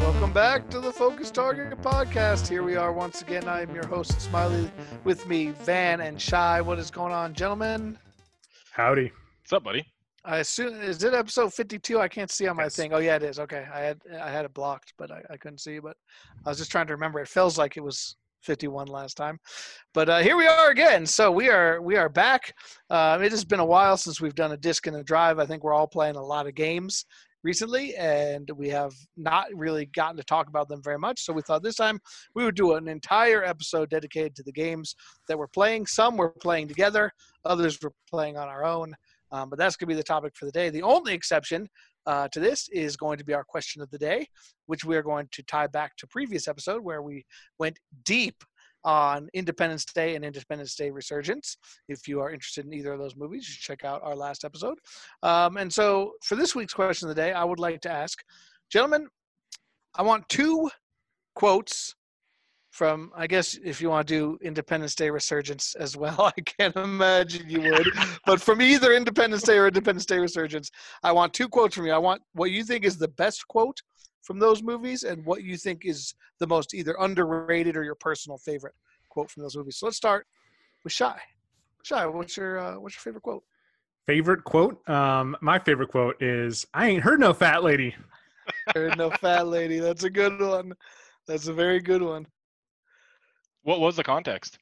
Welcome 0.00 0.32
back 0.32 0.68
to 0.70 0.78
the 0.78 0.92
Focus 0.92 1.32
Target 1.32 1.70
podcast. 1.82 2.46
Here 2.46 2.62
we 2.62 2.76
are 2.76 2.92
once 2.92 3.22
again. 3.22 3.48
I 3.48 3.62
am 3.62 3.74
your 3.74 3.86
host, 3.88 4.20
Smiley. 4.20 4.70
With 5.02 5.26
me, 5.26 5.48
Van 5.62 6.00
and 6.00 6.20
Shy. 6.20 6.60
What 6.60 6.78
is 6.78 6.92
going 6.92 7.12
on, 7.12 7.34
gentlemen? 7.34 7.98
Howdy. 8.70 9.10
What's 9.40 9.52
up, 9.52 9.64
buddy? 9.64 9.84
I 10.24 10.38
assume 10.38 10.80
is 10.80 11.02
it 11.02 11.12
episode 11.12 11.52
fifty-two? 11.52 11.98
I 11.98 12.06
can't 12.06 12.30
see 12.30 12.46
on 12.46 12.54
my 12.56 12.64
Yes. 12.64 12.76
thing. 12.76 12.92
Oh 12.92 12.98
yeah, 12.98 13.16
it 13.16 13.24
is. 13.24 13.40
Okay, 13.40 13.66
I 13.74 13.80
had 13.80 14.00
I 14.20 14.30
had 14.30 14.44
it 14.44 14.54
blocked, 14.54 14.92
but 14.96 15.10
I, 15.10 15.22
I 15.30 15.36
couldn't 15.38 15.58
see. 15.58 15.80
But 15.80 15.96
I 16.46 16.50
was 16.50 16.58
just 16.58 16.70
trying 16.70 16.86
to 16.86 16.92
remember. 16.92 17.18
It 17.18 17.26
feels 17.26 17.58
like 17.58 17.76
it 17.76 17.82
was 17.82 18.14
fifty-one 18.42 18.88
last 18.88 19.16
time, 19.16 19.38
but 19.94 20.08
uh, 20.08 20.18
here 20.18 20.36
we 20.36 20.46
are 20.46 20.70
again. 20.70 21.06
So 21.06 21.30
we 21.30 21.48
are 21.48 21.80
we 21.80 21.96
are 21.96 22.08
back. 22.08 22.52
Uh, 22.90 23.18
it 23.22 23.30
has 23.30 23.44
been 23.44 23.60
a 23.60 23.64
while 23.64 23.96
since 23.96 24.20
we've 24.20 24.34
done 24.34 24.52
a 24.52 24.56
disc 24.56 24.86
and 24.86 24.96
a 24.96 25.04
drive. 25.04 25.38
I 25.38 25.46
think 25.46 25.62
we're 25.62 25.74
all 25.74 25.86
playing 25.86 26.16
a 26.16 26.22
lot 26.22 26.46
of 26.46 26.54
games 26.54 27.04
recently, 27.44 27.96
and 27.96 28.48
we 28.54 28.68
have 28.68 28.92
not 29.16 29.46
really 29.54 29.86
gotten 29.86 30.16
to 30.16 30.24
talk 30.24 30.48
about 30.48 30.68
them 30.68 30.80
very 30.82 30.98
much. 30.98 31.22
So 31.22 31.32
we 31.32 31.42
thought 31.42 31.62
this 31.62 31.76
time 31.76 31.98
we 32.34 32.44
would 32.44 32.54
do 32.54 32.74
an 32.74 32.86
entire 32.88 33.42
episode 33.42 33.90
dedicated 33.90 34.36
to 34.36 34.42
the 34.44 34.52
games 34.52 34.94
that 35.28 35.38
we're 35.38 35.48
playing. 35.48 35.86
Some 35.86 36.16
we're 36.16 36.30
playing 36.30 36.68
together, 36.68 37.10
others 37.44 37.78
we're 37.82 37.90
playing 38.08 38.36
on 38.36 38.48
our 38.48 38.64
own. 38.64 38.94
Um, 39.32 39.48
but 39.48 39.58
that's 39.58 39.76
going 39.76 39.88
to 39.88 39.94
be 39.94 39.96
the 39.96 40.02
topic 40.02 40.36
for 40.36 40.44
the 40.44 40.52
day. 40.52 40.68
The 40.68 40.82
only 40.82 41.14
exception 41.14 41.66
uh, 42.06 42.28
to 42.28 42.40
this 42.40 42.68
is 42.70 42.96
going 42.96 43.18
to 43.18 43.24
be 43.24 43.34
our 43.34 43.44
question 43.44 43.82
of 43.82 43.90
the 43.90 43.98
day, 43.98 44.26
which 44.66 44.84
we 44.84 44.96
are 44.96 45.02
going 45.02 45.28
to 45.32 45.42
tie 45.44 45.66
back 45.66 45.96
to 45.96 46.06
previous 46.06 46.48
episode 46.48 46.82
where 46.82 47.02
we 47.02 47.24
went 47.58 47.78
deep 48.04 48.42
on 48.84 49.28
Independence 49.32 49.84
Day 49.84 50.16
and 50.16 50.24
Independence 50.24 50.74
Day 50.74 50.90
Resurgence. 50.90 51.56
If 51.88 52.08
you 52.08 52.20
are 52.20 52.32
interested 52.32 52.66
in 52.66 52.72
either 52.72 52.92
of 52.92 52.98
those 52.98 53.16
movies, 53.16 53.48
you 53.48 53.54
should 53.54 53.62
check 53.62 53.84
out 53.84 54.02
our 54.02 54.16
last 54.16 54.44
episode. 54.44 54.78
Um, 55.22 55.56
and 55.56 55.72
so 55.72 56.12
for 56.24 56.34
this 56.34 56.54
week's 56.54 56.74
question 56.74 57.08
of 57.08 57.14
the 57.14 57.22
day, 57.22 57.32
I 57.32 57.44
would 57.44 57.60
like 57.60 57.80
to 57.82 57.90
ask, 57.90 58.18
gentlemen, 58.70 59.06
I 59.94 60.02
want 60.02 60.28
two 60.28 60.70
quotes 61.34 61.94
from 62.72 63.12
I 63.14 63.26
guess 63.26 63.58
if 63.62 63.82
you 63.82 63.90
want 63.90 64.08
to 64.08 64.14
do 64.14 64.38
Independence 64.42 64.94
Day 64.94 65.10
Resurgence 65.10 65.74
as 65.74 65.94
well, 65.94 66.32
I 66.36 66.40
can't 66.40 66.74
imagine 66.74 67.48
you 67.48 67.60
would. 67.70 67.86
but 68.26 68.40
from 68.40 68.60
either 68.62 68.94
Independence 68.94 69.42
Day 69.42 69.58
or 69.58 69.68
Independence 69.68 70.06
Day 70.06 70.18
Resurgence, 70.18 70.70
I 71.02 71.12
want 71.12 71.34
two 71.34 71.48
quotes 71.48 71.76
from 71.76 71.86
you. 71.86 71.92
I 71.92 71.98
want 71.98 72.22
what 72.32 72.50
you 72.50 72.64
think 72.64 72.84
is 72.84 72.96
the 72.96 73.08
best 73.08 73.46
quote 73.46 73.80
from 74.22 74.38
those 74.38 74.62
movies 74.62 75.02
and 75.02 75.24
what 75.26 75.42
you 75.42 75.58
think 75.58 75.84
is 75.84 76.14
the 76.40 76.46
most 76.46 76.72
either 76.72 76.96
underrated 76.98 77.76
or 77.76 77.84
your 77.84 77.94
personal 77.94 78.38
favorite 78.38 78.74
quote 79.10 79.30
from 79.30 79.42
those 79.42 79.54
movies. 79.54 79.76
So 79.76 79.86
let's 79.86 79.98
start 79.98 80.26
with 80.82 80.94
Shy. 80.94 81.20
Shy, 81.82 82.06
what's 82.06 82.36
your 82.38 82.58
uh, 82.58 82.78
what's 82.78 82.94
your 82.96 83.02
favorite 83.02 83.22
quote? 83.22 83.42
Favorite 84.06 84.44
quote? 84.44 84.88
Um, 84.88 85.36
my 85.42 85.58
favorite 85.58 85.90
quote 85.90 86.20
is 86.22 86.66
I 86.72 86.88
ain't 86.88 87.02
heard 87.02 87.20
no 87.20 87.34
fat 87.34 87.62
lady. 87.62 87.94
heard 88.74 88.96
no 88.96 89.10
fat 89.10 89.46
lady. 89.46 89.78
That's 89.78 90.04
a 90.04 90.10
good 90.10 90.40
one. 90.40 90.72
That's 91.26 91.48
a 91.48 91.52
very 91.52 91.78
good 91.78 92.02
one. 92.02 92.26
What 93.62 93.80
was 93.80 93.96
the 93.96 94.02
context? 94.04 94.58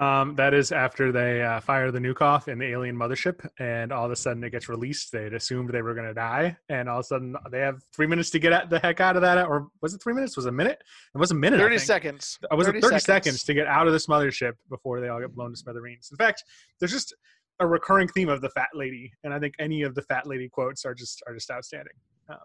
Um, 0.00 0.36
that 0.36 0.54
is 0.54 0.70
after 0.70 1.10
they 1.10 1.42
uh, 1.42 1.58
fire 1.58 1.90
the 1.90 1.98
Nukoff 1.98 2.46
in 2.46 2.58
the 2.58 2.66
alien 2.66 2.96
mothership, 2.96 3.44
and 3.58 3.90
all 3.92 4.04
of 4.04 4.12
a 4.12 4.16
sudden 4.16 4.44
it 4.44 4.50
gets 4.50 4.68
released. 4.68 5.10
They'd 5.10 5.34
assumed 5.34 5.70
they 5.70 5.82
were 5.82 5.92
going 5.94 6.06
to 6.06 6.14
die, 6.14 6.56
and 6.68 6.88
all 6.88 7.00
of 7.00 7.04
a 7.04 7.04
sudden 7.08 7.34
they 7.50 7.58
have 7.58 7.82
three 7.92 8.06
minutes 8.06 8.30
to 8.30 8.38
get 8.38 8.52
at 8.52 8.70
the 8.70 8.78
heck 8.78 9.00
out 9.00 9.16
of 9.16 9.22
that. 9.22 9.44
Or 9.48 9.66
was 9.82 9.94
it 9.94 10.00
three 10.00 10.14
minutes? 10.14 10.36
Was 10.36 10.46
it 10.46 10.50
a 10.50 10.52
minute? 10.52 10.80
It 11.14 11.18
was 11.18 11.32
a 11.32 11.34
minute. 11.34 11.58
I 11.58 11.64
Thirty 11.64 11.78
think. 11.78 11.86
seconds. 11.86 12.38
I 12.48 12.54
was 12.54 12.68
it 12.68 12.80
30 12.80 13.00
seconds. 13.00 13.42
to 13.42 13.54
get 13.54 13.66
out 13.66 13.88
of 13.88 13.92
this 13.92 14.06
mothership 14.06 14.52
before 14.70 15.00
they 15.00 15.08
all 15.08 15.18
get 15.20 15.34
blown 15.34 15.50
to 15.50 15.56
smithereens. 15.56 16.10
In 16.12 16.16
fact, 16.16 16.44
there's 16.78 16.92
just 16.92 17.12
a 17.58 17.66
recurring 17.66 18.06
theme 18.06 18.28
of 18.28 18.40
the 18.40 18.50
fat 18.50 18.68
lady, 18.74 19.12
and 19.24 19.34
I 19.34 19.40
think 19.40 19.54
any 19.58 19.82
of 19.82 19.96
the 19.96 20.02
fat 20.02 20.28
lady 20.28 20.48
quotes 20.48 20.84
are 20.84 20.94
just 20.94 21.24
are 21.26 21.34
just 21.34 21.50
outstanding. 21.50 21.94
Um, 22.28 22.36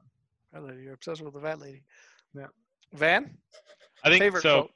Fat 0.51 0.63
lady, 0.63 0.83
You're 0.83 0.93
obsessed 0.93 1.21
with 1.21 1.35
the 1.35 1.39
fat 1.41 1.59
lady. 1.59 1.83
Yeah. 2.35 2.47
Van? 2.93 3.37
I 4.03 4.09
think 4.09 4.21
Favorite 4.23 4.41
so. 4.41 4.61
quote. 4.61 4.71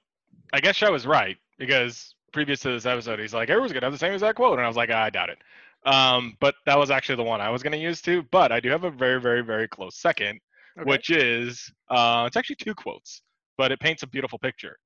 I 0.53 0.59
guess 0.59 0.81
I 0.81 0.89
was 0.89 1.05
right 1.05 1.37
because 1.57 2.15
previous 2.31 2.59
to 2.61 2.69
this 2.69 2.85
episode, 2.85 3.19
he's 3.19 3.33
like, 3.33 3.49
everyone's 3.49 3.73
gonna 3.73 3.85
have 3.85 3.93
the 3.93 3.99
same 3.99 4.13
exact 4.13 4.35
quote, 4.35 4.57
and 4.57 4.65
I 4.65 4.67
was 4.67 4.77
like, 4.77 4.89
I 4.91 5.09
doubt 5.09 5.29
it. 5.29 5.37
Um, 5.85 6.35
but 6.39 6.55
that 6.65 6.77
was 6.77 6.91
actually 6.91 7.15
the 7.15 7.23
one 7.23 7.39
I 7.41 7.49
was 7.49 7.63
gonna 7.63 7.77
use 7.77 8.01
too. 8.01 8.23
But 8.31 8.51
I 8.51 8.59
do 8.59 8.69
have 8.69 8.83
a 8.83 8.91
very, 8.91 9.21
very, 9.21 9.41
very 9.41 9.67
close 9.67 9.95
second, 9.97 10.39
Okay. 10.79 10.89
which 10.89 11.09
is 11.09 11.71
uh, 11.89 12.25
it's 12.27 12.37
actually 12.37 12.57
two 12.57 12.75
quotes, 12.75 13.21
but 13.57 13.71
it 13.71 13.79
paints 13.79 14.03
a 14.03 14.07
beautiful 14.07 14.37
picture, 14.37 14.77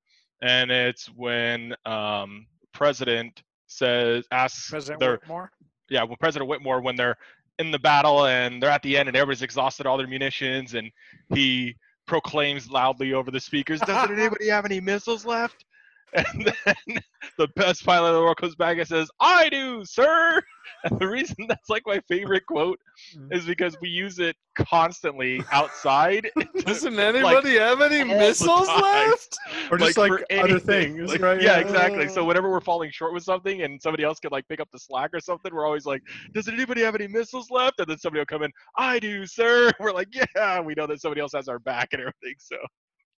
and 0.41 0.71
it's 0.71 1.07
when 1.07 1.75
um, 1.85 2.45
President 2.73 3.41
says 3.67 4.25
asks 4.31 4.69
President 4.69 4.99
their 4.99 5.11
Whitmore? 5.13 5.51
yeah, 5.89 6.03
when 6.03 6.17
President 6.19 6.49
Whitmore 6.49 6.81
when 6.81 6.95
they're 6.95 7.17
in 7.59 7.71
the 7.71 7.79
battle 7.79 8.25
and 8.25 8.61
they're 8.63 8.69
at 8.69 8.81
the 8.83 8.97
end 8.97 9.07
and 9.09 9.15
everybody's 9.17 9.41
exhausted 9.41 9.85
all 9.85 9.97
their 9.97 10.07
munitions 10.07 10.73
and 10.73 10.89
he 11.33 11.75
proclaims 12.05 12.69
loudly 12.69 13.13
over 13.13 13.31
the 13.31 13.39
speakers, 13.39 13.79
"Doesn't 13.81 14.17
anybody 14.17 14.47
have 14.49 14.65
any 14.65 14.79
missiles 14.79 15.25
left?" 15.25 15.65
And 16.33 16.53
then 16.65 16.99
the 17.37 17.47
best 17.55 17.85
pilot 17.85 18.09
in 18.09 18.15
the 18.15 18.21
world 18.21 18.37
comes 18.37 18.55
back 18.55 18.77
and 18.77 18.87
says, 18.87 19.09
"I 19.19 19.49
do, 19.49 19.85
sir." 19.85 20.41
And 20.83 20.97
the 20.99 21.07
reason 21.07 21.35
that's 21.47 21.69
like 21.69 21.83
my 21.85 21.99
favorite 22.07 22.45
quote 22.47 22.79
Mm. 23.17 23.35
is 23.35 23.45
because 23.45 23.75
we 23.81 23.89
use 23.89 24.19
it 24.19 24.35
constantly 24.55 25.43
outside. 25.51 26.29
Doesn't 26.65 26.99
anybody 26.99 27.57
have 27.57 27.81
any 27.81 28.03
missiles 28.03 28.67
left? 28.67 29.37
or 29.71 29.77
just 29.77 29.97
like, 29.97 30.07
for 30.11 30.23
other 30.39 30.59
things, 30.59 31.09
Like, 31.09 31.21
right? 31.21 31.41
Yeah, 31.41 31.57
exactly. 31.57 32.07
So 32.07 32.23
whenever 32.23 32.49
we're 32.51 32.61
falling 32.61 32.91
short 32.91 33.13
with 33.13 33.23
something 33.23 33.63
and 33.63 33.81
somebody 33.81 34.03
else 34.03 34.19
could 34.19 34.31
like 34.31 34.47
pick 34.47 34.59
up 34.59 34.69
the 34.71 34.79
slack 34.79 35.11
or 35.13 35.19
something, 35.19 35.53
we're 35.53 35.65
always 35.65 35.85
like, 35.85 36.01
"Does 36.33 36.47
anybody 36.47 36.81
have 36.81 36.95
any 36.95 37.07
missiles 37.07 37.49
left?" 37.49 37.79
And 37.79 37.87
then 37.87 37.97
somebody 37.97 38.19
will 38.21 38.25
come 38.25 38.43
in, 38.43 38.51
"I 38.77 38.99
do, 38.99 39.25
sir." 39.25 39.71
We're 39.79 39.93
like, 39.93 40.09
"Yeah, 40.13 40.61
we 40.61 40.73
know 40.75 40.87
that 40.87 41.01
somebody 41.01 41.21
else 41.21 41.33
has 41.33 41.47
our 41.47 41.59
back 41.59 41.89
and 41.93 42.01
everything." 42.01 42.35
So 42.39 42.57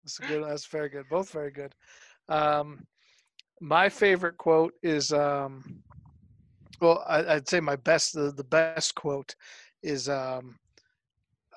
That's 0.04 0.20
good. 0.20 0.44
That's 0.44 0.66
very 0.68 0.90
good. 0.90 1.06
Both 1.10 1.32
very 1.32 1.52
good. 1.52 1.74
Um, 2.32 2.86
my 3.60 3.90
favorite 3.90 4.38
quote 4.38 4.74
is, 4.82 5.12
um, 5.12 5.84
well, 6.80 7.04
I, 7.08 7.36
I'd 7.36 7.48
say 7.48 7.60
my 7.60 7.76
best. 7.76 8.14
The, 8.14 8.32
the 8.32 8.44
best 8.44 8.96
quote 8.96 9.36
is, 9.84 10.08
um, 10.10 10.58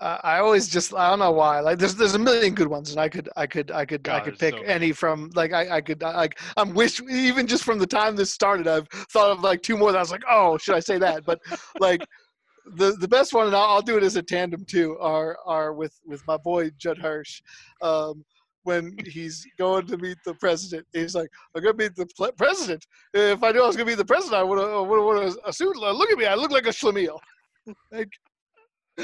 I, 0.00 0.20
I 0.24 0.38
always 0.40 0.68
just 0.68 0.92
I 0.92 1.08
don't 1.08 1.20
know 1.20 1.30
why. 1.30 1.60
Like 1.60 1.78
there's 1.78 1.94
there's 1.94 2.16
a 2.16 2.18
million 2.18 2.54
good 2.54 2.68
ones, 2.68 2.90
and 2.90 3.00
I 3.00 3.08
could 3.08 3.28
I 3.36 3.46
could 3.46 3.70
I 3.70 3.84
could 3.86 4.06
I 4.08 4.20
could 4.20 4.38
pick 4.38 4.54
so 4.54 4.62
any 4.62 4.92
from 4.92 5.30
like 5.34 5.52
I 5.52 5.76
I 5.76 5.80
could 5.80 6.02
I, 6.02 6.16
like 6.16 6.40
I'm 6.56 6.74
wish 6.74 7.00
even 7.08 7.46
just 7.46 7.64
from 7.64 7.78
the 7.78 7.86
time 7.86 8.16
this 8.16 8.32
started, 8.32 8.66
I've 8.66 8.88
thought 9.12 9.30
of 9.30 9.40
like 9.40 9.62
two 9.62 9.78
more. 9.78 9.92
That 9.92 9.98
I 9.98 10.00
was 10.02 10.10
like, 10.10 10.24
oh, 10.28 10.58
should 10.58 10.74
I 10.74 10.80
say 10.80 10.98
that? 10.98 11.24
But 11.24 11.40
like. 11.78 12.02
The, 12.76 12.92
the 12.92 13.08
best 13.08 13.34
one, 13.34 13.46
and 13.46 13.54
I'll, 13.54 13.74
I'll 13.74 13.82
do 13.82 13.98
it 13.98 14.02
as 14.02 14.16
a 14.16 14.22
tandem 14.22 14.64
too, 14.64 14.96
are 14.98 15.36
are 15.44 15.74
with, 15.74 16.00
with 16.06 16.26
my 16.26 16.38
boy 16.38 16.70
Judd 16.78 16.96
Hirsch. 16.96 17.42
Um, 17.82 18.24
when 18.64 18.96
he's 19.06 19.46
going 19.58 19.86
to 19.86 19.96
meet 19.96 20.18
the 20.24 20.34
president. 20.34 20.86
He's 20.92 21.14
like, 21.14 21.28
I'm 21.54 21.62
going 21.62 21.76
to 21.76 21.84
meet 21.84 21.94
the 21.96 22.32
president. 22.36 22.84
If 23.12 23.42
I 23.42 23.52
knew 23.52 23.62
I 23.62 23.66
was 23.66 23.76
going 23.76 23.86
to 23.86 23.92
be 23.92 23.96
the 23.96 24.04
president, 24.04 24.40
I 24.40 24.42
would 24.42 24.58
have 24.58 24.86
worn 24.86 25.28
a, 25.28 25.48
a 25.48 25.52
suit. 25.52 25.76
Look 25.76 26.10
at 26.10 26.18
me. 26.18 26.26
I 26.26 26.34
look 26.34 26.50
like 26.50 26.66
a 26.66 26.70
schlemiel. 26.70 27.18
like, 27.92 28.10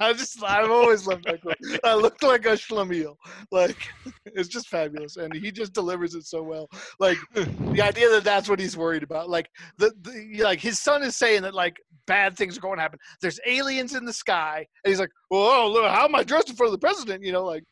I 0.00 0.12
just, 0.12 0.42
I've 0.42 0.70
always 0.70 1.06
loved 1.06 1.24
that 1.24 1.40
quote. 1.40 1.56
I 1.84 1.94
look 1.94 2.22
like 2.22 2.44
a 2.46 2.50
schlemiel. 2.50 3.16
Like, 3.50 3.76
it's 4.26 4.48
just 4.48 4.68
fabulous. 4.68 5.16
And 5.16 5.32
he 5.34 5.50
just 5.52 5.72
delivers 5.72 6.14
it 6.14 6.24
so 6.24 6.42
well. 6.42 6.68
Like, 6.98 7.18
the 7.34 7.82
idea 7.82 8.10
that 8.10 8.24
that's 8.24 8.48
what 8.48 8.58
he's 8.58 8.76
worried 8.76 9.02
about. 9.02 9.28
Like, 9.28 9.48
the, 9.78 9.92
the 10.02 10.42
like 10.42 10.60
his 10.60 10.80
son 10.80 11.02
is 11.02 11.16
saying 11.16 11.42
that, 11.42 11.54
like, 11.54 11.76
bad 12.06 12.36
things 12.36 12.56
are 12.56 12.60
going 12.60 12.76
to 12.76 12.82
happen. 12.82 12.98
There's 13.20 13.40
aliens 13.46 13.94
in 13.94 14.04
the 14.04 14.12
sky. 14.12 14.66
And 14.84 14.90
he's 14.90 15.00
like, 15.00 15.10
whoa, 15.28 15.64
oh, 15.64 15.70
look, 15.70 15.84
how 15.90 16.04
am 16.04 16.14
I 16.14 16.24
dressed 16.24 16.50
in 16.50 16.56
front 16.56 16.72
of 16.72 16.80
the 16.80 16.86
president? 16.86 17.24
You 17.24 17.32
know, 17.32 17.44
like, 17.44 17.64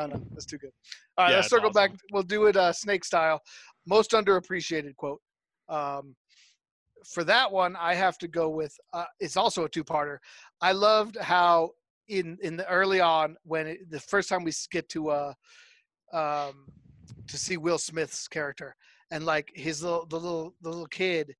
Don't 0.00 0.14
know. 0.14 0.22
That's 0.32 0.46
too 0.46 0.58
good. 0.58 0.72
All 1.16 1.24
right, 1.24 1.30
Yeah, 1.30 1.36
let's 1.36 1.48
circle 1.48 1.70
back. 1.70 1.92
We'll 2.12 2.22
do 2.22 2.46
it 2.46 2.56
uh, 2.56 2.72
snake 2.72 3.04
style. 3.04 3.40
Most 3.86 4.10
underappreciated 4.12 4.96
quote. 4.96 5.20
Um, 5.68 6.14
for 7.04 7.24
that 7.24 7.50
one, 7.50 7.76
I 7.76 7.94
have 7.94 8.18
to 8.18 8.28
go 8.28 8.48
with. 8.48 8.74
Uh, 8.92 9.04
it's 9.20 9.36
also 9.36 9.64
a 9.64 9.68
two-parter. 9.68 10.18
I 10.60 10.72
loved 10.72 11.16
how 11.20 11.70
in 12.08 12.38
in 12.42 12.56
the 12.56 12.68
early 12.68 13.00
on 13.00 13.36
when 13.42 13.66
it, 13.66 13.90
the 13.90 14.00
first 14.00 14.28
time 14.28 14.44
we 14.44 14.52
get 14.70 14.88
to 14.90 15.10
uh 15.10 15.32
um 16.12 16.66
to 17.26 17.36
see 17.36 17.56
Will 17.56 17.78
Smith's 17.78 18.28
character 18.28 18.76
and 19.10 19.24
like 19.24 19.50
his 19.54 19.82
little 19.82 20.06
the 20.06 20.18
little 20.18 20.54
the 20.62 20.68
little 20.68 20.86
kid 20.86 21.34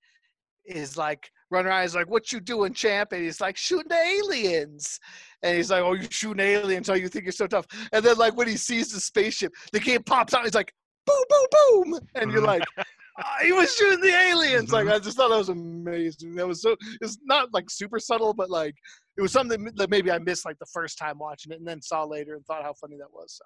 is 0.64 0.96
like 0.96 1.30
running 1.50 1.68
around. 1.68 1.82
He's 1.82 1.94
like, 1.94 2.10
"What 2.10 2.32
you 2.32 2.40
doing, 2.40 2.72
champ?" 2.72 3.12
And 3.12 3.22
he's 3.22 3.40
like, 3.40 3.56
"Shooting 3.56 3.88
the 3.88 3.96
aliens." 3.96 4.98
And 5.42 5.56
he's 5.56 5.70
like, 5.70 5.82
"Oh, 5.82 5.92
you 5.94 6.06
shooting 6.10 6.44
aliens? 6.44 6.88
Oh, 6.88 6.94
you 6.94 7.08
think 7.08 7.24
you're 7.24 7.32
so 7.32 7.46
tough?" 7.46 7.66
And 7.92 8.04
then 8.04 8.16
like 8.16 8.36
when 8.36 8.48
he 8.48 8.56
sees 8.56 8.92
the 8.92 9.00
spaceship, 9.00 9.52
the 9.72 9.80
kid 9.80 10.04
pops 10.06 10.34
out. 10.34 10.44
He's 10.44 10.54
like, 10.54 10.72
"Boom, 11.06 11.24
boom, 11.28 11.46
boom!" 11.92 12.00
And 12.14 12.30
you're 12.32 12.42
like. 12.42 12.62
"Ah, 13.18 13.36
he 13.42 13.50
was 13.50 13.74
shooting 13.74 14.02
the 14.02 14.14
aliens. 14.14 14.72
Like 14.72 14.84
Mhm. 14.86 14.92
I 14.92 14.98
just 14.98 15.16
thought 15.16 15.30
that 15.30 15.38
was 15.38 15.48
amazing. 15.48 16.34
That 16.34 16.46
was 16.46 16.60
so. 16.60 16.76
It's 17.00 17.16
not 17.24 17.50
like 17.54 17.70
super 17.70 17.98
subtle, 17.98 18.34
but 18.34 18.50
like 18.50 18.74
it 19.16 19.22
was 19.22 19.32
something 19.32 19.64
that 19.76 19.88
maybe 19.88 20.10
I 20.10 20.18
missed 20.18 20.44
like 20.44 20.58
the 20.58 20.66
first 20.66 20.98
time 20.98 21.18
watching 21.18 21.52
it, 21.52 21.58
and 21.58 21.66
then 21.66 21.80
saw 21.80 22.04
later 22.04 22.34
and 22.34 22.44
thought 22.44 22.62
how 22.62 22.74
funny 22.74 22.98
that 22.98 23.10
was. 23.10 23.32
So 23.38 23.44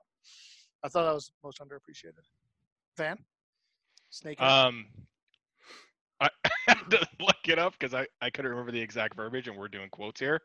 I 0.82 0.88
thought 0.88 1.04
that 1.04 1.14
was 1.14 1.30
most 1.44 1.60
underappreciated. 1.60 2.24
Van, 2.96 3.16
Snake. 4.10 4.40
Um, 4.42 4.86
it 7.50 7.58
up 7.58 7.74
because 7.78 7.92
I, 7.94 8.06
I 8.22 8.30
couldn't 8.30 8.50
remember 8.50 8.72
the 8.72 8.80
exact 8.80 9.14
verbiage 9.14 9.48
and 9.48 9.56
we're 9.56 9.68
doing 9.68 9.90
quotes 9.90 10.20
here. 10.20 10.40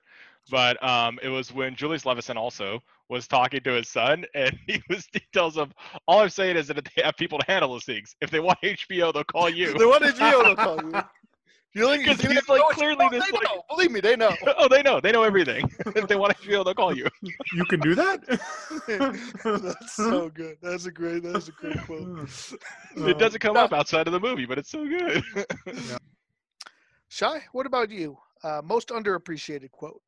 But 0.50 0.81
um, 0.83 1.19
it 1.24 1.30
was 1.30 1.54
when 1.54 1.75
Julius 1.75 2.04
Levinson 2.04 2.36
also 2.36 2.80
was 3.10 3.27
talking 3.27 3.62
to 3.62 3.72
his 3.72 3.88
son 3.88 4.25
and 4.36 4.57
he 4.68 4.81
was 4.89 5.07
he 5.13 5.22
tells 5.33 5.56
him, 5.56 5.72
All 6.07 6.19
I'm 6.19 6.30
saying 6.30 6.57
is 6.57 6.68
that 6.68 6.89
they 6.95 7.04
have 7.04 7.16
people 7.16 7.39
to 7.39 7.45
handle 7.48 7.72
those 7.72 7.86
things. 7.86 8.16
If 8.22 8.30
they 8.30 8.39
want 8.39 8.60
HBO, 8.63 9.13
they'll 9.13 9.24
call 9.24 9.50
you. 9.50 9.77
the 9.77 9.88
one 9.88 10.01
HBO 10.01 10.44
they'll 10.44 10.56
call 10.56 10.83
you. 10.83 11.01
You 11.75 11.89
think 11.89 12.06
Because 12.06 12.24
you 12.24 12.30
he's 12.30 12.48
like 12.48 12.62
oh, 12.63 12.69
clearly 12.69 13.06
they 13.12 13.19
this 13.19 13.31
like 13.33 13.44
know. 13.44 13.62
Believe 13.69 13.92
me, 13.92 14.00
they 14.00 14.16
know. 14.16 14.33
Oh, 14.57 14.69
they 14.69 14.81
know. 14.81 15.01
They 15.01 15.12
know 15.12 15.24
everything. 15.24 15.69
if 15.88 16.07
they 16.07 16.16
want 16.16 16.36
to 16.36 16.42
feel, 16.42 16.63
they'll 16.63 16.74
call 16.74 16.95
you. 16.95 17.06
You 17.22 17.66
can 17.66 17.81
do 17.81 17.94
that. 17.95 18.24
That's 19.44 19.94
so 19.94 20.30
good. 20.30 20.56
That's 20.62 20.86
a 20.86 20.92
great. 20.92 21.24
That's 21.24 21.50
a 21.50 21.51
great 21.51 21.77
quote. 21.81 22.30
It 22.95 23.19
doesn't 23.19 23.42
come 23.42 23.57
up 23.57 23.74
outside 23.74 24.07
of 24.07 24.13
the 24.13 24.22
movie, 24.22 24.45
but 24.45 24.57
it's 24.57 24.72
so 24.72 24.88
good. 24.88 25.22
Yeah. 25.68 25.98
Shy, 27.10 27.42
what 27.51 27.66
about 27.66 27.92
you? 27.92 28.18
Uh, 28.42 28.62
most 28.63 28.89
underappreciated 28.89 29.71
quote. 29.71 30.01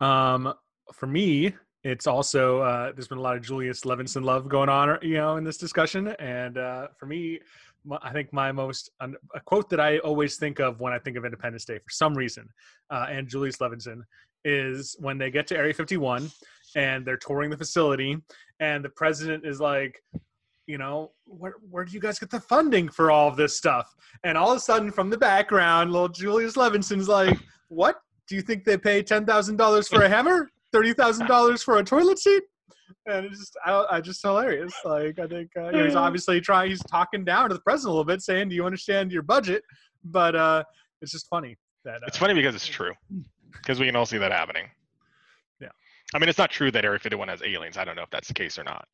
Um, 0.00 0.54
for 0.94 1.06
me, 1.06 1.54
it's 1.84 2.06
also 2.06 2.60
uh, 2.60 2.92
there's 2.92 3.08
been 3.08 3.18
a 3.18 3.22
lot 3.22 3.36
of 3.36 3.42
Julius 3.42 3.82
Levinson 3.82 4.24
love 4.24 4.48
going 4.48 4.68
on, 4.68 4.98
you 5.02 5.14
know, 5.14 5.36
in 5.36 5.44
this 5.44 5.56
discussion, 5.56 6.08
and 6.18 6.58
uh, 6.58 6.88
for 6.98 7.06
me, 7.06 7.38
my, 7.38 7.40
I 8.02 8.12
think 8.12 8.32
my 8.32 8.52
most 8.52 8.90
a 9.00 9.40
quote 9.44 9.70
that 9.70 9.80
I 9.80 9.98
always 9.98 10.36
think 10.36 10.58
of 10.58 10.80
when 10.80 10.92
I 10.92 10.98
think 10.98 11.16
of 11.16 11.24
Independence 11.24 11.64
Day 11.64 11.78
for 11.78 11.90
some 11.90 12.14
reason, 12.14 12.48
uh, 12.90 13.06
and 13.10 13.28
Julius 13.28 13.58
Levinson 13.58 14.02
is 14.44 14.96
when 15.00 15.18
they 15.18 15.30
get 15.30 15.46
to 15.48 15.56
Area 15.56 15.74
51 15.74 16.30
and 16.76 17.04
they're 17.04 17.16
touring 17.16 17.50
the 17.50 17.56
facility, 17.56 18.16
and 18.60 18.84
the 18.84 18.90
president 18.90 19.46
is 19.46 19.60
like. 19.60 20.02
You 20.68 20.78
know, 20.78 21.12
where 21.26 21.54
where 21.70 21.84
do 21.84 21.92
you 21.92 22.00
guys 22.00 22.18
get 22.18 22.28
the 22.28 22.40
funding 22.40 22.88
for 22.88 23.12
all 23.12 23.28
of 23.28 23.36
this 23.36 23.56
stuff? 23.56 23.94
And 24.24 24.36
all 24.36 24.50
of 24.50 24.56
a 24.56 24.60
sudden, 24.60 24.90
from 24.90 25.10
the 25.10 25.16
background, 25.16 25.92
little 25.92 26.08
Julius 26.08 26.56
Levinson's 26.56 27.08
like, 27.08 27.38
"What? 27.68 28.00
do 28.26 28.34
you 28.34 28.42
think 28.42 28.64
they 28.64 28.76
pay 28.76 29.02
ten 29.02 29.24
thousand 29.24 29.56
dollars 29.56 29.88
for 29.88 30.02
a 30.02 30.08
hammer, 30.08 30.50
thirty 30.72 30.92
thousand 30.92 31.26
dollars 31.26 31.62
for 31.62 31.78
a 31.78 31.84
toilet 31.84 32.18
seat? 32.18 32.42
And 33.06 33.26
it's 33.26 33.38
just, 33.38 33.56
I, 33.64 33.86
I 33.90 34.00
just 34.00 34.22
hilarious. 34.22 34.72
Like, 34.84 35.18
I 35.18 35.26
think 35.26 35.50
uh, 35.56 35.66
you 35.66 35.72
know, 35.72 35.84
he's 35.84 35.96
obviously 35.96 36.40
trying. 36.40 36.70
He's 36.70 36.82
talking 36.84 37.24
down 37.24 37.48
to 37.48 37.54
the 37.54 37.60
president 37.60 37.88
a 37.88 37.92
little 37.92 38.04
bit, 38.04 38.22
saying, 38.22 38.48
"Do 38.48 38.54
you 38.54 38.66
understand 38.66 39.12
your 39.12 39.22
budget?" 39.22 39.62
But 40.04 40.36
uh, 40.36 40.64
it's 41.02 41.12
just 41.12 41.28
funny 41.28 41.56
that 41.84 42.02
uh, 42.02 42.06
It's 42.06 42.18
funny 42.18 42.34
because 42.34 42.54
it's 42.54 42.66
true. 42.66 42.92
Because 43.52 43.80
we 43.80 43.86
can 43.86 43.96
all 43.96 44.06
see 44.06 44.18
that 44.18 44.32
happening. 44.32 44.68
Yeah. 45.60 45.68
I 46.14 46.18
mean, 46.18 46.28
it's 46.28 46.38
not 46.38 46.50
true 46.50 46.70
that 46.70 46.84
Area 46.84 46.98
51 46.98 47.28
has 47.28 47.42
aliens. 47.42 47.76
I 47.76 47.84
don't 47.84 47.96
know 47.96 48.02
if 48.02 48.10
that's 48.10 48.28
the 48.28 48.34
case 48.34 48.58
or 48.58 48.64
not. 48.64 48.86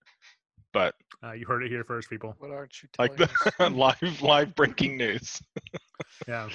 But 0.73 0.95
uh, 1.23 1.33
you 1.33 1.45
heard 1.47 1.63
it 1.63 1.71
here 1.71 1.85
first, 1.85 2.09
people. 2.09 2.35
What 2.39 2.51
aren't 2.51 2.83
you 2.83 2.89
like 2.99 3.17
telling 3.17 3.31
the 3.59 3.65
us? 3.67 4.01
live 4.03 4.23
live 4.23 4.55
breaking 4.55 4.97
news. 4.97 5.41
Yeah, 6.27 6.49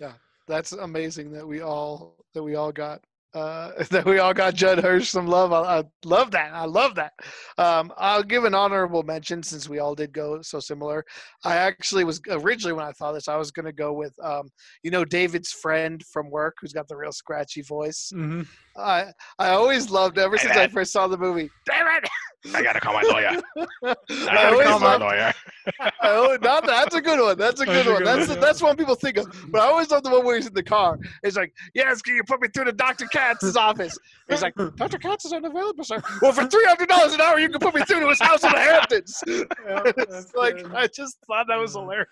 yeah, 0.00 0.12
That's 0.46 0.72
amazing 0.72 1.32
that 1.32 1.46
we 1.46 1.62
all 1.62 2.16
that 2.34 2.42
we 2.42 2.54
all 2.54 2.70
got 2.70 3.02
uh, 3.36 3.84
that 3.90 4.06
we 4.06 4.18
all 4.18 4.32
got 4.32 4.54
Judd 4.54 4.78
Hirsch 4.78 5.10
some 5.10 5.26
love. 5.26 5.52
I, 5.52 5.80
I 5.80 5.84
love 6.04 6.30
that. 6.30 6.54
I 6.54 6.64
love 6.64 6.94
that. 6.94 7.12
Um, 7.58 7.92
I'll 7.98 8.22
give 8.22 8.44
an 8.44 8.54
honorable 8.54 9.02
mention 9.02 9.42
since 9.42 9.68
we 9.68 9.78
all 9.78 9.94
did 9.94 10.12
go 10.12 10.40
so 10.42 10.58
similar. 10.58 11.04
I 11.44 11.56
actually 11.56 12.04
was 12.04 12.20
originally 12.30 12.72
when 12.72 12.86
I 12.86 12.92
thought 12.92 13.12
this, 13.12 13.28
I 13.28 13.36
was 13.36 13.50
going 13.50 13.66
to 13.66 13.72
go 13.72 13.92
with 13.92 14.14
um, 14.22 14.48
you 14.82 14.90
know 14.90 15.04
David's 15.04 15.52
friend 15.52 16.02
from 16.10 16.30
work 16.30 16.56
who's 16.60 16.72
got 16.72 16.88
the 16.88 16.96
real 16.96 17.12
scratchy 17.12 17.62
voice. 17.62 18.10
mm-hmm. 18.14 18.42
I 18.76 19.12
I 19.38 19.50
always 19.50 19.90
loved 19.90 20.18
ever 20.18 20.38
since 20.38 20.56
I 20.56 20.68
first 20.68 20.92
saw 20.92 21.06
the 21.06 21.18
movie. 21.18 21.50
David. 21.66 22.08
I 22.54 22.62
gotta 22.62 22.80
call 22.80 22.94
my 22.94 23.02
lawyer. 23.02 23.40
I 23.56 23.66
I 23.84 23.94
gotta 24.10 24.48
always 24.52 24.66
call 24.66 24.80
my 24.80 24.86
loved 24.96 25.00
lawyer. 25.02 25.32
I 26.00 26.10
always, 26.10 26.40
not 26.40 26.64
that, 26.64 26.66
that's 26.66 26.94
a 26.94 27.00
good 27.00 27.20
one. 27.20 27.36
That's 27.38 27.60
a 27.60 27.64
That's 27.64 27.84
good 27.84 27.86
a 27.86 27.90
one. 27.94 27.98
good 27.98 28.06
That's 28.06 28.28
one, 28.28 28.36
yeah. 28.36 28.40
that's 28.44 28.62
one 28.62 28.76
people 28.76 28.94
think 28.94 29.16
of. 29.16 29.26
But 29.50 29.62
I 29.62 29.66
always 29.66 29.90
love 29.90 30.02
the 30.04 30.10
one 30.10 30.24
where 30.24 30.36
he's 30.36 30.46
in 30.46 30.54
the 30.54 30.62
car. 30.62 30.98
It's 31.22 31.36
like, 31.36 31.52
yes, 31.74 32.02
can 32.02 32.14
you 32.14 32.22
put 32.24 32.40
me 32.40 32.48
through 32.48 32.64
to 32.64 32.72
Dr. 32.72 33.06
Katz's 33.06 33.56
office? 33.68 33.98
He's 34.28 34.42
like, 34.42 34.54
Dr. 34.76 34.98
Katz 34.98 35.24
is 35.24 35.32
unavailable, 35.32 35.84
sir. 35.84 36.02
Well, 36.20 36.32
for 36.32 36.46
three 36.46 36.64
hundred 36.66 36.88
dollars 36.88 37.14
an 37.14 37.20
hour, 37.20 37.38
you 37.38 37.48
can 37.48 37.60
put 37.60 37.74
me 37.74 37.82
through 37.84 38.00
to 38.00 38.08
his 38.08 38.20
house 38.20 38.42
in 38.42 38.50
the 38.50 38.58
Hamptons. 38.58 39.22
it's 39.26 40.34
like 40.34 40.64
I 40.74 40.86
just 40.88 41.18
thought 41.26 41.46
that 41.48 41.56
was 41.58 41.72
hilarious. 41.74 42.06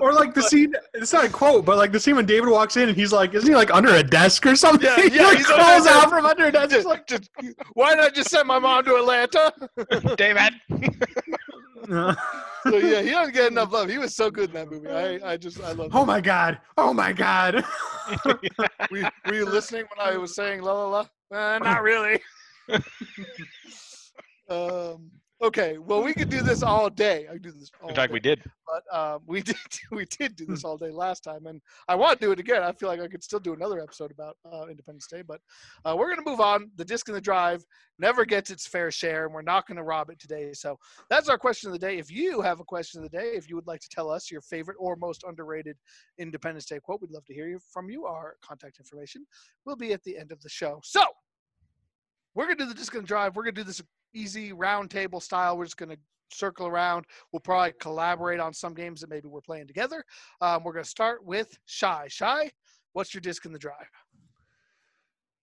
or 0.00 0.12
like 0.12 0.34
the 0.34 0.42
scene. 0.42 0.74
It's 0.94 1.12
not 1.12 1.24
a 1.24 1.28
quote, 1.30 1.64
but 1.64 1.78
like 1.78 1.92
the 1.92 2.00
scene 2.00 2.16
when 2.16 2.26
David 2.26 2.50
walks 2.50 2.76
in 2.76 2.88
and 2.90 2.96
he's 2.96 3.12
like, 3.12 3.32
"Isn't 3.34 3.48
he 3.48 3.54
like 3.54 3.72
under 3.72 3.94
a 3.94 4.02
desk 4.02 4.44
or 4.46 4.54
something?" 4.56 4.86
Yeah, 4.86 5.02
he 5.08 5.16
yeah, 5.16 5.22
like 5.28 5.38
he's 5.38 5.50
under 5.50 5.62
crawls 5.64 5.86
out 5.86 6.10
from 6.10 6.26
under 6.26 6.46
a 6.46 6.52
desk. 6.52 6.70
just, 6.74 6.86
It's 6.88 7.04
just, 7.06 7.30
why 7.72 7.94
not 7.94 8.14
just 8.14 8.28
send 8.30 8.46
my 8.46 8.58
mom 8.58 8.84
to 8.84 8.96
Atlanta? 8.96 9.49
David. 10.16 10.52
like, 11.88 12.18
So 12.64 12.76
yeah, 12.76 13.00
he 13.00 13.10
doesn't 13.10 13.34
get 13.34 13.50
enough 13.50 13.72
love. 13.72 13.88
He 13.88 13.96
was 13.96 14.14
so 14.14 14.30
good 14.30 14.50
in 14.50 14.54
that 14.54 14.70
movie. 14.70 14.88
I, 14.88 15.32
I 15.32 15.36
just 15.38 15.62
I 15.62 15.72
love. 15.72 15.90
oh 15.94 16.04
my 16.04 16.20
god! 16.20 16.58
Oh 16.76 16.92
my 16.92 17.12
god! 17.12 17.64
Were, 18.26 18.38
were 19.26 19.34
you 19.34 19.46
listening 19.46 19.84
when 19.94 20.06
I 20.06 20.16
was 20.18 20.34
saying 20.34 20.62
la 20.62 20.72
la 20.72 20.88
la? 20.88 21.06
Uh, 21.36 21.58
not 21.60 21.82
really. 21.82 22.20
um, 24.50 25.10
okay, 25.42 25.78
well 25.78 26.02
we 26.02 26.12
could 26.12 26.28
do 26.28 26.42
this 26.42 26.62
all 26.62 26.90
day. 26.90 27.26
I 27.28 27.34
could 27.34 27.42
do 27.42 27.52
this. 27.52 27.70
All 27.82 27.88
In 27.88 27.94
fact, 27.94 28.10
day. 28.10 28.14
we 28.14 28.20
did. 28.20 28.42
But 28.66 28.96
um, 28.96 29.22
we 29.26 29.40
did 29.42 29.56
we 29.90 30.04
did 30.04 30.36
do 30.36 30.46
this 30.46 30.64
all 30.64 30.76
day 30.76 30.90
last 30.90 31.24
time, 31.24 31.46
and 31.46 31.60
I 31.88 31.94
want 31.94 32.20
to 32.20 32.26
do 32.26 32.32
it 32.32 32.38
again. 32.38 32.62
I 32.62 32.72
feel 32.72 32.88
like 32.88 33.00
I 33.00 33.08
could 33.08 33.22
still 33.22 33.40
do 33.40 33.52
another 33.54 33.80
episode 33.80 34.10
about 34.10 34.36
uh, 34.50 34.66
Independence 34.68 35.06
Day, 35.06 35.22
but 35.22 35.40
uh, 35.84 35.94
we're 35.98 36.08
gonna 36.08 36.28
move 36.28 36.40
on. 36.40 36.70
The 36.76 36.84
disc 36.84 37.08
in 37.08 37.14
the 37.14 37.20
drive 37.20 37.64
never 37.98 38.24
gets 38.24 38.50
its 38.50 38.66
fair 38.66 38.90
share, 38.90 39.26
and 39.26 39.34
we're 39.34 39.42
not 39.42 39.66
gonna 39.66 39.84
rob 39.84 40.10
it 40.10 40.18
today. 40.18 40.52
So 40.52 40.78
that's 41.08 41.28
our 41.28 41.38
question 41.38 41.68
of 41.68 41.72
the 41.72 41.78
day. 41.86 41.98
If 41.98 42.10
you 42.10 42.40
have 42.42 42.60
a 42.60 42.64
question 42.64 43.02
of 43.02 43.10
the 43.10 43.16
day, 43.16 43.32
if 43.34 43.48
you 43.48 43.56
would 43.56 43.66
like 43.66 43.80
to 43.80 43.88
tell 43.90 44.10
us 44.10 44.30
your 44.30 44.40
favorite 44.42 44.76
or 44.78 44.96
most 44.96 45.24
underrated 45.26 45.76
Independence 46.18 46.66
Day 46.66 46.78
quote, 46.80 47.00
we'd 47.00 47.10
love 47.10 47.24
to 47.26 47.34
hear 47.34 47.48
you 47.48 47.58
from 47.72 47.90
you. 47.90 48.06
Our 48.06 48.36
contact 48.42 48.78
information 48.78 49.26
will 49.64 49.76
be 49.76 49.92
at 49.92 50.02
the 50.04 50.16
end 50.16 50.32
of 50.32 50.40
the 50.42 50.48
show. 50.48 50.80
So 50.84 51.02
we're 52.34 52.44
gonna 52.44 52.56
do 52.56 52.66
the 52.66 52.74
disc 52.74 52.94
and 52.94 53.02
the 53.02 53.08
drive. 53.08 53.36
We're 53.36 53.42
gonna 53.42 53.52
do 53.52 53.64
this 53.64 53.82
easy 54.14 54.52
roundtable 54.52 55.22
style. 55.22 55.56
We're 55.56 55.64
just 55.64 55.76
gonna 55.76 55.96
circle 56.32 56.66
around. 56.66 57.06
We'll 57.32 57.40
probably 57.40 57.72
collaborate 57.80 58.40
on 58.40 58.52
some 58.52 58.74
games 58.74 59.00
that 59.00 59.10
maybe 59.10 59.28
we're 59.28 59.40
playing 59.40 59.66
together. 59.66 60.04
Um, 60.40 60.62
we're 60.64 60.72
going 60.72 60.84
to 60.84 60.90
start 60.90 61.24
with 61.24 61.58
Shy. 61.66 62.06
Shy, 62.08 62.50
what's 62.92 63.14
your 63.14 63.20
disc 63.20 63.44
in 63.44 63.52
the 63.52 63.58
drive? 63.58 63.90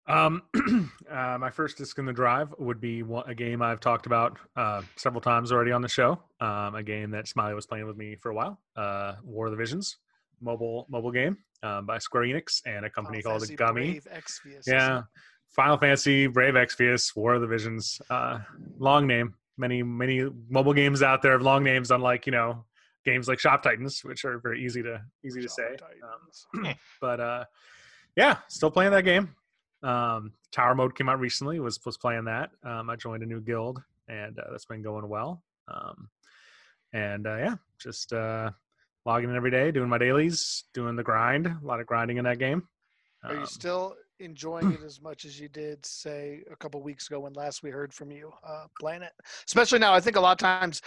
Um, 0.07 0.43
uh, 1.11 1.37
my 1.37 1.49
first 1.49 1.77
disc 1.77 1.97
in 1.97 2.05
the 2.05 2.13
drive 2.13 2.53
would 2.57 2.79
be 2.79 3.03
one, 3.03 3.29
a 3.29 3.35
game 3.35 3.61
I've 3.61 3.81
talked 3.81 4.05
about 4.05 4.37
uh, 4.55 4.81
several 4.95 5.21
times 5.21 5.51
already 5.51 5.71
on 5.71 5.81
the 5.81 5.89
show. 5.89 6.19
Um, 6.39 6.75
a 6.75 6.83
game 6.83 7.11
that 7.11 7.27
Smiley 7.27 7.53
was 7.53 7.65
playing 7.65 7.87
with 7.87 7.97
me 7.97 8.15
for 8.15 8.31
a 8.31 8.33
while. 8.33 8.59
Uh, 8.75 9.15
War 9.23 9.47
of 9.47 9.51
the 9.51 9.57
Visions, 9.57 9.97
mobile 10.39 10.87
mobile 10.89 11.11
game 11.11 11.37
um, 11.61 11.85
by 11.85 11.97
Square 11.97 12.23
Enix 12.23 12.61
and 12.65 12.85
a 12.85 12.89
company 12.89 13.21
Final 13.21 13.39
called 13.39 13.49
gumi. 13.49 13.73
Brave 13.73 14.07
Exvius, 14.13 14.65
Yeah? 14.65 15.01
Final 15.49 15.77
Fantasy, 15.77 16.27
Brave 16.27 16.53
Exvius, 16.53 17.15
War 17.15 17.35
of 17.35 17.41
the 17.41 17.47
Visions. 17.47 17.99
Uh, 18.09 18.39
long 18.77 19.07
name. 19.07 19.33
Many 19.57 19.81
many 19.81 20.29
mobile 20.49 20.73
games 20.73 21.01
out 21.01 21.21
there 21.21 21.31
have 21.31 21.41
long 21.41 21.63
names, 21.63 21.89
unlike 21.89 22.25
you 22.27 22.31
know 22.31 22.65
games 23.05 23.27
like 23.27 23.39
Shop 23.39 23.63
Titans, 23.63 24.01
which 24.03 24.23
are 24.23 24.37
very 24.39 24.63
easy 24.63 24.83
to 24.83 25.01
easy 25.25 25.41
to 25.41 25.49
say. 25.49 25.75
Um, 26.63 26.73
but 27.01 27.19
uh, 27.19 27.45
yeah, 28.15 28.37
still 28.49 28.69
playing 28.69 28.91
that 28.91 29.03
game. 29.03 29.33
Um, 29.81 30.33
Tower 30.51 30.75
Mode 30.75 30.95
came 30.95 31.09
out 31.09 31.19
recently. 31.19 31.59
Was 31.59 31.83
was 31.85 31.97
playing 31.97 32.25
that. 32.25 32.51
Um, 32.63 32.89
I 32.89 32.95
joined 32.95 33.23
a 33.23 33.25
new 33.25 33.41
guild, 33.41 33.81
and 34.07 34.37
uh, 34.37 34.43
that's 34.51 34.65
been 34.65 34.83
going 34.83 35.07
well. 35.09 35.41
Um, 35.67 36.09
and 36.93 37.25
uh, 37.25 37.37
yeah, 37.37 37.55
just 37.79 38.13
uh, 38.13 38.51
logging 39.05 39.29
in 39.29 39.35
every 39.35 39.51
day, 39.51 39.71
doing 39.71 39.89
my 39.89 39.97
dailies, 39.97 40.65
doing 40.73 40.95
the 40.95 41.03
grind. 41.03 41.47
A 41.47 41.59
lot 41.63 41.79
of 41.79 41.87
grinding 41.87 42.17
in 42.17 42.25
that 42.25 42.37
game. 42.39 42.67
Are 43.23 43.33
you 43.33 43.39
Um, 43.41 43.45
still 43.47 43.95
enjoying 44.19 44.71
it 44.73 44.81
as 44.85 45.01
much 45.01 45.25
as 45.25 45.39
you 45.39 45.49
did, 45.49 45.85
say, 45.85 46.43
a 46.51 46.55
couple 46.55 46.81
weeks 46.81 47.07
ago 47.07 47.19
when 47.21 47.33
last 47.33 47.63
we 47.63 47.69
heard 47.69 47.93
from 47.93 48.11
you 48.11 48.31
uh, 48.47 48.65
playing 48.79 49.01
it? 49.01 49.13
Especially 49.47 49.79
now, 49.79 49.93
I 49.93 49.99
think 49.99 50.15
a 50.15 50.21
lot 50.21 50.31
of 50.33 50.37
times, 50.37 50.81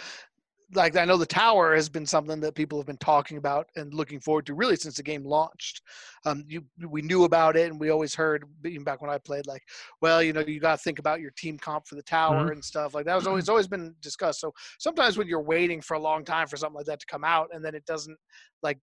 like 0.73 0.95
I 0.95 1.03
know 1.03 1.17
the 1.17 1.25
tower 1.25 1.75
has 1.75 1.89
been 1.89 2.05
something 2.05 2.39
that 2.39 2.55
people 2.55 2.79
have 2.79 2.85
been 2.85 2.97
talking 2.97 3.37
about 3.37 3.67
and 3.75 3.93
looking 3.93 4.21
forward 4.21 4.45
to 4.45 4.53
really 4.53 4.77
since 4.77 4.95
the 4.95 5.03
game 5.03 5.25
launched. 5.25 5.81
Um, 6.25 6.45
you, 6.47 6.63
we 6.87 7.01
knew 7.01 7.25
about 7.25 7.57
it 7.57 7.69
and 7.69 7.79
we 7.79 7.89
always 7.89 8.15
heard, 8.15 8.45
even 8.65 8.83
back 8.83 9.01
when 9.01 9.11
I 9.11 9.17
played, 9.17 9.47
like, 9.47 9.63
well, 10.01 10.23
you 10.23 10.31
know, 10.31 10.39
you 10.41 10.59
got 10.59 10.77
to 10.77 10.83
think 10.83 10.99
about 10.99 11.19
your 11.19 11.31
team 11.31 11.57
comp 11.57 11.87
for 11.87 11.95
the 11.95 12.03
tower 12.03 12.51
and 12.51 12.63
stuff 12.63 12.93
like 12.93 13.05
that. 13.05 13.15
Was 13.15 13.27
always 13.27 13.49
always 13.49 13.67
been 13.67 13.93
discussed. 14.01 14.39
So 14.39 14.53
sometimes 14.79 15.17
when 15.17 15.27
you're 15.27 15.41
waiting 15.41 15.81
for 15.81 15.95
a 15.95 15.99
long 15.99 16.23
time 16.23 16.47
for 16.47 16.55
something 16.57 16.77
like 16.77 16.85
that 16.85 17.01
to 17.01 17.05
come 17.05 17.25
out 17.25 17.49
and 17.51 17.63
then 17.65 17.75
it 17.75 17.85
doesn't 17.85 18.17
like 18.63 18.77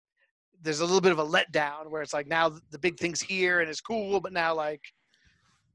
there's 0.62 0.80
a 0.80 0.84
little 0.84 1.00
bit 1.00 1.12
of 1.12 1.18
a 1.18 1.24
letdown 1.24 1.90
where 1.90 2.02
it's 2.02 2.12
like 2.14 2.26
now 2.26 2.52
the 2.70 2.78
big 2.78 2.98
thing's 2.98 3.20
here 3.20 3.60
and 3.60 3.70
it's 3.70 3.80
cool, 3.80 4.20
but 4.20 4.32
now 4.32 4.54
like 4.54 4.80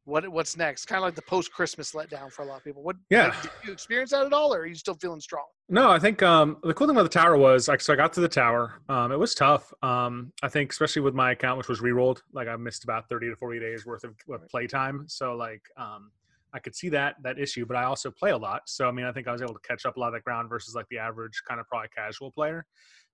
what 0.05 0.27
what's 0.29 0.57
next? 0.57 0.85
Kind 0.85 0.97
of 0.97 1.03
like 1.03 1.15
the 1.15 1.21
post 1.23 1.51
Christmas 1.53 1.93
letdown 1.93 2.31
for 2.31 2.41
a 2.41 2.45
lot 2.45 2.57
of 2.57 2.63
people. 2.63 2.83
What 2.83 2.97
Yeah. 3.09 3.27
like, 3.27 3.41
did 3.41 3.51
you 3.63 3.71
experience 3.71 4.11
that 4.11 4.25
at 4.25 4.33
all, 4.33 4.53
or 4.53 4.59
are 4.59 4.65
you 4.65 4.75
still 4.75 4.95
feeling 4.95 5.21
strong? 5.21 5.45
No, 5.69 5.89
I 5.89 5.97
think 5.97 6.21
um, 6.21 6.57
the 6.63 6.73
cool 6.73 6.87
thing 6.87 6.95
about 6.95 7.03
the 7.03 7.09
tower 7.09 7.37
was 7.37 7.67
like, 7.69 7.79
so 7.79 7.93
I 7.93 7.95
got 7.95 8.11
to 8.13 8.21
the 8.21 8.27
tower. 8.27 8.81
Um, 8.89 9.11
it 9.13 9.19
was 9.19 9.33
tough. 9.33 9.73
Um, 9.81 10.33
I 10.41 10.49
think 10.49 10.71
especially 10.71 11.01
with 11.03 11.13
my 11.13 11.31
account, 11.31 11.57
which 11.57 11.69
was 11.69 11.81
re-rolled, 11.81 12.21
like 12.33 12.49
I 12.49 12.55
missed 12.57 12.83
about 12.83 13.07
thirty 13.07 13.29
to 13.29 13.35
forty 13.35 13.59
days 13.59 13.85
worth 13.85 14.03
of, 14.03 14.13
of 14.29 14.47
play 14.49 14.67
time. 14.67 15.05
So 15.07 15.35
like, 15.35 15.61
um, 15.77 16.11
I 16.53 16.59
could 16.59 16.75
see 16.75 16.89
that 16.89 17.15
that 17.23 17.39
issue, 17.39 17.65
but 17.65 17.77
I 17.77 17.85
also 17.85 18.11
play 18.11 18.31
a 18.31 18.37
lot. 18.37 18.63
So 18.65 18.89
I 18.89 18.91
mean, 18.91 19.05
I 19.05 19.13
think 19.13 19.27
I 19.29 19.31
was 19.31 19.41
able 19.41 19.53
to 19.53 19.67
catch 19.67 19.85
up 19.85 19.95
a 19.95 19.99
lot 19.99 20.07
of 20.07 20.13
that 20.15 20.25
ground 20.25 20.49
versus 20.49 20.75
like 20.75 20.87
the 20.89 20.97
average 20.97 21.41
kind 21.47 21.61
of 21.61 21.67
probably 21.67 21.87
casual 21.95 22.29
player. 22.29 22.65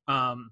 Um, 0.08 0.50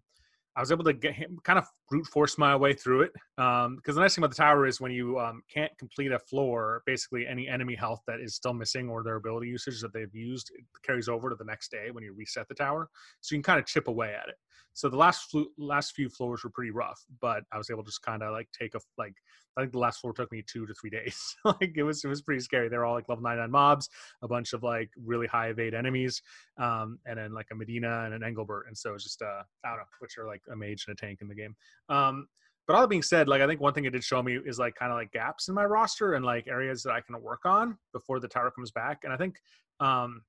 I 0.58 0.60
was 0.60 0.72
able 0.72 0.84
to 0.86 0.94
get 0.94 1.14
him 1.14 1.38
kind 1.44 1.60
of 1.60 1.68
brute 1.88 2.08
force 2.08 2.36
my 2.40 2.56
way 2.56 2.74
through 2.74 3.02
it. 3.04 3.12
Because 3.36 3.66
um, 3.68 3.80
the 3.86 4.02
nice 4.02 4.16
thing 4.16 4.24
about 4.24 4.36
the 4.36 4.42
tower 4.42 4.66
is 4.66 4.82
when 4.82 4.92
you 4.92 5.20
um, 5.20 5.44
can't 5.54 5.72
complete 5.78 6.12
a 6.12 6.18
floor, 6.18 6.82
basically 6.88 7.28
any 7.28 7.48
enemy 7.48 7.76
health 7.76 8.02
that 8.08 8.20
is 8.20 8.34
still 8.34 8.54
missing 8.54 8.90
or 8.90 9.04
their 9.04 9.18
ability 9.18 9.48
usage 9.50 9.80
that 9.82 9.94
they've 9.94 10.14
used 10.16 10.52
carries 10.84 11.08
over 11.08 11.30
to 11.30 11.36
the 11.36 11.46
next 11.46 11.70
day 11.70 11.92
when 11.92 12.04
you 12.04 12.12
reset 12.12 12.48
the 12.48 12.56
tower. 12.56 12.90
So 13.22 13.36
you 13.36 13.38
can 13.38 13.44
kind 13.44 13.60
of 13.60 13.68
chip 13.68 13.88
away 13.88 14.16
at 14.16 14.30
it. 14.30 14.36
So 14.78 14.90
the 14.90 14.98
last 14.98 15.32
flu- 15.32 15.50
last 15.58 15.96
few 15.96 16.08
floors 16.08 16.44
were 16.44 16.52
pretty 16.52 16.70
rough, 16.70 17.04
but 17.20 17.44
I 17.52 17.58
was 17.58 17.72
able 17.72 17.84
to 17.84 17.88
just 17.88 18.04
kind 18.04 18.22
of 18.22 18.32
like 18.32 18.48
take 18.52 18.76
a 18.76 18.80
like 18.98 19.16
I 19.58 19.62
think 19.62 19.72
the 19.72 19.80
last 19.80 20.02
floor 20.02 20.14
took 20.14 20.32
me 20.32 20.44
two 20.46 20.68
to 20.68 20.74
three 20.76 20.90
days. 20.92 21.36
like 21.44 21.74
it 21.76 21.82
was 21.82 22.06
it 22.06 22.08
was 22.08 22.22
pretty 22.22 22.42
scary. 22.42 22.70
They 22.70 22.78
were 22.78 22.86
all 22.86 22.94
like 22.94 23.10
level 23.10 23.24
99 23.24 23.50
mobs, 23.50 23.90
a 24.22 24.28
bunch 24.28 24.54
of 24.54 24.62
like 24.62 24.92
really 25.04 25.26
high 25.26 25.48
evade 25.48 25.74
enemies, 25.74 26.22
um, 26.60 27.00
and 27.08 27.18
then 27.18 27.34
like 27.34 27.48
a 27.52 27.56
Mediena 27.56 28.06
and 28.06 28.14
an 28.14 28.24
Engelbert. 28.24 28.68
And 28.68 28.78
so 28.78 28.94
it's 28.94 29.04
just 29.04 29.24
uh 29.24 29.42
I 29.66 29.70
don't 29.70 29.80
know, 29.80 29.86
which 30.00 30.20
are 30.20 30.28
like 30.28 30.44
a 30.52 30.56
mage 30.56 30.86
and 30.88 30.98
a 30.98 31.00
tank 31.00 31.20
in 31.22 31.28
the 31.28 31.36
game. 31.36 31.56
Um, 31.90 32.28
but 32.68 32.76
all 32.76 32.82
that 32.82 32.90
being 32.90 33.02
said, 33.02 33.30
like 33.30 33.42
I 33.42 33.48
think 33.48 33.62
one 33.62 33.74
thing 33.74 33.86
it 33.86 33.92
did 33.92 34.04
show 34.04 34.22
me 34.22 34.38
is 34.46 34.60
like 34.60 34.76
kind 34.76 34.92
of 34.92 34.98
like 34.98 35.12
gaps 35.12 35.48
in 35.48 35.56
my 35.56 35.64
roster 35.64 36.14
and 36.14 36.26
like 36.26 36.48
areas 36.48 36.84
that 36.84 36.92
I 36.92 37.00
can 37.00 37.20
work 37.22 37.46
on 37.46 37.78
before 37.94 38.20
the 38.20 38.28
tower 38.28 38.52
comes 38.52 38.72
back. 38.72 39.02
And 39.04 39.14
I 39.14 39.18
think 39.18 39.38
um 39.80 40.22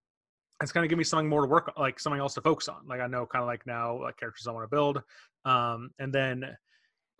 it's 0.63 0.73
kind 0.73 0.85
of 0.85 0.91
give 0.91 0.99
me 0.99 1.05
something 1.05 1.29
more 1.29 1.43
to 1.43 1.49
work 1.49 1.73
like 1.77 1.99
something 1.99 2.21
else 2.21 2.35
to 2.35 2.41
focus 2.41 2.69
on. 2.69 2.87
Like 2.89 3.01
I 3.01 3.09
know 3.09 3.27
kind 3.27 3.43
of 3.43 3.49
like 3.49 3.67
now 3.67 4.03
like 4.03 4.17
characters 4.17 4.47
I 4.47 4.53
want 4.53 4.65
to 4.71 4.75
build. 4.75 5.03
Um 5.45 5.91
and 5.99 6.13
then 6.13 6.57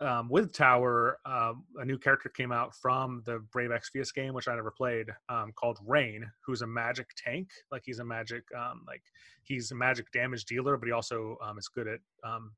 um, 0.01 0.29
with 0.29 0.53
Tower, 0.53 1.19
um, 1.25 1.65
a 1.77 1.83
new 1.83 1.97
character 1.97 2.29
came 2.29 2.51
out 2.51 2.73
from 2.73 3.21
the 3.25 3.39
Brave 3.51 3.71
Exvius 3.71 4.13
game, 4.13 4.33
which 4.33 4.47
I 4.47 4.55
never 4.55 4.71
played, 4.71 5.07
um, 5.27 5.51
called 5.53 5.77
Rain, 5.85 6.25
who's 6.45 6.61
a 6.61 6.67
magic 6.67 7.09
tank. 7.17 7.49
Like 7.69 7.81
he's 7.85 7.99
a 7.99 8.05
magic, 8.05 8.43
um, 8.57 8.83
like 8.87 9.03
he's 9.43 9.71
a 9.71 9.75
magic 9.75 10.09
damage 10.13 10.45
dealer, 10.45 10.77
but 10.77 10.87
he 10.87 10.93
also 10.93 11.37
um, 11.43 11.57
is 11.57 11.67
good 11.67 11.87
at 11.87 11.99
um, 12.23 12.51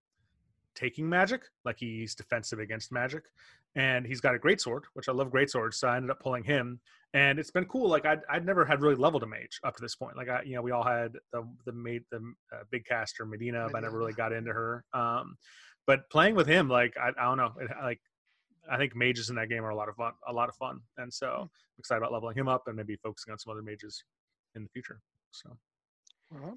taking 0.75 1.07
magic. 1.07 1.41
Like 1.65 1.77
he's 1.79 2.15
defensive 2.15 2.59
against 2.59 2.91
magic, 2.91 3.23
and 3.75 4.05
he's 4.05 4.21
got 4.21 4.35
a 4.35 4.39
great 4.39 4.61
sword, 4.61 4.83
which 4.93 5.07
I 5.07 5.11
love 5.11 5.31
great 5.31 5.49
swords. 5.49 5.77
So 5.77 5.87
I 5.87 5.97
ended 5.97 6.11
up 6.11 6.19
pulling 6.19 6.43
him, 6.43 6.79
and 7.13 7.39
it's 7.39 7.51
been 7.51 7.65
cool. 7.65 7.87
Like 7.87 8.05
I'd, 8.05 8.21
I'd 8.29 8.45
never 8.45 8.65
had 8.65 8.81
really 8.81 8.95
leveled 8.95 9.23
a 9.23 9.27
mage 9.27 9.59
up 9.63 9.75
to 9.75 9.81
this 9.81 9.95
point. 9.95 10.17
Like 10.17 10.29
I, 10.29 10.41
you 10.43 10.55
know, 10.55 10.61
we 10.61 10.71
all 10.71 10.83
had 10.83 11.13
the 11.31 11.47
the 11.65 11.71
made 11.71 12.03
the 12.11 12.17
uh, 12.53 12.63
big 12.71 12.85
caster 12.85 13.25
Mediena, 13.25 13.69
but 13.71 13.79
I 13.79 13.81
never 13.81 13.97
really 13.97 14.13
got 14.13 14.33
into 14.33 14.51
her. 14.51 14.83
Um, 14.93 15.37
but 15.87 16.09
playing 16.09 16.35
with 16.35 16.47
him, 16.47 16.69
like 16.69 16.95
I, 16.97 17.09
I 17.19 17.25
don't 17.25 17.37
know, 17.37 17.53
it, 17.59 17.69
like 17.81 17.99
I 18.69 18.77
think 18.77 18.95
mages 18.95 19.29
in 19.29 19.35
that 19.37 19.49
game 19.49 19.63
are 19.63 19.69
a 19.69 19.75
lot 19.75 19.89
of 19.89 19.95
fun, 19.95 20.13
a 20.27 20.33
lot 20.33 20.49
of 20.49 20.55
fun, 20.55 20.79
and 20.97 21.13
so 21.13 21.27
I'm 21.41 21.49
excited 21.79 21.99
about 21.99 22.11
leveling 22.11 22.37
him 22.37 22.47
up 22.47 22.63
and 22.67 22.75
maybe 22.75 22.95
focusing 23.03 23.31
on 23.31 23.39
some 23.39 23.51
other 23.51 23.61
mages 23.61 24.03
in 24.55 24.63
the 24.63 24.69
future. 24.69 24.99
So, 25.31 25.49
uh-huh. 26.35 26.55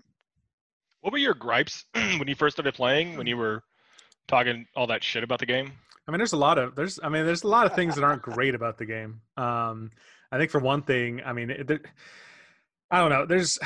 what 1.01 1.13
were 1.13 1.19
your 1.19 1.35
gripes 1.35 1.85
when 1.95 2.27
you 2.27 2.35
first 2.35 2.57
started 2.57 2.75
playing? 2.75 3.17
When 3.17 3.27
you 3.27 3.37
were 3.37 3.63
talking 4.29 4.67
all 4.77 4.87
that 4.89 5.05
shit 5.05 5.25
about 5.25 5.39
the 5.39 5.47
game? 5.47 5.73
I 6.07 6.11
mean, 6.11 6.19
there's 6.19 6.33
a 6.33 6.39
lot 6.39 6.59
of 6.59 6.75
there's 6.75 7.01
I 7.03 7.09
mean, 7.09 7.25
there's 7.25 7.45
a 7.45 7.49
lot 7.49 7.67
of 7.67 7.75
things 7.75 7.95
that 7.95 8.05
aren't 8.05 8.23
great 8.23 8.55
about 8.55 8.79
the 8.79 8.87
game. 8.87 9.21
Um, 9.37 9.91
I 10.31 10.39
think 10.39 10.51
for 10.51 10.61
one 10.61 10.83
thing, 10.83 11.23
I 11.25 11.33
mean, 11.33 11.51
it, 11.51 11.71
I 12.91 12.99
don't 12.99 13.11
know. 13.11 13.25
There's 13.27 13.59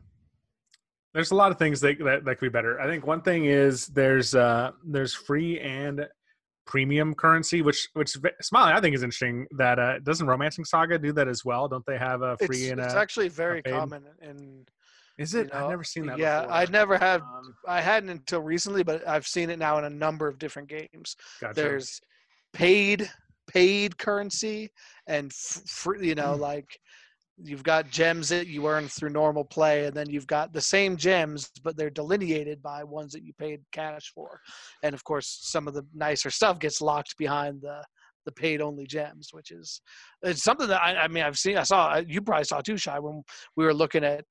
there's 1.14 1.32
a 1.32 1.34
lot 1.34 1.50
of 1.50 1.58
things 1.58 1.80
that, 1.80 1.98
that, 1.98 2.24
that 2.24 2.38
could 2.38 2.46
be 2.46 2.48
better. 2.48 2.80
I 2.80 2.86
think 2.86 3.06
one 3.06 3.22
thing 3.22 3.44
is 3.44 3.86
there's 3.88 4.34
uh 4.34 4.70
there's 4.84 5.14
free 5.14 5.60
and 5.60 6.06
premium 6.66 7.14
currency, 7.14 7.60
which 7.60 7.88
which 7.92 8.16
Smiley 8.40 8.72
I 8.72 8.80
think 8.80 8.94
is 8.94 9.02
interesting. 9.02 9.46
That 9.58 9.78
uh 9.78 9.98
doesn't 9.98 10.26
Romancing 10.26 10.64
Saga 10.64 10.98
do 10.98 11.12
that 11.12 11.28
as 11.28 11.44
well? 11.44 11.68
Don't 11.68 11.84
they 11.84 11.98
have 11.98 12.22
a 12.22 12.38
free 12.38 12.62
it's, 12.62 12.70
and 12.70 12.80
it's 12.80 12.94
a, 12.94 12.98
actually 12.98 13.28
very 13.28 13.62
common 13.62 14.04
and 14.22 14.66
is 15.20 15.34
it? 15.34 15.46
you 15.46 15.52
know, 15.52 15.64
I've 15.64 15.70
never 15.70 15.84
seen 15.84 16.06
that. 16.06 16.18
yeah 16.18 16.40
before. 16.42 16.54
i 16.54 16.64
never 16.66 16.98
had 16.98 17.20
Um, 17.20 17.54
i 17.68 17.80
hadn't 17.80 18.10
until 18.10 18.40
recently 18.40 18.82
but 18.82 19.06
i've 19.06 19.26
seen 19.26 19.50
it 19.50 19.58
now 19.58 19.78
in 19.78 19.84
a 19.84 19.90
number 19.90 20.26
of 20.26 20.38
different 20.38 20.68
games 20.68 21.08
gotcha. 21.40 21.54
there's 21.54 22.00
paid 22.52 23.08
paid 23.48 23.96
currency 23.98 24.70
and 25.06 25.30
f- 25.30 25.62
free 25.66 26.08
you 26.08 26.14
know 26.14 26.34
Mm. 26.36 26.40
like 26.40 26.68
you've 27.42 27.62
got 27.62 27.90
gems 27.90 28.28
that 28.28 28.46
you 28.48 28.66
earn 28.68 28.86
through 28.86 29.08
normal 29.10 29.44
play 29.44 29.86
and 29.86 29.94
then 29.96 30.08
you've 30.10 30.26
got 30.26 30.52
the 30.52 30.60
same 30.60 30.96
gems 30.96 31.50
but 31.64 31.74
they're 31.76 31.88
delineated 32.02 32.60
by 32.62 32.84
ones 32.84 33.12
that 33.12 33.22
you 33.24 33.32
paid 33.38 33.60
cash 33.72 34.12
for 34.14 34.38
and 34.82 34.94
of 34.94 35.02
course 35.04 35.38
some 35.42 35.66
of 35.66 35.74
the 35.74 35.84
nicer 35.94 36.30
stuff 36.30 36.58
gets 36.58 36.80
locked 36.80 37.16
behind 37.18 37.60
the 37.62 37.82
the 38.26 38.32
paid 38.32 38.60
only 38.60 38.86
gems 38.86 39.28
which 39.32 39.50
is 39.50 39.80
it's 40.22 40.42
something 40.44 40.68
that 40.68 40.82
i, 40.82 40.94
I 41.04 41.08
mean 41.08 41.24
i've 41.24 41.38
seen 41.38 41.56
i 41.56 41.62
saw 41.62 41.96
you 42.06 42.20
probably 42.20 42.44
saw 42.44 42.60
too 42.60 42.76
shy 42.76 42.98
when 42.98 43.22
we 43.56 43.64
were 43.64 43.72
looking 43.74 44.04
at 44.04 44.22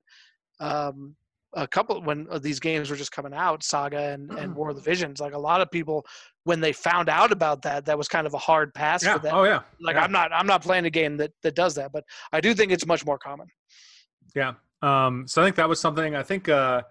um 0.59 1.15
a 1.55 1.67
couple 1.67 1.99
when 2.03 2.27
uh, 2.29 2.37
these 2.37 2.59
games 2.59 2.91
were 2.91 2.95
just 2.95 3.11
coming 3.11 3.33
out 3.33 3.63
saga 3.63 4.09
and, 4.09 4.29
and 4.31 4.55
war 4.55 4.69
of 4.69 4.75
the 4.75 4.81
visions 4.81 5.19
like 5.19 5.33
a 5.33 5.37
lot 5.37 5.61
of 5.61 5.71
people 5.71 6.05
when 6.43 6.59
they 6.59 6.71
found 6.71 7.09
out 7.09 7.31
about 7.31 7.63
that 7.63 7.85
that 7.85 7.97
was 7.97 8.07
kind 8.07 8.27
of 8.27 8.35
a 8.35 8.37
hard 8.37 8.71
pass 8.73 9.03
yeah. 9.03 9.13
for 9.13 9.19
them 9.19 9.33
Oh 9.33 9.43
yeah. 9.43 9.61
like 9.81 9.95
yeah. 9.95 10.03
i'm 10.03 10.11
not 10.11 10.31
i'm 10.31 10.45
not 10.45 10.61
playing 10.61 10.85
a 10.85 10.91
game 10.91 11.17
that 11.17 11.31
that 11.41 11.55
does 11.55 11.73
that 11.75 11.91
but 11.91 12.03
i 12.33 12.39
do 12.39 12.53
think 12.53 12.71
it's 12.71 12.85
much 12.85 13.03
more 13.03 13.17
common 13.17 13.47
Yeah. 14.35 14.53
Um, 14.81 15.27
so 15.27 15.41
I 15.41 15.45
think 15.45 15.55
that 15.57 15.67
was 15.67 15.79
something. 15.79 16.15
I 16.15 16.23
think 16.23 16.47
uh, 16.47 16.81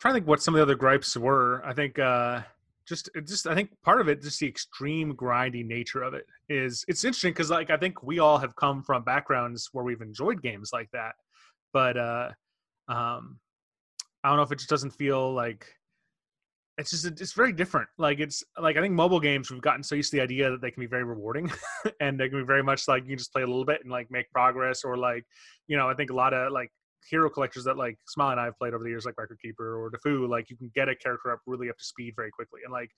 trying 0.00 0.14
to 0.14 0.16
think 0.18 0.28
what 0.28 0.42
some 0.42 0.54
of 0.54 0.58
the 0.58 0.62
other 0.62 0.74
gripes 0.74 1.16
were. 1.16 1.62
I 1.64 1.74
think 1.74 1.98
uh, 1.98 2.40
just 2.86 3.10
just 3.26 3.46
I 3.46 3.54
think 3.54 3.70
part 3.82 4.00
of 4.00 4.08
it 4.08 4.22
just 4.22 4.40
the 4.40 4.48
extreme 4.48 5.14
grindy 5.14 5.64
nature 5.64 6.02
of 6.02 6.14
it 6.14 6.26
is 6.48 6.84
it's 6.88 7.04
interesting 7.04 7.32
because 7.32 7.50
like 7.50 7.70
I 7.70 7.76
think 7.76 8.02
we 8.02 8.18
all 8.18 8.38
have 8.38 8.56
come 8.56 8.82
from 8.82 9.04
backgrounds 9.04 9.68
where 9.72 9.84
we've 9.84 10.00
enjoyed 10.00 10.42
games 10.42 10.70
like 10.72 10.90
that, 10.92 11.14
but 11.72 11.96
uh, 11.96 12.30
um, 12.92 13.38
I 14.22 14.28
don't 14.28 14.36
know 14.36 14.42
if 14.42 14.52
it 14.52 14.58
just 14.58 14.70
doesn't 14.70 14.90
feel 14.90 15.32
like 15.32 15.66
it's 16.78 16.90
just 16.90 17.06
it's 17.06 17.32
very 17.32 17.52
different. 17.52 17.88
Like 17.98 18.20
it's 18.20 18.44
like 18.60 18.76
I 18.76 18.80
think 18.80 18.94
mobile 18.94 19.20
games 19.20 19.50
we've 19.50 19.62
gotten 19.62 19.82
so 19.82 19.94
used 19.94 20.10
to 20.10 20.18
the 20.18 20.22
idea 20.22 20.50
that 20.50 20.60
they 20.60 20.70
can 20.70 20.80
be 20.80 20.86
very 20.86 21.04
rewarding 21.04 21.50
and 22.00 22.18
they 22.18 22.28
can 22.28 22.40
be 22.40 22.46
very 22.46 22.62
much 22.62 22.88
like 22.88 23.02
you 23.04 23.10
can 23.10 23.18
just 23.18 23.32
play 23.32 23.42
a 23.42 23.46
little 23.46 23.64
bit 23.64 23.80
and 23.82 23.90
like 23.90 24.10
make 24.10 24.30
progress 24.30 24.84
or 24.84 24.96
like 24.96 25.24
you 25.68 25.76
know 25.76 25.88
I 25.88 25.94
think 25.94 26.10
a 26.10 26.14
lot 26.14 26.34
of 26.34 26.52
like 26.52 26.70
hero 27.10 27.28
collectors 27.28 27.64
that 27.64 27.76
like 27.76 27.98
Smiley 28.06 28.32
and 28.32 28.40
I 28.40 28.44
have 28.44 28.58
played 28.58 28.74
over 28.74 28.84
the 28.84 28.90
years 28.90 29.04
like 29.04 29.18
Record 29.18 29.38
Keeper 29.42 29.76
or 29.76 29.90
Defu 29.90 30.28
like 30.28 30.50
you 30.50 30.56
can 30.56 30.70
get 30.74 30.88
a 30.88 30.94
character 30.94 31.32
up 31.32 31.40
really 31.46 31.68
up 31.68 31.78
to 31.78 31.84
speed 31.84 32.14
very 32.16 32.30
quickly 32.30 32.60
and 32.64 32.72
like 32.72 32.90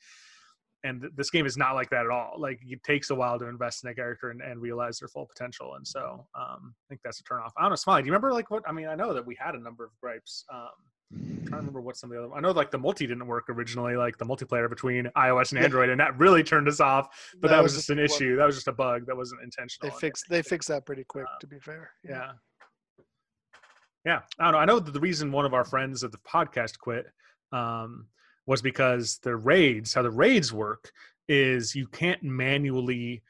and 0.84 1.00
th- 1.00 1.12
this 1.16 1.30
game 1.30 1.46
is 1.46 1.56
not 1.56 1.74
like 1.74 1.90
that 1.90 2.04
at 2.04 2.10
all. 2.10 2.34
Like 2.38 2.60
it 2.66 2.82
takes 2.84 3.10
a 3.10 3.14
while 3.14 3.38
to 3.38 3.46
invest 3.46 3.82
in 3.82 3.90
a 3.90 3.94
character 3.94 4.30
and, 4.30 4.40
and 4.40 4.60
realize 4.60 4.98
their 4.98 5.08
full 5.08 5.26
potential. 5.26 5.74
And 5.74 5.86
so 5.86 6.26
um, 6.38 6.74
I 6.74 6.84
think 6.88 7.00
that's 7.02 7.20
a 7.20 7.24
turnoff. 7.24 7.50
I 7.56 7.62
don't 7.62 7.70
know, 7.70 7.76
Smiley. 7.76 8.02
Do 8.02 8.06
you 8.06 8.12
remember 8.12 8.32
like 8.32 8.50
what? 8.50 8.62
I 8.68 8.72
mean, 8.72 8.86
I 8.86 8.94
know 8.94 9.12
that 9.14 9.26
we 9.26 9.36
had 9.38 9.54
a 9.54 9.60
number 9.60 9.84
of 9.84 9.90
gripes. 10.00 10.44
Um, 10.52 10.68
I'm 11.12 11.36
trying 11.46 11.50
to 11.50 11.56
remember 11.56 11.80
what 11.80 11.96
some 11.96 12.10
of 12.10 12.16
the 12.16 12.24
other. 12.24 12.34
I 12.34 12.40
know 12.40 12.50
like 12.50 12.70
the 12.70 12.78
multi 12.78 13.06
didn't 13.06 13.26
work 13.26 13.44
originally, 13.48 13.96
like 13.96 14.18
the 14.18 14.24
multiplayer 14.24 14.68
between 14.68 15.06
iOS 15.16 15.52
and 15.52 15.62
Android, 15.62 15.88
and 15.88 16.00
that 16.00 16.18
really 16.18 16.42
turned 16.42 16.68
us 16.68 16.80
off. 16.80 17.08
But 17.40 17.50
that, 17.50 17.62
was 17.62 17.74
just 17.74 17.90
an 17.90 17.98
one- 17.98 18.04
issue. 18.04 18.36
That 18.36 18.46
was 18.46 18.54
just 18.56 18.68
a 18.68 18.72
bug. 18.72 19.06
That 19.06 19.16
wasn't 19.16 19.42
intentional. 19.42 19.90
they 19.90 19.98
fixed 19.98 20.24
they 20.28 20.42
fixed 20.42 20.68
that 20.68 20.86
pretty 20.86 21.04
quick 21.04 21.26
Uh, 21.26 21.38
to 21.40 21.46
be 21.46 21.58
fair 21.60 21.90
yeah. 22.02 22.32
Yeah. 24.04 24.20
I 24.38 24.44
don't 24.44 24.52
know. 24.52 24.58
I 24.58 24.64
know 24.64 24.78
that 24.80 24.92
the 24.92 25.00
reason 25.00 25.32
one 25.32 25.46
of 25.46 25.54
our 25.54 25.64
friends 25.64 26.04
at 26.04 26.12
the 26.12 26.18
podcast 26.18 26.78
quit 26.78 27.06
um, 27.52 28.06
was 28.46 28.62
because 28.62 29.18
the 29.22 29.36
raids, 29.36 29.94
how 29.94 30.02
the 30.02 30.10
raids 30.10 30.52
work 30.52 30.90
is 31.28 31.74
you 31.74 31.86
can't 31.86 32.22
manually 32.22 33.22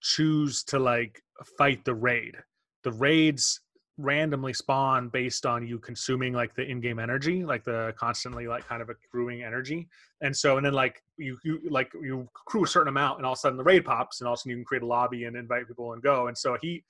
choose 0.00 0.62
to 0.64 0.78
like 0.78 1.22
fight 1.58 1.84
the 1.84 1.94
raid. 1.94 2.36
The 2.84 2.92
raids 2.92 3.60
randomly 3.98 4.52
spawn 4.52 5.08
based 5.08 5.44
on 5.44 5.66
you 5.66 5.78
consuming 5.78 6.32
like 6.32 6.54
the 6.54 6.62
in-game 6.62 7.00
energy 7.00 7.44
like 7.44 7.64
the 7.64 7.92
constantly 7.98 8.46
like 8.46 8.64
kind 8.64 8.80
of 8.80 8.88
accruing 8.88 9.42
energy 9.42 9.88
and 10.20 10.34
so 10.34 10.56
and 10.56 10.64
then 10.64 10.72
like 10.72 11.02
you 11.16 11.36
you 11.44 11.60
like 11.68 11.90
you 12.00 12.28
accrue 12.46 12.62
a 12.62 12.66
certain 12.66 12.88
amount 12.88 13.18
and 13.18 13.26
all 13.26 13.32
of 13.32 13.36
a 13.36 13.40
sudden 13.40 13.58
the 13.58 13.64
raid 13.64 13.84
pops 13.84 14.20
and 14.20 14.28
all 14.28 14.34
of 14.34 14.38
a 14.38 14.40
sudden 14.40 14.50
you 14.50 14.56
can 14.56 14.64
create 14.64 14.84
a 14.84 14.86
lobby 14.86 15.24
and 15.24 15.36
invite 15.36 15.66
people 15.66 15.94
and 15.94 16.02
go 16.02 16.28
and 16.28 16.38
so 16.38 16.56
he 16.62 16.84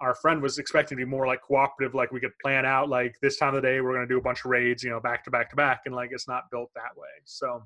our 0.00 0.14
friend 0.16 0.42
was 0.42 0.58
expecting 0.58 0.98
to 0.98 1.04
be 1.04 1.08
more 1.10 1.26
like 1.26 1.40
cooperative 1.42 1.94
like 1.94 2.10
we 2.10 2.20
could 2.20 2.32
plan 2.42 2.66
out 2.66 2.88
like 2.88 3.14
this 3.22 3.36
time 3.38 3.54
of 3.54 3.62
the 3.62 3.68
day 3.68 3.80
we're 3.80 3.92
going 3.94 4.06
to 4.06 4.12
do 4.12 4.18
a 4.18 4.22
bunch 4.22 4.40
of 4.44 4.50
raids 4.50 4.82
you 4.82 4.90
know 4.90 5.00
back 5.00 5.24
to 5.24 5.30
back 5.30 5.48
to 5.50 5.56
back 5.56 5.82
and 5.86 5.94
like 5.94 6.10
it's 6.12 6.26
not 6.28 6.50
built 6.50 6.70
that 6.74 6.96
way. 6.96 7.08
So 7.24 7.62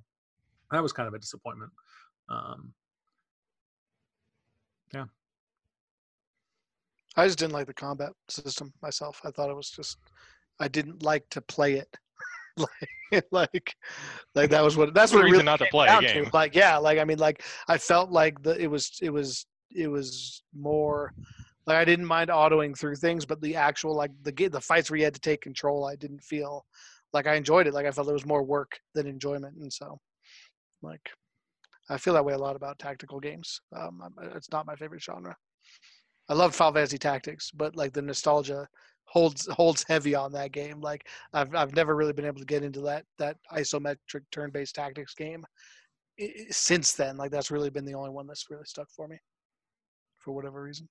that 0.70 0.82
was 0.82 0.92
kind 0.92 1.06
of 1.08 1.14
a 1.14 1.18
disappointment. 1.18 1.72
Um 2.28 2.72
yeah, 4.94 5.04
i 7.16 7.26
just 7.26 7.38
didn't 7.38 7.52
like 7.52 7.66
the 7.66 7.74
combat 7.74 8.12
system 8.28 8.72
myself. 8.82 9.20
I 9.24 9.30
thought 9.30 9.50
it 9.50 9.56
was 9.56 9.70
just 9.70 9.98
i 10.60 10.68
didn't 10.68 11.02
like 11.02 11.28
to 11.30 11.40
play 11.40 11.74
it. 11.74 11.88
Like 13.12 13.24
like 13.30 13.74
like 14.34 14.50
that 14.50 14.62
was 14.64 14.76
what 14.76 14.92
that's 14.92 15.12
That's 15.12 15.14
what 15.14 15.24
a 15.24 15.28
it 15.28 15.30
really 15.30 15.44
not 15.44 15.58
to 15.58 15.64
came 15.66 15.70
play 15.70 15.86
a 15.86 16.00
down 16.00 16.02
to. 16.02 16.30
like 16.34 16.54
yeah 16.56 16.76
like 16.76 16.98
i 16.98 17.04
mean 17.04 17.18
like 17.18 17.42
i 17.68 17.78
felt 17.78 18.10
like 18.10 18.42
the 18.42 18.60
it 18.60 18.66
was 18.66 18.98
it 19.00 19.10
was 19.10 19.46
it 19.70 19.86
was 19.88 20.42
more 20.52 21.14
like 21.68 21.76
i 21.76 21.84
didn't 21.84 22.06
mind 22.06 22.30
autoing 22.30 22.76
through 22.76 22.96
things 22.96 23.24
but 23.24 23.40
the 23.40 23.54
actual 23.54 23.94
like 23.94 24.10
the 24.22 24.48
the 24.48 24.60
fights 24.60 24.90
where 24.90 24.98
you 24.98 25.04
had 25.04 25.14
to 25.14 25.20
take 25.20 25.40
control 25.40 25.86
i 25.86 25.94
didn't 25.96 26.22
feel 26.22 26.64
like 27.12 27.26
i 27.26 27.34
enjoyed 27.34 27.66
it 27.66 27.74
like 27.74 27.86
i 27.86 27.90
felt 27.90 28.06
there 28.06 28.14
was 28.14 28.26
more 28.26 28.42
work 28.42 28.78
than 28.94 29.06
enjoyment 29.06 29.54
and 29.60 29.72
so 29.72 29.98
like 30.82 31.10
i 31.90 31.96
feel 31.96 32.14
that 32.14 32.24
way 32.24 32.32
a 32.32 32.38
lot 32.38 32.56
about 32.56 32.78
tactical 32.78 33.20
games 33.20 33.60
um 33.76 34.00
I'm- 34.02 34.32
it's 34.34 34.50
not 34.50 34.66
my 34.66 34.74
favorite 34.74 35.02
genre 35.02 35.36
i 36.28 36.34
love 36.34 36.54
final 36.54 36.74
fantasy 36.74 36.98
tactics 36.98 37.50
but 37.52 37.76
like 37.76 37.92
the 37.92 38.02
nostalgia 38.02 38.66
holds 39.08 39.46
holds 39.50 39.84
heavy 39.88 40.14
on 40.14 40.32
that 40.32 40.52
game. 40.52 40.80
Like 40.80 41.06
I've 41.32 41.54
I've 41.54 41.74
never 41.74 41.96
really 41.96 42.12
been 42.12 42.26
able 42.26 42.40
to 42.40 42.44
get 42.46 42.62
into 42.62 42.80
that 42.82 43.04
that 43.18 43.36
isometric 43.52 44.22
turn-based 44.30 44.74
tactics 44.74 45.14
game 45.14 45.44
since 46.50 46.92
then. 46.92 47.16
Like 47.16 47.30
that's 47.30 47.50
really 47.50 47.70
been 47.70 47.84
the 47.84 47.94
only 47.94 48.10
one 48.10 48.26
that's 48.26 48.50
really 48.50 48.64
stuck 48.66 48.88
for 48.94 49.08
me 49.08 49.18
for 50.18 50.32
whatever 50.32 50.62
reason. 50.62 50.88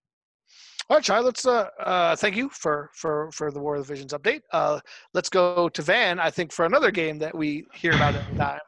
All 0.89 0.97
right, 0.97 1.03
Chai, 1.03 1.19
let's 1.19 1.45
uh, 1.45 1.67
uh 1.79 2.15
thank 2.15 2.35
you 2.35 2.49
for 2.49 2.89
for 2.93 3.29
for 3.31 3.51
the 3.51 3.59
War 3.59 3.75
of 3.75 3.85
the 3.85 3.93
Visions 3.93 4.13
update. 4.13 4.41
Uh 4.51 4.79
let's 5.13 5.29
go 5.29 5.69
to 5.69 5.81
Van, 5.81 6.19
I 6.19 6.29
think 6.29 6.51
for 6.51 6.65
another 6.65 6.91
game 6.91 7.19
that 7.19 7.35
we 7.35 7.65
hear 7.73 7.93
about 7.93 8.15
every 8.15 8.37
time. 8.37 8.59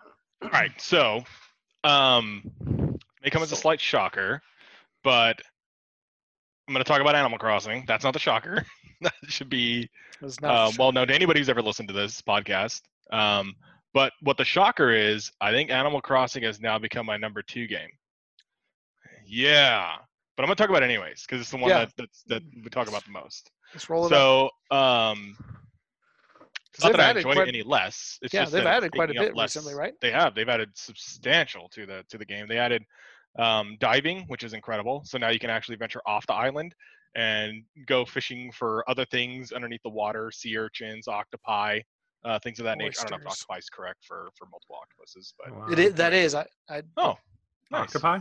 All 0.41 0.49
right, 0.49 0.71
so 0.79 1.23
um, 1.83 2.49
may 3.23 3.29
come 3.29 3.43
as 3.43 3.51
a 3.51 3.55
slight 3.55 3.79
shocker, 3.79 4.41
but 5.03 5.41
I'm 6.67 6.73
going 6.73 6.83
to 6.83 6.87
talk 6.87 7.01
about 7.01 7.15
Animal 7.15 7.39
Crossing. 7.39 7.83
That's 7.87 8.03
not 8.03 8.13
the 8.13 8.19
shocker. 8.19 8.65
that 9.01 9.13
should 9.27 9.49
be 9.49 9.89
uh, 10.43 10.71
well 10.77 10.91
known 10.91 11.07
to 11.07 11.15
anybody 11.15 11.39
who's 11.39 11.49
ever 11.49 11.61
listened 11.61 11.87
to 11.89 11.93
this 11.93 12.21
podcast. 12.21 12.81
Um, 13.11 13.55
but 13.93 14.13
what 14.21 14.37
the 14.37 14.45
shocker 14.45 14.91
is, 14.91 15.31
I 15.41 15.51
think 15.51 15.71
Animal 15.71 16.01
Crossing 16.01 16.43
has 16.43 16.61
now 16.61 16.77
become 16.77 17.05
my 17.05 17.17
number 17.17 17.41
two 17.41 17.67
game. 17.67 17.89
Yeah, 19.25 19.95
but 20.39 20.43
I'm 20.43 20.47
going 20.47 20.55
to 20.55 20.63
talk 20.63 20.69
about 20.69 20.83
it 20.83 20.85
anyways 20.85 21.23
because 21.27 21.41
it's 21.41 21.51
the 21.51 21.57
one 21.57 21.67
Yeah. 21.69 21.79
that 21.79 21.91
that's, 21.97 22.23
that 22.27 22.41
we 22.63 22.69
talk 22.69 22.87
about 22.87 23.03
the 23.03 23.11
most. 23.11 23.51
Let's 23.73 23.89
roll 23.89 24.05
it 24.05 24.13
up. 24.13 24.49
So, 24.71 24.73
um, 24.73 25.35
'Cause 26.71 26.83
not 26.83 26.91
that 26.93 27.01
I 27.01 27.09
added 27.09 27.19
enjoyed 27.19 27.35
quite- 27.35 27.47
it 27.49 27.55
any 27.55 27.61
less. 27.63 28.17
It's 28.21 28.33
yeah, 28.33 28.43
just 28.43 28.53
they've 28.53 28.65
added 28.65 28.93
quite 28.93 29.09
a 29.09 29.13
bit 29.13 29.35
less- 29.35 29.53
recently, 29.57 29.75
right? 29.77 29.93
They 29.99 30.11
have. 30.11 30.35
They've 30.35 30.47
added 30.47 30.69
substantial 30.77 31.67
to 31.73 31.85
the 31.85 32.05
to 32.07 32.17
the 32.17 32.23
game. 32.23 32.47
They 32.47 32.57
added 32.57 32.85
um, 33.37 33.75
diving, 33.81 34.21
which 34.27 34.43
is 34.45 34.53
incredible. 34.53 35.03
So 35.03 35.17
now 35.17 35.27
you 35.27 35.39
can 35.39 35.49
actually 35.49 35.75
venture 35.75 36.01
off 36.05 36.25
the 36.25 36.33
island 36.35 36.73
and 37.15 37.65
go 37.85 38.05
fishing 38.05 38.49
for 38.53 38.89
other 38.89 39.03
things 39.03 39.51
underneath 39.51 39.83
the 39.83 39.89
water, 39.89 40.31
sea 40.31 40.57
urchins, 40.57 41.09
octopi, 41.09 41.81
uh, 42.23 42.39
things 42.39 42.59
of 42.59 42.63
that 42.63 42.77
nature. 42.77 43.01
I 43.01 43.09
don't 43.09 43.11
know 43.11 43.27
if 43.27 43.31
Oysters. 43.31 43.41
octopi 43.49 43.57
is 43.57 43.69
correct 43.69 44.05
for 44.05 44.29
for 44.37 44.45
multiple 44.45 44.77
octopuses, 44.81 45.33
but 45.37 45.53
Wow. 45.53 45.67
It 45.69 45.79
is, 45.79 45.93
that 45.95 46.13
is 46.13 46.33
I, 46.33 46.47
I 46.69 46.81
oh, 46.95 47.17
nice. 47.71 47.81
Octopi? 47.93 48.19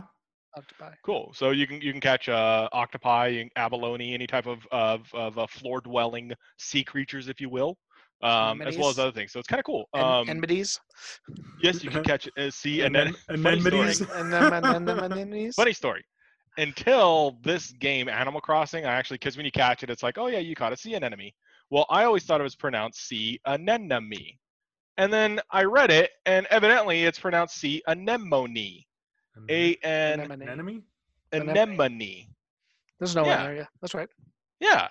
Octopi. 0.57 0.93
Cool. 1.05 1.31
So 1.33 1.51
you 1.51 1.67
can 1.67 1.81
you 1.81 1.91
can 1.91 2.01
catch 2.01 2.29
uh, 2.29 2.67
octopi, 2.73 3.43
abalone, 3.55 4.13
any 4.13 4.27
type 4.27 4.45
of 4.47 4.65
of, 4.71 5.07
of 5.13 5.37
uh, 5.37 5.47
floor 5.47 5.81
dwelling 5.81 6.31
sea 6.57 6.83
creatures, 6.83 7.27
if 7.29 7.39
you 7.41 7.49
will, 7.49 7.77
um, 8.21 8.61
as 8.61 8.77
well 8.77 8.89
as 8.89 8.99
other 8.99 9.11
things. 9.11 9.31
So 9.31 9.39
it's 9.39 9.47
kind 9.47 9.59
of 9.59 9.65
cool. 9.65 9.85
En- 9.95 10.01
Um, 10.03 10.29
enmities. 10.29 10.79
yes, 11.61 11.83
you 11.83 11.89
can 11.89 12.03
catch 12.11 12.27
uh, 12.37 12.49
sea 12.49 12.81
and 12.81 12.93
then 12.95 13.15
Anem- 13.29 13.43
funny 13.43 13.59
story. 13.61 13.79
anemones? 13.79 14.01
And 14.01 14.33
then 14.33 14.53
and 14.53 14.87
then 14.87 14.99
anemones. 14.99 15.55
Funny 15.55 15.73
story. 15.73 16.03
Until 16.57 17.37
this 17.43 17.71
game, 17.73 18.09
Animal 18.09 18.41
Crossing, 18.41 18.85
I 18.85 18.91
actually, 18.93 19.15
because 19.19 19.37
when 19.37 19.45
you 19.45 19.51
catch 19.51 19.83
it, 19.83 19.89
it's 19.89 20.03
like, 20.03 20.17
oh 20.17 20.27
yeah, 20.27 20.39
you 20.39 20.55
caught 20.55 20.73
a 20.73 20.77
sea 20.77 20.93
anemone. 20.95 21.31
Well, 21.69 21.85
I 21.89 22.03
always 22.03 22.25
thought 22.25 22.41
it 22.41 22.43
was 22.43 22.55
pronounced 22.55 23.07
sea 23.07 23.39
anemone. 23.45 24.37
And 24.97 25.13
then 25.13 25.39
I 25.51 25.63
read 25.63 25.91
it, 25.91 26.11
and 26.25 26.45
evidently 26.47 27.05
it's 27.05 27.17
pronounced 27.19 27.55
sea 27.57 27.81
anemone. 27.87 28.83
A 29.49 29.75
N 29.83 30.19
Anemone. 30.19 30.47
Anemone? 30.47 30.83
anemone. 31.31 32.27
There's 32.99 33.15
no 33.15 33.25
yeah. 33.25 33.37
N 33.37 33.43
there. 33.43 33.55
Yeah, 33.55 33.65
that's 33.81 33.93
right. 33.93 34.09
Yeah. 34.59 34.87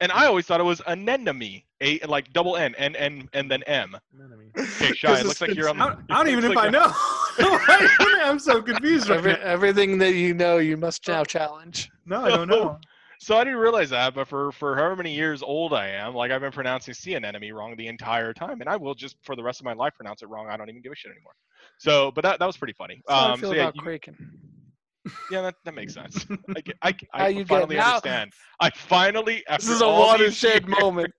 And 0.00 0.12
I 0.12 0.22
hmm. 0.22 0.28
always 0.28 0.46
thought 0.46 0.60
it 0.60 0.64
was 0.64 0.80
anemone. 0.86 1.62
A 1.80 1.98
like 2.06 2.32
double 2.32 2.56
N, 2.56 2.74
N, 2.76 2.96
N, 2.96 3.28
and 3.32 3.50
then 3.50 3.62
M. 3.64 3.96
Anemone. 4.14 4.50
Okay, 4.56 4.92
Shy, 4.94 5.20
it 5.20 5.26
looks 5.26 5.40
like 5.40 5.54
you're 5.54 5.68
on 5.68 5.80
I 5.80 5.90
the. 5.90 5.94
don't, 5.94 6.10
I 6.10 6.16
don't 6.16 6.28
even 6.32 6.44
know 6.44 6.50
looks 6.50 6.50
if 6.50 6.58
I 6.58 6.68
know. 6.68 6.92
I'm 8.24 8.38
so 8.38 8.60
confused 8.60 9.08
right 9.08 9.18
Every, 9.18 9.32
now. 9.34 9.38
everything 9.40 9.98
that 9.98 10.14
you 10.14 10.34
know, 10.34 10.58
you 10.58 10.76
must 10.76 11.06
now 11.06 11.24
challenge. 11.24 11.90
No, 12.04 12.24
I 12.24 12.30
don't 12.30 12.48
know. 12.48 12.78
So 13.20 13.36
I 13.36 13.42
didn't 13.44 13.58
realize 13.58 13.90
that, 13.90 14.14
but 14.14 14.28
for 14.28 14.52
for 14.52 14.76
however 14.76 14.96
many 14.96 15.12
years 15.14 15.42
old 15.42 15.74
I 15.74 15.88
am, 15.88 16.14
like 16.14 16.30
I've 16.30 16.40
been 16.40 16.52
pronouncing 16.52 16.94
sea 16.94 17.14
anemone 17.14 17.50
wrong 17.52 17.74
the 17.76 17.88
entire 17.88 18.32
time, 18.32 18.60
and 18.60 18.68
I 18.70 18.76
will 18.76 18.94
just 18.94 19.16
for 19.22 19.34
the 19.34 19.42
rest 19.42 19.60
of 19.60 19.64
my 19.64 19.72
life 19.72 19.92
pronounce 19.96 20.22
it 20.22 20.28
wrong. 20.28 20.46
I 20.48 20.56
don't 20.56 20.68
even 20.68 20.82
give 20.82 20.92
a 20.92 20.96
shit 20.96 21.10
anymore. 21.10 21.32
So, 21.78 22.12
but 22.12 22.22
that 22.22 22.38
that 22.38 22.46
was 22.46 22.56
pretty 22.56 22.74
funny. 22.74 23.02
That's 23.08 23.20
Um, 23.20 23.40
feel 23.40 23.50
so 23.50 23.54
yeah, 23.56 23.62
about 23.62 23.76
you- 23.76 23.82
Kraken. 23.82 24.16
yeah, 25.32 25.40
that, 25.42 25.54
that 25.64 25.74
makes 25.74 25.94
sense. 25.94 26.26
I 26.56 26.60
get, 26.60 26.76
I, 26.82 26.94
I 27.14 27.28
you 27.28 27.44
finally 27.44 27.76
now- 27.76 27.96
understand. 27.96 28.32
I 28.60 28.70
finally 28.70 29.42
This 29.48 29.68
is 29.68 29.80
a 29.80 29.86
watershed 29.88 30.68
moment. 30.68 31.12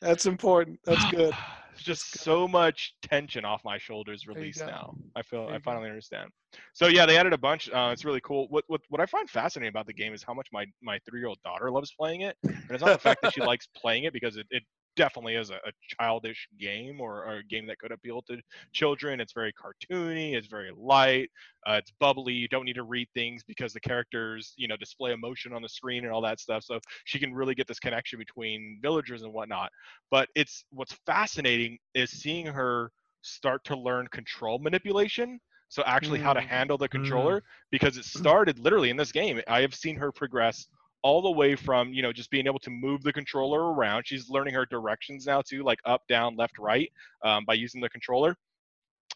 That's 0.00 0.26
important. 0.26 0.78
That's 0.84 1.04
good. 1.10 1.32
just 1.82 2.20
so 2.20 2.48
much 2.48 2.94
tension 3.02 3.44
off 3.44 3.62
my 3.64 3.78
shoulders 3.78 4.26
released 4.26 4.60
now. 4.60 4.94
I 5.16 5.22
feel 5.22 5.42
I 5.42 5.54
you 5.54 5.58
go. 5.58 5.62
finally 5.64 5.88
understand. 5.88 6.30
So 6.72 6.86
yeah, 6.86 7.06
they 7.06 7.16
added 7.16 7.32
a 7.32 7.38
bunch. 7.38 7.68
Uh, 7.70 7.90
it's 7.92 8.04
really 8.04 8.20
cool. 8.22 8.46
What, 8.48 8.64
what 8.68 8.80
what 8.88 9.00
I 9.00 9.06
find 9.06 9.28
fascinating 9.28 9.68
about 9.68 9.86
the 9.86 9.92
game 9.92 10.14
is 10.14 10.22
how 10.22 10.34
much 10.34 10.48
my 10.52 10.66
my 10.82 10.98
three 11.08 11.20
year 11.20 11.28
old 11.28 11.38
daughter 11.44 11.70
loves 11.70 11.92
playing 11.98 12.22
it. 12.22 12.36
And 12.44 12.70
it's 12.70 12.82
not 12.82 12.92
the 12.92 12.98
fact 12.98 13.22
that 13.22 13.32
she 13.32 13.40
likes 13.52 13.68
playing 13.76 14.04
it 14.04 14.12
because 14.12 14.36
it, 14.36 14.46
it 14.50 14.62
definitely 14.98 15.36
is 15.36 15.50
a, 15.50 15.56
a 15.56 15.72
childish 16.00 16.48
game 16.60 17.00
or, 17.00 17.24
or 17.24 17.36
a 17.38 17.44
game 17.44 17.66
that 17.68 17.78
could 17.78 17.92
appeal 17.92 18.22
to 18.24 18.38
children. 18.72 19.20
It's 19.20 19.34
very 19.34 19.54
cartoony. 19.54 20.34
It's 20.34 20.48
very 20.48 20.72
light. 20.76 21.30
Uh, 21.66 21.74
it's 21.74 21.92
bubbly. 22.00 22.34
You 22.34 22.48
don't 22.48 22.66
need 22.66 22.76
to 22.76 22.84
read 22.84 23.08
things 23.14 23.44
because 23.44 23.74
the 23.74 23.80
characters, 23.80 24.54
you 24.58 24.68
know, 24.68 24.76
display 24.76 25.12
emotion 25.12 25.54
on 25.54 25.62
the 25.62 25.68
screen 25.70 26.04
and 26.04 26.12
all 26.12 26.22
that 26.22 26.40
stuff. 26.40 26.64
So 26.64 26.80
she 27.04 27.18
can 27.20 27.34
really 27.34 27.54
get 27.54 27.68
this 27.68 27.80
connection 27.80 28.18
between 28.18 28.80
villagers 28.82 29.22
and 29.22 29.32
whatnot. 29.32 29.70
But 30.10 30.28
it's 30.36 30.64
what's 30.70 30.94
fascinating 31.06 31.78
is 31.94 32.10
seeing 32.10 32.46
her 32.46 32.92
start 33.22 33.64
to 33.64 33.76
learn 33.76 34.08
control 34.08 34.58
manipulation. 34.58 35.40
So 35.68 35.82
actually, 35.86 36.18
how 36.20 36.34
to 36.34 36.40
Mm. 36.40 36.42
handle 36.42 36.78
the 36.78 36.88
controller 36.88 37.42
because 37.70 37.96
it 37.98 38.04
started 38.06 38.58
literally 38.58 38.90
in 38.90 38.96
this 38.96 39.12
game. 39.12 39.40
I 39.48 39.62
have 39.62 39.74
seen 39.74 39.96
her 39.96 40.12
progress 40.12 40.66
all 41.02 41.22
the 41.22 41.30
way 41.30 41.54
from 41.54 41.92
you 41.92 42.02
know 42.02 42.12
just 42.12 42.30
being 42.30 42.46
able 42.46 42.58
to 42.60 42.70
move 42.70 43.02
the 43.02 43.12
controller 43.12 43.72
around. 43.72 44.06
She's 44.06 44.28
learning 44.30 44.54
her 44.54 44.66
directions 44.66 45.26
now 45.26 45.42
too, 45.42 45.62
like 45.62 45.78
up, 45.84 46.02
down, 46.08 46.36
left, 46.36 46.58
right, 46.58 46.90
um, 47.24 47.44
by 47.44 47.54
using 47.54 47.80
the 47.80 47.88
controller. 47.88 48.36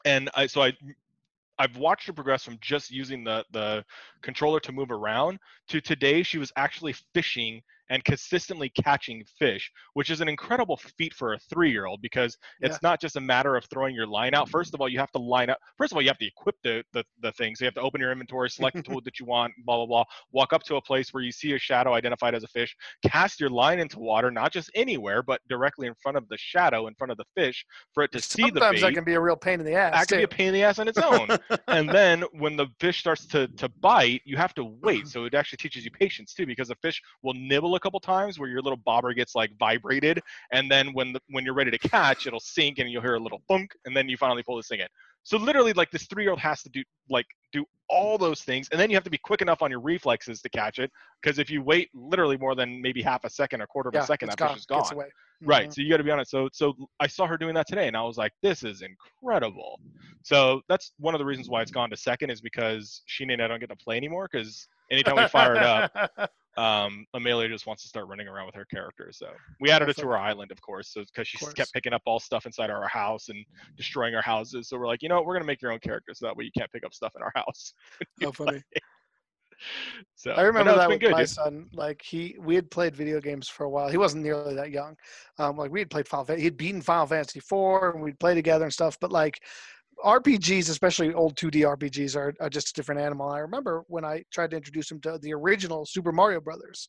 And 0.05 0.31
I, 0.35 0.47
so 0.47 0.63
I, 0.63 0.73
I've 1.59 1.77
watched 1.77 2.07
her 2.07 2.13
progress 2.13 2.45
from 2.45 2.59
just 2.61 2.91
using 2.91 3.25
the 3.25 3.45
the 3.53 3.85
controller 4.23 4.61
to 4.61 4.73
move 4.73 4.91
around 4.91 5.39
to 5.69 5.81
today 5.81 6.23
she 6.23 6.39
was 6.39 6.53
actually 6.57 6.95
fishing 7.15 7.63
and 7.91 8.05
consistently 8.05 8.71
catching 8.71 9.25
fish, 9.39 9.71
which 9.95 10.11
is 10.11 10.21
an 10.21 10.29
incredible 10.29 10.79
feat 10.99 11.15
for 11.15 11.35
a 11.35 11.39
three-year-old 11.39 12.01
because 12.03 12.37
it's 12.61 12.83
not 12.83 13.01
just 13.01 13.17
a 13.17 13.21
matter 13.21 13.57
of 13.57 13.65
throwing 13.67 13.95
your 13.95 14.07
line 14.07 14.35
out. 14.35 14.49
First 14.49 14.75
of 14.75 14.81
all, 14.81 14.89
you 14.89 14.99
have 14.99 15.11
to 15.13 15.19
line 15.19 15.51
up. 15.51 15.59
First 15.77 15.93
of 15.93 15.97
all, 15.97 16.03
you 16.03 16.09
have 16.09 16.19
to 16.19 16.27
equip 16.27 16.57
the 16.63 16.83
the, 16.93 17.05
the 17.21 17.33
thing. 17.33 17.55
So 17.55 17.65
you 17.65 17.67
have 17.67 17.75
to 17.75 17.81
open 17.81 18.01
your 18.01 18.13
inventory, 18.13 18.51
select 18.51 18.77
the 18.77 18.83
tool 18.83 19.01
that 19.05 19.19
you 19.19 19.27
want, 19.27 19.53
blah 19.65 19.77
blah 19.77 19.87
blah. 19.87 20.05
Walk 20.33 20.53
up 20.53 20.63
to 20.65 20.77
a 20.77 20.83
place 20.83 21.13
where 21.13 21.23
you 21.23 21.33
see 21.33 21.53
a 21.53 21.59
shadow 21.59 21.95
identified 21.95 22.35
as 22.35 22.45
a 22.45 22.49
fish, 22.49 22.75
cast 23.07 23.41
your 23.41 23.51
line 23.51 23.79
into 23.79 23.99
water, 23.99 24.31
not 24.31 24.53
just 24.53 24.71
anywhere, 24.75 25.23
but 25.23 25.41
directly 25.49 25.87
in 25.87 25.95
front 26.03 26.17
of 26.17 26.29
the 26.29 26.37
shadow, 26.39 26.87
in 26.87 26.95
front 26.95 27.11
of 27.11 27.19
the 27.19 27.25
fish, 27.35 27.65
for 27.93 28.03
it 28.03 28.13
to 28.13 28.21
see 28.21 28.43
the 28.43 28.61
Sometimes 28.61 28.81
that 28.81 28.95
can 28.95 29.05
be 29.05 29.15
a 29.15 29.21
real 29.21 29.37
pain 29.37 29.61
in 29.61 29.67
the 29.67 29.75
ass. 29.75 29.93
that 29.93 30.09
can 30.09 30.19
be 30.19 30.25
a 30.25 30.29
pain 30.29 30.49
in 30.49 30.55
the 30.55 30.63
ass 30.63 30.79
on 30.79 30.89
its 30.89 30.99
own. 30.99 31.29
and 31.69 31.89
then 31.91 32.25
when 32.33 32.57
the 32.57 32.67
fish 32.81 33.01
starts 33.01 33.27
to, 33.27 33.49
to 33.49 33.69
bite, 33.69 34.23
you 34.25 34.37
have 34.37 34.55
to 34.55 34.65
wait. 34.83 35.07
So 35.09 35.25
it 35.25 35.35
actually 35.35 35.59
teaches 35.59 35.85
you 35.85 35.91
patience 35.91 36.35
too, 36.35 36.47
because 36.47 36.69
the 36.69 36.77
fish 36.77 37.01
will 37.23 37.35
nibble 37.35 37.72
a 37.77 37.81
couple 37.81 38.01
times 38.01 38.39
where 38.39 38.49
your 38.49 38.61
little 38.61 38.79
bobber 38.79 39.13
gets 39.15 39.35
like 39.35 39.51
vibrated, 39.59 40.21
and 40.53 40.71
then 40.71 40.93
when 40.93 41.13
the, 41.13 41.21
when 41.31 41.45
you're 41.45 41.55
ready 41.55 41.71
to 41.71 41.79
catch, 41.79 42.27
it'll 42.27 42.41
sink 42.41 42.79
and 42.79 42.91
you'll 42.91 43.03
hear 43.03 43.15
a 43.15 43.21
little 43.21 43.43
thunk, 43.49 43.75
and 43.85 43.97
then 43.97 44.09
you 44.09 44.17
finally 44.17 44.43
pull 44.43 44.57
this 44.57 44.69
thing 44.69 44.81
in. 44.81 44.89
So 45.25 45.37
literally, 45.37 45.73
like 45.73 45.91
this 45.91 46.07
three 46.07 46.25
year 46.25 46.31
old 46.31 46.41
has 46.41 46.63
to 46.63 46.69
do 46.71 46.83
like 47.09 47.27
do 47.53 47.65
all 47.89 48.19
those 48.19 48.43
things, 48.43 48.69
and 48.73 48.81
then 48.81 48.91
you 48.91 48.97
have 48.97 49.05
to 49.05 49.11
be 49.11 49.19
quick 49.19 49.43
enough 49.43 49.63
on 49.63 49.71
your 49.71 49.81
reflexes 49.81 50.41
to 50.43 50.49
catch 50.49 50.79
it. 50.79 50.91
Because 51.23 51.39
if 51.39 51.51
you 51.51 51.63
wait 51.63 51.91
literally 51.95 52.37
more 52.37 52.55
than 52.55 52.81
maybe 52.81 53.03
half 53.03 53.25
a 53.25 53.31
second 53.31 53.61
or 53.61 53.67
quarter 53.67 53.89
of 53.89 53.95
yeah, 53.95 54.03
a 54.03 54.07
second, 54.07 54.31
that 54.31 54.41
fish 54.41 54.59
is 54.59 54.67
gone. 54.67 54.93
away. 54.93 55.07
Right. 55.45 55.73
So 55.73 55.81
you 55.81 55.91
got 55.91 55.97
to 55.97 56.05
be 56.05 56.11
on 56.11 56.21
it. 56.21 56.29
So 56.29 56.49
so 56.53 56.75
I 57.01 57.07
saw 57.07 57.27
her 57.27 57.37
doing 57.37 57.55
that 57.55 57.67
today, 57.67 57.89
and 57.89 57.97
I 57.97 58.03
was 58.03 58.17
like, 58.17 58.33
this 58.43 58.63
is 58.63 58.83
incredible. 58.83 59.81
So 60.23 60.61
that's 60.69 60.93
one 60.99 61.15
of 61.15 61.19
the 61.19 61.25
reasons 61.25 61.49
why 61.49 61.63
it's 61.63 61.71
gone 61.71 61.91
to 61.91 61.97
second 61.97 62.31
is 62.31 62.41
because 62.41 63.03
Sheena 63.09 63.33
and 63.35 63.43
I 63.43 63.49
don't 63.49 63.61
get 63.61 63.71
to 63.71 63.77
play 63.77 63.97
anymore 63.97 64.29
because 64.31 64.69
anytime 64.91 65.17
we 65.17 65.27
fire 65.27 65.57
it 65.57 65.63
up, 65.63 65.93
um, 66.57 67.07
Amelia 67.15 67.49
just 67.49 67.67
wants 67.67 67.83
to 67.83 67.89
start 67.89 68.09
running 68.09 68.29
around 68.29 68.47
with 68.47 68.55
her 68.55 68.65
character. 68.67 69.09
So 69.13 69.29
we 69.61 69.71
added 69.71 69.89
it 69.89 69.97
to 69.99 70.09
our 70.09 70.19
island, 70.19 70.51
of 70.51 70.61
course, 70.61 70.89
so 70.93 71.03
because 71.03 71.27
she 71.27 71.39
course. 71.39 71.55
kept 71.55 71.73
picking 71.73 71.93
up 71.93 72.03
all 72.05 72.21
stuff 72.21 72.47
inside 72.47 72.71
our 72.71 72.87
house 72.89 73.29
and 73.29 73.45
destroying 73.77 74.15
our 74.15 74.23
houses. 74.23 74.69
So 74.69 74.79
we're 74.79 74.87
like, 74.87 75.03
you 75.03 75.09
know 75.09 75.17
what, 75.17 75.27
we're 75.27 75.35
gonna 75.35 75.47
make 75.47 75.63
your 75.63 75.73
own 75.73 75.79
character, 75.79 76.13
so 76.15 76.27
that 76.27 76.37
way 76.37 76.45
you 76.45 76.51
can't 76.57 76.71
pick 76.71 76.85
up 76.85 76.93
stuff 76.93 77.13
in 77.17 77.23
our 77.23 77.33
house. 77.35 77.75
How 78.23 78.33
funny. 78.33 78.63
So 80.17 80.33
I 80.33 80.43
remember 80.43 80.73
no, 80.73 80.79
that 80.79 80.89
with 80.89 81.01
good, 81.01 81.13
my 81.13 81.21
dude. 81.21 81.29
son. 81.29 81.69
Like 81.73 82.03
he, 82.03 82.37
we 82.41 82.57
had 82.57 82.71
played 82.71 82.97
video 82.97 83.21
games 83.21 83.49
for 83.49 83.65
a 83.65 83.71
while. 83.71 83.89
He 83.89 83.97
wasn't 83.97 84.25
nearly 84.25 84.57
that 84.57 84.73
young. 84.73 84.97
Um, 85.39 85.57
like 85.57 85.71
we 85.71 85.79
had 85.79 85.91
played 85.91 86.09
Final. 86.09 86.25
Fan- 86.25 86.41
He'd 86.41 86.57
beaten 86.57 86.83
Final 86.83 87.07
Fantasy 87.07 87.39
four, 87.39 87.93
and 87.93 88.03
we'd 88.03 88.19
play 88.19 88.35
together 88.35 88.65
and 88.65 88.73
stuff. 88.73 88.99
But 89.01 89.13
like 89.13 89.41
RPGs, 90.05 90.69
especially 90.69 91.15
old 91.15 91.37
2D 91.37 91.63
RPGs, 91.77 92.17
are, 92.17 92.35
are 92.41 92.51
just 92.51 92.71
a 92.71 92.73
different 92.73 93.01
animal. 93.01 93.29
I 93.29 93.39
remember 93.39 93.85
when 93.89 94.05
I 94.05 94.25
tried 94.33 94.51
to 94.51 94.57
introduce 94.57 94.91
him 94.91 95.01
to 95.03 95.19
the 95.19 95.33
original 95.33 95.87
Super 95.87 96.13
Mario 96.13 96.41
Brothers, 96.41 96.89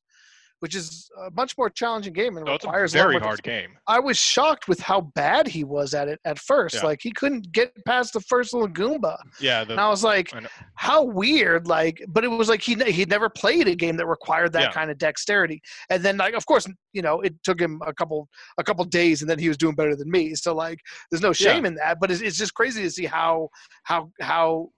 which 0.63 0.76
is 0.76 1.12
a 1.26 1.30
much 1.32 1.58
more 1.58 1.69
challenging 1.69 2.13
game 2.13 2.38
and 2.38 2.45
No, 2.45 2.54
requires 2.54 2.95
a 2.95 2.97
very 2.99 3.19
hard 3.19 3.43
game. 3.43 3.78
I 3.86 3.99
was 3.99 4.17
shocked 4.17 4.69
with 4.69 4.80
how 4.80 5.02
bad 5.13 5.45
he 5.45 5.65
was 5.65 5.93
at 5.93 6.08
it 6.08 6.21
at 6.23 6.39
first. 6.39 6.76
Yeah. 6.76 6.86
Like 6.86 6.99
he 7.02 7.12
couldn't 7.12 7.52
get 7.52 7.73
past 7.86 8.13
the 8.13 8.21
first 8.21 8.54
little 8.54 8.69
Goomba. 8.69 9.17
Yeah, 9.41 9.65
the, 9.65 9.73
And 9.73 9.82
I 9.82 9.89
was 9.89 10.06
like, 10.06 10.34
I 10.34 10.47
how 10.76 11.04
weird 11.04 11.67
like 11.67 12.02
but 12.08 12.23
it 12.23 12.30
was 12.30 12.47
like 12.47 12.62
he 12.62 12.76
he'd 12.76 13.10
never 13.10 13.30
played 13.30 13.67
a 13.67 13.76
game 13.76 13.97
that 13.97 14.08
required 14.08 14.54
that 14.54 14.62
Yeah. 14.62 14.71
kind 14.71 14.89
of 14.89 14.97
dexterity 14.97 15.62
and 15.89 16.02
then 16.02 16.15
like 16.15 16.34
of 16.34 16.45
course 16.45 16.65
you 16.93 17.02
know 17.02 17.19
it 17.19 17.34
took 17.43 17.60
him 17.60 17.82
a 17.86 17.93
couple 17.93 18.30
a 18.58 18.63
couple 18.63 18.86
days 18.86 19.21
and 19.21 19.30
then 19.30 19.39
he 19.39 19.49
was 19.49 19.58
doing 19.58 19.76
better 19.76 19.97
than 19.97 20.10
me 20.10 20.34
so 20.34 20.56
like 20.56 20.80
there's 21.12 21.21
no 21.21 21.34
shame 21.34 21.65
in 21.65 21.76
that 21.76 21.99
but 21.99 22.10
it's, 22.10 22.21
it's 22.21 22.38
just 22.38 22.54
crazy 22.54 22.82
to 22.84 22.89
see 22.89 23.06
how 23.06 23.49
how 23.84 24.10
how 24.21 24.69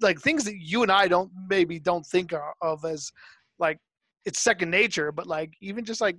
like 0.00 0.20
things 0.20 0.44
that 0.44 0.56
you 0.58 0.82
and 0.82 0.92
i 0.92 1.08
don't 1.08 1.30
maybe 1.48 1.78
don't 1.78 2.04
think 2.06 2.32
of 2.62 2.84
as 2.84 3.10
like 3.58 3.78
it's 4.26 4.40
second 4.40 4.70
nature 4.70 5.10
but 5.10 5.26
like 5.26 5.54
even 5.62 5.84
just 5.84 6.00
like 6.00 6.18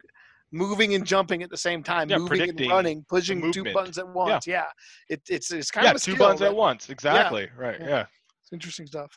moving 0.51 0.95
and 0.95 1.05
jumping 1.05 1.43
at 1.43 1.49
the 1.49 1.57
same 1.57 1.83
time 1.83 2.09
Yeah, 2.09 2.17
moving 2.17 2.49
and 2.49 2.61
running 2.61 3.05
pushing 3.09 3.51
two 3.51 3.63
buttons 3.63 3.97
at 3.97 4.07
once 4.07 4.47
yeah, 4.47 4.65
It, 5.09 5.21
it's 5.29 5.51
it's 5.51 5.69
kind 5.69 5.85
yeah, 5.85 5.91
of 5.91 5.97
a 5.97 5.99
two 5.99 6.13
skill, 6.13 6.25
buttons 6.25 6.39
but 6.39 6.47
at 6.47 6.55
once. 6.55 6.89
Exactly. 6.89 7.49
Right. 7.55 7.79
Yeah. 7.79 7.87
Yeah. 7.87 8.05
it's 8.41 8.53
interesting 8.53 8.87
stuff 8.87 9.11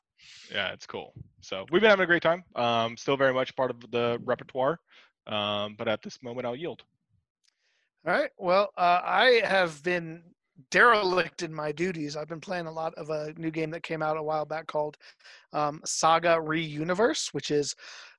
Yeah, 0.53 0.72
it's 0.72 0.87
cool. 0.87 1.14
So 1.40 1.64
we've 1.70 1.81
been 1.81 1.90
having 1.90 2.05
a 2.05 2.07
great 2.07 2.22
time. 2.22 2.44
Um, 2.57 2.96
still 2.96 3.16
very 3.16 3.33
much 3.33 3.55
part 3.57 3.70
of 3.70 3.81
the 3.90 4.18
repertoire. 4.24 4.79
Um, 5.26 5.76
but 5.79 5.88
at 5.88 6.03
this 6.03 6.18
moment, 6.22 6.46
I'll 6.46 6.57
yield. 6.57 6.83
All 8.07 8.12
right. 8.12 8.31
Well, 8.38 8.70
uh, 8.76 9.00
I 9.05 9.42
have 9.44 9.83
been 9.83 10.22
derelict 10.70 11.42
in 11.42 11.55
my 11.55 11.72
duties. 11.72 12.16
I've 12.16 12.29
been 12.29 12.40
playing 12.40 12.66
a 12.66 12.72
lot 12.72 12.94
of 12.94 13.11
a 13.11 13.33
new 13.37 13.50
game 13.50 13.70
that 13.70 13.83
came 13.83 14.03
out 14.03 14.16
a 14.16 14.22
while 14.22 14.44
back 14.44 14.66
called 14.66 14.96
um, 15.53 15.81
Saga 15.85 16.40
Re-Universe, 16.40 17.33
which 17.33 17.50
is 17.50 17.74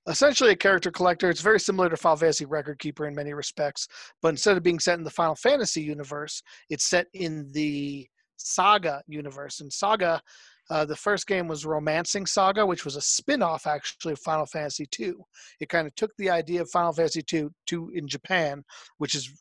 essentially 0.07 0.51
a 0.51 0.55
character 0.55 0.91
collector. 0.91 1.29
It's 1.29 1.41
very 1.41 1.59
similar 1.59 1.89
to 1.89 1.97
Final 1.97 2.17
Fantasy 2.17 2.45
Record 2.45 2.79
Keeper 2.79 3.07
in 3.07 3.15
many 3.15 3.33
respects, 3.33 3.87
but 4.21 4.29
instead 4.29 4.57
of 4.57 4.63
being 4.63 4.79
set 4.79 4.97
in 4.97 5.03
the 5.03 5.09
Final 5.09 5.35
Fantasy 5.35 5.81
universe, 5.81 6.41
it's 6.69 6.89
set 6.89 7.07
in 7.13 7.51
the 7.51 8.07
Saga 8.37 9.01
universe. 9.07 9.61
And 9.61 9.71
Saga, 9.71 10.21
uh, 10.69 10.85
the 10.85 10.95
first 10.95 11.27
game 11.27 11.47
was 11.47 11.65
Romancing 11.65 12.25
Saga, 12.25 12.65
which 12.65 12.85
was 12.85 12.95
a 12.95 13.01
spin-off 13.01 13.67
actually 13.67 14.13
of 14.13 14.19
Final 14.19 14.45
Fantasy 14.45 14.87
II. 14.99 15.13
It 15.59 15.69
kind 15.69 15.87
of 15.87 15.93
took 15.95 16.11
the 16.17 16.29
idea 16.29 16.61
of 16.61 16.69
Final 16.69 16.93
Fantasy 16.93 17.23
II 17.31 17.49
to 17.67 17.91
in 17.93 18.07
Japan, 18.07 18.63
which 18.97 19.15
is 19.15 19.31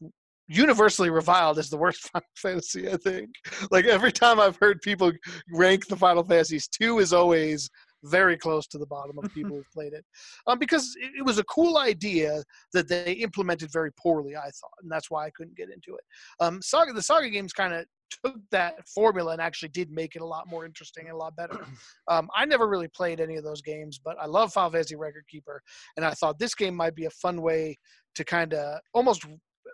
universally 0.48 1.10
reviled 1.10 1.58
as 1.58 1.70
the 1.70 1.76
worst 1.76 2.02
Final 2.12 2.26
Fantasy, 2.36 2.90
I 2.90 2.96
think. 2.96 3.30
Like 3.70 3.86
every 3.86 4.12
time 4.12 4.40
I've 4.40 4.58
heard 4.60 4.82
people 4.82 5.12
rank 5.52 5.86
the 5.86 5.96
Final 5.96 6.24
Fantasies, 6.24 6.68
two 6.68 6.98
is 6.98 7.12
always 7.12 7.70
very 8.04 8.36
close 8.36 8.66
to 8.68 8.78
the 8.78 8.86
bottom 8.86 9.18
of 9.18 9.32
people 9.34 9.56
who've 9.56 9.72
played 9.72 9.92
it. 9.92 10.04
Um, 10.46 10.58
because 10.58 10.94
it, 11.00 11.12
it 11.18 11.24
was 11.24 11.38
a 11.38 11.44
cool 11.44 11.78
idea 11.78 12.42
that 12.72 12.88
they 12.88 13.12
implemented 13.12 13.70
very 13.72 13.92
poorly, 13.92 14.36
I 14.36 14.44
thought, 14.44 14.78
and 14.82 14.90
that's 14.90 15.10
why 15.10 15.26
I 15.26 15.30
couldn't 15.30 15.56
get 15.56 15.70
into 15.70 15.94
it. 15.94 16.04
Um, 16.40 16.60
Saga, 16.62 16.92
the 16.92 17.02
Saga 17.02 17.30
games 17.30 17.52
kind 17.52 17.72
of 17.74 17.84
took 18.24 18.36
that 18.50 18.74
formula 18.88 19.32
and 19.32 19.40
actually 19.40 19.68
did 19.68 19.90
make 19.90 20.16
it 20.16 20.22
a 20.22 20.26
lot 20.26 20.48
more 20.48 20.64
interesting 20.64 21.04
and 21.04 21.14
a 21.14 21.16
lot 21.16 21.36
better. 21.36 21.58
Um, 22.08 22.28
I 22.34 22.44
never 22.44 22.66
really 22.66 22.88
played 22.88 23.20
any 23.20 23.36
of 23.36 23.44
those 23.44 23.62
games, 23.62 24.00
but 24.04 24.16
I 24.20 24.26
love 24.26 24.52
Fantasy 24.52 24.96
Record 24.96 25.24
Keeper, 25.30 25.62
and 25.96 26.04
I 26.04 26.10
thought 26.10 26.40
this 26.40 26.56
game 26.56 26.74
might 26.74 26.96
be 26.96 27.04
a 27.04 27.10
fun 27.10 27.40
way 27.40 27.76
to 28.16 28.24
kind 28.24 28.52
of 28.52 28.80
almost 28.94 29.24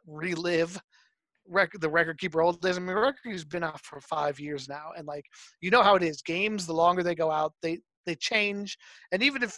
relive 0.07 0.79
rec- 1.49 1.81
the 1.81 1.89
record 1.89 2.19
keeper 2.19 2.43
old 2.43 2.61
days. 2.61 2.77
I 2.77 2.81
mean, 2.81 2.95
record 2.95 3.17
keeper's 3.23 3.45
been 3.45 3.65
out 3.65 3.81
for 3.81 4.01
five 4.01 4.39
years 4.39 4.69
now, 4.69 4.91
and 4.97 5.07
like 5.07 5.25
you 5.61 5.71
know 5.71 5.83
how 5.83 5.95
it 5.95 6.03
is. 6.03 6.23
Games, 6.23 6.67
the 6.67 6.75
longer 6.75 7.03
they 7.03 7.15
go 7.15 7.31
out, 7.31 7.53
they 7.63 7.79
they 8.07 8.15
change, 8.15 8.79
and 9.13 9.23
even 9.23 9.43
if 9.43 9.57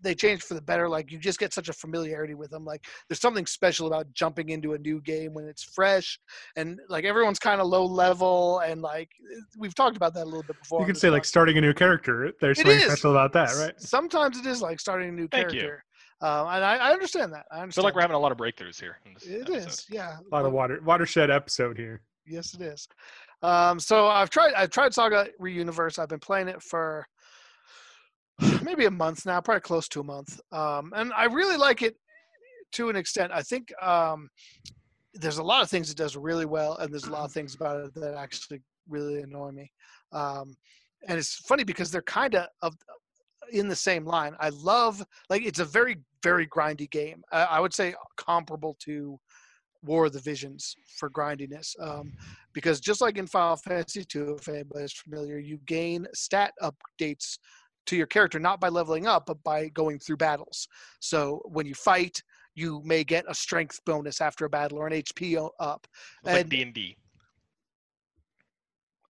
they 0.00 0.14
change 0.14 0.42
for 0.42 0.54
the 0.54 0.62
better, 0.62 0.88
like 0.88 1.10
you 1.10 1.18
just 1.18 1.40
get 1.40 1.52
such 1.52 1.68
a 1.68 1.72
familiarity 1.72 2.34
with 2.34 2.50
them. 2.50 2.64
Like 2.64 2.84
there's 3.08 3.20
something 3.20 3.46
special 3.46 3.88
about 3.88 4.06
jumping 4.14 4.50
into 4.50 4.74
a 4.74 4.78
new 4.78 5.00
game 5.02 5.34
when 5.34 5.44
it's 5.46 5.64
fresh, 5.64 6.18
and 6.56 6.78
like 6.88 7.04
everyone's 7.04 7.40
kind 7.40 7.60
of 7.60 7.66
low 7.66 7.84
level, 7.84 8.60
and 8.60 8.80
like 8.80 9.10
we've 9.58 9.74
talked 9.74 9.96
about 9.96 10.14
that 10.14 10.22
a 10.22 10.30
little 10.30 10.44
bit 10.44 10.56
before. 10.62 10.78
You 10.78 10.82
on 10.82 10.86
could 10.86 10.94
this 10.94 11.00
say 11.02 11.10
like 11.10 11.22
podcast. 11.24 11.26
starting 11.26 11.58
a 11.58 11.60
new 11.60 11.74
character. 11.74 12.32
There's 12.40 12.58
It 12.60 12.62
something 12.62 12.78
is. 12.80 12.84
special 12.86 13.10
about 13.10 13.32
that, 13.32 13.50
right? 13.56 13.80
Sometimes 13.80 14.38
it 14.38 14.46
is 14.46 14.62
like 14.62 14.78
starting 14.78 15.08
a 15.08 15.12
new 15.12 15.26
Thank 15.26 15.52
you. 15.52 15.60
character, 15.62 15.84
um, 16.20 16.46
and 16.46 16.64
I, 16.64 16.76
I 16.76 16.92
understand 16.92 17.32
that. 17.32 17.46
I 17.50 17.56
I 17.56 17.62
understand. 17.62 17.74
feel 17.82 17.84
like 17.84 17.94
we're 17.96 18.02
having 18.02 18.14
a 18.16 18.20
lot 18.20 18.30
of 18.30 18.38
breakthroughs 18.38 18.80
here. 18.80 18.98
In 19.04 19.14
this 19.14 19.24
It 19.26 19.42
episode. 19.50 19.68
is, 19.68 19.86
yeah. 19.90 20.18
A 20.18 20.34
lot 20.34 20.44
of 20.44 20.52
But- 20.52 20.52
water 20.52 20.80
watershed 20.84 21.28
episode 21.30 21.76
here. 21.76 22.02
Yes, 22.24 22.54
it 22.54 22.60
is. 22.60 22.86
Um, 23.42 23.80
so 23.80 24.06
I've 24.06 24.30
tried. 24.30 24.52
I've 24.54 24.70
tried 24.70 24.92
Saga 24.94 25.28
Reuniverse. 25.40 25.98
I've 25.98 26.08
been 26.10 26.18
playing 26.20 26.48
it 26.48 26.62
for 26.62 27.06
maybe 28.62 28.84
a 28.84 28.90
month 28.90 29.26
now, 29.26 29.40
probably 29.40 29.60
close 29.60 29.88
to 29.88 30.00
a 30.00 30.04
month, 30.04 30.40
um, 30.52 30.92
and 30.96 31.12
I 31.12 31.24
really 31.24 31.56
like 31.56 31.82
it 31.82 31.96
to 32.72 32.88
an 32.90 32.96
extent. 32.96 33.32
I 33.32 33.42
think 33.42 33.72
um, 33.82 34.28
there's 35.14 35.38
a 35.38 35.42
lot 35.42 35.62
of 35.62 35.70
things 35.70 35.90
it 35.90 35.96
does 35.96 36.16
really 36.16 36.46
well, 36.46 36.76
and 36.76 36.92
there's 36.92 37.06
a 37.06 37.12
lot 37.12 37.24
of 37.24 37.32
things 37.32 37.54
about 37.54 37.84
it 37.84 37.94
that 37.94 38.14
actually 38.14 38.60
really 38.88 39.22
annoy 39.22 39.50
me. 39.50 39.70
Um, 40.12 40.54
and 41.06 41.18
it's 41.18 41.36
funny 41.36 41.64
because 41.64 41.90
they're 41.90 42.02
kind 42.02 42.34
of 42.62 42.76
in 43.52 43.68
the 43.68 43.76
same 43.76 44.04
line. 44.04 44.34
I 44.40 44.50
love 44.50 45.04
like 45.30 45.42
it's 45.44 45.60
a 45.60 45.64
very 45.64 45.96
very 46.22 46.46
grindy 46.46 46.90
game. 46.90 47.22
I, 47.32 47.44
I 47.44 47.60
would 47.60 47.72
say 47.72 47.94
comparable 48.16 48.76
to 48.80 49.18
War 49.82 50.06
of 50.06 50.12
the 50.12 50.20
Visions 50.20 50.74
for 50.96 51.08
grindiness. 51.08 51.74
Um, 51.80 52.12
because 52.52 52.80
just 52.80 53.00
like 53.00 53.18
in 53.18 53.26
Final 53.26 53.56
Fantasy 53.56 54.04
II, 54.14 54.34
if 54.38 54.48
anybody's 54.48 54.92
familiar, 54.92 55.38
you 55.38 55.58
gain 55.66 56.06
stat 56.14 56.52
updates 56.62 57.38
to 57.88 57.96
your 57.96 58.06
character 58.06 58.38
not 58.38 58.60
by 58.60 58.68
leveling 58.68 59.06
up, 59.06 59.26
but 59.26 59.42
by 59.42 59.68
going 59.68 59.98
through 59.98 60.16
battles. 60.18 60.68
So 61.00 61.42
when 61.46 61.66
you 61.66 61.74
fight, 61.74 62.22
you 62.54 62.82
may 62.84 63.04
get 63.04 63.24
a 63.28 63.34
strength 63.34 63.80
bonus 63.86 64.20
after 64.20 64.44
a 64.44 64.50
battle 64.50 64.78
or 64.78 64.86
an 64.86 64.92
HP 64.92 65.36
up. 65.58 65.86
Like 66.22 66.40
And- 66.42 66.50
D 66.50 66.62
and 66.62 66.74
D. 66.74 66.96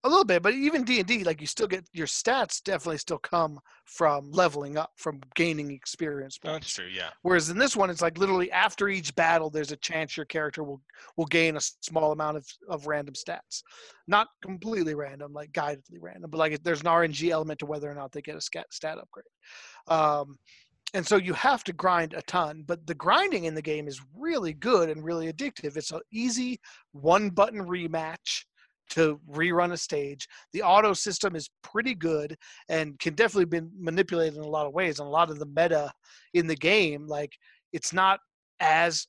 A 0.08 0.10
little 0.10 0.24
bit, 0.24 0.42
but 0.42 0.54
even 0.54 0.84
D 0.84 1.00
and 1.00 1.06
D, 1.06 1.22
like 1.22 1.38
you 1.38 1.46
still 1.46 1.66
get 1.66 1.84
your 1.92 2.06
stats 2.06 2.62
definitely 2.62 2.96
still 2.96 3.18
come 3.18 3.60
from 3.84 4.32
leveling 4.32 4.78
up, 4.78 4.90
from 4.96 5.20
gaining 5.34 5.70
experience 5.70 6.38
That's 6.42 6.72
true. 6.72 6.86
Yeah. 6.90 7.10
Whereas 7.20 7.50
in 7.50 7.58
this 7.58 7.76
one, 7.76 7.90
it's 7.90 8.00
like 8.00 8.16
literally 8.16 8.50
after 8.50 8.88
each 8.88 9.14
battle, 9.16 9.50
there's 9.50 9.70
a 9.70 9.76
chance 9.76 10.16
your 10.16 10.24
character 10.24 10.64
will 10.64 10.80
will 11.18 11.26
gain 11.26 11.58
a 11.58 11.60
small 11.60 12.12
amount 12.12 12.38
of, 12.38 12.46
of 12.70 12.86
random 12.86 13.16
stats, 13.16 13.62
not 14.06 14.28
completely 14.40 14.94
random, 14.94 15.34
like 15.34 15.52
guidedly 15.52 15.98
random, 16.00 16.30
but 16.30 16.38
like 16.38 16.62
there's 16.62 16.80
an 16.80 16.86
RNG 16.86 17.28
element 17.28 17.58
to 17.58 17.66
whether 17.66 17.90
or 17.90 17.94
not 17.94 18.10
they 18.10 18.22
get 18.22 18.34
a 18.34 18.40
stat 18.40 18.64
stat 18.70 18.96
upgrade. 18.96 19.26
Um, 19.88 20.38
and 20.94 21.06
so 21.06 21.16
you 21.16 21.34
have 21.34 21.64
to 21.64 21.74
grind 21.74 22.14
a 22.14 22.22
ton, 22.22 22.64
but 22.66 22.86
the 22.86 22.94
grinding 22.94 23.44
in 23.44 23.54
the 23.54 23.60
game 23.60 23.88
is 23.88 24.00
really 24.16 24.54
good 24.54 24.88
and 24.88 25.04
really 25.04 25.30
addictive. 25.30 25.76
It's 25.76 25.90
an 25.90 26.00
easy 26.10 26.60
one 26.92 27.28
button 27.28 27.60
rematch 27.66 28.44
to 28.90 29.20
rerun 29.30 29.72
a 29.72 29.76
stage. 29.76 30.26
The 30.52 30.62
auto 30.62 30.92
system 30.92 31.36
is 31.36 31.50
pretty 31.62 31.94
good 31.94 32.36
and 32.68 32.98
can 32.98 33.14
definitely 33.14 33.60
be 33.60 33.66
manipulated 33.78 34.36
in 34.36 34.42
a 34.42 34.48
lot 34.48 34.66
of 34.66 34.72
ways. 34.72 34.98
And 34.98 35.06
a 35.06 35.10
lot 35.10 35.30
of 35.30 35.38
the 35.38 35.46
meta 35.46 35.92
in 36.34 36.46
the 36.46 36.56
game, 36.56 37.06
like 37.06 37.32
it's 37.72 37.92
not 37.92 38.20
as 38.60 39.06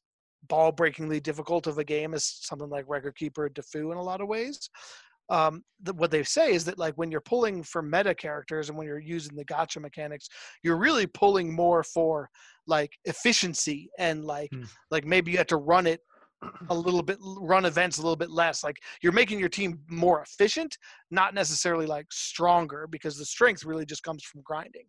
ball 0.47 0.71
breakingly 0.71 1.19
difficult 1.19 1.67
of 1.67 1.77
a 1.77 1.83
game 1.83 2.13
as 2.13 2.25
something 2.25 2.69
like 2.69 2.85
Record 2.87 3.15
Keeper 3.15 3.45
or 3.45 3.49
Defu 3.49 3.91
in 3.91 3.97
a 3.97 4.03
lot 4.03 4.21
of 4.21 4.27
ways. 4.27 4.69
Um, 5.29 5.63
the, 5.83 5.93
what 5.93 6.09
they 6.09 6.23
say 6.23 6.53
is 6.53 6.65
that 6.65 6.79
like 6.79 6.95
when 6.95 7.11
you're 7.11 7.21
pulling 7.21 7.61
for 7.61 7.83
meta 7.83 8.15
characters 8.15 8.69
and 8.69 8.77
when 8.77 8.87
you're 8.87 8.99
using 8.99 9.35
the 9.35 9.45
gacha 9.45 9.79
mechanics, 9.79 10.27
you're 10.63 10.77
really 10.77 11.05
pulling 11.05 11.53
more 11.53 11.83
for 11.83 12.29
like 12.65 12.91
efficiency 13.05 13.89
and 13.99 14.25
like 14.25 14.49
Hmm. 14.51 14.63
like 14.89 15.05
maybe 15.05 15.31
you 15.31 15.37
have 15.37 15.47
to 15.47 15.57
run 15.57 15.85
it 15.85 16.01
a 16.69 16.73
little 16.73 17.01
bit 17.01 17.17
run 17.21 17.65
events 17.65 17.97
a 17.97 18.01
little 18.01 18.15
bit 18.15 18.29
less 18.29 18.63
like 18.63 18.77
you're 19.01 19.11
making 19.11 19.39
your 19.39 19.49
team 19.49 19.79
more 19.89 20.21
efficient 20.21 20.77
not 21.11 21.33
necessarily 21.33 21.85
like 21.85 22.05
stronger 22.11 22.87
because 22.87 23.17
the 23.17 23.25
strength 23.25 23.65
really 23.65 23.85
just 23.85 24.03
comes 24.03 24.23
from 24.23 24.41
grinding. 24.43 24.85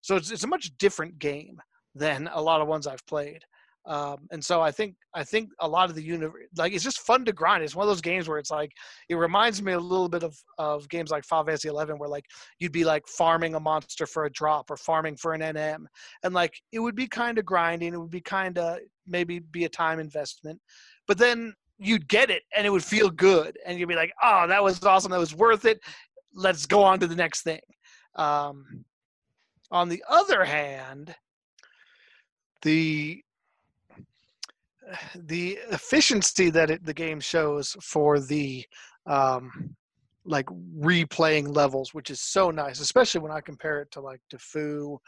So 0.00 0.16
it's, 0.16 0.30
it's 0.30 0.44
a 0.44 0.48
much 0.48 0.76
different 0.78 1.18
game 1.18 1.60
than 1.94 2.28
a 2.32 2.40
lot 2.40 2.60
of 2.60 2.68
ones 2.68 2.86
i've 2.86 3.04
played 3.06 3.42
um, 3.86 4.18
and 4.30 4.44
so 4.44 4.60
i 4.60 4.70
think 4.70 4.94
i 5.14 5.24
think 5.24 5.48
a 5.60 5.68
lot 5.68 5.88
of 5.88 5.96
the 5.96 6.02
universe 6.02 6.44
like 6.56 6.72
it's 6.72 6.84
just 6.84 7.00
fun 7.00 7.24
to 7.24 7.32
grind. 7.32 7.62
It's 7.62 7.74
one 7.74 7.84
of 7.84 7.90
those 7.90 8.00
games 8.00 8.28
where 8.28 8.38
it's 8.38 8.50
like 8.50 8.72
it 9.08 9.14
reminds 9.14 9.62
me 9.62 9.72
a 9.72 9.80
little 9.80 10.08
bit 10.08 10.22
of 10.22 10.36
of 10.58 10.88
games 10.88 11.10
like 11.10 11.24
Final 11.24 11.44
Fantasy 11.44 11.68
11 11.68 11.98
where 11.98 12.08
like 12.08 12.24
you'd 12.58 12.72
be 12.72 12.84
like 12.84 13.06
farming 13.08 13.54
a 13.54 13.60
monster 13.60 14.06
for 14.06 14.24
a 14.24 14.32
drop 14.32 14.70
or 14.70 14.76
farming 14.76 15.16
for 15.16 15.34
an 15.34 15.40
nm 15.40 15.84
and 16.22 16.34
like 16.34 16.54
it 16.72 16.78
would 16.78 16.94
be 16.94 17.06
kind 17.06 17.38
of 17.38 17.44
grinding. 17.44 17.94
It 17.94 18.00
would 18.00 18.10
be 18.10 18.20
kind 18.20 18.58
of 18.58 18.78
maybe 19.06 19.38
be 19.38 19.64
a 19.64 19.68
time 19.68 19.98
investment. 19.98 20.60
But 21.06 21.18
then 21.18 21.54
you'd 21.78 22.08
get 22.08 22.30
it 22.30 22.42
and 22.56 22.66
it 22.66 22.70
would 22.70 22.84
feel 22.84 23.10
good. 23.10 23.58
And 23.66 23.78
you'd 23.78 23.88
be 23.88 23.96
like 23.96 24.12
oh 24.22 24.46
that 24.46 24.62
was 24.62 24.82
awesome. 24.84 25.10
That 25.10 25.18
was 25.18 25.34
worth 25.34 25.64
it. 25.64 25.80
Let's 26.34 26.66
go 26.66 26.82
on 26.82 27.00
to 27.00 27.06
the 27.06 27.16
next 27.16 27.42
thing. 27.42 27.60
Um, 28.16 28.84
on 29.70 29.88
the 29.88 30.04
other 30.08 30.44
hand 30.44 31.14
the 32.62 33.22
the 35.14 35.58
efficiency 35.70 36.50
that 36.50 36.70
it, 36.70 36.84
the 36.84 36.94
game 36.94 37.20
shows 37.20 37.76
for 37.82 38.20
the 38.20 38.64
um, 39.06 39.74
like 40.24 40.46
replaying 40.78 41.54
levels, 41.54 41.94
which 41.94 42.10
is 42.10 42.20
so 42.20 42.50
nice, 42.50 42.80
especially 42.80 43.20
when 43.20 43.32
I 43.32 43.40
compare 43.40 43.80
it 43.80 43.90
to 43.92 44.00
like 44.00 44.20
Defu, 44.32 44.98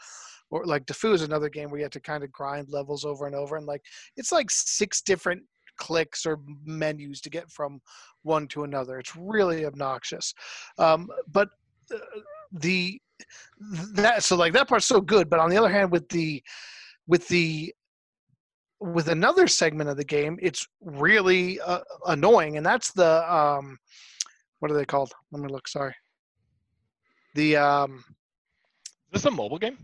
or 0.49 0.65
like 0.65 0.85
Defu 0.85 1.13
is 1.13 1.21
another 1.21 1.49
game 1.49 1.69
where 1.69 1.79
you 1.79 1.85
have 1.85 1.91
to 1.91 1.99
kind 1.99 2.23
of 2.23 2.31
grind 2.31 2.69
levels 2.69 3.05
over 3.05 3.25
and 3.25 3.35
over, 3.35 3.55
and 3.57 3.65
like 3.65 3.81
it's 4.17 4.31
like 4.31 4.49
six 4.49 5.01
different 5.01 5.43
clicks 5.77 6.25
or 6.25 6.39
menus 6.65 7.21
to 7.21 7.29
get 7.29 7.49
from 7.51 7.79
one 8.23 8.47
to 8.49 8.63
another. 8.63 8.99
It's 8.99 9.15
really 9.15 9.65
obnoxious, 9.65 10.33
um, 10.77 11.07
but 11.31 11.49
uh, 11.93 11.97
the 12.51 12.99
that 13.93 14.23
so 14.23 14.35
like 14.35 14.53
that 14.53 14.67
part's 14.67 14.85
so 14.85 14.99
good 14.99 15.29
but 15.29 15.39
on 15.39 15.49
the 15.49 15.57
other 15.57 15.69
hand 15.69 15.91
with 15.91 16.07
the 16.09 16.43
with 17.07 17.27
the 17.27 17.73
with 18.83 19.07
another 19.07 19.47
segment 19.47 19.89
of 19.89 19.95
the 19.95 20.03
game 20.03 20.37
it's 20.41 20.67
really 20.81 21.59
uh, 21.61 21.79
annoying 22.07 22.57
and 22.57 22.65
that's 22.65 22.91
the 22.91 23.33
um 23.33 23.77
what 24.59 24.69
are 24.71 24.75
they 24.75 24.85
called 24.85 25.11
let 25.31 25.41
me 25.41 25.49
look 25.49 25.67
sorry 25.67 25.95
the 27.35 27.55
um 27.55 28.03
Is 29.13 29.21
this 29.21 29.25
a 29.25 29.31
mobile 29.31 29.57
game? 29.57 29.77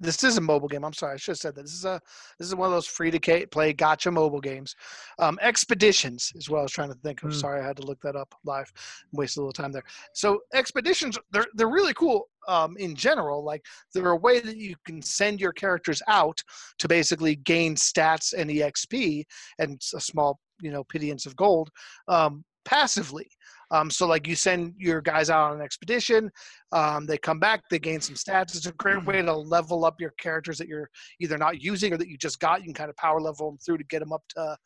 This 0.00 0.24
is 0.24 0.36
a 0.36 0.40
mobile 0.40 0.68
game. 0.68 0.84
I'm 0.84 0.92
sorry, 0.92 1.14
I 1.14 1.16
should 1.16 1.32
have 1.32 1.38
said 1.38 1.54
that. 1.54 1.62
This 1.62 1.74
is 1.74 1.84
a 1.84 2.00
this 2.38 2.48
is 2.48 2.54
one 2.54 2.66
of 2.66 2.72
those 2.72 2.86
free 2.86 3.10
to 3.10 3.46
play 3.46 3.72
gacha 3.72 4.12
mobile 4.12 4.40
games. 4.40 4.74
Um, 5.18 5.38
Expeditions 5.40 6.32
is 6.34 6.50
what 6.50 6.58
I 6.58 6.62
was 6.62 6.72
trying 6.72 6.88
to 6.88 6.98
think 6.98 7.22
of. 7.22 7.30
Hmm. 7.30 7.38
Sorry, 7.38 7.60
I 7.60 7.66
had 7.66 7.76
to 7.76 7.86
look 7.86 8.00
that 8.02 8.16
up 8.16 8.34
live. 8.44 8.72
Wasted 9.12 9.38
a 9.38 9.40
little 9.40 9.52
time 9.52 9.72
there. 9.72 9.84
So 10.12 10.40
Expeditions, 10.52 11.18
they're 11.32 11.46
they're 11.54 11.68
really 11.68 11.94
cool. 11.94 12.28
Um, 12.48 12.76
in 12.76 12.94
general, 12.94 13.42
like 13.42 13.64
they're 13.94 14.10
a 14.10 14.16
way 14.16 14.40
that 14.40 14.56
you 14.56 14.74
can 14.84 15.00
send 15.00 15.40
your 15.40 15.52
characters 15.52 16.02
out 16.08 16.42
to 16.78 16.88
basically 16.88 17.36
gain 17.36 17.74
stats 17.74 18.34
and 18.36 18.50
exp 18.50 19.24
and 19.58 19.80
a 19.94 20.00
small 20.00 20.38
you 20.60 20.70
know 20.70 20.84
pittance 20.84 21.24
of 21.24 21.36
gold 21.36 21.70
um, 22.08 22.44
passively. 22.64 23.28
Um, 23.74 23.90
so 23.90 24.06
like 24.06 24.28
you 24.28 24.36
send 24.36 24.74
your 24.78 25.00
guys 25.00 25.30
out 25.30 25.50
on 25.50 25.56
an 25.56 25.62
expedition, 25.62 26.30
um, 26.70 27.06
they 27.06 27.18
come 27.18 27.40
back, 27.40 27.62
they 27.68 27.80
gain 27.80 28.00
some 28.00 28.14
stats. 28.14 28.54
It's 28.54 28.66
a 28.66 28.72
great 28.72 29.04
way 29.04 29.20
to 29.20 29.34
level 29.34 29.84
up 29.84 30.00
your 30.00 30.12
characters 30.16 30.58
that 30.58 30.68
you're 30.68 30.88
either 31.20 31.36
not 31.36 31.60
using 31.60 31.92
or 31.92 31.96
that 31.96 32.06
you 32.06 32.16
just 32.16 32.38
got. 32.38 32.60
You 32.60 32.66
can 32.66 32.74
kind 32.74 32.88
of 32.88 32.96
power 32.96 33.20
level 33.20 33.50
them 33.50 33.58
through 33.58 33.78
to 33.78 33.84
get 33.84 33.98
them 33.98 34.12
up 34.12 34.22
to 34.36 34.56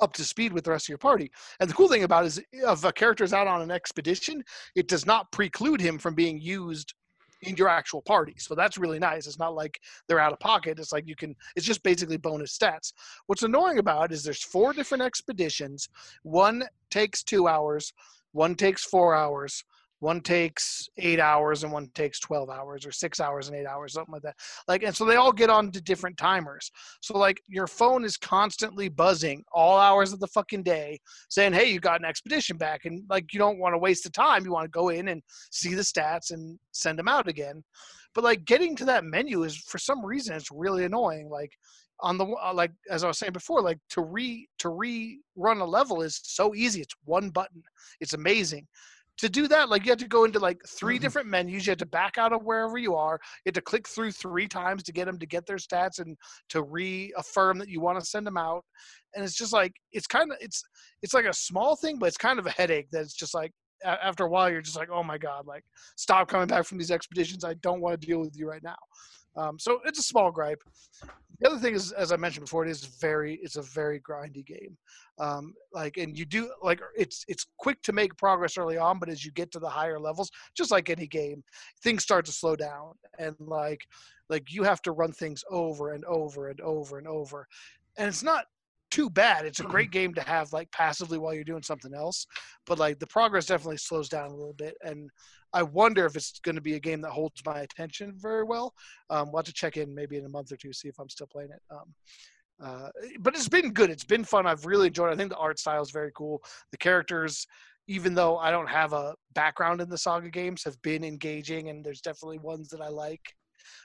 up 0.00 0.14
to 0.14 0.24
speed 0.24 0.54
with 0.54 0.64
the 0.64 0.70
rest 0.70 0.86
of 0.86 0.88
your 0.88 0.96
party. 0.96 1.30
And 1.60 1.68
the 1.68 1.74
cool 1.74 1.88
thing 1.88 2.04
about 2.04 2.24
is 2.24 2.42
if 2.52 2.84
a 2.84 2.92
character's 2.92 3.34
out 3.34 3.46
on 3.46 3.60
an 3.60 3.70
expedition, 3.70 4.42
it 4.74 4.88
does 4.88 5.04
not 5.04 5.30
preclude 5.30 5.78
him 5.78 5.98
from 5.98 6.14
being 6.14 6.40
used 6.40 6.94
in 7.42 7.56
your 7.56 7.68
actual 7.68 8.02
party. 8.02 8.34
So 8.38 8.54
that's 8.54 8.78
really 8.78 8.98
nice. 8.98 9.26
It's 9.26 9.38
not 9.38 9.54
like 9.54 9.80
they're 10.06 10.20
out 10.20 10.32
of 10.32 10.40
pocket. 10.40 10.78
It's 10.78 10.92
like 10.92 11.08
you 11.08 11.16
can 11.16 11.34
it's 11.56 11.66
just 11.66 11.82
basically 11.82 12.16
bonus 12.16 12.56
stats. 12.56 12.92
What's 13.26 13.42
annoying 13.42 13.78
about 13.78 14.10
it 14.10 14.14
is 14.14 14.22
there's 14.22 14.42
four 14.42 14.72
different 14.72 15.02
expeditions. 15.02 15.88
One 16.22 16.64
takes 16.90 17.22
2 17.22 17.48
hours, 17.48 17.92
one 18.32 18.54
takes 18.54 18.84
4 18.84 19.14
hours, 19.14 19.64
one 20.00 20.20
takes 20.20 20.88
8 20.98 21.20
hours 21.20 21.62
and 21.62 21.72
one 21.72 21.88
takes 21.94 22.18
12 22.20 22.50
hours 22.50 22.84
or 22.84 22.92
6 22.92 23.20
hours 23.20 23.48
and 23.48 23.56
8 23.56 23.66
hours 23.66 23.92
something 23.92 24.12
like 24.12 24.22
that. 24.22 24.36
Like 24.66 24.82
and 24.82 24.94
so 24.94 25.04
they 25.04 25.16
all 25.16 25.32
get 25.32 25.50
on 25.50 25.70
to 25.70 25.80
different 25.80 26.16
timers. 26.16 26.70
So 27.00 27.16
like 27.16 27.40
your 27.46 27.66
phone 27.66 28.04
is 28.04 28.16
constantly 28.16 28.88
buzzing 28.88 29.44
all 29.52 29.78
hours 29.78 30.12
of 30.12 30.20
the 30.20 30.26
fucking 30.28 30.62
day 30.62 30.98
saying, 31.28 31.52
"Hey, 31.52 31.70
you 31.70 31.80
got 31.80 32.00
an 32.00 32.06
expedition 32.06 32.56
back." 32.56 32.84
And 32.86 33.04
like 33.08 33.32
you 33.32 33.38
don't 33.38 33.58
want 33.58 33.74
to 33.74 33.78
waste 33.78 34.04
the 34.04 34.10
time. 34.10 34.44
You 34.44 34.52
want 34.52 34.64
to 34.64 34.70
go 34.70 34.88
in 34.88 35.08
and 35.08 35.22
see 35.50 35.74
the 35.74 35.82
stats 35.82 36.32
and 36.32 36.58
send 36.72 36.98
them 36.98 37.08
out 37.08 37.28
again. 37.28 37.62
But 38.14 38.24
like 38.24 38.44
getting 38.44 38.74
to 38.76 38.84
that 38.86 39.04
menu 39.04 39.44
is 39.44 39.56
for 39.56 39.78
some 39.78 40.04
reason 40.04 40.34
it's 40.34 40.50
really 40.50 40.84
annoying. 40.84 41.28
Like 41.28 41.52
on 42.00 42.18
the 42.18 42.24
uh, 42.24 42.52
like 42.54 42.72
as 42.90 43.04
I 43.04 43.08
was 43.08 43.18
saying 43.18 43.32
before, 43.32 43.62
like 43.62 43.78
to 43.90 44.02
re 44.02 44.48
to 44.58 44.68
rerun 44.68 45.60
a 45.60 45.64
level 45.64 46.02
is 46.02 46.20
so 46.22 46.54
easy. 46.54 46.80
It's 46.80 46.94
one 47.04 47.30
button. 47.30 47.62
It's 48.00 48.14
amazing. 48.14 48.66
To 49.20 49.28
do 49.28 49.48
that, 49.48 49.68
like 49.68 49.84
you 49.84 49.90
have 49.92 49.98
to 49.98 50.08
go 50.08 50.24
into 50.24 50.38
like 50.38 50.60
3 50.66 50.98
Mhm. 50.98 51.02
different 51.02 51.28
menus. 51.28 51.66
You 51.66 51.70
have 51.72 51.78
to 51.78 51.86
back 51.86 52.16
out 52.18 52.32
of 52.32 52.42
wherever 52.44 52.78
you 52.78 52.94
are. 52.96 53.20
You 53.44 53.50
have 53.50 53.54
to 53.54 53.60
click 53.62 53.86
through 53.88 54.12
three 54.12 54.48
times 54.48 54.82
to 54.84 54.92
get 54.92 55.04
them 55.06 55.18
to 55.18 55.26
get 55.26 55.46
their 55.46 55.58
stats 55.58 55.98
and 55.98 56.16
to 56.50 56.62
reaffirm 56.62 57.58
that 57.58 57.68
you 57.68 57.80
want 57.80 58.00
to 58.00 58.04
send 58.06 58.26
them 58.26 58.38
out. 58.38 58.64
And 59.14 59.24
it's 59.24 59.34
just 59.36 59.52
like 59.52 59.74
it's 59.92 60.06
kind 60.06 60.32
of 60.32 60.38
it's 60.40 60.62
it's 61.02 61.14
like 61.14 61.26
a 61.26 61.34
small 61.34 61.76
thing, 61.76 61.98
but 61.98 62.06
it's 62.06 62.16
kind 62.16 62.38
of 62.38 62.46
a 62.46 62.50
headache. 62.50 62.90
That 62.92 63.02
it's 63.02 63.14
just 63.14 63.34
like 63.34 63.52
a- 63.84 64.02
after 64.04 64.24
a 64.24 64.28
while 64.30 64.50
you're 64.50 64.62
just 64.62 64.76
like, 64.76 64.90
oh 64.90 65.02
my 65.02 65.18
god, 65.18 65.46
like 65.46 65.64
stop 65.96 66.28
coming 66.28 66.46
back 66.48 66.64
from 66.66 66.78
these 66.78 66.90
expeditions. 66.90 67.44
I 67.44 67.54
don't 67.54 67.80
want 67.82 68.00
to 68.00 68.06
deal 68.06 68.20
with 68.20 68.36
you 68.36 68.48
right 68.48 68.62
now. 68.62 68.76
Um, 69.36 69.58
so 69.58 69.80
it's 69.84 69.98
a 69.98 70.02
small 70.02 70.30
gripe. 70.30 70.62
The 71.40 71.48
other 71.48 71.58
thing 71.58 71.74
is, 71.74 71.92
as 71.92 72.12
I 72.12 72.16
mentioned 72.16 72.44
before, 72.44 72.66
it 72.66 72.70
is 72.70 72.84
very 72.84 73.36
it's 73.42 73.56
a 73.56 73.62
very 73.62 74.00
grindy 74.00 74.44
game. 74.44 74.76
Um, 75.18 75.54
like 75.72 75.96
and 75.96 76.16
you 76.18 76.26
do 76.26 76.52
like 76.62 76.80
it's 76.96 77.24
it's 77.28 77.46
quick 77.58 77.80
to 77.82 77.92
make 77.92 78.16
progress 78.16 78.58
early 78.58 78.76
on, 78.76 78.98
but 78.98 79.08
as 79.08 79.24
you 79.24 79.32
get 79.32 79.50
to 79.52 79.58
the 79.58 79.68
higher 79.68 79.98
levels, 79.98 80.30
just 80.54 80.70
like 80.70 80.90
any 80.90 81.06
game, 81.06 81.42
things 81.82 82.02
start 82.02 82.26
to 82.26 82.32
slow 82.32 82.56
down 82.56 82.92
and 83.18 83.34
like 83.38 83.86
like 84.28 84.52
you 84.52 84.62
have 84.64 84.82
to 84.82 84.92
run 84.92 85.12
things 85.12 85.42
over 85.50 85.92
and 85.92 86.04
over 86.04 86.48
and 86.48 86.60
over 86.60 86.98
and 86.98 87.08
over. 87.08 87.46
And 87.96 88.08
it's 88.08 88.22
not 88.22 88.44
too 88.90 89.08
bad. 89.10 89.46
It's 89.46 89.60
a 89.60 89.64
great 89.64 89.90
game 89.90 90.14
to 90.14 90.20
have 90.22 90.52
like 90.52 90.70
passively 90.72 91.18
while 91.18 91.34
you're 91.34 91.44
doing 91.44 91.62
something 91.62 91.94
else, 91.94 92.26
but 92.66 92.78
like 92.78 92.98
the 92.98 93.06
progress 93.06 93.46
definitely 93.46 93.78
slows 93.78 94.08
down 94.08 94.30
a 94.30 94.36
little 94.36 94.54
bit. 94.54 94.76
And 94.82 95.10
I 95.52 95.62
wonder 95.62 96.06
if 96.06 96.16
it's 96.16 96.38
going 96.40 96.54
to 96.54 96.60
be 96.60 96.74
a 96.74 96.80
game 96.80 97.00
that 97.02 97.10
holds 97.10 97.42
my 97.44 97.60
attention 97.60 98.14
very 98.16 98.44
well. 98.44 98.74
Um, 99.08 99.30
we'll 99.30 99.38
have 99.38 99.46
to 99.46 99.52
check 99.52 99.76
in 99.76 99.94
maybe 99.94 100.16
in 100.16 100.24
a 100.24 100.28
month 100.28 100.52
or 100.52 100.56
two, 100.56 100.72
see 100.72 100.88
if 100.88 100.98
I'm 100.98 101.08
still 101.08 101.26
playing 101.26 101.50
it. 101.50 101.60
Um, 101.70 101.94
uh, 102.62 102.88
but 103.20 103.34
it's 103.34 103.48
been 103.48 103.72
good. 103.72 103.90
It's 103.90 104.04
been 104.04 104.24
fun. 104.24 104.46
I've 104.46 104.66
really 104.66 104.88
enjoyed. 104.88 105.10
it. 105.10 105.14
I 105.14 105.16
think 105.16 105.30
the 105.30 105.36
art 105.36 105.58
style 105.58 105.82
is 105.82 105.90
very 105.90 106.12
cool. 106.14 106.42
The 106.72 106.78
characters, 106.78 107.46
even 107.88 108.14
though 108.14 108.36
I 108.36 108.50
don't 108.50 108.68
have 108.68 108.92
a 108.92 109.14
background 109.34 109.80
in 109.80 109.88
the 109.88 109.98
Saga 109.98 110.30
games, 110.30 110.62
have 110.64 110.80
been 110.82 111.02
engaging, 111.02 111.70
and 111.70 111.84
there's 111.84 112.02
definitely 112.02 112.38
ones 112.38 112.68
that 112.68 112.80
I 112.80 112.88
like. 112.88 113.34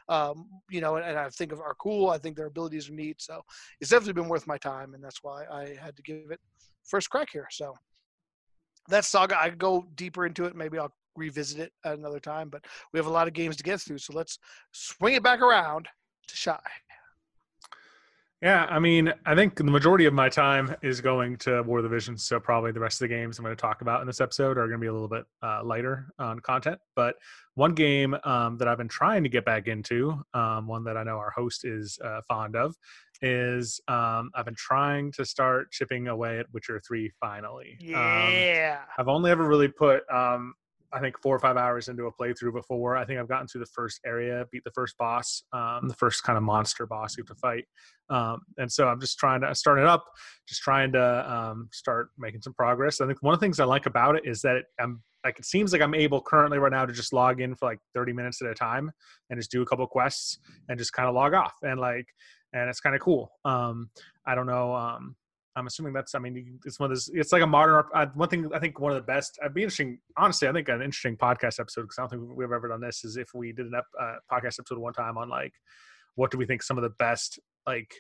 Um, 0.10 0.50
you 0.70 0.82
know, 0.82 0.96
and, 0.96 1.06
and 1.06 1.18
I 1.18 1.30
think 1.30 1.52
of 1.52 1.60
are 1.60 1.76
cool. 1.80 2.10
I 2.10 2.18
think 2.18 2.36
their 2.36 2.48
abilities 2.48 2.90
are 2.90 2.94
neat. 2.94 3.22
So 3.22 3.42
it's 3.80 3.90
definitely 3.90 4.14
been 4.14 4.30
worth 4.30 4.48
my 4.48 4.58
time, 4.58 4.94
and 4.94 5.04
that's 5.04 5.24
why 5.24 5.46
I 5.52 5.76
had 5.82 5.96
to 5.96 6.02
give 6.04 6.32
it 6.32 6.40
first 6.84 7.10
crack 7.10 7.30
here. 7.32 7.48
So 7.52 7.74
that 8.88 9.06
saga, 9.06 9.42
I 9.42 9.50
could 9.50 9.60
go 9.60 9.86
deeper 9.96 10.26
into 10.26 10.46
it. 10.46 10.56
Maybe 10.56 10.78
I'll 10.78 10.94
revisit 11.16 11.60
it 11.60 11.72
at 11.84 11.98
another 11.98 12.20
time. 12.20 12.50
But 12.50 12.66
we 12.94 13.00
have 13.00 13.08
a 13.08 13.12
lot 13.12 13.28
of 13.28 13.34
games 13.34 13.56
to 13.58 13.64
get 13.64 13.82
through, 13.82 14.00
so 14.00 14.14
let's 14.14 14.38
swing 14.72 15.16
it 15.16 15.24
back 15.24 15.42
around 15.42 15.88
to 16.28 16.36
Shy. 16.36 16.60
Yeah, 18.42 18.66
I 18.70 18.80
mean, 18.80 19.14
I 19.26 19.34
think 19.34 19.56
the 19.56 19.64
majority 19.64 20.06
of 20.06 20.14
my 20.14 20.28
time 20.28 20.76
is 20.82 21.00
going 21.00 21.38
to 21.38 21.64
War 21.64 21.80
of 21.80 21.84
the 21.84 21.90
Visions, 21.90 22.26
so 22.26 22.40
probably 22.40 22.72
the 22.72 22.82
rest 22.82 23.02
of 23.02 23.08
the 23.08 23.16
games 23.16 23.40
I'm 23.40 23.46
going 23.46 23.56
to 23.56 23.62
talk 23.62 23.82
about 23.82 24.02
in 24.02 24.08
this 24.08 24.20
episode 24.20 24.58
are 24.58 24.68
going 24.68 24.74
to 24.74 24.78
be 24.78 24.88
a 24.88 24.94
little 24.94 25.08
bit 25.08 25.26
uh, 25.42 25.64
lighter 25.64 26.10
on 26.20 26.40
content. 26.42 26.78
But 26.96 27.16
one 27.56 27.74
game 27.74 28.16
um, 28.26 28.58
that 28.58 28.68
I've 28.68 28.78
been 28.78 28.90
trying 28.90 29.24
to 29.24 29.30
get 29.30 29.46
back 29.46 29.68
into, 29.68 30.22
um, 30.34 30.68
one 30.68 30.84
that 30.84 30.98
I 30.98 31.04
know 31.04 31.18
our 31.18 31.32
host 31.32 31.64
is 31.64 31.98
uh, 32.04 32.22
fond 32.28 32.58
of, 32.58 32.76
is 33.22 33.80
um, 33.88 34.30
I've 34.36 34.46
been 34.46 34.54
trying 34.56 35.14
to 35.14 35.24
start 35.26 35.72
chipping 35.72 36.10
away 36.10 36.38
at 36.38 36.46
Witcher 36.54 36.82
Three 36.86 37.12
finally. 37.22 37.78
Um, 37.96 38.32
Yeah. 38.34 38.80
I've 38.98 39.08
only 39.08 39.32
ever 39.32 39.48
really 39.48 39.70
put, 39.70 40.04
um, 40.14 40.54
I 40.96 41.00
think, 41.00 41.20
four 41.22 41.36
or 41.36 41.40
five 41.40 41.58
hours 41.58 41.90
into 41.90 42.06
a 42.06 42.12
playthrough 42.12 42.54
before. 42.54 42.96
I 42.96 43.06
think 43.06 43.20
I've 43.20 43.28
gotten 43.28 43.48
through 43.48 43.62
the 43.62 43.72
first 43.74 44.00
area, 44.06 44.46
beat 44.52 44.64
the 44.64 44.72
first 44.72 44.98
boss, 44.98 45.44
um, 45.52 45.88
the 45.88 45.94
first 45.96 46.24
kind 46.24 46.38
of 46.38 46.44
monster 46.44 46.88
boss 46.88 47.18
you 47.18 47.24
have 47.24 47.36
to 47.36 47.40
fight. 47.40 47.66
Um, 48.10 48.40
and 48.58 48.72
so 48.72 48.88
I'm 48.88 49.02
just 49.02 49.20
trying 49.20 49.42
to 49.42 49.54
start 49.54 49.80
it 49.80 49.86
up, 49.86 50.06
just 50.48 50.62
trying 50.62 50.94
to 50.94 51.32
um, 51.32 51.68
start 51.72 52.10
making 52.18 52.42
some 52.42 52.54
progress. 52.54 53.02
I 53.02 53.08
think 53.08 53.22
one 53.22 53.34
of 53.34 53.40
the 53.40 53.46
things 53.46 53.60
I 53.60 53.66
like 53.66 53.88
about 53.88 54.16
it 54.16 54.24
is 54.26 54.42
that 54.44 54.56
it, 54.56 54.66
I'm 54.80 55.04
like 55.26 55.40
it 55.40 55.46
seems 55.46 55.74
like 55.74 55.82
I'm 55.82 55.96
able 55.96 56.22
currently 56.22 56.60
right 56.60 56.72
now 56.72 56.86
to 56.86 56.94
just 56.94 57.12
log 57.12 57.42
in 57.42 57.56
for 57.56 57.66
like 57.66 57.80
30 57.96 58.14
minutes 58.14 58.42
at 58.42 58.48
a 58.48 58.54
time 58.54 58.92
and 59.30 59.40
just 59.40 59.52
do 59.52 59.64
a 59.64 59.66
couple 59.66 59.86
quests 59.88 60.38
and 60.70 60.78
just 60.78 60.94
kind 60.94 61.10
of 61.10 61.16
log 61.16 61.34
off 61.34 61.54
and 61.64 61.80
like 61.80 62.06
and 62.54 62.70
it's 62.70 62.80
kind 62.80 62.96
of 62.96 63.02
cool. 63.02 63.32
Um, 63.44 63.90
I 64.26 64.34
don't 64.34 64.46
know. 64.46 64.74
I'm 65.56 65.68
assuming 65.68 65.94
that's. 65.94 66.16
I 66.16 66.20
mean, 66.20 66.60
it's 66.66 66.80
one 66.80 66.92
of 66.92 66.96
those. 66.96 67.10
It's 67.14 67.32
like 67.32 67.42
a 67.42 67.48
modern. 67.48 67.84
Uh, 67.94 68.08
one 68.14 68.30
thing 68.30 68.50
I 68.54 68.60
think 68.60 68.80
one 68.80 68.92
of 68.92 68.98
the 68.98 69.04
best. 69.04 69.40
I'd 69.44 69.54
be 69.54 69.62
interesting. 69.62 70.00
Honestly, 70.18 70.48
I 70.48 70.52
think 70.52 70.68
an 70.68 70.82
interesting 70.82 71.16
podcast 71.16 71.60
episode 71.60 71.84
because 71.84 71.98
I 71.98 72.02
don't 72.02 72.10
think 72.10 72.38
we've 72.38 72.52
ever 72.52 72.68
done 72.68 72.82
this. 72.82 73.06
Is 73.06 73.18
if 73.18 73.34
we 73.34 73.54
did 73.54 73.68
an 73.68 73.74
ep, 73.76 73.86
uh, 74.00 74.16
podcast 74.32 74.60
episode 74.60 74.80
one 74.80 74.94
time 74.94 75.18
on 75.18 75.30
like 75.30 75.54
what 76.16 76.32
do 76.32 76.38
we 76.38 76.46
think 76.46 76.64
some 76.64 76.78
of 76.78 76.84
the 76.84 76.90
best 76.92 77.40
like 77.68 77.94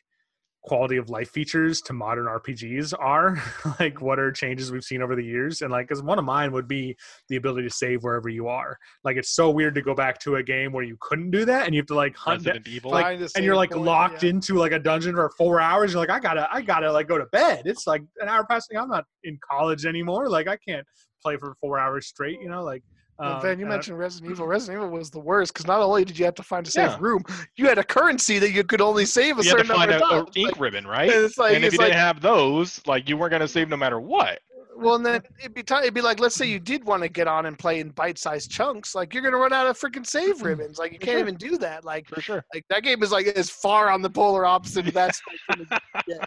quality 0.65 0.97
of 0.97 1.09
life 1.09 1.29
features 1.29 1.81
to 1.81 1.93
modern 1.93 2.25
RPGs 2.25 2.93
are. 2.99 3.41
like 3.79 4.01
what 4.01 4.19
are 4.19 4.31
changes 4.31 4.71
we've 4.71 4.83
seen 4.83 5.01
over 5.01 5.15
the 5.15 5.23
years, 5.23 5.61
and 5.61 5.71
like 5.71 5.87
because 5.87 6.01
one 6.01 6.19
of 6.19 6.25
mine 6.25 6.51
would 6.51 6.67
be 6.67 6.95
the 7.29 7.35
ability 7.35 7.67
to 7.67 7.73
save 7.73 8.03
wherever 8.03 8.29
you 8.29 8.47
are. 8.47 8.77
Like 9.03 9.17
it's 9.17 9.29
so 9.29 9.49
weird 9.49 9.75
to 9.75 9.81
go 9.81 9.93
back 9.93 10.19
to 10.21 10.35
a 10.35 10.43
game 10.43 10.71
where 10.71 10.83
you 10.83 10.97
couldn't 10.99 11.31
do 11.31 11.45
that, 11.45 11.65
and 11.65 11.75
you 11.75 11.81
have 11.81 11.87
to 11.87 11.95
like 11.95 12.15
hunt 12.15 12.43
down- 12.43 12.55
Resident 12.55 12.75
Evil. 12.75 12.91
like, 12.91 13.19
and 13.35 13.45
you're 13.45 13.55
like 13.55 13.71
point, 13.71 13.85
locked 13.85 14.23
yeah. 14.23 14.31
into 14.31 14.55
like 14.55 14.71
a 14.71 14.79
dungeon 14.79 15.15
for 15.15 15.29
four 15.37 15.59
hours. 15.59 15.93
You're 15.93 16.01
like, 16.01 16.09
I 16.09 16.19
gotta, 16.19 16.47
I 16.51 16.61
gotta 16.61 16.91
like 16.91 17.07
go 17.07 17.17
to 17.17 17.25
bed. 17.27 17.63
It's 17.65 17.87
like 17.87 18.01
an 18.19 18.27
hour 18.27 18.45
passing. 18.45 18.77
I'm 18.77 18.89
not 18.89 19.05
in 19.23 19.37
college 19.49 19.85
anymore. 19.85 20.29
Like 20.29 20.47
I 20.47 20.57
can't 20.57 20.85
play 21.21 21.37
for 21.37 21.55
four 21.61 21.79
hours 21.79 22.07
straight. 22.07 22.41
You 22.41 22.49
know, 22.49 22.63
like. 22.63 22.83
Um, 23.17 23.39
Ben, 23.41 23.59
you 23.59 23.65
mentioned 23.65 23.97
Resident 23.97 24.31
Evil. 24.31 24.45
Resident 24.45 24.77
Evil 24.83 24.89
was 24.89 25.09
the 25.09 25.19
worst 25.19 25.53
because 25.53 25.65
not 25.65 25.79
only 25.81 26.03
did 26.03 26.19
you 26.19 26.25
have 26.25 26.35
to 26.35 26.43
find 26.43 26.67
a 26.67 26.69
safe 26.69 26.89
Yeah. 26.91 26.97
room, 26.99 27.23
you 27.55 27.67
had 27.67 27.77
a 27.77 27.83
currency 27.83 28.39
that 28.39 28.51
you 28.51 28.63
could 28.63 28.81
only 28.81 29.05
save 29.05 29.39
a 29.39 29.43
you 29.43 29.49
had 29.49 29.57
to 29.59 29.63
certain 29.63 29.67
find 29.67 29.91
number 29.91 30.05
a, 30.05 30.19
of 30.19 30.25
times. 30.25 30.35
ink 30.35 30.47
Like, 30.49 30.59
ribbon, 30.59 30.85
right? 30.85 31.09
and 31.11 31.23
it's 31.25 31.37
like, 31.37 31.55
and 31.55 31.63
if 31.63 31.73
you 31.73 31.79
like 31.79 31.87
didn't 31.87 31.99
have 31.99 32.19
those, 32.21 32.81
like 32.85 33.07
you 33.07 33.15
weren't 33.15 33.31
gonna 33.31 33.47
save 33.47 33.69
no 33.69 33.77
matter 33.77 33.99
what. 34.01 34.39
Well, 34.75 34.95
and 34.95 35.05
then 35.05 35.21
it'd 35.39 35.53
be 35.53 35.63
t- 35.63 35.73
it'd 35.75 35.93
be 35.93 36.01
like, 36.01 36.19
let's 36.19 36.35
say 36.35 36.45
you 36.45 36.59
did 36.59 36.83
want 36.83 37.01
to 37.03 37.09
get 37.09 37.27
on 37.27 37.45
and 37.45 37.57
play 37.57 37.79
in 37.79 37.89
bite-sized 37.89 38.51
chunks. 38.51 38.93
Like 38.95 39.13
you're 39.13 39.23
gonna 39.23 39.37
run 39.37 39.53
out 39.53 39.67
of 39.67 39.79
freaking 39.79 40.05
save 40.05 40.41
ribbons. 40.41 40.77
Like 40.77 40.91
you 40.93 40.99
For 40.99 41.05
can't 41.05 41.13
sure. 41.15 41.19
even 41.21 41.35
do 41.35 41.57
that. 41.59 41.85
Like 41.85 42.07
For 42.09 42.21
sure. 42.21 42.43
like 42.53 42.65
that 42.69 42.83
game 42.83 43.01
is 43.03 43.11
like 43.11 43.27
as 43.27 43.49
far 43.49 43.89
on 43.89 44.01
the 44.01 44.09
polar 44.09 44.45
opposite 44.45 44.87
of 44.87 44.93
that. 44.95 45.15
spectrum 45.15 45.67
as 45.71 45.79
you 46.05 46.17
can 46.17 46.19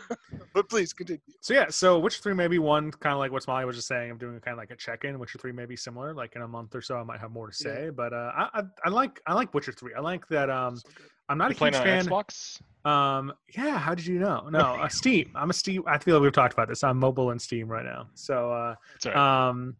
get. 0.00 0.18
but 0.54 0.68
please 0.68 0.92
continue. 0.92 1.20
So 1.40 1.54
yeah, 1.54 1.66
so 1.68 1.98
Witcher 1.98 2.20
three 2.22 2.34
maybe 2.34 2.58
one 2.58 2.90
kind 2.90 3.12
of 3.12 3.18
like 3.18 3.32
what 3.32 3.42
Smiley 3.42 3.64
was 3.66 3.76
just 3.76 3.88
saying. 3.88 4.10
I'm 4.10 4.18
doing 4.18 4.38
kind 4.40 4.52
of 4.52 4.58
like 4.58 4.70
a 4.70 4.76
check-in. 4.76 5.18
Witcher 5.18 5.38
three 5.38 5.52
may 5.52 5.66
be 5.66 5.76
similar. 5.76 6.14
Like 6.14 6.36
in 6.36 6.42
a 6.42 6.48
month 6.48 6.74
or 6.74 6.82
so, 6.82 6.96
I 6.98 7.02
might 7.02 7.20
have 7.20 7.30
more 7.30 7.50
to 7.50 7.54
Yeah. 7.68 7.74
say. 7.74 7.90
But 7.90 8.12
uh, 8.12 8.32
I, 8.36 8.48
I 8.54 8.62
I 8.86 8.88
like 8.90 9.20
I 9.26 9.34
like 9.34 9.52
Witcher 9.54 9.72
three. 9.72 9.94
I 9.94 10.00
like 10.00 10.26
that. 10.28 10.50
Um, 10.50 10.76
So. 10.76 10.88
I'm 11.28 11.38
not 11.38 11.50
You 11.50 11.56
a 11.66 11.70
huge 11.70 11.74
on 11.76 11.82
fan. 11.84 12.04
Xbox? 12.06 12.60
Um, 12.84 13.32
yeah. 13.56 13.78
How 13.78 13.94
did 13.94 14.06
you 14.06 14.18
know? 14.18 14.48
No, 14.50 14.58
uh, 14.58 14.88
Steam. 14.88 15.30
I'm 15.34 15.50
a 15.50 15.52
Steam. 15.52 15.82
I 15.86 15.98
feel 15.98 16.16
like 16.16 16.22
we've 16.22 16.32
talked 16.32 16.52
about 16.52 16.68
this. 16.68 16.84
I'm 16.84 16.98
mobile 16.98 17.30
and 17.30 17.40
Steam 17.40 17.68
right 17.68 17.84
now. 17.84 18.08
So 18.14 18.52
uh, 18.52 18.74
right. 19.06 19.48
um, 19.48 19.76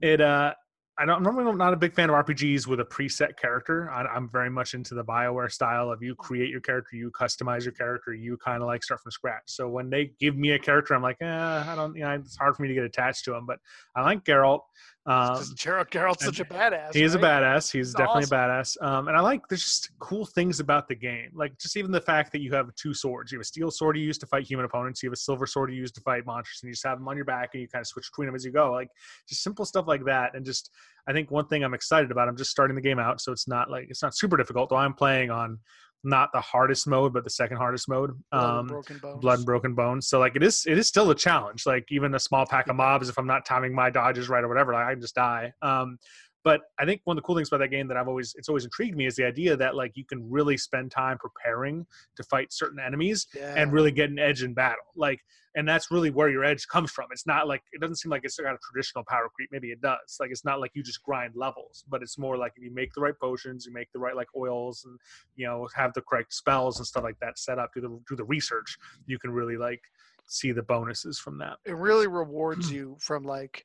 it 0.00 0.20
uh, 0.20 0.54
I 0.96 1.04
don't. 1.04 1.16
I'm 1.16 1.22
normally 1.24 1.56
not 1.56 1.72
a 1.72 1.76
big 1.76 1.92
fan 1.92 2.08
of 2.08 2.14
RPGs 2.24 2.68
with 2.68 2.78
a 2.78 2.84
preset 2.84 3.36
character. 3.36 3.90
I, 3.90 4.04
I'm 4.04 4.28
very 4.28 4.48
much 4.48 4.74
into 4.74 4.94
the 4.94 5.04
Bioware 5.04 5.50
style 5.50 5.90
of 5.90 6.02
you 6.02 6.14
create 6.14 6.50
your 6.50 6.60
character, 6.60 6.94
you 6.94 7.10
customize 7.10 7.64
your 7.64 7.72
character, 7.72 8.14
you 8.14 8.36
kind 8.36 8.62
of 8.62 8.68
like 8.68 8.84
start 8.84 9.00
from 9.00 9.10
scratch. 9.10 9.42
So 9.46 9.68
when 9.68 9.90
they 9.90 10.12
give 10.20 10.36
me 10.36 10.52
a 10.52 10.58
character, 10.58 10.94
I'm 10.94 11.02
like, 11.02 11.16
eh, 11.20 11.26
I 11.26 11.74
don't. 11.74 11.96
You 11.96 12.04
know, 12.04 12.10
it's 12.12 12.36
hard 12.36 12.54
for 12.54 12.62
me 12.62 12.68
to 12.68 12.74
get 12.74 12.84
attached 12.84 13.24
to 13.24 13.34
him. 13.34 13.44
But 13.44 13.58
I 13.96 14.02
like 14.02 14.24
Geralt. 14.24 14.60
Um, 15.06 15.34
Because 15.34 15.54
Geralt 15.54 15.90
Geralt's 15.90 16.24
such 16.24 16.40
a 16.40 16.44
badass. 16.46 16.94
he 16.94 17.02
is 17.02 17.14
a 17.14 17.18
badass. 17.18 17.70
He's 17.70 17.88
He's 17.88 17.94
definitely 17.94 18.24
a 18.24 18.26
badass. 18.26 18.80
Um, 18.82 19.08
and 19.08 19.16
I 19.16 19.20
like 19.20 19.46
there's 19.48 19.62
just 19.62 19.90
cool 19.98 20.24
things 20.24 20.60
about 20.60 20.88
the 20.88 20.94
game. 20.94 21.30
Like 21.34 21.58
just 21.58 21.76
even 21.76 21.90
the 21.92 22.00
fact 22.00 22.32
that 22.32 22.40
you 22.40 22.52
have 22.52 22.74
two 22.74 22.94
swords. 22.94 23.30
You 23.30 23.36
have 23.38 23.42
a 23.42 23.44
steel 23.44 23.70
sword 23.70 23.98
you 23.98 24.02
use 24.02 24.16
to 24.18 24.26
fight 24.26 24.46
human 24.46 24.64
opponents. 24.64 25.02
You 25.02 25.08
have 25.08 25.14
a 25.14 25.16
silver 25.16 25.46
sword 25.46 25.70
you 25.72 25.76
use 25.76 25.92
to 25.92 26.00
fight 26.00 26.24
monsters, 26.24 26.60
and 26.62 26.68
you 26.68 26.72
just 26.72 26.86
have 26.86 26.98
them 26.98 27.08
on 27.08 27.16
your 27.16 27.26
back 27.26 27.50
and 27.52 27.60
you 27.60 27.68
kind 27.68 27.82
of 27.82 27.86
switch 27.86 28.10
between 28.10 28.26
them 28.26 28.34
as 28.34 28.44
you 28.44 28.50
go. 28.50 28.72
Like 28.72 28.88
just 29.28 29.42
simple 29.42 29.66
stuff 29.66 29.86
like 29.86 30.04
that. 30.06 30.34
And 30.34 30.44
just 30.44 30.70
I 31.06 31.12
think 31.12 31.30
one 31.30 31.46
thing 31.48 31.62
I'm 31.64 31.74
excited 31.74 32.10
about. 32.10 32.28
I'm 32.28 32.36
just 32.36 32.50
starting 32.50 32.74
the 32.74 32.80
game 32.82 32.98
out, 32.98 33.20
so 33.20 33.30
it's 33.30 33.46
not 33.46 33.70
like 33.70 33.86
it's 33.90 34.02
not 34.02 34.16
super 34.16 34.38
difficult. 34.38 34.70
Though 34.70 34.76
I'm 34.76 34.94
playing 34.94 35.30
on 35.30 35.58
not 36.04 36.30
the 36.32 36.40
hardest 36.40 36.86
mode, 36.86 37.12
but 37.12 37.24
the 37.24 37.30
second 37.30 37.56
hardest 37.56 37.88
mode. 37.88 38.10
Blood 38.30 38.42
and 38.50 38.58
Um, 38.60 38.66
broken 38.66 38.98
bones. 38.98 39.20
blood 39.20 39.38
and 39.38 39.46
broken 39.46 39.74
bones. 39.74 40.08
So 40.08 40.18
like 40.18 40.36
it 40.36 40.42
is 40.42 40.64
it 40.66 40.78
is 40.78 40.86
still 40.88 41.10
a 41.10 41.14
challenge. 41.14 41.66
Like 41.66 41.86
even 41.90 42.14
a 42.14 42.18
small 42.20 42.46
pack 42.46 42.68
of 42.68 42.76
mobs, 42.84 43.08
if 43.08 43.18
I'm 43.18 43.26
not 43.26 43.44
timing 43.44 43.74
my 43.74 43.90
dodges 43.90 44.28
right 44.28 44.44
or 44.44 44.48
whatever, 44.48 44.72
like 44.72 44.86
I 44.86 44.92
can 44.92 45.00
just 45.00 45.14
die. 45.14 45.52
Um, 45.62 45.98
but 46.44 46.60
I 46.78 46.84
think 46.84 47.00
one 47.04 47.16
of 47.16 47.22
the 47.22 47.26
cool 47.26 47.34
things 47.34 47.48
about 47.48 47.58
that 47.60 47.68
game 47.68 47.88
that 47.88 47.96
I've 47.96 48.06
always 48.08 48.34
it's 48.38 48.48
always 48.48 48.64
intrigued 48.64 48.96
me 48.96 49.06
is 49.06 49.16
the 49.16 49.24
idea 49.24 49.56
that 49.56 49.74
like 49.74 49.96
you 49.96 50.04
can 50.04 50.28
really 50.30 50.56
spend 50.56 50.90
time 50.92 51.18
preparing 51.18 51.86
to 52.16 52.22
fight 52.22 52.52
certain 52.52 52.78
enemies 52.78 53.26
Yeah. 53.34 53.54
and 53.56 53.72
really 53.72 53.90
get 53.90 54.10
an 54.10 54.18
edge 54.18 54.42
in 54.42 54.54
battle. 54.54 54.84
Like 54.94 55.20
and 55.56 55.68
that's 55.68 55.90
really 55.92 56.10
where 56.10 56.28
your 56.28 56.44
edge 56.44 56.66
comes 56.66 56.90
from. 56.90 57.06
It's 57.12 57.26
not 57.28 57.46
like 57.46 57.62
it 57.72 57.80
doesn't 57.80 57.96
seem 57.96 58.10
like 58.10 58.22
it's 58.24 58.36
got 58.38 58.54
a 58.54 58.58
traditional 58.72 59.04
power 59.08 59.28
creep. 59.34 59.50
Maybe 59.52 59.68
it 59.70 59.80
does. 59.80 60.16
Like 60.20 60.30
it's 60.30 60.44
not 60.44 60.60
like 60.60 60.72
you 60.74 60.82
just 60.82 61.02
grind 61.02 61.34
levels, 61.36 61.84
but 61.88 62.02
it's 62.02 62.18
more 62.18 62.36
like 62.36 62.52
if 62.56 62.62
you 62.64 62.74
make 62.74 62.92
the 62.92 63.00
right 63.00 63.18
potions, 63.18 63.64
you 63.64 63.72
make 63.72 63.90
the 63.92 64.00
right 64.00 64.16
like 64.16 64.26
oils, 64.36 64.84
and 64.84 64.98
you 65.36 65.46
know 65.46 65.68
have 65.74 65.92
the 65.94 66.02
correct 66.02 66.34
spells 66.34 66.78
and 66.78 66.86
stuff 66.86 67.04
like 67.04 67.18
that 67.20 67.38
set 67.38 67.58
up. 67.60 67.70
Do 67.72 67.80
the 67.80 68.00
do 68.08 68.16
the 68.16 68.24
research. 68.24 68.76
You 69.06 69.18
can 69.18 69.30
really 69.30 69.56
like 69.56 69.80
see 70.26 70.50
the 70.52 70.62
bonuses 70.62 71.18
from 71.18 71.38
that. 71.38 71.56
it 71.64 71.76
really 71.76 72.06
rewards 72.08 72.72
you 72.72 72.96
from 72.98 73.22
like 73.24 73.64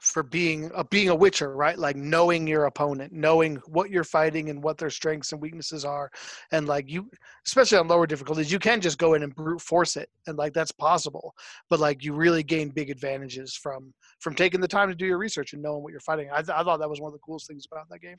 for 0.00 0.22
being 0.22 0.70
a 0.74 0.84
being 0.84 1.08
a 1.08 1.14
witcher 1.14 1.56
right 1.56 1.78
like 1.78 1.96
knowing 1.96 2.46
your 2.46 2.66
opponent 2.66 3.12
knowing 3.12 3.56
what 3.66 3.90
you're 3.90 4.04
fighting 4.04 4.48
and 4.48 4.62
what 4.62 4.78
their 4.78 4.90
strengths 4.90 5.32
and 5.32 5.40
weaknesses 5.40 5.84
are 5.84 6.08
and 6.52 6.68
like 6.68 6.88
you 6.88 7.10
especially 7.46 7.76
on 7.76 7.88
lower 7.88 8.06
difficulties 8.06 8.52
you 8.52 8.60
can 8.60 8.80
just 8.80 8.98
go 8.98 9.14
in 9.14 9.24
and 9.24 9.34
brute 9.34 9.60
force 9.60 9.96
it 9.96 10.08
and 10.28 10.38
like 10.38 10.52
that's 10.52 10.70
possible 10.72 11.34
but 11.68 11.80
like 11.80 12.04
you 12.04 12.12
really 12.12 12.44
gain 12.44 12.68
big 12.68 12.90
advantages 12.90 13.56
from 13.56 13.92
from 14.20 14.34
taking 14.34 14.60
the 14.60 14.68
time 14.68 14.88
to 14.88 14.94
do 14.94 15.04
your 15.06 15.18
research 15.18 15.52
and 15.52 15.62
knowing 15.62 15.82
what 15.82 15.90
you're 15.90 16.00
fighting 16.00 16.28
i, 16.32 16.36
th- 16.36 16.56
I 16.56 16.62
thought 16.62 16.78
that 16.78 16.88
was 16.88 17.00
one 17.00 17.08
of 17.08 17.14
the 17.14 17.18
coolest 17.20 17.48
things 17.48 17.66
about 17.70 17.88
that 17.90 18.00
game 18.00 18.16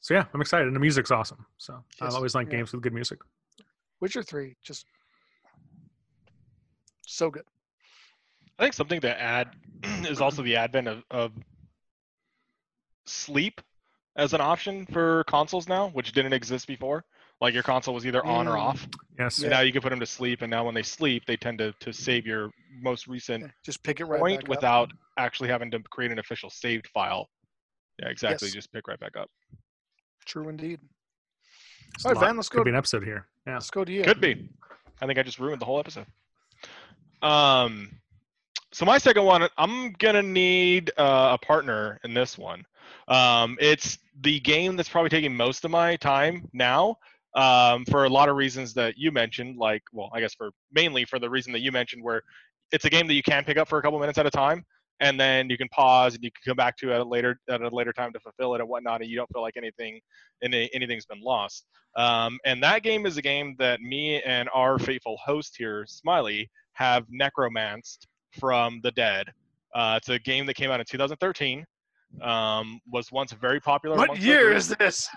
So 0.00 0.14
yeah, 0.14 0.24
I'm 0.34 0.40
excited. 0.40 0.66
And 0.66 0.76
the 0.76 0.80
music's 0.80 1.10
awesome. 1.10 1.44
So 1.58 1.82
I 2.00 2.06
always 2.08 2.34
like 2.34 2.48
yeah. 2.48 2.58
games 2.58 2.72
with 2.72 2.82
good 2.82 2.92
music. 2.92 3.18
witcher 4.00 4.22
3 4.22 4.56
just 4.62 4.86
so 7.06 7.30
good 7.30 7.44
I 8.58 8.62
think 8.62 8.74
something 8.74 9.00
to 9.02 9.20
add 9.20 9.50
is 10.08 10.20
also 10.20 10.42
the 10.42 10.56
advent 10.56 10.88
of, 10.88 11.02
of 11.10 11.32
sleep 13.06 13.60
as 14.16 14.32
an 14.32 14.40
option 14.40 14.86
for 14.86 15.24
consoles 15.24 15.68
now, 15.68 15.88
which 15.90 16.12
didn't 16.12 16.32
exist 16.32 16.66
before. 16.66 17.04
Like 17.40 17.52
your 17.52 17.62
console 17.62 17.92
was 17.94 18.06
either 18.06 18.24
on 18.24 18.48
or 18.48 18.52
Mm. 18.56 18.60
off, 18.60 18.88
Yes. 19.18 19.40
and 19.40 19.50
now 19.50 19.60
you 19.60 19.70
can 19.72 19.82
put 19.82 19.90
them 19.90 20.00
to 20.00 20.06
sleep. 20.06 20.40
And 20.40 20.50
now 20.50 20.64
when 20.64 20.74
they 20.74 20.82
sleep, 20.82 21.24
they 21.26 21.36
tend 21.36 21.58
to, 21.58 21.72
to 21.80 21.92
save 21.92 22.26
your 22.26 22.50
most 22.80 23.06
recent 23.06 23.42
Yeah, 23.44 23.50
just 23.62 23.82
pick 23.82 24.00
it 24.00 24.06
right 24.06 24.18
point 24.20 24.40
back 24.40 24.44
up. 24.44 24.48
without 24.48 24.90
actually 25.18 25.50
having 25.50 25.70
to 25.72 25.80
create 25.90 26.10
an 26.12 26.18
official 26.18 26.48
saved 26.48 26.86
file. 26.88 27.28
Yeah, 28.00 28.08
exactly. 28.08 28.48
Yes. 28.48 28.54
Just 28.54 28.72
pick 28.72 28.88
right 28.88 28.98
back 28.98 29.16
up. 29.18 29.28
true 30.24 30.48
indeed 30.48 30.80
It's 31.94 32.04
all 32.06 32.12
a 32.12 32.14
right 32.14 32.20
lot- 32.22 32.26
van 32.28 32.36
let's 32.36 32.48
Could 32.48 32.58
go 32.58 32.64
be 32.64 32.70
an 32.70 32.76
episode 32.76 33.04
here. 33.04 33.26
Yeah. 33.46 33.54
let's 33.54 33.70
go 33.70 33.84
to 33.84 33.92
you 33.92 34.02
Could 34.02 34.20
be. 34.20 34.48
I 35.02 35.06
think 35.06 35.18
I 35.18 35.22
just 35.22 35.38
ruined 35.38 35.60
the 35.60 35.66
whole 35.66 35.78
episode. 35.78 36.06
Um, 37.22 38.00
so 38.72 38.84
my 38.84 38.98
second 38.98 39.24
one, 39.24 39.48
I'm 39.56 39.92
gonna 39.92 40.22
need 40.22 40.90
uh, 40.96 41.36
a 41.40 41.44
partner 41.44 42.00
in 42.04 42.14
this 42.14 42.36
one. 42.36 42.64
Um, 43.08 43.56
it's 43.60 43.98
the 44.20 44.40
game 44.40 44.76
that's 44.76 44.88
probably 44.88 45.10
taking 45.10 45.36
most 45.36 45.64
of 45.64 45.70
my 45.70 45.96
time 45.96 46.48
now. 46.52 46.96
Um, 47.34 47.84
for 47.84 48.04
a 48.04 48.08
lot 48.08 48.30
of 48.30 48.36
reasons 48.36 48.72
that 48.74 48.96
you 48.96 49.12
mentioned, 49.12 49.58
like, 49.58 49.82
well, 49.92 50.10
I 50.14 50.20
guess 50.20 50.34
for 50.34 50.50
mainly 50.72 51.04
for 51.04 51.18
the 51.18 51.28
reason 51.28 51.52
that 51.52 51.60
you 51.60 51.70
mentioned, 51.70 52.02
where 52.02 52.22
it's 52.72 52.86
a 52.86 52.90
game 52.90 53.06
that 53.08 53.14
you 53.14 53.22
can 53.22 53.44
pick 53.44 53.58
up 53.58 53.68
for 53.68 53.78
a 53.78 53.82
couple 53.82 53.98
minutes 53.98 54.16
at 54.18 54.24
a 54.24 54.30
time, 54.30 54.64
and 55.00 55.20
then 55.20 55.50
you 55.50 55.58
can 55.58 55.68
pause 55.68 56.14
and 56.14 56.24
you 56.24 56.30
can 56.30 56.50
come 56.50 56.56
back 56.56 56.78
to 56.78 56.90
it 56.90 56.94
at 56.94 57.00
a 57.02 57.04
later 57.04 57.38
at 57.50 57.60
a 57.60 57.68
later 57.68 57.92
time 57.92 58.12
to 58.14 58.20
fulfill 58.20 58.54
it 58.54 58.60
and 58.60 58.68
whatnot, 58.68 59.02
and 59.02 59.10
you 59.10 59.16
don't 59.16 59.30
feel 59.32 59.42
like 59.42 59.56
anything 59.56 60.00
any, 60.42 60.70
anything's 60.72 61.06
been 61.06 61.20
lost. 61.20 61.66
Um, 61.96 62.38
and 62.44 62.62
that 62.62 62.82
game 62.82 63.06
is 63.06 63.16
a 63.16 63.22
game 63.22 63.54
that 63.58 63.80
me 63.80 64.22
and 64.22 64.48
our 64.54 64.78
faithful 64.78 65.18
host 65.22 65.56
here, 65.56 65.84
Smiley, 65.86 66.50
have 66.72 67.04
necromanced 67.10 68.06
from 68.38 68.80
the 68.82 68.90
dead. 68.92 69.32
Uh, 69.74 69.94
it's 69.96 70.08
a 70.08 70.18
game 70.18 70.46
that 70.46 70.54
came 70.54 70.70
out 70.70 70.80
in 70.80 70.86
2013. 70.86 71.64
Um, 72.22 72.80
was 72.90 73.10
once 73.12 73.32
very 73.32 73.60
popular. 73.60 73.96
what 73.96 74.18
year 74.20 74.52
is 74.52 74.68
this 74.68 75.08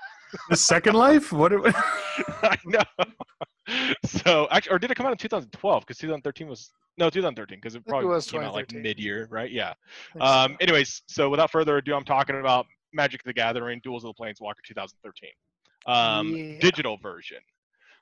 The 0.49 0.55
Second 0.55 0.95
Life? 0.95 1.31
What? 1.31 1.53
It, 1.53 1.61
I 2.43 2.57
know. 2.65 2.81
So 4.05 4.47
actually, 4.51 4.75
or 4.75 4.79
did 4.79 4.91
it 4.91 4.95
come 4.95 5.05
out 5.05 5.11
in 5.11 5.17
2012? 5.17 5.81
Because 5.81 5.97
2013 5.97 6.47
was 6.47 6.71
no 6.97 7.09
2013 7.09 7.57
because 7.57 7.75
it 7.75 7.79
it 7.79 7.87
probably 7.87 8.07
was 8.07 8.29
came 8.29 8.41
out 8.41 8.53
like 8.53 8.73
mid-year, 8.73 9.27
right? 9.29 9.51
Yeah. 9.51 9.73
Um, 10.19 10.57
anyways, 10.59 11.03
so 11.07 11.29
without 11.29 11.51
further 11.51 11.77
ado, 11.77 11.93
I'm 11.93 12.03
talking 12.03 12.39
about 12.39 12.65
Magic 12.91 13.23
the 13.23 13.33
Gathering: 13.33 13.79
Duels 13.83 14.03
of 14.03 14.13
the 14.15 14.21
Planeswalker 14.23 14.63
2013, 14.65 15.29
um, 15.85 16.35
Yeah. 16.35 16.59
digital 16.59 16.97
version. 16.97 17.37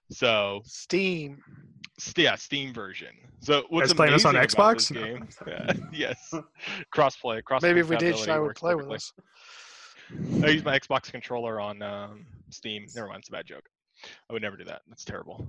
So 0.09 0.61
Steam. 0.65 1.41
st- 1.97 2.23
yeah, 2.25 2.35
Steam 2.35 2.73
version. 2.73 3.13
So 3.41 3.63
what's 3.69 3.89
Guys 3.89 3.95
playing 3.95 4.13
this 4.13 4.25
on 4.25 4.35
Xbox? 4.35 4.87
this 4.87 4.91
game? 4.91 5.27
Yeah, 5.47 5.73
yes, 5.91 6.33
crossplay. 6.95 7.43
Cross. 7.43 7.61
Maybe 7.61 7.79
if 7.81 7.89
we 7.89 7.97
did, 7.97 8.13
compatibility 8.15 8.25
Shy 8.31 8.39
would 8.39 8.45
works 8.47 8.59
play 8.59 8.75
with 8.75 8.87
perfectly. 8.87 8.95
us. 8.95 10.43
I 10.43 10.47
use 10.49 10.63
my 10.63 10.79
Xbox 10.79 11.11
controller 11.11 11.59
on 11.59 11.81
um, 11.81 12.25
Steam. 12.49 12.85
Never 12.95 13.07
mind, 13.07 13.19
it's 13.19 13.29
a 13.29 13.33
bad 13.33 13.45
joke. 13.45 13.65
I 14.29 14.33
would 14.33 14.41
never 14.41 14.55
do 14.55 14.63
that. 14.65 14.81
That's 14.87 15.03
terrible. 15.03 15.45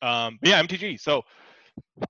Um, 0.00 0.38
but 0.40 0.48
yeah, 0.48 0.62
MTG. 0.62 0.98
So 1.00 1.22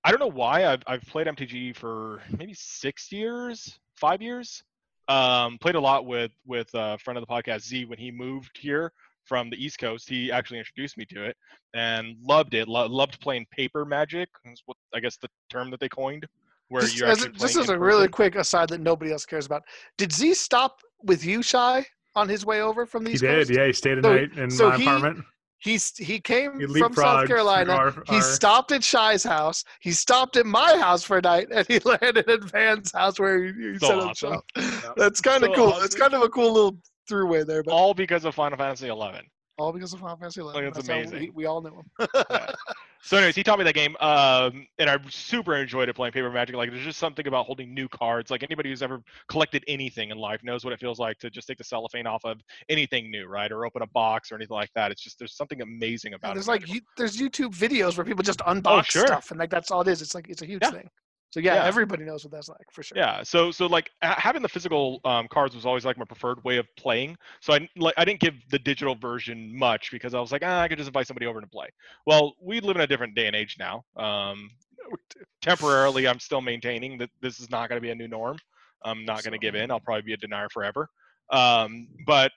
I 0.03 0.09
don't 0.09 0.19
know 0.19 0.27
why 0.31 0.65
I've 0.65 0.81
I've 0.87 1.03
played 1.03 1.27
MTG 1.27 1.75
for 1.75 2.21
maybe 2.37 2.53
six 2.55 3.11
years, 3.11 3.79
five 3.95 4.21
years. 4.21 4.63
Um, 5.09 5.57
played 5.59 5.75
a 5.75 5.79
lot 5.79 6.05
with 6.05 6.31
with 6.45 6.69
a 6.73 6.97
friend 6.97 7.17
of 7.17 7.25
the 7.25 7.31
podcast 7.31 7.61
Z 7.61 7.85
when 7.85 7.99
he 7.99 8.09
moved 8.09 8.57
here 8.57 8.91
from 9.25 9.49
the 9.49 9.55
East 9.63 9.79
Coast. 9.79 10.09
He 10.09 10.31
actually 10.31 10.59
introduced 10.59 10.97
me 10.97 11.05
to 11.05 11.23
it 11.25 11.35
and 11.73 12.15
loved 12.21 12.53
it. 12.53 12.67
Lo- 12.67 12.87
loved 12.87 13.19
playing 13.21 13.45
paper 13.51 13.85
magic. 13.85 14.29
Is 14.45 14.61
what 14.65 14.77
I 14.93 14.99
guess 14.99 15.17
the 15.17 15.29
term 15.49 15.71
that 15.71 15.79
they 15.79 15.89
coined, 15.89 16.25
where 16.69 16.81
Just 16.83 16.97
you're 16.97 17.07
as, 17.09 17.19
actually 17.19 17.29
a, 17.29 17.39
just 17.39 17.53
playing 17.53 17.63
as 17.65 17.69
a 17.69 17.73
in 17.73 17.79
really 17.79 18.07
quick 18.07 18.35
aside 18.35 18.69
that 18.69 18.81
nobody 18.81 19.11
else 19.11 19.25
cares 19.25 19.45
about, 19.45 19.63
did 19.97 20.11
Z 20.11 20.33
stop 20.35 20.79
with 21.03 21.25
you, 21.25 21.41
Shy, 21.41 21.85
on 22.15 22.29
his 22.29 22.45
way 22.45 22.61
over 22.61 22.85
from 22.85 23.03
the 23.03 23.09
he 23.11 23.13
East 23.15 23.23
did. 23.23 23.47
Coast? 23.47 23.49
Yeah, 23.57 23.65
he 23.67 23.73
stayed 23.73 23.97
a 23.99 24.03
So- 24.03 24.13
night 24.15 24.37
in 24.37 24.51
so 24.51 24.69
my 24.69 24.77
he- 24.77 24.83
apartment. 24.83 25.25
He's 25.59 25.95
he 25.95 26.19
came 26.19 26.59
He 26.59 26.67
from 26.77 26.93
South 26.93 27.25
Carolina. 27.25 27.89
through 27.93 28.03
our- 28.09 28.15
he 28.17 28.19
stopped 28.19 28.73
at 28.73 28.83
Shy's 28.83 29.23
house. 29.23 29.63
He 29.79 29.93
stopped 29.93 30.35
at 30.35 30.45
my 30.45 30.75
house 30.77 31.03
for 31.03 31.19
a 31.19 31.21
night, 31.21 31.47
and 31.51 31.65
he 31.69 31.79
landed 31.85 32.29
at 32.29 32.43
Van's 32.51 32.91
house 32.91 33.17
where 33.17 33.45
he, 33.45 33.53
he 33.71 33.79
So 33.79 33.87
set 33.87 33.97
up 33.99 34.09
awesome. 34.09 34.33
shop. 34.57 34.95
That's 34.97 35.21
kind 35.21 35.41
of 35.41 35.51
So 35.51 35.55
cool. 35.55 35.69
It's 35.77 35.95
awesome. 35.95 35.99
kind 36.01 36.13
of 36.15 36.21
a 36.23 36.27
cool 36.27 36.51
little 36.51 36.77
throughway 37.09 37.45
there, 37.45 37.63
but 37.63 37.71
all, 37.71 37.93
because 37.93 38.25
of 38.25 38.35
Final 38.35 38.57
Fantasy 38.57 38.87
11. 38.87 39.25
All 39.57 39.71
because 39.71 39.93
of 39.93 39.99
Final 39.99 40.17
Fantasy 40.17 40.41
XI. 40.41 40.45
Like, 40.45 40.63
it's 40.63 40.77
That's 40.77 40.89
amazing. 40.89 41.19
We, 41.19 41.29
we 41.29 41.45
all 41.45 41.61
knew 41.61 41.75
him. 41.75 42.07
Yeah. 42.29 42.51
So, 43.05 43.17
anyways, 43.17 43.35
he 43.35 43.43
taught 43.43 43.59
me 43.59 43.65
that 43.65 43.75
game, 43.75 43.97
um, 43.99 44.65
and 44.79 44.89
I 44.89 44.97
super 45.09 45.53
enjoyed 45.55 45.89
it 45.89 45.93
playing 45.93 46.13
Paper 46.13 46.31
Magic. 46.31 46.55
Like, 46.55 46.71
there's 46.71 46.85
just 46.85 46.99
something 46.99 47.27
about 47.27 47.45
holding 47.45 47.73
new 47.73 47.89
cards. 47.89 48.31
Like, 48.31 48.43
anybody 48.43 48.69
who's 48.69 48.81
ever 48.81 49.03
collected 49.27 49.61
anything 49.67 50.09
in 50.09 50.17
life 50.17 50.41
knows 50.41 50.63
what 50.63 50.71
it 50.71 50.79
feels 50.79 50.99
like 50.99 51.19
to 51.19 51.29
just 51.29 51.45
take 51.45 51.57
the 51.57 51.65
cellophane 51.65 52.07
off 52.07 52.23
of 52.23 52.39
anything 52.69 53.11
new, 53.11 53.25
right? 53.25 53.51
Or 53.51 53.65
open 53.65 53.81
a 53.81 53.87
box 53.87 54.31
or 54.31 54.35
anything 54.35 54.55
like 54.55 54.69
that. 54.75 54.89
It's 54.89 55.01
just 55.01 55.19
there's 55.19 55.35
something 55.35 55.59
amazing 55.59 56.13
about 56.13 56.33
there's 56.33 56.47
it. 56.47 56.51
There's 56.51 56.61
like 56.61 56.73
you, 56.73 56.79
there's 56.95 57.17
YouTube 57.17 57.53
videos 57.53 57.97
where 57.97 58.05
people 58.05 58.23
just 58.23 58.39
unbox 58.39 58.85
sure. 58.91 59.05
stuff, 59.05 59.31
and 59.31 59.39
like 59.41 59.49
that's 59.49 59.69
all 59.69 59.81
it 59.81 59.89
is. 59.89 60.01
It's 60.01 60.15
like 60.15 60.29
it's 60.29 60.41
a 60.41 60.45
huge 60.45 60.61
Yeah. 60.61 60.71
thing. 60.71 60.89
So 61.33 61.39
yeah, 61.39 61.55
Yeah. 61.55 61.65
everybody 61.65 62.03
knows 62.03 62.23
what 62.23 62.31
that's 62.31 62.47
like 62.47 62.71
for 62.71 62.83
sure. 62.83 62.95
Yeah, 62.95 63.23
so 63.23 63.49
so 63.49 63.65
like 63.65 63.89
ha- 64.03 64.19
having 64.19 64.43
the 64.43 64.47
physical 64.47 65.01
um, 65.03 65.27
cards 65.27 65.55
was 65.55 65.65
always 65.65 65.83
like 65.83 65.97
my 65.97 66.05
preferred 66.05 66.43
way 66.43 66.57
of 66.57 66.67
playing. 66.75 67.17
So 67.41 67.53
I 67.55 67.67
like 67.75 67.95
I 67.97 68.05
didn't 68.05 68.19
give 68.19 68.35
the 68.51 68.59
digital 68.59 68.93
version 68.93 69.57
much 69.57 69.89
because 69.89 70.13
I 70.13 70.19
was 70.19 70.31
like, 70.31 70.43
ah, 70.45 70.61
I 70.61 70.67
could 70.67 70.77
just 70.77 70.89
invite 70.89 71.07
somebody 71.07 71.25
over 71.25 71.41
to 71.41 71.47
play. 71.47 71.69
Well, 72.05 72.35
we 72.39 72.59
live 72.59 72.75
in 72.75 72.83
a 72.83 72.87
different 72.87 73.15
day 73.15 73.25
and 73.25 73.35
age 73.35 73.57
now. 73.57 73.83
Um, 73.97 74.51
temporarily, 75.41 76.07
I'm 76.07 76.19
still 76.19 76.39
maintaining 76.39 76.99
that 76.99 77.09
this 77.19 77.39
is 77.39 77.49
not 77.49 77.67
going 77.67 77.77
to 77.77 77.81
be 77.81 77.89
a 77.89 77.95
new 77.95 78.07
norm. 78.07 78.37
I'm 78.83 79.03
not 79.03 79.23
going 79.23 79.31
to 79.31 79.39
give 79.39 79.55
in. 79.55 79.71
I'll 79.71 79.79
probably 79.79 80.03
be 80.03 80.13
a 80.13 80.17
denier 80.17 80.49
forever. 80.49 80.87
Um, 81.31 81.87
but 82.05 82.31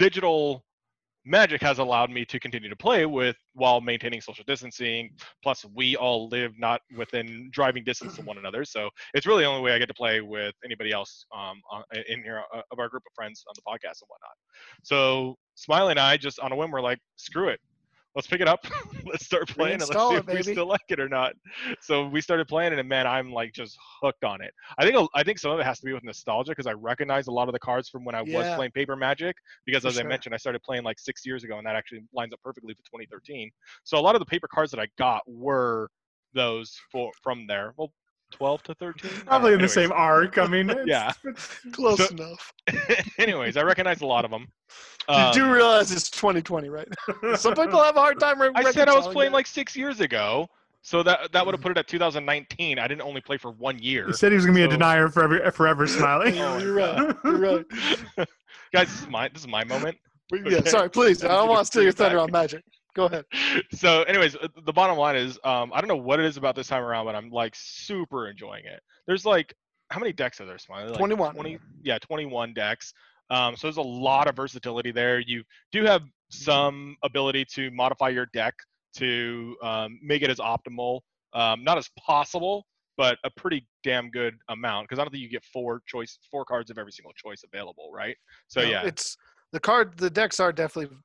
digital 0.00 0.64
magic 1.26 1.60
has 1.60 1.78
allowed 1.78 2.10
me 2.10 2.24
to 2.24 2.38
continue 2.38 2.68
to 2.68 2.76
play 2.76 3.04
with 3.04 3.36
while 3.54 3.80
maintaining 3.80 4.20
social 4.20 4.44
distancing. 4.46 5.10
Plus 5.42 5.64
we 5.74 5.96
all 5.96 6.28
live 6.28 6.52
not 6.58 6.80
within 6.96 7.48
driving 7.52 7.84
distance 7.84 8.14
to 8.16 8.22
one 8.22 8.38
another. 8.38 8.64
So 8.64 8.88
it's 9.12 9.26
really 9.26 9.42
the 9.42 9.48
only 9.48 9.62
way 9.62 9.72
i 9.72 9.78
get 9.78 9.88
to 9.88 9.94
play 9.94 10.20
with 10.20 10.54
anybody 10.64 10.92
else 10.92 11.26
um, 11.36 11.60
in 12.08 12.22
here 12.22 12.42
uh, 12.54 12.62
of 12.70 12.78
our 12.78 12.88
group 12.88 13.02
of 13.06 13.12
friends 13.14 13.44
on 13.48 13.54
the 13.56 13.62
podcast 13.62 14.00
and 14.02 14.08
whatnot. 14.08 14.36
So 14.82 15.36
smiley 15.54 15.92
and 15.92 16.00
i 16.00 16.16
just 16.16 16.38
on 16.40 16.52
a 16.52 16.56
whim 16.56 16.70
were 16.70 16.82
like 16.82 16.98
screw 17.16 17.48
it 17.48 17.60
let's 18.16 18.26
pick 18.26 18.40
it 18.40 18.48
up. 18.48 18.66
Let's 19.04 19.24
start 19.24 19.46
playing 19.46 19.74
and 19.74 19.82
let's 19.82 20.08
see 20.08 20.14
it, 20.16 20.24
if 20.26 20.46
we 20.46 20.52
still 20.52 20.66
like 20.66 20.80
it 20.88 20.98
or 20.98 21.08
not. 21.08 21.34
So 21.80 22.08
we 22.08 22.20
started 22.20 22.48
playing 22.48 22.72
it 22.72 22.78
and 22.80 22.88
man 22.88 23.06
i'm 23.06 23.30
like 23.30 23.52
just 23.52 23.78
hooked 24.02 24.24
on 24.24 24.40
it. 24.40 24.52
I 24.78 24.84
think 24.84 25.08
i 25.14 25.22
think 25.22 25.38
some 25.38 25.52
of 25.52 25.60
it 25.60 25.66
has 25.66 25.78
to 25.78 25.86
be 25.86 25.92
with 25.92 26.02
nostalgia 26.02 26.50
because 26.50 26.66
i 26.66 26.72
recognize 26.72 27.28
a 27.28 27.30
lot 27.30 27.48
of 27.48 27.52
the 27.52 27.60
cards 27.60 27.88
from 27.88 28.04
when 28.04 28.16
i 28.16 28.22
was 28.22 28.56
playing 28.56 28.72
paper 28.72 28.96
magic 28.96 29.36
because 29.64 29.82
For 29.82 29.88
as 29.88 29.98
I 29.98 30.02
mentioned, 30.02 30.34
I 30.34 30.38
started 30.38 30.62
playing 30.62 30.82
like 30.82 30.98
six 30.98 31.24
years 31.24 31.44
ago, 31.44 31.58
and 31.58 31.66
that 31.66 31.76
actually 31.76 32.02
lines 32.12 32.32
up 32.32 32.40
perfectly 32.42 32.74
for 32.74 32.82
2013. 32.82 33.50
So 33.84 33.98
a 33.98 34.00
lot 34.00 34.14
of 34.14 34.20
the 34.20 34.26
paper 34.26 34.48
cards 34.48 34.70
that 34.72 34.80
I 34.80 34.88
got 34.98 35.22
were 35.26 35.88
those 36.34 36.76
for 36.90 37.10
from 37.22 37.46
there. 37.46 37.74
Well, 37.76 37.92
12 38.32 38.62
to 38.64 38.74
13. 38.74 39.10
Uh, 39.10 39.24
Probably 39.26 39.52
in 39.54 39.60
the 39.62 39.68
same 39.68 39.92
arc. 39.92 40.38
I 40.38 40.46
mean, 40.46 40.70
it's- 40.70 40.86
Yeah. 40.86 41.12
Close 41.72 41.98
So- 41.98 42.14
enough. 42.14 42.52
anyways, 43.18 43.56
I 43.56 43.62
recognize 43.62 44.00
a 44.00 44.06
lot 44.06 44.24
of 44.24 44.30
them. 44.30 44.48
you 45.08 45.32
do 45.32 45.52
realize 45.52 45.92
it's 45.92 46.10
2020, 46.10 46.68
right? 46.68 46.88
Some 47.36 47.54
people 47.54 47.82
have 47.82 47.96
a 47.96 48.00
hard 48.00 48.18
time. 48.20 48.40
re- 48.40 48.50
I 48.54 48.70
said 48.72 48.88
I 48.88 48.94
was 48.94 49.06
playing 49.08 49.30
that. 49.32 49.36
like 49.36 49.46
six 49.46 49.76
years 49.76 50.00
ago, 50.00 50.48
so 50.82 51.02
that 51.04 51.32
that 51.32 51.44
would 51.46 51.54
have 51.54 51.62
put 51.62 51.72
it 51.72 51.78
at 51.78 51.86
2019. 51.88 52.78
I 52.78 52.86
didn't 52.88 53.02
only 53.02 53.20
play 53.20 53.36
for 53.38 53.52
one 53.52 53.78
year. 53.78 54.06
He 54.08 54.12
said 54.12 54.32
he 54.32 54.36
was 54.36 54.44
gonna 54.46 54.56
be 54.56 54.62
a 54.64 54.68
denier 54.68 55.08
forever, 55.08 55.50
forever 55.52 55.86
smiling. 55.86 56.38
Oh 56.40 56.58
You're 56.58 56.74
right. 56.74 57.14
You're 57.24 57.38
right. 57.38 57.64
Guys, 58.72 58.88
this 58.88 59.00
is 59.02 59.08
my 59.08 59.28
this 59.28 59.42
is 59.42 59.48
my 59.48 59.64
moment. 59.64 59.96
Yeah, 60.32 60.58
Okay. 60.58 60.68
sorry, 60.70 60.90
please. 60.90 61.22
I 61.24 61.28
don't 61.28 61.48
want 61.48 61.60
to 61.60 61.66
steal 61.66 61.82
your 61.84 61.92
thunder 61.92 62.18
on 62.18 62.30
Magic. 62.32 62.64
Go 62.96 63.04
ahead. 63.04 63.26
so 63.74 64.04
anyways 64.04 64.36
uh, 64.36 64.48
the 64.64 64.72
bottom 64.72 64.96
line 64.96 65.16
is 65.16 65.38
um 65.44 65.70
i 65.74 65.82
don't 65.82 65.88
know 65.88 65.96
what 65.96 66.18
it 66.18 66.24
is 66.24 66.38
about 66.38 66.56
this 66.56 66.68
time 66.68 66.82
around 66.82 67.04
but 67.04 67.14
i'm 67.14 67.30
like 67.30 67.52
super 67.54 68.26
enjoying 68.26 68.64
it 68.64 68.80
there's 69.06 69.26
like 69.26 69.54
how 69.90 70.00
many 70.00 70.12
decks 70.12 70.40
are 70.40 70.46
there 70.46 70.58
Smiley? 70.58 70.88
Like 70.88 70.98
21. 70.98 71.34
20 71.34 71.58
yeah 71.82 71.98
21 71.98 72.54
decks 72.54 72.94
um 73.28 73.54
so 73.54 73.66
there's 73.66 73.76
a 73.76 73.82
lot 73.82 74.28
of 74.28 74.34
versatility 74.34 74.92
there 74.92 75.20
you 75.20 75.44
do 75.72 75.84
have 75.84 76.02
some 76.30 76.96
ability 77.02 77.44
to 77.44 77.70
modify 77.70 78.08
your 78.08 78.26
deck 78.32 78.54
to 78.94 79.56
um, 79.62 79.98
make 80.02 80.22
it 80.22 80.30
as 80.30 80.38
optimal 80.38 81.00
um, 81.34 81.62
not 81.62 81.76
as 81.76 81.90
possible 81.98 82.64
but 82.96 83.18
a 83.24 83.30
pretty 83.30 83.66
damn 83.84 84.10
good 84.10 84.34
amount 84.48 84.88
because 84.88 84.98
i 84.98 85.02
don't 85.04 85.10
think 85.10 85.22
you 85.22 85.28
get 85.28 85.44
four 85.44 85.82
choice 85.86 86.18
four 86.30 86.46
cards 86.46 86.70
of 86.70 86.78
every 86.78 86.92
single 86.92 87.12
choice 87.12 87.42
available 87.44 87.90
right 87.92 88.16
so 88.48 88.62
No, 88.62 88.70
yeah 88.70 88.82
it's 88.86 89.18
the 89.52 89.60
card. 89.60 89.96
The 89.96 90.10
decks 90.10 90.40
are 90.40 90.52
definitely 90.52 90.96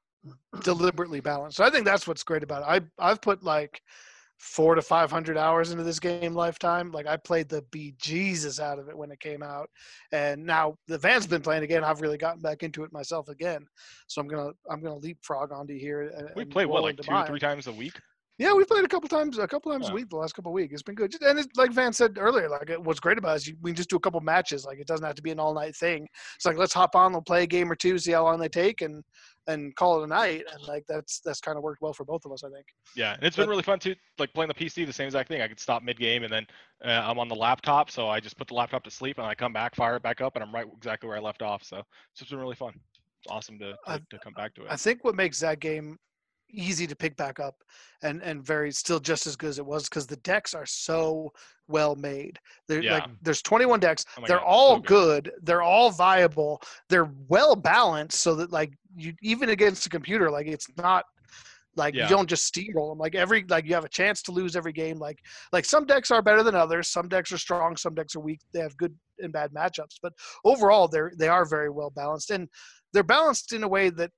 deliberately 0.64 1.20
balanced. 1.20 1.58
So 1.58 1.64
I 1.64 1.70
think 1.70 1.86
that's 1.86 2.08
what's 2.08 2.24
great 2.24 2.44
about 2.44 2.64
it. 2.64 2.84
I 3.00 3.10
I've 3.12 3.22
put 3.22 3.44
like 3.44 3.82
four 4.38 4.74
to 4.74 4.82
five 4.82 5.12
hundred 5.12 5.38
hours 5.38 5.72
into 5.72 5.84
this 5.84 6.00
game 6.00 6.34
lifetime. 6.34 6.92
Like 6.92 7.08
I 7.08 7.18
played 7.18 7.48
the 7.48 7.62
bejesus 7.72 8.60
out 8.60 8.80
of 8.80 8.90
it 8.90 8.98
when 8.98 9.12
it 9.12 9.20
came 9.20 9.44
out, 9.44 9.70
and 10.12 10.46
now 10.46 10.76
the 10.88 10.98
van's 10.98 11.28
been 11.28 11.42
playing 11.42 11.64
again. 11.64 11.84
I've 11.84 12.02
really 12.02 12.18
gotten 12.18 12.42
back 12.42 12.64
into 12.64 12.84
it 12.84 12.92
myself 12.92 13.30
again. 13.30 13.66
So 14.08 14.22
I'm 14.22 14.28
gonna 14.28 14.52
I'm 14.70 14.82
gonna 14.82 14.98
leapfrog 14.98 15.52
onto 15.52 15.78
here. 15.78 16.12
And, 16.16 16.30
we 16.36 16.46
play 16.46 16.66
what 16.66 16.84
like 16.84 16.98
two 16.98 17.12
mine. 17.12 17.28
three 17.28 17.40
times 17.40 17.68
a 17.68 17.74
week 17.74 17.94
Yeah, 18.42 18.54
we 18.56 18.66
played 18.66 18.84
a 18.84 18.88
couple 18.88 19.08
times, 19.08 19.38
a 19.38 19.48
couple 19.48 19.72
times 19.72 19.86
Yeah. 19.86 19.92
a 19.92 19.96
week 19.96 20.10
the 20.10 20.16
last 20.16 20.34
couple 20.34 20.50
of 20.50 20.56
weeks. 20.56 20.74
It's 20.74 20.82
been 20.82 20.96
good, 20.96 21.14
and 21.22 21.38
it's 21.38 21.56
like 21.56 21.72
Van 21.74 21.94
said 21.94 22.18
earlier. 22.18 22.50
Like, 22.50 22.72
what's 22.80 23.00
great 23.00 23.20
about 23.20 23.34
it 23.34 23.36
is 23.36 23.48
you, 23.50 23.56
we 23.62 23.70
can 23.70 23.76
just 23.76 23.90
do 23.92 23.98
a 23.98 24.00
couple 24.00 24.20
matches. 24.22 24.66
Like, 24.66 24.80
it 24.80 24.88
doesn't 24.88 25.06
have 25.06 25.14
to 25.14 25.22
be 25.22 25.30
an 25.30 25.40
all 25.40 25.54
night 25.54 25.76
thing. 25.76 26.08
It's 26.38 26.46
like 26.48 26.58
let's 26.58 26.74
hop 26.74 26.96
on, 26.96 27.12
we'll 27.12 27.22
play 27.22 27.44
a 27.44 27.48
game 27.48 27.72
or 27.72 27.76
two, 27.76 28.00
see 28.00 28.14
how 28.14 28.24
long 28.24 28.40
they 28.40 28.50
take, 28.50 28.82
and 28.82 29.04
and 29.48 29.76
call 29.76 30.02
it 30.02 30.06
a 30.06 30.08
night. 30.08 30.44
And 30.52 30.64
like 30.68 30.84
that's 30.88 31.20
that's 31.20 31.40
kind 31.40 31.56
of 31.56 31.64
worked 31.64 31.84
well 31.84 31.94
for 31.94 32.04
both 32.04 32.26
of 32.26 32.32
us, 32.32 32.44
I 32.44 32.50
think. 32.50 32.66
Yeah, 32.96 33.14
and 33.14 33.24
it's 33.24 33.36
been 33.36 33.48
really 33.48 33.62
fun 33.62 33.78
too. 33.78 33.94
Like 34.18 34.34
playing 34.34 34.48
the 34.48 34.56
PC, 34.56 34.88
the 34.88 34.92
same 34.94 35.06
exact 35.06 35.28
thing. 35.28 35.42
I 35.44 35.48
could 35.48 35.60
stop 35.60 35.84
mid 35.84 36.00
game, 36.00 36.24
and 36.24 36.34
then 36.34 36.48
uh, 36.84 36.90
I'm 37.08 37.20
on 37.20 37.28
the 37.28 37.36
laptop, 37.36 37.92
so 37.92 38.10
I 38.10 38.20
just 38.20 38.38
put 38.40 38.48
the 38.48 38.56
laptop 38.56 38.84
to 38.86 38.92
sleep, 38.92 39.20
and 39.20 39.28
I 39.28 39.36
come 39.36 39.54
back, 39.54 39.76
fire 39.76 39.98
it 39.98 40.02
back 40.04 40.20
up, 40.20 40.36
and 40.36 40.44
I'm 40.44 40.52
right 40.52 40.66
exactly 40.78 41.08
where 41.08 41.18
I 41.18 41.22
left 41.22 41.44
off. 41.44 41.64
So 41.64 41.78
it's 41.78 42.20
just 42.20 42.32
been 42.32 42.40
really 42.40 42.56
fun. 42.56 42.74
It's 43.24 43.32
awesome 43.32 43.60
to 43.60 43.74
to, 43.74 43.78
I- 43.86 43.98
to 44.00 44.18
come 44.24 44.34
back 44.34 44.56
to 44.56 44.64
it. 44.64 44.68
I 44.72 44.78
think 44.78 45.04
what 45.04 45.14
makes 45.14 45.40
that 45.42 45.60
game 45.60 46.00
easy 46.54 46.88
to 46.88 46.96
pick 46.96 47.16
back 47.18 47.40
up 47.40 47.56
and 48.04 48.22
and 48.24 48.44
very 48.46 48.72
still 48.72 49.00
just 49.00 49.28
as 49.28 49.36
good 49.36 49.50
as 49.50 49.60
it 49.60 49.66
was 49.66 49.84
because 49.90 50.08
the 50.08 50.16
decks 50.18 50.54
are 50.54 50.66
so 50.66 51.32
well 51.68 51.96
made. 51.96 52.40
They're 52.68 52.82
Yeah. 52.82 52.94
like 52.96 53.10
there's 53.22 53.42
21 53.42 53.80
decks. 53.80 54.06
Oh 54.18 54.24
they're 54.28 54.38
God, 54.38 54.46
all 54.46 54.76
so 54.78 54.82
good. 54.82 55.32
They're 55.44 55.62
all 55.62 55.92
viable. 55.92 56.62
They're 56.90 57.12
well 57.28 57.56
balanced 57.56 58.20
so 58.20 58.36
that 58.36 58.52
like 58.52 58.74
you 58.96 59.14
even 59.22 59.50
against 59.50 59.86
a 59.86 59.90
computer 59.90 60.30
like 60.30 60.48
it's 60.48 60.68
not 60.78 61.06
like 61.78 61.96
Yeah. 61.96 62.04
you 62.04 62.10
don't 62.10 62.28
just 62.28 62.54
steamroll 62.54 62.92
them. 62.92 62.98
Like 62.98 63.16
every 63.16 63.46
like 63.48 63.66
you 63.66 63.74
have 63.76 63.86
a 63.86 63.90
chance 63.90 64.22
to 64.24 64.32
lose 64.32 64.56
every 64.56 64.74
game. 64.74 64.98
Like 64.98 65.20
like 65.54 65.66
some 65.66 65.86
decks 65.86 66.12
are 66.12 66.22
better 66.22 66.44
than 66.44 66.56
others. 66.56 66.90
Some 66.90 67.08
decks 67.08 67.32
are 67.32 67.38
strong. 67.38 67.78
Some 67.78 67.96
decks 67.96 68.16
are 68.16 68.20
weak. 68.20 68.42
They 68.54 68.60
have 68.60 68.76
good 68.78 68.94
and 69.20 69.32
bad 69.32 69.52
matchups. 69.54 69.98
But 70.02 70.14
overall, 70.44 70.88
they're 70.88 71.14
they 71.18 71.30
are 71.30 71.46
very 71.46 71.70
well 71.70 71.90
balanced 71.90 72.32
and 72.32 72.50
they're 72.94 73.04
balanced 73.04 73.54
in 73.54 73.64
a 73.64 73.68
way 73.68 73.90
that 73.92 74.12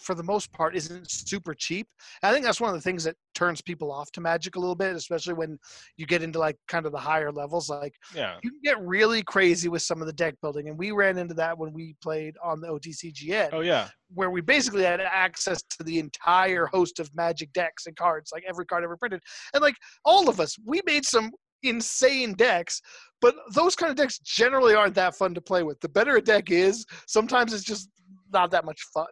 for 0.00 0.14
the 0.14 0.22
most 0.22 0.52
part 0.52 0.76
isn't 0.76 1.10
super 1.10 1.54
cheap. 1.54 1.86
I 2.22 2.32
think 2.32 2.44
that's 2.44 2.60
one 2.60 2.70
of 2.70 2.76
the 2.76 2.82
things 2.82 3.04
that 3.04 3.16
turns 3.34 3.60
people 3.60 3.90
off 3.90 4.10
to 4.12 4.20
Magic 4.20 4.56
a 4.56 4.60
little 4.60 4.74
bit, 4.74 4.94
especially 4.94 5.34
when 5.34 5.58
you 5.96 6.06
get 6.06 6.22
into 6.22 6.38
like 6.38 6.56
kind 6.68 6.86
of 6.86 6.92
the 6.92 6.98
higher 6.98 7.32
levels. 7.32 7.68
Like 7.68 7.94
yeah, 8.14 8.36
you 8.42 8.50
can 8.50 8.60
get 8.62 8.80
really 8.80 9.22
crazy 9.22 9.68
with 9.68 9.82
some 9.82 10.00
of 10.00 10.06
the 10.06 10.12
deck 10.12 10.34
building, 10.42 10.68
and 10.68 10.78
we 10.78 10.92
ran 10.92 11.18
into 11.18 11.34
that 11.34 11.56
when 11.56 11.72
we 11.72 11.94
played 12.02 12.36
on 12.42 12.60
the 12.60 12.68
OTCGN, 12.68 13.50
oh 13.52 13.60
yeah, 13.60 13.88
where 14.14 14.30
we 14.30 14.40
basically 14.40 14.84
had 14.84 15.00
access 15.00 15.62
to 15.62 15.82
the 15.84 15.98
entire 15.98 16.66
host 16.66 17.00
of 17.00 17.14
Magic 17.14 17.52
decks 17.52 17.86
and 17.86 17.96
cards, 17.96 18.30
like 18.32 18.44
every 18.48 18.66
card 18.66 18.84
ever 18.84 18.96
printed, 18.96 19.20
and 19.54 19.62
like 19.62 19.76
all 20.04 20.28
of 20.28 20.40
us, 20.40 20.56
we 20.64 20.80
made 20.86 21.04
some 21.04 21.30
insane 21.62 22.34
decks. 22.34 22.80
But 23.20 23.36
those 23.54 23.76
kind 23.76 23.90
of 23.90 23.96
decks 23.96 24.18
generally 24.18 24.74
aren't 24.74 24.96
that 24.96 25.14
fun 25.14 25.32
to 25.34 25.40
play 25.40 25.62
with. 25.62 25.80
The 25.80 25.88
better 25.88 26.16
a 26.16 26.20
deck 26.20 26.50
is, 26.50 26.84
sometimes 27.06 27.52
it's 27.52 27.62
just 27.62 27.88
not 28.32 28.50
that 28.50 28.64
much 28.64 28.80
fun, 28.92 29.06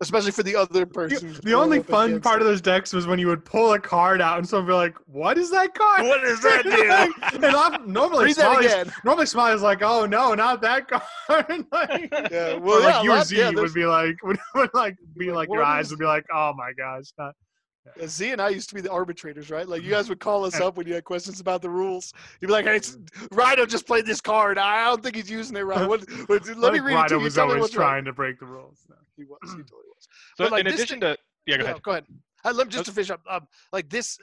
especially 0.00 0.30
for 0.30 0.42
the 0.42 0.54
other 0.54 0.84
person. 0.84 1.28
who's 1.28 1.40
The 1.40 1.54
only 1.54 1.82
fun 1.82 2.20
part 2.20 2.36
it. 2.36 2.42
of 2.42 2.46
those 2.48 2.60
decks 2.60 2.92
was 2.92 3.06
when 3.06 3.18
you 3.18 3.28
would 3.28 3.44
pull 3.44 3.72
a 3.72 3.78
card 3.78 4.20
out 4.20 4.38
and 4.38 4.46
someone 4.48 4.66
would 4.66 4.72
be 4.72 4.76
like, 4.76 4.96
"What 5.06 5.38
is 5.38 5.50
that 5.50 5.74
card? 5.74 6.02
What 6.06 6.20
does 6.22 6.40
that 6.42 6.64
do? 7.32 7.46
and 7.46 7.56
I'm, 7.56 7.90
normally, 7.90 8.26
Read 8.26 8.36
that 8.36 8.52
Smiley's, 8.52 8.72
again. 8.72 8.92
normally 9.04 9.26
Smiley's 9.26 9.62
like, 9.62 9.82
"Oh 9.82 10.04
no, 10.06 10.34
not 10.34 10.60
that 10.62 10.88
card!" 10.88 11.66
like, 11.72 12.08
Yeah, 12.30 12.54
or 12.54 12.60
well, 12.60 12.80
like 12.82 12.94
yeah, 12.94 13.02
you 13.02 13.12
or 13.12 13.22
Z 13.24 13.36
yeah, 13.38 13.50
would 13.50 13.72
be 13.74 13.86
like, 13.86 14.16
would, 14.22 14.38
would 14.54 14.70
like 14.74 14.96
be 15.16 15.30
like 15.32 15.48
your 15.50 15.62
eyes 15.62 15.86
is- 15.86 15.92
would 15.92 15.98
be 16.00 16.06
like, 16.06 16.24
"Oh 16.32 16.52
my 16.56 16.72
gosh!" 16.76 17.04
Not, 17.18 17.34
Yeah, 17.96 18.06
Z 18.06 18.30
and 18.32 18.40
I 18.40 18.48
used 18.50 18.68
to 18.70 18.74
be 18.74 18.80
the 18.80 18.90
arbitrators, 18.90 19.50
right? 19.50 19.68
Like 19.68 19.82
you 19.82 19.90
guys 19.90 20.08
would 20.08 20.20
call 20.20 20.44
us 20.44 20.60
up 20.60 20.76
when 20.76 20.86
you 20.86 20.94
had 20.94 21.04
questions 21.04 21.40
about 21.40 21.62
the 21.62 21.70
rules. 21.70 22.12
You'd 22.40 22.48
be 22.48 22.52
like, 22.52 22.64
"Hey, 22.64 22.76
it's, 22.76 22.96
Rhino 23.32 23.66
just 23.66 23.86
played 23.86 24.06
this 24.06 24.20
card. 24.20 24.58
I 24.58 24.84
don't 24.86 25.02
think 25.02 25.16
he's 25.16 25.30
using 25.30 25.56
it 25.56 25.60
right. 25.62 25.88
What, 25.88 26.00
what, 26.26 26.48
I 26.48 26.52
let 26.54 26.72
me 26.72 26.78
think 26.78 26.88
read 26.88 27.04
it 27.04 27.08
to 27.10 27.14
you. 27.16 27.20
was 27.20 27.38
always 27.38 27.60
what's 27.60 27.76
right." 27.76 27.84
trying 27.84 28.04
to 28.06 28.12
break 28.12 28.38
the 28.40 28.46
rules. 28.46 28.78
No. 28.88 28.96
He 29.16 29.24
was. 29.24 29.38
He 29.42 29.48
totally 29.62 29.88
was. 29.94 30.08
So 30.36 30.44
But, 30.44 30.52
like, 30.52 30.60
in 30.60 30.66
this 30.66 30.74
addition 30.76 31.00
to 31.00 31.16
yeah, 31.46 31.56
go 31.58 31.62
Yeah, 31.64 31.70
ahead. 31.70 31.82
go 31.82 31.90
ahead. 31.92 32.04
Uh, 32.44 32.52
let, 32.54 32.68
just 32.68 32.84
to 32.86 32.92
finish 32.92 33.10
up, 33.10 33.20
um, 33.28 33.46
like 33.72 33.88
this, 33.90 34.18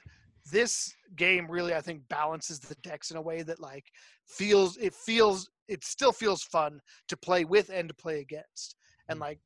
this 0.50 0.94
game 1.16 1.46
really, 1.50 1.74
I 1.74 1.80
think, 1.80 2.08
balances 2.08 2.58
the 2.58 2.74
decks 2.76 3.10
in 3.10 3.16
a 3.16 3.22
way 3.22 3.42
that 3.42 3.60
like 3.60 3.84
feels 4.26 4.76
it 4.78 4.94
feels 4.94 5.48
it 5.68 5.84
still 5.84 6.12
feels 6.12 6.42
fun 6.42 6.80
to 7.08 7.16
play 7.16 7.44
with 7.44 7.70
and 7.70 7.88
to 7.88 7.94
play 7.94 8.20
against, 8.20 8.76
and 9.08 9.18
like 9.20 9.38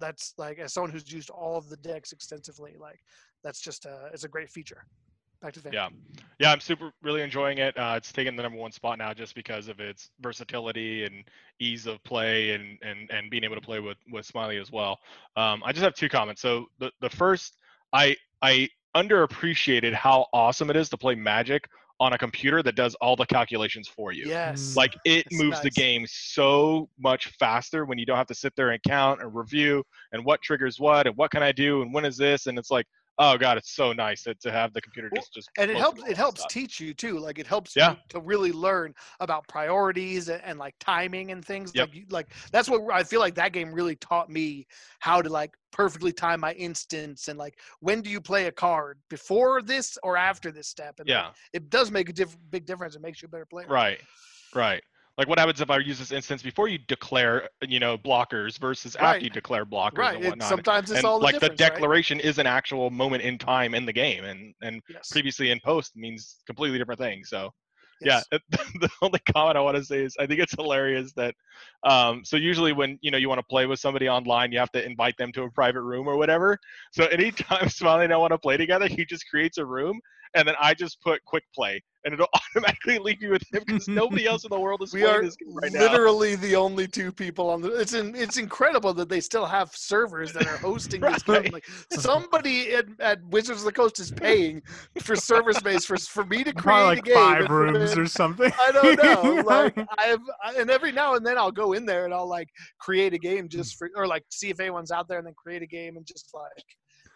that's 0.00 0.34
like 0.38 0.58
as 0.58 0.72
someone 0.72 0.90
who's 0.90 1.10
used 1.12 1.30
all 1.30 1.56
of 1.56 1.68
the 1.68 1.76
decks 1.78 2.12
extensively, 2.12 2.76
like 2.78 3.00
that's 3.48 3.60
just 3.60 3.86
uh, 3.86 4.10
it's 4.12 4.24
a 4.24 4.28
great 4.28 4.50
feature. 4.50 4.84
Back 5.40 5.54
to 5.54 5.62
the 5.62 5.70
Yeah, 5.72 5.88
yeah, 6.38 6.52
I'm 6.52 6.60
super 6.60 6.92
really 7.00 7.22
enjoying 7.22 7.58
it. 7.58 7.74
Uh, 7.78 7.94
it's 7.96 8.12
taken 8.12 8.36
the 8.36 8.42
number 8.42 8.58
one 8.58 8.72
spot 8.72 8.98
now 8.98 9.14
just 9.14 9.34
because 9.34 9.68
of 9.68 9.80
its 9.80 10.10
versatility 10.20 11.04
and 11.04 11.24
ease 11.58 11.86
of 11.86 12.02
play 12.04 12.50
and 12.50 12.76
and 12.82 13.10
and 13.10 13.30
being 13.30 13.44
able 13.44 13.54
to 13.54 13.62
play 13.62 13.80
with 13.80 13.96
with 14.12 14.26
Smiley 14.26 14.58
as 14.58 14.70
well. 14.70 14.98
Um, 15.34 15.62
I 15.64 15.72
just 15.72 15.82
have 15.82 15.94
two 15.94 16.10
comments. 16.10 16.42
So 16.42 16.66
the 16.78 16.92
the 17.00 17.08
first, 17.08 17.56
I 17.94 18.16
I 18.42 18.68
underappreciated 18.94 19.94
how 19.94 20.26
awesome 20.34 20.68
it 20.68 20.76
is 20.76 20.90
to 20.90 20.98
play 20.98 21.14
Magic 21.14 21.66
on 22.00 22.12
a 22.12 22.18
computer 22.18 22.62
that 22.62 22.74
does 22.74 22.94
all 22.96 23.16
the 23.16 23.26
calculations 23.26 23.88
for 23.88 24.12
you. 24.12 24.26
Yes. 24.26 24.76
Like 24.76 24.94
it 25.06 25.26
It's 25.30 25.40
moves 25.40 25.60
the 25.62 25.70
game 25.70 26.04
so 26.06 26.90
much 26.98 27.28
faster 27.38 27.86
when 27.86 27.96
you 27.96 28.04
don't 28.04 28.18
have 28.18 28.26
to 28.26 28.34
sit 28.34 28.54
there 28.56 28.70
and 28.70 28.82
count 28.82 29.22
and 29.22 29.34
review 29.34 29.82
and 30.12 30.22
what 30.24 30.42
triggers 30.42 30.78
what 30.78 31.06
and 31.06 31.16
what 31.16 31.30
can 31.30 31.42
I 31.42 31.50
do 31.50 31.80
and 31.80 31.94
when 31.94 32.04
is 32.04 32.18
this 32.18 32.46
and 32.46 32.58
it's 32.58 32.70
like 32.70 32.86
Oh 33.20 33.36
god, 33.36 33.58
it's 33.58 33.74
so 33.74 33.92
nice 33.92 34.22
to, 34.22 34.34
to 34.36 34.52
have 34.52 34.72
the 34.72 34.80
computer 34.80 35.10
just 35.14 35.32
just. 35.34 35.50
and 35.58 35.70
it 35.70 35.76
helps 35.76 36.02
it 36.08 36.16
helps 36.16 36.40
stuff. 36.40 36.50
teach 36.52 36.78
you 36.78 36.94
too 36.94 37.18
like 37.18 37.38
it 37.38 37.46
helps 37.46 37.74
Yeah. 37.74 37.90
you 37.92 37.96
to 38.10 38.20
really 38.20 38.52
learn 38.52 38.94
about 39.20 39.46
priorities 39.48 40.28
and, 40.28 40.40
and 40.44 40.58
like 40.58 40.74
timing 40.78 41.32
and 41.32 41.44
things 41.44 41.72
Yep. 41.74 41.88
like 41.88 41.94
you, 41.96 42.04
like 42.10 42.32
that's 42.52 42.68
what 42.68 42.82
i 42.92 43.02
feel 43.02 43.20
like 43.20 43.34
that 43.34 43.52
game 43.52 43.72
really 43.72 43.96
taught 43.96 44.30
me 44.30 44.66
how 45.00 45.20
to 45.20 45.28
like 45.28 45.52
perfectly 45.72 46.12
time 46.12 46.40
my 46.40 46.52
instance 46.54 47.28
and 47.28 47.38
like 47.38 47.58
when 47.80 48.00
do 48.02 48.08
you 48.08 48.20
play 48.20 48.46
a 48.46 48.52
card 48.52 48.98
before 49.10 49.62
this 49.62 49.98
or 50.02 50.16
after 50.16 50.50
this 50.52 50.68
step 50.68 51.00
and 51.00 51.08
like, 51.08 51.14
Yeah. 51.16 51.30
it 51.52 51.70
does 51.70 51.90
make 51.90 52.08
a 52.08 52.12
diff- 52.12 52.36
big 52.50 52.66
difference 52.66 52.94
it 52.94 53.02
makes 53.02 53.20
you 53.20 53.26
a 53.26 53.30
better 53.30 53.46
player 53.46 53.66
Right. 53.68 54.00
Right. 54.54 54.82
Like 55.18 55.28
what 55.28 55.38
happens 55.40 55.60
if 55.60 55.68
I 55.68 55.78
use 55.78 55.98
this 55.98 56.12
instance 56.12 56.42
before 56.42 56.68
you 56.68 56.78
declare, 56.78 57.50
you 57.60 57.80
know, 57.80 57.98
blockers 57.98 58.56
versus 58.56 58.96
Right. 59.00 59.16
after 59.16 59.24
you 59.24 59.30
declare 59.30 59.66
blockers 59.66 59.98
right 59.98 60.14
and 60.14 60.24
it, 60.24 60.28
whatnot. 60.28 60.48
sometimes 60.48 60.90
it's 60.90 60.98
and 60.98 61.06
all 61.06 61.18
the 61.18 61.24
like 61.24 61.34
the 61.34 61.40
difference, 61.40 61.60
right? 61.60 61.72
declaration 61.72 62.20
is 62.20 62.38
an 62.38 62.46
actual 62.46 62.88
moment 62.90 63.24
in 63.24 63.36
time 63.36 63.74
in 63.74 63.84
the 63.84 63.92
game, 63.92 64.24
and 64.24 64.54
and 64.62 64.80
yes. 64.88 65.10
previously 65.10 65.50
in 65.50 65.58
post 65.58 65.96
means 65.96 66.36
completely 66.46 66.78
different 66.78 67.00
things. 67.00 67.30
So 67.30 67.50
yes. 68.00 68.24
yeah, 68.32 68.38
the 68.80 68.88
only 69.02 69.18
comment 69.34 69.56
I 69.56 69.60
want 69.60 69.76
to 69.76 69.84
say 69.84 70.04
is 70.04 70.16
I 70.20 70.26
think 70.26 70.40
it's 70.40 70.54
hilarious 70.54 71.12
that 71.14 71.34
um, 71.82 72.24
so 72.24 72.36
usually 72.36 72.72
when 72.72 72.96
you 73.02 73.10
know 73.10 73.18
you 73.18 73.28
want 73.28 73.40
to 73.40 73.46
play 73.46 73.66
with 73.66 73.80
somebody 73.80 74.08
online, 74.08 74.52
you 74.52 74.60
have 74.60 74.72
to 74.72 74.84
invite 74.86 75.16
them 75.16 75.32
to 75.32 75.42
a 75.42 75.50
private 75.50 75.82
room 75.82 76.06
or 76.06 76.16
whatever. 76.16 76.56
So 76.92 77.06
anytime 77.06 77.68
Smiley 77.70 78.04
and 78.04 78.12
I 78.12 78.16
want 78.18 78.32
to 78.32 78.38
play 78.38 78.56
together, 78.56 78.86
he 78.86 79.04
just 79.04 79.28
creates 79.28 79.58
a 79.58 79.66
room, 79.66 80.00
and 80.34 80.46
then 80.46 80.54
I 80.60 80.74
just 80.74 81.00
put 81.00 81.24
quick 81.24 81.44
play, 81.54 81.82
and 82.04 82.14
it'll 82.14 82.28
automatically 82.56 82.98
leave 82.98 83.22
you 83.22 83.30
with 83.30 83.42
him 83.52 83.62
because 83.66 83.88
nobody 83.88 84.26
else 84.26 84.44
in 84.44 84.50
the 84.50 84.58
world 84.58 84.82
is 84.82 84.92
we 84.92 85.02
playing 85.02 85.16
are 85.16 85.22
this 85.22 85.36
game 85.36 85.54
right 85.54 85.72
now. 85.72 85.80
literally 85.80 86.36
the 86.36 86.56
only 86.56 86.86
two 86.86 87.12
people 87.12 87.50
on 87.50 87.60
the 87.60 87.72
it's 87.78 87.94
in, 87.94 88.14
it's 88.14 88.36
incredible 88.36 88.94
that 88.94 89.08
they 89.08 89.20
still 89.20 89.46
have 89.46 89.70
servers 89.74 90.32
that 90.32 90.46
are 90.46 90.56
hosting 90.58 91.00
this 91.00 91.22
game 91.22 91.50
like 91.52 91.66
somebody 91.92 92.74
at, 92.74 92.86
at 93.00 93.22
wizards 93.26 93.60
of 93.60 93.66
the 93.66 93.72
coast 93.72 93.98
is 94.00 94.10
paying 94.10 94.62
for 95.00 95.16
server 95.16 95.52
space 95.52 95.84
for 95.84 95.96
for 95.96 96.24
me 96.24 96.44
to 96.44 96.52
create 96.52 96.62
Probably 96.62 96.84
a 96.84 96.96
like 96.96 97.04
game 97.04 97.14
five 97.14 97.38
and 97.40 97.48
for 97.48 97.62
rooms 97.62 97.98
or 97.98 98.06
something. 98.18 98.52
I 98.60 98.72
don't 98.72 99.02
know. 99.02 99.42
Like 99.42 99.78
I've 99.98 100.20
and 100.56 100.70
every 100.70 100.92
now 100.92 101.14
and 101.14 101.24
then 101.24 101.38
I'll 101.38 101.52
go 101.52 101.72
in 101.72 101.86
there 101.86 102.04
and 102.04 102.14
I'll 102.14 102.28
like 102.28 102.48
create 102.78 103.14
a 103.14 103.18
game 103.18 103.48
just 103.48 103.74
hmm. 103.74 103.86
for 103.86 103.90
or 103.96 104.06
like 104.06 104.24
see 104.30 104.50
if 104.50 104.60
anyone's 104.60 104.90
out 104.90 105.08
there 105.08 105.18
and 105.18 105.26
then 105.26 105.34
create 105.34 105.62
a 105.62 105.66
game 105.66 105.96
and 105.96 106.06
just 106.06 106.30
like 106.34 106.64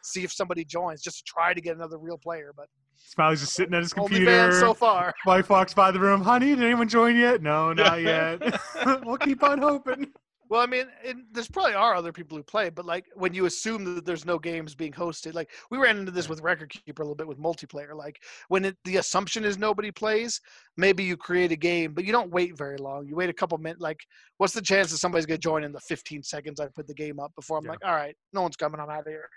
see 0.03 0.25
if 0.25 0.33
somebody 0.33 0.65
joins 0.65 1.03
just 1.03 1.19
to 1.19 1.25
try 1.27 1.55
to 1.55 1.61
get 1.61 1.77
another 1.77 1.99
real 1.99 2.19
player. 2.19 2.53
But 2.57 2.67
Smiley's 2.97 3.41
just 3.41 3.55
sitting 3.55 3.75
at 3.75 3.83
his 3.83 3.93
only 3.97 4.09
computer. 4.09 4.53
so 4.53 4.75
far. 4.75 5.13
Wife 5.27 5.51
walks 5.51 5.75
by 5.75 5.91
the 5.91 6.01
room. 6.01 6.21
Honey, 6.23 6.55
did 6.55 6.63
anyone 6.65 6.89
join 6.89 7.17
yet? 7.17 7.43
No, 7.43 7.73
not 7.75 8.01
yet. 8.03 8.41
we'll 9.05 9.17
keep 9.19 9.43
on 9.43 9.59
hoping. 9.59 10.13
Well, 10.49 10.61
I 10.61 10.67
mean, 10.67 10.85
there's 11.33 11.49
probably 11.49 11.73
are 11.73 11.95
other 11.95 12.13
people 12.13 12.37
who 12.37 12.43
play, 12.45 12.69
but 12.69 12.85
like 12.85 13.07
when 13.15 13.33
you 13.33 13.47
assume 13.47 13.95
that 13.95 14.05
there's 14.05 14.27
no 14.27 14.39
games 14.39 14.75
being 14.75 14.93
hosted, 14.93 15.33
like 15.33 15.49
we 15.71 15.79
ran 15.79 15.97
into 15.97 16.13
this 16.13 16.29
with 16.29 16.43
Record 16.43 16.69
Keeper 16.69 17.01
a 17.01 17.07
little 17.07 17.15
bit 17.15 17.27
with 17.27 17.39
multiplayer. 17.39 17.95
Like 17.97 18.21
when 18.49 18.67
it, 18.67 18.77
the 18.85 18.99
assumption 18.99 19.47
is 19.47 19.57
nobody 19.57 19.91
plays, 19.91 20.39
maybe 20.77 21.05
you 21.05 21.17
create 21.17 21.53
a 21.53 21.57
game, 21.57 21.95
but 21.95 22.05
you 22.05 22.13
don't 22.13 22.31
wait 22.31 22.59
very 22.59 22.77
long. 22.77 23.07
You 23.07 23.17
wait 23.17 23.31
a 23.31 23.33
couple 23.33 23.57
minutes. 23.57 23.81
Like, 23.81 24.01
what's 24.37 24.53
the 24.53 24.61
chance 24.61 24.91
that 24.91 24.99
somebody's 24.99 25.25
gonna 25.25 25.39
join 25.39 25.65
in 25.65 25.73
the 25.73 25.81
15 25.81 26.23
seconds 26.23 26.61
I 26.61 26.67
put 26.69 26.87
the 26.87 26.93
game 26.95 27.19
up 27.19 27.33
before 27.35 27.57
I'm 27.57 27.65
Yeah. 27.65 27.71
like, 27.71 27.85
all 27.87 27.95
right, 27.95 28.15
no 28.35 28.43
one's 28.43 28.57
coming, 28.57 28.79
I'm 28.79 28.91
out 28.91 29.01
of 29.01 29.07
here. 29.07 29.31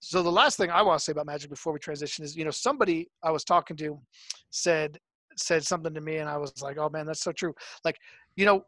So 0.00 0.22
the 0.22 0.30
last 0.30 0.56
thing 0.56 0.70
I 0.70 0.82
want 0.82 0.98
to 0.98 1.04
say 1.04 1.12
about 1.12 1.26
Magic 1.26 1.50
before 1.50 1.72
we 1.72 1.78
transition 1.78 2.24
is, 2.24 2.36
you 2.36 2.44
know, 2.44 2.50
somebody 2.50 3.08
I 3.22 3.30
was 3.30 3.44
talking 3.44 3.76
to 3.78 3.98
said 4.50 4.98
said 5.36 5.64
something 5.64 5.94
to 5.94 6.00
me, 6.00 6.18
and 6.18 6.28
I 6.28 6.36
was 6.36 6.62
like, 6.62 6.78
oh 6.78 6.88
man, 6.88 7.06
that's 7.06 7.22
so 7.22 7.32
true. 7.32 7.54
Like, 7.84 7.96
you 8.36 8.44
know, 8.44 8.64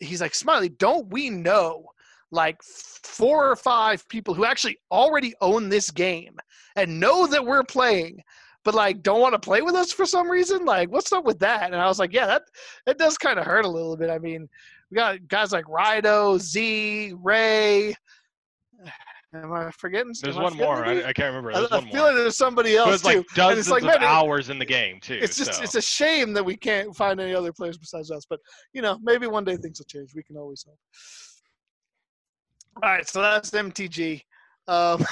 he's 0.00 0.20
like, 0.20 0.34
Smiley, 0.34 0.68
don't 0.68 1.10
we 1.10 1.30
know 1.30 1.84
like 2.30 2.62
four 2.62 3.50
or 3.50 3.56
five 3.56 4.06
people 4.08 4.34
who 4.34 4.44
actually 4.44 4.78
already 4.90 5.34
own 5.40 5.68
this 5.68 5.90
game 5.90 6.36
and 6.76 7.00
know 7.00 7.26
that 7.26 7.44
we're 7.44 7.64
playing, 7.64 8.20
but 8.64 8.74
like 8.74 9.02
don't 9.02 9.20
want 9.20 9.32
to 9.32 9.38
play 9.38 9.62
with 9.62 9.74
us 9.74 9.92
for 9.92 10.04
some 10.04 10.30
reason? 10.30 10.64
Like, 10.64 10.90
what's 10.90 11.12
up 11.12 11.24
with 11.24 11.38
that? 11.38 11.72
And 11.72 11.76
I 11.76 11.86
was 11.86 11.98
like, 11.98 12.12
yeah, 12.12 12.26
that 12.26 12.42
that 12.86 12.98
does 12.98 13.16
kind 13.16 13.38
of 13.38 13.46
hurt 13.46 13.64
a 13.64 13.70
little 13.70 13.96
bit. 13.96 14.10
I 14.10 14.18
mean, 14.18 14.48
we 14.90 14.96
got 14.96 15.26
guys 15.28 15.52
like 15.52 15.64
Rido, 15.66 16.38
Z, 16.38 17.14
Ray. 17.22 17.94
Am 19.34 19.52
I 19.52 19.70
forgetting? 19.72 20.12
There's 20.22 20.36
am 20.36 20.42
one 20.42 20.56
more. 20.56 20.86
I, 20.86 21.04
I 21.04 21.12
can't 21.12 21.34
remember. 21.34 21.52
There's 21.52 21.70
I, 21.70 21.78
I 21.78 21.90
feel 21.90 22.02
like 22.02 22.14
there's 22.14 22.36
somebody 22.38 22.74
So 22.74 22.84
else 22.84 22.94
it's 22.94 23.02
too. 23.02 23.08
like 23.08 23.16
And 23.16 23.26
dozens 23.34 23.58
it's 23.58 23.70
like, 23.70 23.82
of 23.82 24.00
man, 24.00 24.02
hours 24.02 24.48
in 24.48 24.58
the 24.58 24.64
game 24.64 25.00
too. 25.00 25.18
it's 25.20 25.36
just 25.36 25.54
so. 25.54 25.62
it's 25.62 25.74
a 25.74 25.82
shame 25.82 26.32
that 26.32 26.44
we 26.44 26.56
can't 26.56 26.96
find 26.96 27.20
any 27.20 27.34
other 27.34 27.52
players 27.52 27.76
besides 27.76 28.10
us. 28.10 28.24
But 28.28 28.40
you 28.72 28.80
know, 28.80 28.98
maybe 29.02 29.26
one 29.26 29.44
day 29.44 29.56
things 29.56 29.78
will 29.80 29.86
change. 29.86 30.14
We 30.14 30.22
can 30.22 30.36
always 30.38 30.64
hope. 30.66 30.78
All 32.82 32.88
right, 32.90 33.06
so 33.06 33.20
that's 33.20 33.50
MTG. 33.50 34.22
Um, 34.66 35.04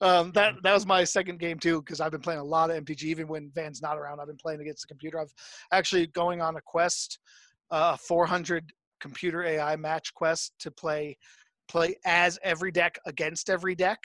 um, 0.01 0.31
that 0.33 0.53
that 0.61 0.73
was 0.73 0.85
my 0.85 1.03
second 1.03 1.39
game 1.39 1.57
too 1.57 1.81
because 1.81 1.99
I've 1.99 2.11
been 2.11 2.21
playing 2.21 2.41
a 2.41 2.43
lot 2.43 2.69
of 2.69 2.83
MTG. 2.83 3.03
Even 3.05 3.27
when 3.27 3.49
Van's 3.55 3.81
not 3.81 3.97
around, 3.97 4.19
I've 4.19 4.27
been 4.27 4.37
playing 4.37 4.61
against 4.61 4.83
the 4.83 4.87
computer. 4.87 5.19
I've 5.19 5.33
actually 5.71 6.05
going 6.07 6.41
on 6.41 6.57
a 6.57 6.61
quest, 6.63 7.17
uh, 7.71 7.97
400 7.97 8.71
computer 8.99 9.43
AI 9.43 9.75
match 9.75 10.13
quest 10.13 10.53
to 10.59 10.69
play 10.71 11.17
play 11.67 11.95
as 12.05 12.39
every 12.43 12.71
deck 12.71 12.97
against 13.05 13.49
every 13.49 13.75
deck, 13.75 13.99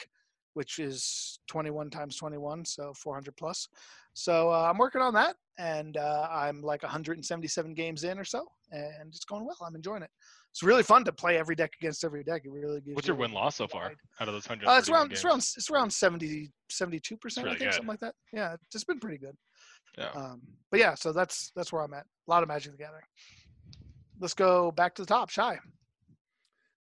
which 0.55 0.79
is 0.79 1.39
21 1.49 1.91
times 1.91 2.17
21, 2.17 2.65
so 2.65 2.93
400 2.95 3.37
plus. 3.37 3.69
So 4.15 4.51
uh, 4.51 4.69
I'm 4.71 4.79
working 4.79 5.03
on 5.03 5.15
that, 5.15 5.37
and 5.59 5.97
uh, 5.97 6.29
I'm 6.31 6.63
like 6.63 6.83
177 6.83 7.75
games 7.75 8.05
in 8.05 8.19
or 8.19 8.25
so, 8.25 8.47
and 8.73 9.09
it's 9.09 9.25
going 9.25 9.45
well. 9.45 9.57
I'm 9.65 9.77
enjoying 9.77 10.03
it. 10.03 10.11
It's 10.51 10.63
really 10.65 10.83
fun 10.83 11.05
to 11.05 11.13
play 11.13 11.39
every 11.39 11.55
deck 11.55 11.73
against 11.81 12.05
every 12.05 12.25
deck. 12.25 12.43
It 12.45 12.51
really 12.51 12.81
gives 12.81 12.97
What's 12.97 13.07
you 13.07 13.15
your 13.15 13.21
win 13.21 13.33
loss 13.33 13.57
so 13.57 13.69
far 13.69 13.93
out 14.21 14.29
of 14.29 14.35
those 14.35 14.47
hundred? 14.47 14.69
Uh, 14.69 14.79
it's 14.79 14.89
around 14.89 15.13
it's 15.13 15.25
around 15.25 15.39
it's 15.39 15.71
around 15.71 15.93
70 15.93 16.51
72 16.69 17.17
percent. 17.17 17.47
I 17.47 17.51
think 17.51 17.61
good. 17.61 17.75
something 17.75 17.89
like 17.89 18.01
that. 18.01 18.15
Yeah, 18.33 18.55
it's 18.55 18.73
just 18.73 18.87
been 18.89 18.99
pretty 18.99 19.19
good. 19.19 19.37
Yeah. 19.97 20.11
Um, 20.15 20.43
but 20.71 20.81
yeah, 20.81 20.95
so 20.95 21.13
that's 21.13 21.53
that's 21.55 21.73
where 21.73 21.83
I'm 21.83 21.95
at. 21.95 22.05
A 22.05 22.31
lot 22.31 22.43
of 22.43 22.49
Magic 22.49 22.73
the 22.73 22.79
Gathering. 22.79 23.05
Let's 24.19 24.35
go 24.35 24.73
back 24.73 24.95
to 24.97 25.03
the 25.03 25.07
top. 25.07 25.31
Shy, 25.31 25.57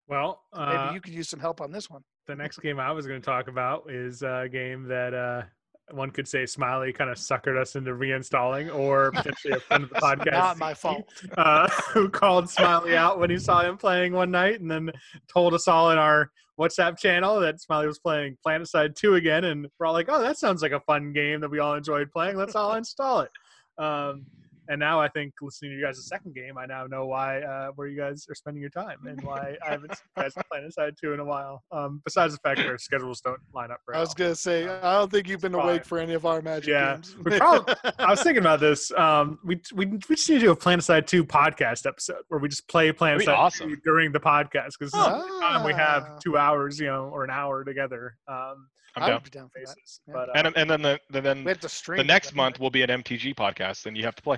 Well, 0.10 0.42
maybe 0.56 0.72
uh, 0.72 0.94
you 0.94 1.02
could 1.02 1.14
use 1.14 1.30
some 1.30 1.40
help 1.40 1.62
on 1.62 1.72
this 1.72 1.90
one. 1.90 2.04
the 2.28 2.36
next 2.36 2.60
game 2.60 2.80
I 2.80 2.92
was 2.92 3.06
going 3.06 3.22
to 3.22 3.26
talk 3.26 3.48
about 3.48 3.92
is 3.92 4.24
a 4.24 4.50
game 4.52 4.86
that 4.86 5.14
uh, 5.14 5.44
one 5.92 6.10
could 6.10 6.28
say 6.28 6.46
Smiley 6.46 6.92
kind 6.92 7.10
of 7.10 7.18
suckered 7.18 7.60
us 7.60 7.76
into 7.76 7.92
reinstalling, 7.92 8.74
or 8.74 9.12
potentially 9.12 9.54
a 9.54 9.60
friend 9.60 9.84
of 9.84 9.90
the 9.90 9.96
podcast, 10.02 10.32
Not 10.32 10.58
my 10.58 10.74
fault. 10.74 11.08
uh, 11.38 11.70
who 11.94 12.10
called 12.10 12.50
Smiley 12.50 12.96
out 12.98 13.20
when 13.20 13.30
he 13.30 13.38
saw 13.38 13.62
him 13.62 13.78
playing 13.78 14.14
one 14.14 14.32
night, 14.32 14.60
and 14.60 14.70
then 14.70 14.92
told 15.32 15.54
us 15.54 15.68
all 15.68 15.92
in 15.92 15.98
our 15.98 16.32
WhatsApp 16.60 16.98
channel 16.98 17.40
that 17.40 17.62
Smiley 17.62 17.88
was 17.88 18.00
playing 18.00 18.38
Planetside 18.46 18.96
2 18.96 19.16
again, 19.16 19.46
and 19.46 19.68
we're 19.80 19.86
all 19.86 19.94
like, 19.94 20.08
"Oh, 20.10 20.22
that 20.22 20.38
sounds 20.38 20.62
like 20.62 20.72
a 20.72 20.80
fun 20.82 21.14
game 21.14 21.40
that 21.42 21.52
we 21.52 21.60
all 21.60 21.76
enjoyed 21.76 22.12
playing. 22.12 22.36
Let's 22.36 22.56
all 22.56 22.74
install 22.76 23.22
it." 23.22 23.32
Um, 23.78 24.26
and 24.70 24.80
now 24.80 25.02
I 25.02 25.08
think 25.10 25.34
listening 25.42 25.72
to 25.72 25.78
you 25.78 25.84
guys' 25.84 26.08
second 26.08 26.34
game, 26.36 26.58
I 26.58 26.66
now 26.66 26.86
know 26.86 27.06
why 27.08 27.42
uh, 27.42 27.72
where 27.76 27.88
you 27.88 27.98
guys 27.98 28.26
are 28.30 28.36
spending 28.36 28.62
your 28.62 28.70
time 28.70 29.00
and 29.06 29.22
why 29.24 29.58
I 29.68 29.72
haven't 29.72 29.96
seen 29.98 30.06
you 30.16 30.24
guys 30.24 30.34
playing 30.50 30.66
Inside 30.66 30.94
Two 31.02 31.14
in 31.14 31.20
a 31.20 31.26
while. 31.26 31.64
Um, 31.72 32.02
besides 32.06 32.34
the 32.34 32.40
fact 32.40 32.58
that 32.60 32.68
our 32.68 32.78
schedules 32.78 33.20
don't 33.22 33.40
line 33.54 33.72
up 33.72 33.82
very 33.86 33.98
I 33.98 34.02
was 34.02 34.14
gonna 34.14 34.36
say 34.36 34.68
I 34.68 35.00
don't 35.00 35.12
think 35.12 35.28
you've 35.28 35.42
been 35.42 35.56
It's 35.56 35.64
awake 35.64 35.84
for 35.86 35.98
any 36.00 36.14
of 36.14 36.26
our 36.26 36.42
Magic 36.42 36.70
Yeah, 36.70 36.94
games. 36.96 37.16
we 37.24 37.38
probably- 37.38 37.74
I 38.00 38.10
was 38.12 38.22
thinking 38.22 38.42
about 38.44 38.60
this. 38.60 38.92
Um, 38.94 39.40
we, 39.44 39.60
we 39.74 39.86
we 39.88 40.16
just 40.16 40.30
need 40.30 40.36
to 40.36 40.46
do 40.46 40.52
a 40.52 40.56
Planetside 40.56 41.08
Two 41.08 41.26
podcast 41.26 41.86
episode 41.86 42.22
where 42.30 42.40
we 42.40 42.48
just 42.48 42.68
play 42.68 42.92
That'd 42.92 43.20
be 43.20 43.26
Planetside 43.26 43.38
awesome. 43.38 43.70
2 43.72 43.78
during 43.84 44.12
the 44.12 44.20
podcast 44.20 44.72
because 44.80 44.92
this 44.92 45.00
is 45.02 45.06
the 45.06 45.14
only 45.16 45.40
time 45.42 45.64
we 45.66 45.74
Ah. 45.74 45.78
have 45.78 46.20
two 46.20 46.38
hours, 46.38 46.80
you 46.80 46.88
know, 46.88 47.06
or 47.12 47.24
an 47.24 47.32
hour 47.32 47.64
together. 47.64 48.16
Um, 48.28 48.68
I'm 48.96 49.08
down. 49.08 49.22
be 49.24 49.30
down 49.30 49.50
for 49.50 49.60
that. 49.66 49.76
Yeah. 50.08 50.14
But 50.14 50.30
uh, 50.30 50.32
And 50.36 50.58
and 50.58 50.70
then 50.70 50.82
the 50.82 51.00
the- 51.10 51.22
then 51.22 51.44
We 51.44 51.50
have 51.52 51.60
to 51.62 51.70
stream 51.70 51.98
the 51.98 52.04
next 52.04 52.36
month 52.36 52.60
will 52.60 52.70
be 52.72 52.82
an 52.82 52.90
MTG 52.90 53.36
podcast, 53.36 53.86
and 53.86 53.96
you 53.98 54.04
have 54.04 54.16
to 54.16 54.22
play. 54.22 54.38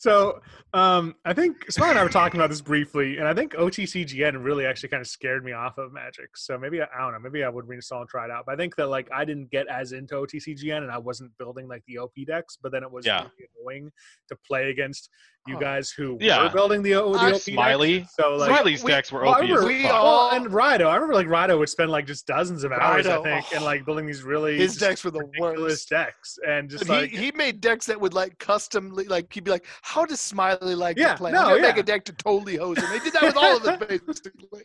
So 0.00 0.40
um, 0.72 1.14
I 1.26 1.34
think 1.34 1.70
Smart 1.70 1.90
and 1.90 1.98
I 1.98 2.02
were 2.02 2.08
talking 2.08 2.40
about 2.40 2.48
this 2.48 2.62
briefly, 2.62 3.18
and 3.18 3.28
I 3.28 3.34
think 3.34 3.52
OTCGN 3.52 4.42
really 4.42 4.64
actually 4.64 4.88
kind 4.88 5.02
of 5.02 5.06
scared 5.06 5.44
me 5.44 5.52
off 5.52 5.76
of 5.76 5.92
Magic. 5.92 6.38
So 6.38 6.56
maybe 6.56 6.80
I 6.80 6.86
don't 6.98 7.12
know, 7.12 7.18
maybe 7.18 7.44
I 7.44 7.50
would 7.50 7.66
reinstall 7.66 8.00
and 8.00 8.08
try 8.08 8.24
it 8.24 8.30
out. 8.30 8.46
But 8.46 8.54
I 8.54 8.56
think 8.56 8.76
that 8.76 8.86
like 8.86 9.10
I 9.12 9.26
didn't 9.26 9.50
get 9.50 9.66
as 9.68 9.92
into 9.92 10.14
OTCGN, 10.14 10.78
and 10.78 10.90
I 10.90 10.96
wasn't 10.96 11.36
building 11.36 11.68
like 11.68 11.82
the 11.86 11.98
OP 11.98 12.14
decks. 12.26 12.56
But 12.60 12.72
then 12.72 12.82
it 12.82 12.90
was 12.90 13.04
Yeah. 13.04 13.24
really 13.24 13.50
annoying 13.82 13.92
to 14.30 14.36
play 14.36 14.70
against 14.70 15.10
you 15.46 15.56
Oh. 15.56 15.60
guys 15.60 15.90
who 15.90 16.16
Yeah. 16.20 16.44
were 16.44 16.50
building 16.50 16.82
the, 16.82 16.94
O- 16.94 17.12
the 17.14 17.18
I- 17.18 17.32
OP 17.32 17.40
Smiley. 17.40 17.98
decks. 18.00 18.14
So 18.14 18.36
like. 18.36 18.48
Smiley's 18.50 18.82
we- 18.84 18.90
decks 18.92 19.12
were 19.12 19.20
well, 19.22 19.34
I 19.34 19.38
OP. 19.38 19.44
as 19.44 19.48
remember- 19.50 19.66
we 19.68 19.86
all- 19.86 20.28
well, 20.30 20.36
and 20.36 20.46
Rido, 20.50 20.86
I 20.86 20.94
remember 20.94 21.14
like 21.14 21.26
Rido 21.28 21.58
would 21.58 21.68
spend 21.68 21.90
like 21.90 22.06
just 22.06 22.26
dozens 22.26 22.64
of 22.64 22.72
hours, 22.72 23.06
I 23.06 23.16
Rido, 23.18 23.22
think, 23.22 23.52
and 23.52 23.62
oh. 23.62 23.66
like 23.66 23.84
building 23.84 24.06
these 24.06 24.22
really 24.22 24.56
His 24.56 24.76
decks 24.78 25.04
were 25.04 25.10
the 25.10 25.30
worst. 25.38 25.88
decks, 25.90 26.38
and 26.46 26.70
just 26.70 26.84
And 26.84 26.90
he, 26.94 27.00
like 27.00 27.10
he 27.10 27.32
made 27.32 27.60
decks 27.60 27.84
that 27.86 28.00
would 28.00 28.14
like 28.14 28.38
custom 28.38 28.90
like 28.94 29.30
he'd 29.32 29.44
be 29.44 29.50
like, 29.50 29.66
how 29.90 30.04
does 30.04 30.20
Smiley 30.20 30.74
like 30.76 30.96
Yeah, 30.96 31.12
to 31.12 31.16
play? 31.18 31.32
no, 31.32 31.40
I'm 31.40 31.44
gonna 31.56 31.62
make 31.62 31.74
yeah. 31.76 31.80
a 31.80 31.84
deck 31.84 32.04
to 32.04 32.12
totally 32.12 32.56
hose 32.56 32.78
him. 32.78 32.88
They 32.90 33.00
did 33.00 33.12
that 33.14 33.22
with 33.22 33.36
all 33.36 33.56
of 33.56 33.64
us 33.64 33.78
basically. 33.88 34.62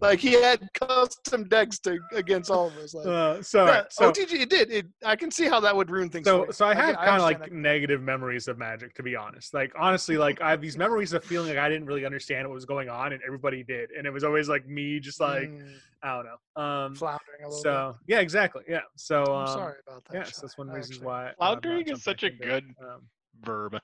Like 0.00 0.18
he 0.18 0.32
had 0.32 0.66
custom 0.74 1.44
decks 1.48 1.78
to 1.80 1.98
against 2.12 2.50
all 2.50 2.68
of 2.68 2.76
us. 2.78 2.94
Like, 2.94 3.06
Uh, 3.06 3.42
so, 3.42 3.66
yeah, 3.66 3.82
so 3.90 4.10
OTG, 4.12 4.32
it 4.40 4.50
did. 4.50 4.70
It, 4.70 4.86
I 5.04 5.14
can 5.16 5.30
see 5.30 5.46
how 5.46 5.60
that 5.60 5.74
would 5.76 5.90
ruin 5.90 6.08
things. 6.08 6.26
so 6.26 6.46
for 6.46 6.52
so 6.52 6.66
I 6.66 6.74
get- 6.74 6.84
have 6.84 6.96
kind 6.96 7.16
of 7.16 7.22
like 7.22 7.36
understand 7.36 7.62
negative 7.62 8.00
memories 8.02 8.48
of 8.48 8.56
Magic, 8.58 8.94
to 8.94 9.02
be 9.02 9.14
honest. 9.14 9.52
Like 9.52 9.72
honestly, 9.78 10.16
like 10.16 10.40
I 10.40 10.50
have 10.50 10.60
these 10.62 10.78
memories 10.78 11.12
of 11.12 11.22
feeling 11.24 11.48
like 11.50 11.58
I 11.58 11.68
didn't 11.68 11.86
really 11.86 12.04
understand 12.06 12.48
what 12.48 12.54
was 12.54 12.64
going 12.64 12.88
on, 12.88 13.12
and 13.12 13.22
everybody 13.26 13.62
did, 13.62 13.90
and 13.90 14.06
it 14.06 14.10
was 14.10 14.24
always 14.24 14.48
like 14.48 14.66
me, 14.66 15.00
just 15.00 15.20
like 15.20 15.48
Mm, 15.48 15.74
I 16.02 16.14
don't 16.16 16.26
know. 16.26 16.62
Um, 16.62 16.94
floundering 16.94 17.42
a 17.44 17.48
little 17.48 17.62
so 17.62 17.96
yeah, 18.06 18.20
exactly, 18.20 18.62
yeah. 18.68 18.80
So 18.96 19.22
um, 19.24 19.32
I'm 19.42 19.46
sorry 19.48 19.74
about 19.86 20.04
that. 20.06 20.14
Yes, 20.14 20.28
Shy. 20.30 20.38
that's 20.42 20.56
one 20.58 20.68
reason 20.68 21.04
why. 21.04 21.28
uh, 21.28 21.32
Floundering 21.38 21.88
is 21.88 22.02
such 22.02 22.22
a 22.22 22.30
jumping 22.30 22.48
into 22.48 22.56
it. 22.56 22.64
good- 22.78 22.86
Um, 22.86 23.00
Verb. 23.42 23.78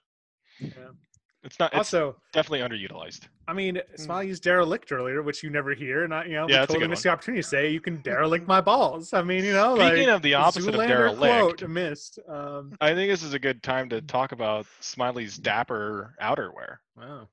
Yeah. 0.60 0.68
It's 1.44 1.58
not. 1.58 1.72
It's 1.72 1.78
Also, 1.78 2.14
definitely 2.32 2.60
underutilized. 2.60 3.22
I 3.48 3.52
mean, 3.52 3.80
Smiley 3.96 4.28
used 4.28 4.44
derelict 4.44 4.92
earlier, 4.92 5.22
which 5.22 5.42
you 5.42 5.50
never 5.50 5.74
hear, 5.74 6.04
and 6.04 6.14
I, 6.14 6.24
you 6.26 6.34
know, 6.34 6.46
we 6.46 6.52
Yeah, 6.52 6.60
that's 6.60 6.70
a 6.70 6.74
totally 6.74 6.88
missed 6.88 7.04
one. 7.04 7.10
the 7.10 7.12
opportunity 7.14 7.42
to 7.42 7.48
say 7.48 7.68
you 7.70 7.80
can 7.80 8.00
derelict 8.02 8.46
my 8.46 8.60
balls. 8.60 9.12
I 9.12 9.22
mean, 9.24 9.44
you 9.44 9.52
know, 9.52 9.74
Speaking 9.74 10.06
like 10.06 10.14
of 10.16 10.22
the 10.22 10.34
opposite 10.34 10.68
of 10.68 10.80
Zoolander 10.80 10.86
derelict, 10.86 11.18
quote 11.58 11.68
missed. 11.68 12.20
Um, 12.28 12.76
I 12.80 12.94
think 12.94 13.10
this 13.10 13.24
is 13.24 13.34
a 13.34 13.40
good 13.40 13.60
time 13.64 13.88
to 13.88 14.00
talk 14.02 14.30
about 14.30 14.66
Smiley's 14.78 15.36
dapper 15.36 16.14
outerwear. 16.22 16.76
wow. 16.96 17.26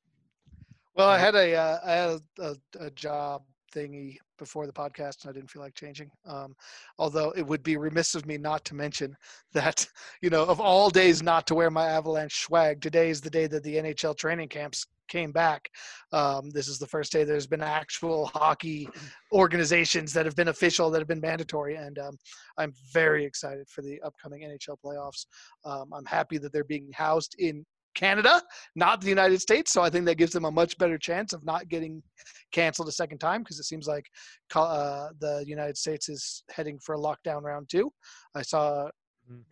Well, 0.96 1.08
I 1.08 1.20
had 1.20 1.36
a 1.36 1.56
uh, 1.56 1.80
I 1.86 1.92
had 1.92 2.10
a, 2.10 2.22
a, 2.80 2.86
a 2.88 2.90
job 2.92 3.44
thingy 3.74 4.18
before 4.40 4.66
the 4.66 4.74
podcast, 4.74 5.24
and 5.24 5.30
I 5.30 5.34
didn't 5.34 5.52
feel 5.52 5.62
like 5.62 5.76
changing. 5.76 6.10
Um, 6.26 6.56
although 6.98 7.32
it 7.32 7.46
would 7.46 7.64
be 7.64 7.78
remiss 7.78 8.16
of 8.16 8.26
me 8.26 8.38
not 8.38 8.66
to 8.66 8.76
mention 8.76 9.16
that 9.54 9.88
you 10.22 10.30
know 10.30 10.46
of 10.46 10.60
all 10.60 10.90
days 10.90 11.22
not 11.22 11.46
to 11.48 11.56
wear 11.56 11.70
my 11.70 11.88
Avalanche 11.88 12.42
swag, 12.44 12.82
today 12.82 13.10
is 13.10 13.22
the 13.22 13.30
day 13.30 13.48
that 13.48 13.64
the 13.64 13.76
NHL 13.76 14.18
training 14.18 14.50
camps 14.50 14.86
came 15.10 15.32
back. 15.32 15.70
Um, 16.14 16.52
this 16.52 16.68
is 16.68 16.78
the 16.78 16.88
first 16.88 17.12
day 17.12 17.24
there's 17.24 17.48
been 17.48 17.64
actual 17.64 18.28
hockey 18.28 18.88
organizations 19.34 20.14
that 20.14 20.26
have 20.26 20.36
been 20.36 20.48
official, 20.48 20.90
that 20.92 21.00
have 21.00 21.08
been 21.08 21.20
mandatory, 21.20 21.76
and 21.76 22.00
um, 22.00 22.18
I'm 22.58 22.74
very 22.94 23.26
excited 23.26 23.68
for 23.68 23.82
the 23.82 24.00
upcoming 24.02 24.44
NHL 24.44 24.78
playoffs. 24.86 25.26
Um, 25.66 25.92
I'm 25.94 26.06
happy 26.06 26.38
that 26.38 26.54
they're 26.54 26.64
being 26.64 26.90
housed 26.94 27.36
in 27.40 27.66
Canada, 27.96 28.42
not 28.76 29.02
the 29.02 29.10
United 29.10 29.42
States. 29.42 29.72
So 29.74 29.82
I 29.82 29.90
think 29.90 30.06
that 30.06 30.16
gives 30.16 30.32
them 30.32 30.46
a 30.46 30.52
much 30.52 30.78
better 30.78 30.98
chance 30.98 31.34
of 31.34 31.44
not 31.44 31.68
getting 31.70 32.02
canceled 32.52 32.88
a 32.88 32.92
second 32.92 33.18
time 33.20 33.42
because 33.44 33.60
it 33.60 33.66
seems 33.66 33.88
like 33.88 34.06
uh, 34.56 35.10
the 35.20 35.44
United 35.46 35.78
States 35.78 36.10
is 36.10 36.44
heading 36.50 36.80
for 36.84 36.96
a 36.96 36.98
lockdown 37.00 37.44
round 37.44 37.70
two. 37.70 37.92
I 38.36 38.42
saw. 38.42 38.90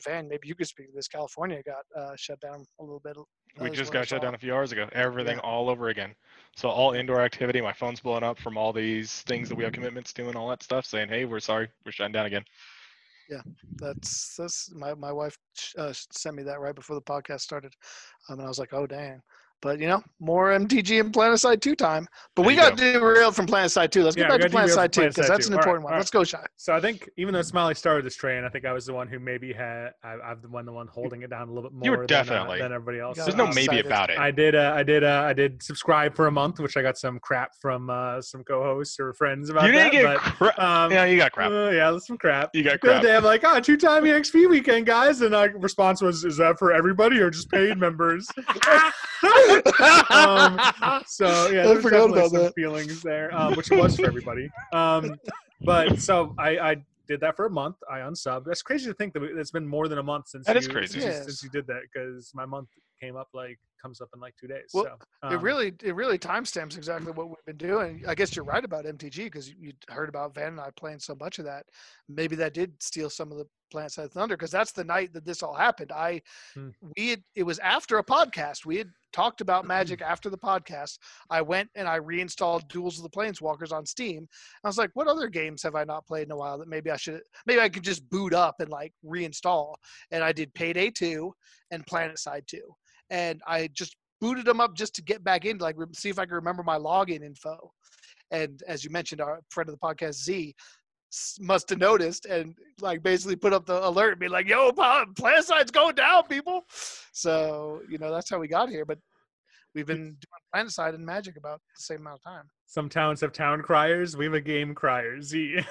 Van. 0.03 0.27
Maybe 0.27 0.47
you 0.47 0.55
could 0.55 0.65
speak 0.65 0.87
to 0.87 0.91
this. 0.95 1.07
California 1.07 1.61
got 1.63 1.83
uh, 1.95 2.15
shut 2.15 2.39
down 2.39 2.65
a 2.79 2.83
little 2.83 2.99
bit. 3.03 3.15
We 3.61 3.69
just 3.69 3.91
got 3.91 4.07
shut 4.07 4.23
down 4.23 4.33
a 4.33 4.37
few 4.37 4.51
hours 4.53 4.71
ago. 4.71 4.89
Everything 4.91 5.35
Yeah. 5.37 5.43
all 5.43 5.69
over 5.69 5.89
again. 5.89 6.15
So 6.55 6.67
all 6.67 6.93
indoor 6.93 7.21
activity. 7.21 7.61
My 7.61 7.73
phone's 7.73 7.99
blowing 7.99 8.23
up 8.23 8.39
from 8.39 8.57
all 8.57 8.73
these 8.73 9.21
things 9.23 9.49
that 9.49 9.55
we 9.55 9.63
have 9.63 9.73
commitments 9.73 10.13
to 10.13 10.27
and 10.29 10.35
all 10.35 10.49
that 10.49 10.63
stuff, 10.63 10.85
saying, 10.87 11.09
"Hey, 11.09 11.25
we're 11.25 11.39
sorry, 11.39 11.69
we're 11.85 11.91
shutting 11.91 12.11
down 12.13 12.25
again." 12.25 12.43
Yeah, 13.29 13.41
that's 13.79 14.35
that's 14.37 14.71
my 14.73 14.93
my 14.93 15.11
wife 15.11 15.37
uh, 15.77 15.91
sent 15.93 16.35
me 16.35 16.43
that 16.43 16.61
right 16.61 16.75
before 16.75 16.95
the 16.95 17.01
podcast 17.01 17.41
started, 17.41 17.73
um, 18.29 18.39
and 18.39 18.45
I 18.45 18.47
was 18.49 18.59
like, 18.59 18.73
oh 18.73 18.87
dang. 18.87 19.21
But 19.61 19.79
you 19.79 19.87
know, 19.87 20.03
more 20.19 20.49
MTG 20.51 20.99
and 20.99 21.11
Planetside 21.11 21.61
two 21.61 21.75
time. 21.75 22.07
But 22.35 22.43
There 22.43 22.47
we 22.47 22.53
you 22.53 22.59
got 22.59 22.77
derailed 22.77 23.35
from 23.35 23.47
Planetside 23.47 23.89
two. 23.89 24.03
Let's 24.03 24.15
Yeah, 24.15 24.25
get 24.25 24.29
back 24.29 24.41
to 24.41 24.49
got 24.49 24.51
derailed 24.51 24.69
Planetside 24.69 24.93
from 24.95 25.03
two 25.03 25.09
because 25.09 25.27
that's 25.27 25.47
an 25.47 25.53
All 25.53 25.57
right, 25.57 25.63
important 25.63 25.83
one. 25.85 25.93
all 25.93 25.95
right. 25.95 25.99
Let's 25.99 26.11
go, 26.11 26.23
Shy. 26.23 26.45
So 26.57 26.73
I 26.75 26.79
think 26.79 27.09
even 27.17 27.33
though 27.33 27.41
Smiley 27.41 27.73
started 27.73 28.05
this 28.05 28.15
train, 28.15 28.43
I 28.43 28.49
think 28.49 28.65
I 28.65 28.71
was 28.71 28.85
the 28.85 28.93
one 28.93 29.07
who 29.07 29.19
maybe 29.19 29.51
had 29.53 29.93
I, 30.03 30.13
I'm 30.23 30.41
the 30.43 30.47
one 30.49 30.65
the 30.67 30.71
one 30.71 30.85
holding 30.87 31.23
it 31.23 31.31
down 31.31 31.47
a 31.49 31.51
little 31.51 31.69
bit 31.69 31.73
more. 31.73 31.85
You 31.85 31.91
were 31.91 31.97
than, 31.97 32.03
uh, 32.03 32.23
definitely- 32.23 32.59
than 32.59 32.71
everybody 32.71 32.99
else. 32.99 33.17
got 33.17 33.25
There's 33.25 33.35
no 33.35 33.45
Uh, 33.45 33.47
maybe 33.47 33.61
excited. 33.79 33.85
about 33.87 34.09
it. 34.11 34.19
I 34.19 34.29
did. 34.29 34.53
Uh, 34.53 34.73
I 34.75 34.83
did. 34.83 35.03
Uh, 35.03 35.23
I 35.25 35.33
did 35.33 35.63
subscribe 35.63 36.15
for 36.15 36.27
a 36.27 36.31
month, 36.31 36.59
which 36.59 36.77
I 36.77 36.83
got 36.83 36.97
some 36.99 37.17
crap 37.19 37.51
from 37.59 37.89
uh, 37.89 38.21
some 38.21 38.43
co-hosts 38.43 38.99
or 38.99 39.13
friends 39.15 39.49
about 39.49 39.65
you 39.65 39.71
didn't 39.71 39.91
that. 40.03 40.19
get 40.23 40.35
crap. 40.35 40.59
um, 40.59 40.91
yeah, 40.91 41.05
you 41.05 41.17
got 41.17 41.31
crap. 41.31 41.49
uh, 41.51 41.71
yeah, 41.71 41.97
some 41.97 42.17
crap. 42.19 42.51
You 42.53 42.61
got 42.63 42.79
The 42.81 42.89
other 42.91 42.99
crap. 42.99 43.01
day, 43.01 43.15
I'm 43.15 43.23
like, 43.23 43.41
oh, 43.43 43.59
two-time 43.59 44.03
EXP 44.03 44.47
weekend, 44.49 44.85
guys, 44.85 45.21
and 45.21 45.33
our 45.33 45.49
response 45.57 45.99
was, 46.01 46.23
"Is 46.23 46.37
that 46.37 46.59
for 46.59 46.71
everybody 46.71 47.19
or 47.19 47.31
just 47.31 47.49
paid 47.49 47.75
members?" 47.79 48.27
um, 50.09 50.59
so 51.05 51.49
yeah, 51.49 51.61
I 51.61 51.65
there's 51.65 51.81
forgot 51.83 52.07
definitely 52.07 52.19
about 52.19 52.31
some 52.31 52.41
that. 52.43 52.53
feelings 52.55 53.01
there, 53.01 53.33
um, 53.35 53.55
which 53.55 53.71
it 53.71 53.77
was 53.77 53.95
for 53.95 54.07
everybody. 54.07 54.49
Um, 54.73 55.15
but 55.65 55.99
so 55.99 56.33
I, 56.37 56.57
I 56.59 56.75
did 57.07 57.21
that 57.21 57.35
for 57.35 57.45
a 57.45 57.49
month. 57.49 57.75
I 57.91 57.99
unsubbed. 57.99 58.45
That's 58.45 58.61
crazy 58.61 58.85
to 58.87 58.93
think 58.93 59.13
that 59.13 59.23
it's 59.23 59.51
been 59.51 59.67
more 59.67 59.87
than 59.87 59.97
a 59.97 60.03
month 60.03 60.27
since 60.29 60.45
That 60.45 60.55
you, 60.55 60.59
is 60.59 60.67
crazy. 60.67 60.99
since, 60.99 61.05
Yes. 61.05 61.23
since 61.25 61.43
you 61.43 61.49
did 61.49 61.65
that 61.67 61.81
because 61.91 62.31
my 62.35 62.45
month 62.45 62.69
came 62.99 63.15
up 63.15 63.29
like 63.33 63.59
comes 63.81 64.01
up 64.01 64.09
in 64.13 64.19
like 64.19 64.35
two 64.39 64.47
days. 64.47 64.71
Well, 64.73 64.85
so 64.85 65.29
it 65.29 65.35
um, 65.35 65.41
really 65.41 65.73
it 65.83 65.95
really 65.95 66.17
timestamps 66.17 66.77
exactly 66.77 67.11
what 67.11 67.29
we've 67.29 67.45
been 67.45 67.57
doing. 67.57 68.03
I 68.07 68.15
guess 68.15 68.35
you're 68.35 68.45
right 68.45 68.63
about 68.63 68.85
MTG 68.85 69.25
because 69.25 69.49
you, 69.49 69.55
you 69.59 69.73
heard 69.89 70.09
about 70.09 70.35
Van 70.35 70.49
and 70.49 70.59
I 70.59 70.69
playing 70.75 70.99
so 70.99 71.15
much 71.19 71.39
of 71.39 71.45
that. 71.45 71.65
Maybe 72.09 72.35
that 72.37 72.53
did 72.53 72.81
steal 72.81 73.09
some 73.09 73.31
of 73.31 73.37
the 73.37 73.47
Planet 73.71 73.91
Side 73.91 74.11
Thunder 74.11 74.35
because 74.35 74.51
that's 74.51 74.71
the 74.71 74.83
night 74.83 75.13
that 75.13 75.25
this 75.25 75.43
all 75.43 75.53
happened. 75.53 75.91
I 75.91 76.21
Hmm. 76.53 76.69
we 76.95 77.09
had 77.09 77.23
it 77.35 77.43
was 77.43 77.59
after 77.59 77.97
a 77.97 78.03
podcast. 78.03 78.65
We 78.65 78.77
had 78.77 78.89
talked 79.13 79.41
about 79.41 79.65
Magic 79.65 80.01
after 80.01 80.29
the 80.29 80.37
podcast. 80.37 80.97
I 81.29 81.41
went 81.41 81.69
and 81.75 81.87
I 81.87 81.95
reinstalled 81.95 82.67
Duels 82.69 82.97
of 82.97 83.03
the 83.03 83.09
Planeswalkers 83.09 83.71
on 83.71 83.85
Steam. 83.85 84.27
I 84.63 84.67
was 84.67 84.77
like, 84.77 84.91
what 84.93 85.07
other 85.07 85.27
games 85.27 85.63
have 85.63 85.75
I 85.75 85.83
not 85.83 86.07
played 86.07 86.27
in 86.27 86.31
a 86.31 86.37
while 86.37 86.57
that 86.57 86.67
maybe 86.67 86.91
I 86.91 86.97
should 86.97 87.21
maybe 87.45 87.61
I 87.61 87.69
could 87.69 87.83
just 87.83 88.09
boot 88.09 88.33
up 88.33 88.55
and 88.59 88.69
like 88.69 88.93
reinstall. 89.05 89.75
And 90.11 90.23
I 90.23 90.31
did 90.31 90.53
Payday 90.53 90.91
2 90.91 91.33
and 91.71 91.85
Planet 91.85 92.19
Side 92.19 92.43
2 92.47 92.61
and 93.09 93.41
I 93.47 93.67
just 93.73 93.95
booted 94.19 94.45
them 94.45 94.59
up 94.59 94.75
just 94.75 94.95
to 94.95 95.03
get 95.03 95.23
back 95.23 95.45
in, 95.45 95.57
like 95.57 95.75
see 95.93 96.09
if 96.09 96.19
I 96.19 96.25
could 96.25 96.35
remember 96.35 96.63
my 96.63 96.77
login 96.77 97.23
info. 97.23 97.71
And 98.31 98.61
as 98.67 98.83
you 98.83 98.89
mentioned, 98.89 99.21
our 99.21 99.39
friend 99.49 99.69
of 99.69 99.75
the 99.79 99.85
podcast 99.85 100.15
Z 100.15 100.53
must 101.39 101.69
have 101.69 101.79
noticed 101.79 102.25
and 102.25 102.53
like 102.81 103.01
basically 103.01 103.35
put 103.35 103.53
up 103.53 103.65
the 103.65 103.87
alert 103.87 104.11
and 104.11 104.19
be 104.19 104.27
like, 104.27 104.47
"Yo, 104.47 104.71
pa- 104.71 105.05
Planetside's 105.17 105.71
going 105.71 105.95
down, 105.95 106.23
people." 106.27 106.65
So 107.13 107.81
you 107.89 107.97
know 107.97 108.11
that's 108.11 108.29
how 108.29 108.39
we 108.39 108.47
got 108.47 108.69
here. 108.69 108.85
But 108.85 108.99
we've 109.73 109.85
been 109.85 110.17
doing 110.17 110.17
Planetside 110.53 110.95
and 110.95 111.05
Magic 111.05 111.37
about 111.37 111.61
the 111.77 111.81
same 111.81 111.99
amount 111.99 112.19
of 112.25 112.31
time. 112.31 112.43
some 112.65 112.89
towns 112.89 113.21
have 113.21 113.31
town 113.31 113.61
criers. 113.61 114.17
We 114.17 114.25
have 114.25 114.33
a 114.33 114.41
game 114.41 114.75
crier. 114.75 115.21
Z. 115.21 115.61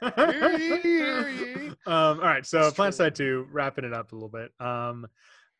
Hear 0.00 0.52
ye, 0.58 0.80
hear 0.80 1.28
ye. 1.28 1.68
um, 1.86 2.18
all 2.18 2.18
right, 2.18 2.44
so 2.44 2.70
Plant. 2.70 2.94
Side 2.94 3.14
2, 3.14 3.48
wrapping 3.50 3.84
it 3.84 3.92
up 3.92 4.12
a 4.12 4.14
little 4.14 4.28
bit. 4.28 4.50
Um, 4.60 5.06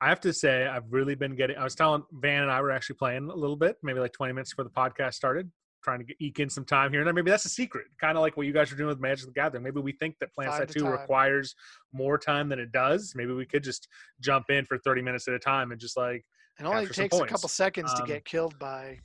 I 0.01 0.09
have 0.09 0.21
to 0.21 0.33
say, 0.33 0.67
I've 0.67 0.85
really 0.93 1.15
been 1.15 1.35
getting. 1.35 1.57
I 1.57 1.65
was 1.65 1.75
telling 1.75 2.05
Van 2.13 2.43
and 2.43 2.51
I 2.53 2.61
were 2.61 2.71
actually 2.71 2.97
playing 2.97 3.31
a 3.31 3.35
little 3.35 3.57
bit, 3.57 3.77
maybe 3.83 3.99
like 3.99 4.13
20 4.13 4.33
minutes 4.33 4.53
before 4.53 4.65
the 4.65 4.71
podcast 4.71 5.15
started, 5.15 5.51
trying 5.83 5.99
to 5.99 6.05
get, 6.05 6.17
eke 6.21 6.39
in 6.41 6.49
some 6.51 6.65
time 6.65 6.91
here 6.93 7.01
and 7.01 7.07
there. 7.07 7.15
Maybe 7.15 7.31
that's 7.31 7.45
a 7.47 7.49
secret, 7.51 7.87
kind 8.01 8.17
of 8.17 8.23
like 8.23 8.37
what 8.37 8.47
you 8.47 8.53
guys 8.53 8.71
are 8.71 8.77
doing 8.77 8.89
with 8.89 9.01
Magic 9.01 9.27
the 9.27 9.33
Gathering. 9.33 9.65
Maybe 9.65 9.81
we 9.81 9.93
think 9.93 10.17
that 10.21 10.33
Plant 10.35 10.53
Find 10.53 10.61
Side 10.61 10.69
the 10.69 10.75
2 10.75 10.81
time. 10.85 10.93
requires 10.93 11.55
more 11.93 12.17
time 12.17 12.49
than 12.49 12.61
it 12.61 12.71
does. 12.71 13.15
Maybe 13.17 13.33
we 13.33 13.45
could 13.47 13.65
just 13.65 13.89
jump 14.21 14.51
in 14.51 14.65
for 14.67 14.79
30 14.79 15.03
minutes 15.03 15.27
at 15.27 15.35
a 15.35 15.39
time 15.39 15.73
and 15.73 15.81
just 15.81 15.97
like, 15.97 16.25
It 16.61 16.65
only 16.65 16.87
takes 16.87 17.17
a 17.19 17.27
couple 17.27 17.49
seconds 17.49 17.93
to 17.95 18.03
Um, 18.03 18.07
get 18.07 18.25
killed 18.25 18.57
by 18.59 18.99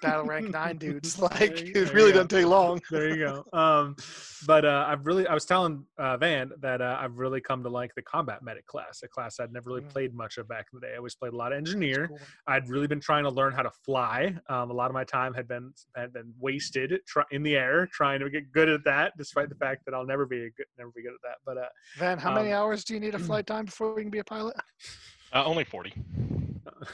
battle 0.00 0.24
rank 0.32 0.50
nine 0.50 0.76
dudes. 0.76 1.18
Like 1.20 1.38
There 1.38 1.64
you- 1.66 1.72
there 1.74 1.82
it 1.84 1.92
really 1.94 2.12
doesn't 2.12 2.28
take 2.28 2.46
long. 2.46 2.80
there 2.90 3.08
you 3.08 3.16
go. 3.16 3.44
Um, 3.52 3.96
but 4.46 4.64
uh, 4.64 4.84
I've 4.88 5.06
really, 5.06 5.26
I 5.26 5.34
was 5.34 5.44
telling 5.44 5.84
uh, 5.98 6.16
Van 6.16 6.50
that 6.60 6.80
uh, 6.80 6.96
I've 7.00 7.16
really 7.18 7.40
come 7.40 7.62
to 7.62 7.68
like 7.68 7.94
the 7.94 8.02
combat 8.02 8.42
medic 8.42 8.66
class, 8.66 9.02
a 9.04 9.08
class 9.08 9.38
I'd 9.40 9.52
never 9.52 9.68
really 9.70 9.80
Mm. 9.82 9.88
played 9.90 10.14
much 10.14 10.38
of 10.38 10.48
back 10.48 10.66
in 10.72 10.80
the 10.80 10.86
day. 10.86 10.92
I 10.94 10.96
always 10.96 11.14
played 11.14 11.32
a 11.32 11.36
lot 11.36 11.52
of 11.52 11.58
engineer. 11.58 12.08
Cool. 12.08 12.18
I'd 12.46 12.68
really 12.68 12.86
been 12.86 13.00
trying 13.00 13.24
to 13.24 13.30
learn 13.30 13.52
how 13.52 13.62
to 13.62 13.70
fly. 13.84 14.34
Um, 14.48 14.70
a 14.70 14.74
lot 14.74 14.86
of 14.90 14.94
my 14.94 15.04
time 15.04 15.34
had 15.34 15.46
been 15.48 15.72
had 15.96 16.12
been 16.12 16.32
wasted 16.38 17.00
try, 17.06 17.24
in 17.30 17.42
the 17.42 17.56
air 17.56 17.86
trying 17.92 18.20
to 18.20 18.30
get 18.30 18.50
good 18.52 18.68
at 18.68 18.84
that, 18.84 19.12
despite 19.18 19.48
the 19.48 19.54
fact 19.54 19.84
that 19.86 19.94
I'll 19.94 20.06
never 20.06 20.26
be 20.26 20.44
a 20.44 20.50
good, 20.50 20.66
never 20.78 20.90
be 20.90 21.02
good 21.02 21.12
at 21.12 21.22
that. 21.22 21.36
But 21.44 21.58
uh, 21.58 21.68
Van, 21.98 22.18
how 22.18 22.34
many 22.34 22.52
Um, 22.52 22.60
hours 22.60 22.84
do 22.84 22.94
you 22.94 23.00
need 23.00 23.14
of 23.14 23.22
flight 23.26 23.46
time 23.46 23.66
before 23.66 23.90
you 23.98 24.02
can 24.04 24.10
be 24.10 24.18
a 24.20 24.24
pilot? 24.24 24.56
Uh, 25.32 25.44
only 25.44 25.64
40. 25.64 25.92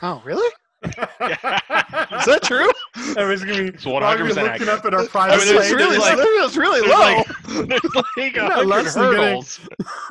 Oh, 0.02 0.20
really? 0.24 0.50
Is 0.82 0.90
is 0.92 2.26
that 2.26 2.40
true? 2.42 2.70
Everyone's 3.16 3.44
gonna 3.44 3.62
be 3.62 3.68
It's 3.68 3.84
we're 3.86 3.94
all 3.94 4.00
gonna 4.00 4.24
be 4.24 4.30
100% 4.32 4.36
looking 4.36 4.46
accurate. 4.46 4.68
up 4.70 4.84
at 4.84 4.94
our 4.94 5.00
I 5.00 5.02
mean, 5.02 5.11
That's 5.38 5.44
there's 5.44 5.66
plane. 5.68 5.76
really, 5.76 5.98
like- 5.98 6.16
that's 6.16 6.57
really 6.57 6.80
low. 6.88 6.98
like- 6.98 7.26
There's 7.68 7.94
like 8.16 8.36
a 8.36 8.38
Not 8.40 8.52
hundred 8.52 8.66
less 8.66 8.94
than 8.94 9.14
getting- 9.14 9.42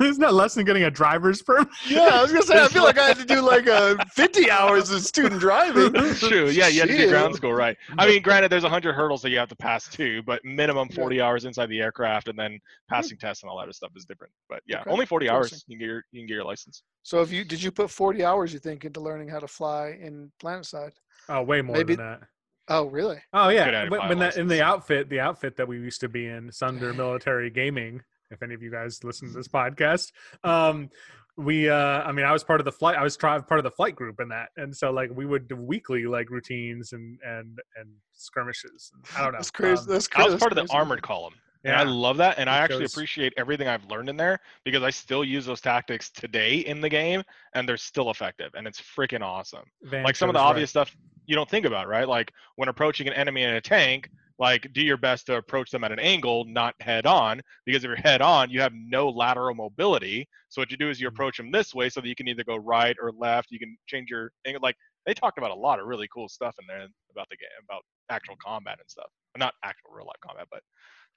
Isn't 0.08 0.20
that 0.20 0.34
less 0.34 0.54
than 0.54 0.64
getting 0.64 0.84
a 0.84 0.90
driver's 0.90 1.42
permit? 1.42 1.68
yeah, 1.88 2.08
I 2.12 2.22
was 2.22 2.32
gonna 2.32 2.44
say 2.44 2.62
I 2.62 2.68
feel 2.68 2.82
like 2.84 2.98
I 2.98 3.08
had 3.08 3.16
to 3.18 3.24
do 3.24 3.40
like 3.40 3.66
a 3.66 3.96
50 4.14 4.50
hours 4.50 4.90
of 4.90 5.02
student 5.02 5.40
driving. 5.40 5.92
True. 6.14 6.48
Yeah, 6.48 6.68
you 6.68 6.80
had 6.80 6.88
to 6.90 6.96
do 6.96 7.08
ground 7.08 7.34
school, 7.34 7.52
right? 7.52 7.76
I 7.98 8.06
mean, 8.06 8.22
granted, 8.22 8.50
there's 8.50 8.62
100 8.62 8.92
hurdles 8.94 9.22
that 9.22 9.30
you 9.30 9.38
have 9.38 9.48
to 9.48 9.56
pass 9.56 9.88
too, 9.88 10.22
but 10.22 10.44
minimum 10.44 10.88
40 10.88 11.20
hours 11.20 11.44
inside 11.44 11.66
the 11.66 11.80
aircraft, 11.80 12.28
and 12.28 12.38
then 12.38 12.52
mm-hmm. 12.52 12.94
passing 12.94 13.18
tests 13.18 13.42
and 13.42 13.50
all 13.50 13.56
that 13.58 13.64
other 13.64 13.72
stuff 13.72 13.90
is 13.96 14.04
different. 14.04 14.32
But 14.48 14.62
yeah, 14.66 14.80
Okay. 14.80 14.90
only 14.90 15.06
40 15.06 15.28
hours. 15.30 15.64
You 15.66 15.76
can 15.76 15.80
get 15.80 15.86
your 15.86 16.04
you 16.12 16.20
can 16.22 16.26
get 16.26 16.34
your 16.34 16.44
license. 16.44 16.82
So 17.02 17.20
if 17.22 17.30
you 17.32 17.44
did 17.44 17.62
you 17.62 17.70
put 17.70 17.90
40 17.90 18.24
hours 18.24 18.52
you 18.52 18.58
think 18.58 18.84
into 18.84 19.00
learning 19.00 19.28
how 19.28 19.38
to 19.38 19.48
fly 19.48 19.96
in 20.00 20.30
Planetside? 20.42 20.92
Oh, 21.28 21.42
way 21.42 21.62
more 21.62 21.76
Maybe- 21.76 21.94
than 21.96 22.04
that. 22.06 22.20
Oh, 22.68 22.86
really? 22.86 23.18
Oh 23.32 23.48
yeah, 23.48 23.70
have 23.70 23.90
but, 23.90 24.04
a 24.04 24.08
but 24.08 24.18
that, 24.18 24.36
in 24.36 24.48
the 24.48 24.62
outfit, 24.62 25.08
the 25.08 25.20
outfit 25.20 25.56
that 25.56 25.68
we 25.68 25.76
used 25.76 26.00
to 26.00 26.08
be 26.08 26.26
in, 26.26 26.50
Sunder 26.50 26.92
Military 26.92 27.50
Gaming. 27.50 28.02
If 28.30 28.42
any 28.42 28.54
of 28.54 28.62
you 28.62 28.72
guys 28.72 29.04
listen 29.04 29.28
to 29.28 29.34
this 29.34 29.46
podcast, 29.48 30.10
um, 30.42 30.90
we 31.36 31.68
uh 31.68 32.02
i 32.02 32.10
mean 32.12 32.24
i 32.24 32.32
was 32.32 32.42
part 32.42 32.60
of 32.60 32.64
the 32.64 32.72
flight 32.72 32.96
i 32.96 33.02
was 33.02 33.16
try, 33.16 33.38
part 33.38 33.58
of 33.58 33.64
the 33.64 33.70
flight 33.70 33.94
group 33.94 34.20
in 34.20 34.28
that 34.28 34.48
and 34.56 34.74
so 34.74 34.90
like 34.90 35.10
we 35.14 35.26
would 35.26 35.46
do 35.48 35.54
weekly 35.54 36.06
like 36.06 36.30
routines 36.30 36.92
and 36.92 37.18
and 37.26 37.58
and 37.76 37.90
skirmishes 38.12 38.90
i 39.14 39.22
don't 39.22 39.32
know 39.32 39.38
That's 39.38 39.50
crazy. 39.50 39.82
Um, 39.82 39.86
that's 39.88 40.08
I 40.12 40.16
crazy. 40.16 40.30
was 40.32 40.40
part 40.40 40.56
of 40.56 40.66
the 40.66 40.72
armored 40.74 41.02
column. 41.02 41.34
And 41.64 41.72
yeah 41.72 41.80
I 41.80 41.84
love 41.84 42.16
that. 42.18 42.38
And 42.38 42.48
I 42.48 42.58
actually 42.58 42.84
shows- 42.84 42.94
appreciate 42.94 43.32
everything 43.36 43.68
I've 43.68 43.84
learned 43.86 44.08
in 44.08 44.16
there 44.16 44.38
because 44.64 44.82
I 44.82 44.90
still 44.90 45.24
use 45.24 45.46
those 45.46 45.60
tactics 45.60 46.10
today 46.10 46.58
in 46.58 46.80
the 46.80 46.88
game 46.88 47.22
and 47.54 47.68
they're 47.68 47.76
still 47.76 48.10
effective. 48.10 48.50
And 48.54 48.66
it's 48.66 48.80
freaking 48.80 49.22
awesome. 49.22 49.64
Van 49.82 50.04
like 50.04 50.16
some 50.16 50.28
of 50.28 50.34
the 50.34 50.40
right. 50.40 50.46
obvious 50.46 50.70
stuff 50.70 50.94
you 51.26 51.34
don't 51.34 51.50
think 51.50 51.66
about, 51.66 51.88
right? 51.88 52.08
Like 52.08 52.32
when 52.56 52.68
approaching 52.68 53.06
an 53.08 53.14
enemy 53.14 53.42
in 53.42 53.54
a 53.54 53.60
tank, 53.60 54.08
like 54.38 54.70
do 54.74 54.82
your 54.82 54.98
best 54.98 55.26
to 55.26 55.36
approach 55.36 55.70
them 55.70 55.82
at 55.82 55.90
an 55.90 55.98
angle, 55.98 56.44
not 56.44 56.74
head 56.80 57.06
on, 57.06 57.40
because 57.64 57.82
if 57.82 57.88
you're 57.88 57.96
head 57.96 58.20
on, 58.20 58.50
you 58.50 58.60
have 58.60 58.72
no 58.74 59.08
lateral 59.08 59.54
mobility. 59.54 60.28
So 60.50 60.60
what 60.60 60.70
you 60.70 60.76
do 60.76 60.90
is 60.90 61.00
you 61.00 61.08
Mhm. 61.08 61.14
approach 61.14 61.38
them 61.38 61.50
this 61.50 61.74
way 61.74 61.88
so 61.88 62.00
that 62.00 62.08
you 62.08 62.14
can 62.14 62.28
either 62.28 62.44
go 62.44 62.56
right 62.56 62.94
or 63.00 63.12
left. 63.12 63.50
You 63.50 63.58
can 63.58 63.76
change 63.86 64.10
your 64.10 64.30
angle. 64.46 64.60
Like 64.62 64.76
they 65.06 65.14
talked 65.14 65.38
about 65.38 65.50
a 65.52 65.54
lot 65.54 65.80
of 65.80 65.86
really 65.86 66.06
cool 66.12 66.28
stuff 66.28 66.54
in 66.60 66.66
there 66.66 66.86
about 67.10 67.28
the 67.30 67.36
game, 67.36 67.48
about 67.64 67.82
actual 68.10 68.36
combat 68.36 68.78
and 68.78 68.88
stuff. 68.90 69.10
Not 69.38 69.54
actual 69.64 69.90
real 69.92 70.06
life 70.06 70.20
combat, 70.20 70.46
but 70.50 70.62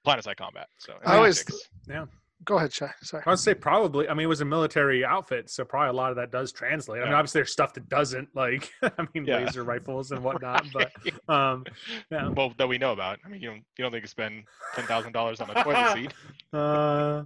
planet 0.04 0.24
side 0.24 0.36
combat. 0.36 0.68
So 0.78 0.94
I 1.04 1.16
always- 1.16 1.44
yeah. 1.88 2.06
Go 2.46 2.56
ahead, 2.56 2.72
Shy. 2.72 2.90
Sorry. 3.02 3.22
I 3.26 3.28
would 3.30 3.38
say 3.38 3.52
probably. 3.52 4.08
I 4.08 4.14
mean, 4.14 4.24
it 4.24 4.28
was 4.28 4.40
a 4.40 4.46
military 4.46 5.04
outfit, 5.04 5.50
so 5.50 5.62
probably 5.62 5.90
a 5.90 5.92
lot 5.92 6.08
of 6.08 6.16
that 6.16 6.30
does 6.32 6.52
translate. 6.52 7.00
I 7.02 7.04
mean, 7.04 7.12
Yeah. 7.12 7.18
obviously 7.18 7.40
there's 7.40 7.52
stuff 7.52 7.74
that 7.74 7.86
doesn't, 7.90 8.34
like 8.34 8.72
I 8.82 9.06
mean, 9.14 9.26
Yeah. 9.26 9.40
laser 9.40 9.62
rifles 9.62 10.10
and 10.10 10.24
whatnot. 10.24 10.64
But 10.72 10.90
um, 11.28 11.66
yeah. 12.10 12.28
well, 12.30 12.54
that 12.56 12.66
we 12.66 12.78
know 12.78 12.92
about. 12.92 13.18
I 13.26 13.28
mean, 13.28 13.42
you 13.42 13.50
don't 13.50 13.62
you 13.76 13.82
don't 13.84 13.90
think 13.92 14.04
you 14.04 14.08
spend 14.08 14.44
ten 14.74 14.86
thousand 14.86 15.12
dollars 15.12 15.42
on 15.42 15.50
a 15.50 15.62
toilet 15.62 15.92
seat? 15.94 16.14
Uh, 16.50 17.24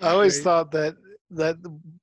I 0.00 0.08
always 0.12 0.40
thought 0.42 0.70
that 0.70 0.96
that 1.34 1.56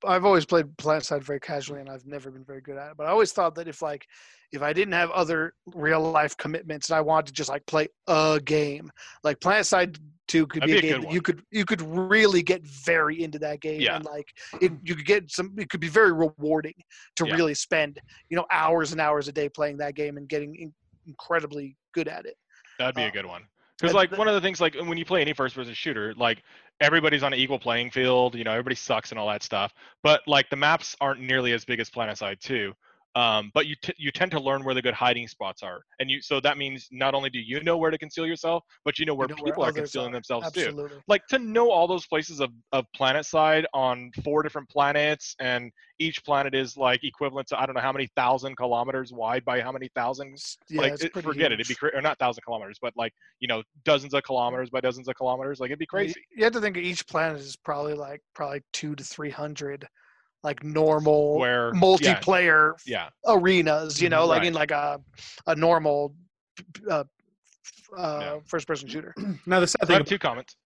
I've 0.04 0.24
always 0.24 0.44
played 0.44 0.66
PlanetSide 0.76 1.22
very 1.22 1.40
casually, 1.40 1.80
and 1.80 1.88
I've 1.88 2.06
never 2.06 2.30
been 2.30 2.44
very 2.44 2.60
good 2.60 2.76
at 2.76 2.90
it. 2.90 2.96
But 2.96 3.06
I 3.06 3.10
always 3.10 3.32
thought 3.32 3.54
that 3.56 3.68
if 3.68 3.82
like 3.82 4.06
if 4.52 4.62
I 4.62 4.72
didn't 4.72 4.94
have 4.94 5.10
other 5.10 5.54
real 5.74 6.00
life 6.00 6.36
commitments 6.36 6.88
and 6.90 6.96
I 6.96 7.00
wanted 7.00 7.26
to 7.28 7.32
just 7.32 7.48
like 7.50 7.64
play 7.66 7.88
a 8.08 8.40
game, 8.44 8.90
like 9.24 9.38
PlanetSide 9.40 9.98
Two 10.28 10.46
could 10.46 10.62
That'd 10.62 10.80
be 10.80 10.88
a 10.88 10.92
game 10.92 11.02
that 11.02 11.12
you 11.12 11.20
could 11.20 11.42
you 11.50 11.64
could 11.64 11.82
really 11.82 12.42
get 12.42 12.64
very 12.64 13.22
into 13.22 13.38
that 13.40 13.60
game, 13.60 13.80
Yeah. 13.80 13.96
and 13.96 14.04
like 14.04 14.28
it, 14.60 14.72
you 14.84 14.94
could 14.94 15.06
get 15.06 15.30
some. 15.30 15.54
It 15.58 15.68
could 15.70 15.80
be 15.80 15.88
very 15.88 16.12
rewarding 16.12 16.74
to 17.16 17.26
Yeah. 17.26 17.34
really 17.34 17.54
spend 17.54 17.98
you 18.28 18.36
know 18.36 18.46
hours 18.52 18.92
and 18.92 19.00
hours 19.00 19.26
a 19.28 19.32
day 19.32 19.48
playing 19.48 19.78
that 19.78 19.94
game 19.96 20.16
and 20.16 20.28
getting 20.28 20.54
in, 20.54 20.72
incredibly 21.06 21.76
good 21.94 22.06
at 22.06 22.26
it. 22.26 22.36
That'd 22.78 22.94
be 22.94 23.02
Uh, 23.02 23.08
a 23.08 23.10
good 23.10 23.26
one. 23.26 23.42
Because 23.80 23.94
like 23.94 24.16
one 24.16 24.28
of 24.28 24.34
the 24.34 24.40
things 24.40 24.60
like 24.60 24.74
when 24.74 24.98
you 24.98 25.04
play 25.04 25.20
any 25.20 25.32
first 25.32 25.54
person 25.54 25.74
shooter, 25.74 26.14
like 26.16 26.42
everybody's 26.80 27.22
on 27.22 27.32
an 27.32 27.38
equal 27.38 27.58
playing 27.58 27.90
field. 27.90 28.34
You 28.34 28.44
know, 28.44 28.52
everybody 28.52 28.76
sucks 28.76 29.10
and 29.10 29.18
all 29.18 29.28
that 29.28 29.42
stuff. 29.42 29.72
But 30.02 30.20
like 30.26 30.50
the 30.50 30.56
maps 30.56 30.96
aren't 31.00 31.20
nearly 31.20 31.52
as 31.52 31.64
big 31.64 31.80
as 31.80 31.90
PlanetSide 31.90 32.40
2. 32.40 32.74
Um, 33.16 33.50
but 33.54 33.66
you 33.66 33.74
t- 33.82 33.94
you 33.98 34.10
tend 34.12 34.30
to 34.32 34.40
learn 34.40 34.64
where 34.64 34.74
the 34.74 34.82
good 34.82 34.94
hiding 34.94 35.26
spots 35.26 35.62
are, 35.62 35.80
and 35.98 36.10
you 36.10 36.22
so 36.22 36.38
that 36.40 36.58
means 36.58 36.88
not 36.92 37.14
only 37.14 37.28
do 37.30 37.40
you 37.40 37.60
know 37.62 37.76
where 37.76 37.90
to 37.90 37.98
conceal 37.98 38.26
yourself, 38.26 38.62
but 38.84 38.98
you 38.98 39.06
know 39.06 39.14
where 39.14 39.28
You 39.28 39.34
know 39.36 39.42
people 39.42 39.64
are 39.64 39.72
concealing 39.72 40.10
are. 40.10 40.12
themselves 40.12 40.52
too. 40.52 40.88
Like 41.08 41.26
to 41.28 41.38
know 41.38 41.70
all 41.70 41.88
those 41.88 42.06
places 42.06 42.40
of, 42.40 42.50
of 42.72 42.84
planet 42.94 43.26
side 43.26 43.66
on 43.74 44.10
four 44.22 44.42
different 44.42 44.68
planets 44.68 45.34
and 45.40 45.72
each 45.98 46.24
planet 46.24 46.54
is 46.54 46.76
like 46.76 47.04
equivalent 47.04 47.46
to 47.48 47.60
i 47.60 47.66
don't 47.66 47.74
know 47.74 47.80
how 47.80 47.92
many 47.92 48.08
thousand 48.16 48.56
kilometers 48.56 49.12
wide 49.12 49.44
by 49.44 49.60
how 49.60 49.70
many 49.70 49.88
thousands. 49.94 50.56
Yeah, 50.70 50.82
like 50.82 51.02
it, 51.04 51.12
forget 51.12 51.52
it 51.52 51.58
huge. 51.58 51.60
it'd 51.60 51.68
be 51.68 51.74
cra- 51.74 51.94
or 51.94 52.00
not 52.00 52.18
thousand 52.18 52.42
kilometers 52.42 52.78
but 52.80 52.94
like 52.96 53.12
you 53.40 53.48
know 53.48 53.62
dozens 53.84 54.14
of 54.14 54.22
kilometers 54.22 54.70
by 54.70 54.80
dozens 54.80 55.08
of 55.08 55.14
kilometers 55.16 55.60
like 55.60 55.68
it'd 55.68 55.78
be 55.78 55.86
crazy 55.86 56.14
You 56.34 56.44
have 56.44 56.52
to 56.54 56.60
think 56.60 56.76
each 56.78 57.06
planet 57.06 57.38
is 57.40 57.56
probably 57.56 57.94
like 57.94 58.20
probably 58.34 58.62
two 58.72 58.94
to 58.94 59.04
three 59.04 59.30
hundred, 59.30 59.86
like 60.42 60.62
normal 60.64 61.38
where 61.38 61.72
multiplayer 61.72 62.72
yeah 62.86 63.08
arenas. 63.26 64.00
You 64.00 64.08
know, 64.08 64.26
like 64.26 64.40
Right. 64.40 64.48
in 64.48 64.54
like 64.54 64.70
a 64.70 65.00
a 65.46 65.54
normal 65.54 66.14
uh, 66.90 67.04
uh, 67.96 68.18
Yeah. 68.20 68.38
first 68.46 68.66
person 68.66 68.88
shooter. 68.88 69.14
now 69.46 69.60
the 69.60 69.66
sad 69.66 69.82
i 69.82 69.86
thing, 69.86 69.96
have 69.96 70.06
two 70.06 70.18
comments 70.18 70.56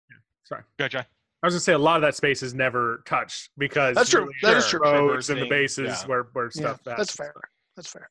sorry, 0.44 0.62
gotcha 0.78 1.06
I 1.42 1.46
was 1.46 1.54
gonna 1.54 1.60
say 1.60 1.72
a 1.74 1.78
lot 1.78 1.96
of 1.96 2.02
that 2.02 2.14
space 2.14 2.42
is 2.42 2.54
never 2.54 3.02
touched 3.04 3.50
because 3.58 3.96
That's 3.96 4.08
true. 4.08 4.30
That 4.42 4.56
is 4.56 4.66
true. 4.66 4.80
roads 4.80 5.28
and 5.28 5.42
the 5.42 5.46
bases 5.46 6.00
yeah. 6.00 6.06
where 6.06 6.22
where 6.32 6.46
Yeah, 6.46 6.50
stuff 6.74 6.80
that's 6.84 7.14
fair. 7.14 7.34
That's 7.76 7.88
fair. 7.88 8.08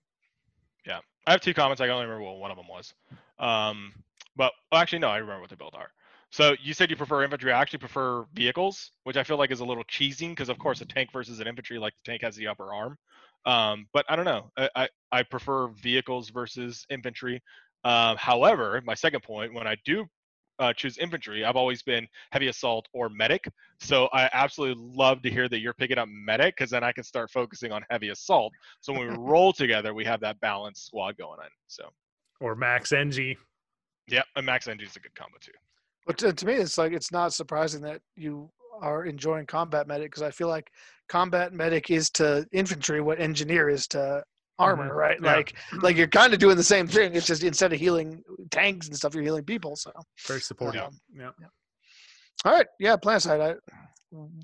Yeah, 0.85 0.99
I 1.25 1.31
have 1.31 1.41
two 1.41 1.53
comments. 1.53 1.81
I 1.81 1.85
can 1.85 1.93
only 1.93 2.05
remember 2.05 2.25
what 2.25 2.37
one 2.37 2.51
of 2.51 2.57
them 2.57 2.67
was. 2.67 2.93
Um, 3.39 3.93
but 4.35 4.51
well, 4.71 4.81
actually, 4.81 4.99
no, 4.99 5.07
I 5.07 5.17
remember 5.17 5.41
what 5.41 5.49
they 5.49 5.55
both 5.55 5.73
are. 5.73 5.89
So 6.33 6.55
you 6.63 6.73
said 6.73 6.89
you 6.89 6.95
prefer 6.95 7.21
infantry. 7.21 7.51
I 7.51 7.61
actually 7.61 7.77
prefer 7.77 8.25
vehicles, 8.33 8.89
which 9.03 9.17
I 9.17 9.23
feel 9.23 9.37
like 9.37 9.51
is 9.51 9.59
a 9.59 9.65
little 9.65 9.83
cheesy 9.83 10.29
because, 10.29 10.49
of 10.49 10.57
course, 10.57 10.81
a 10.81 10.85
tank 10.85 11.11
versus 11.13 11.39
an 11.39 11.45
infantry, 11.45 11.77
like 11.77 11.93
the 11.93 12.11
tank 12.11 12.23
has 12.23 12.35
the 12.35 12.47
upper 12.47 12.73
arm. 12.73 12.97
Um, 13.45 13.85
but 13.93 14.03
I 14.09 14.15
don't 14.15 14.25
know. 14.25 14.49
I, 14.57 14.69
I, 14.75 14.89
I 15.11 15.21
prefer 15.21 15.67
vehicles 15.67 16.31
versus 16.31 16.87
infantry. 16.89 17.39
Uh, 17.83 18.15
however, 18.15 18.81
my 18.83 18.95
second 18.95 19.21
point, 19.21 19.53
when 19.53 19.67
I 19.67 19.77
do 19.85 20.07
uh, 20.57 20.73
choose 20.73 20.97
infantry, 20.97 21.45
I've 21.45 21.55
always 21.55 21.83
been 21.83 22.07
heavy 22.31 22.47
assault 22.47 22.87
or 22.93 23.09
medic. 23.09 23.45
So 23.79 24.09
I 24.11 24.27
absolutely 24.33 24.83
love 24.83 25.21
to 25.21 25.29
hear 25.29 25.47
that 25.49 25.59
you're 25.59 25.75
picking 25.75 25.99
up 25.99 26.09
medic 26.09 26.55
because 26.57 26.71
then 26.71 26.83
I 26.83 26.93
can 26.93 27.03
start 27.03 27.29
focusing 27.29 27.71
on 27.71 27.85
heavy 27.91 28.09
assault. 28.09 28.53
So 28.81 28.91
when 28.91 29.07
we 29.07 29.15
roll 29.19 29.53
together, 29.53 29.93
we 29.93 30.05
have 30.05 30.21
that 30.21 30.39
balanced 30.39 30.87
squad 30.87 31.15
going 31.15 31.41
on. 31.41 31.49
So 31.67 31.91
or 32.39 32.55
Max 32.55 32.91
NG. 32.91 33.37
yeah, 34.07 34.23
and 34.35 34.47
Max 34.47 34.67
NG 34.67 34.81
is 34.81 34.95
a 34.95 34.99
good 34.99 35.13
combo 35.13 35.37
too. 35.39 35.51
But 36.05 36.17
to, 36.19 36.33
to 36.33 36.45
me, 36.45 36.53
it's 36.53 36.77
like 36.77 36.91
it's 36.93 37.11
not 37.11 37.33
surprising 37.33 37.81
that 37.81 38.01
you 38.15 38.49
are 38.81 39.05
enjoying 39.05 39.45
combat 39.45 39.87
medic 39.87 40.11
because 40.11 40.23
I 40.23 40.31
feel 40.31 40.47
like 40.49 40.67
combat 41.09 41.53
medic 41.53 41.89
is 41.91 42.09
to 42.11 42.45
infantry 42.51 43.01
what 43.01 43.19
engineer 43.19 43.69
is 43.69 43.87
to 43.89 44.23
armor, 44.59 44.89
Mhm. 44.89 44.95
right? 44.95 45.17
Yeah. 45.21 45.35
Like 45.35 45.53
like 45.81 45.95
you're 45.97 46.07
kind 46.07 46.33
of 46.33 46.39
doing 46.39 46.57
the 46.57 46.63
same 46.63 46.87
thing. 46.87 47.15
It's 47.15 47.25
just 47.27 47.43
instead 47.43 47.73
of 47.73 47.79
healing 47.79 48.21
tanks 48.51 48.87
and 48.87 48.95
stuff, 48.95 49.13
you're 49.13 49.23
healing 49.23 49.43
people. 49.45 49.75
So 49.75 49.91
Very 50.27 50.41
supportive. 50.41 50.83
Um, 50.83 50.99
yeah. 51.15 51.31
all 52.45 52.51
right, 52.53 52.67
yeah, 52.79 52.95
planet 52.97 53.21
side. 53.21 53.41
I 53.41 53.55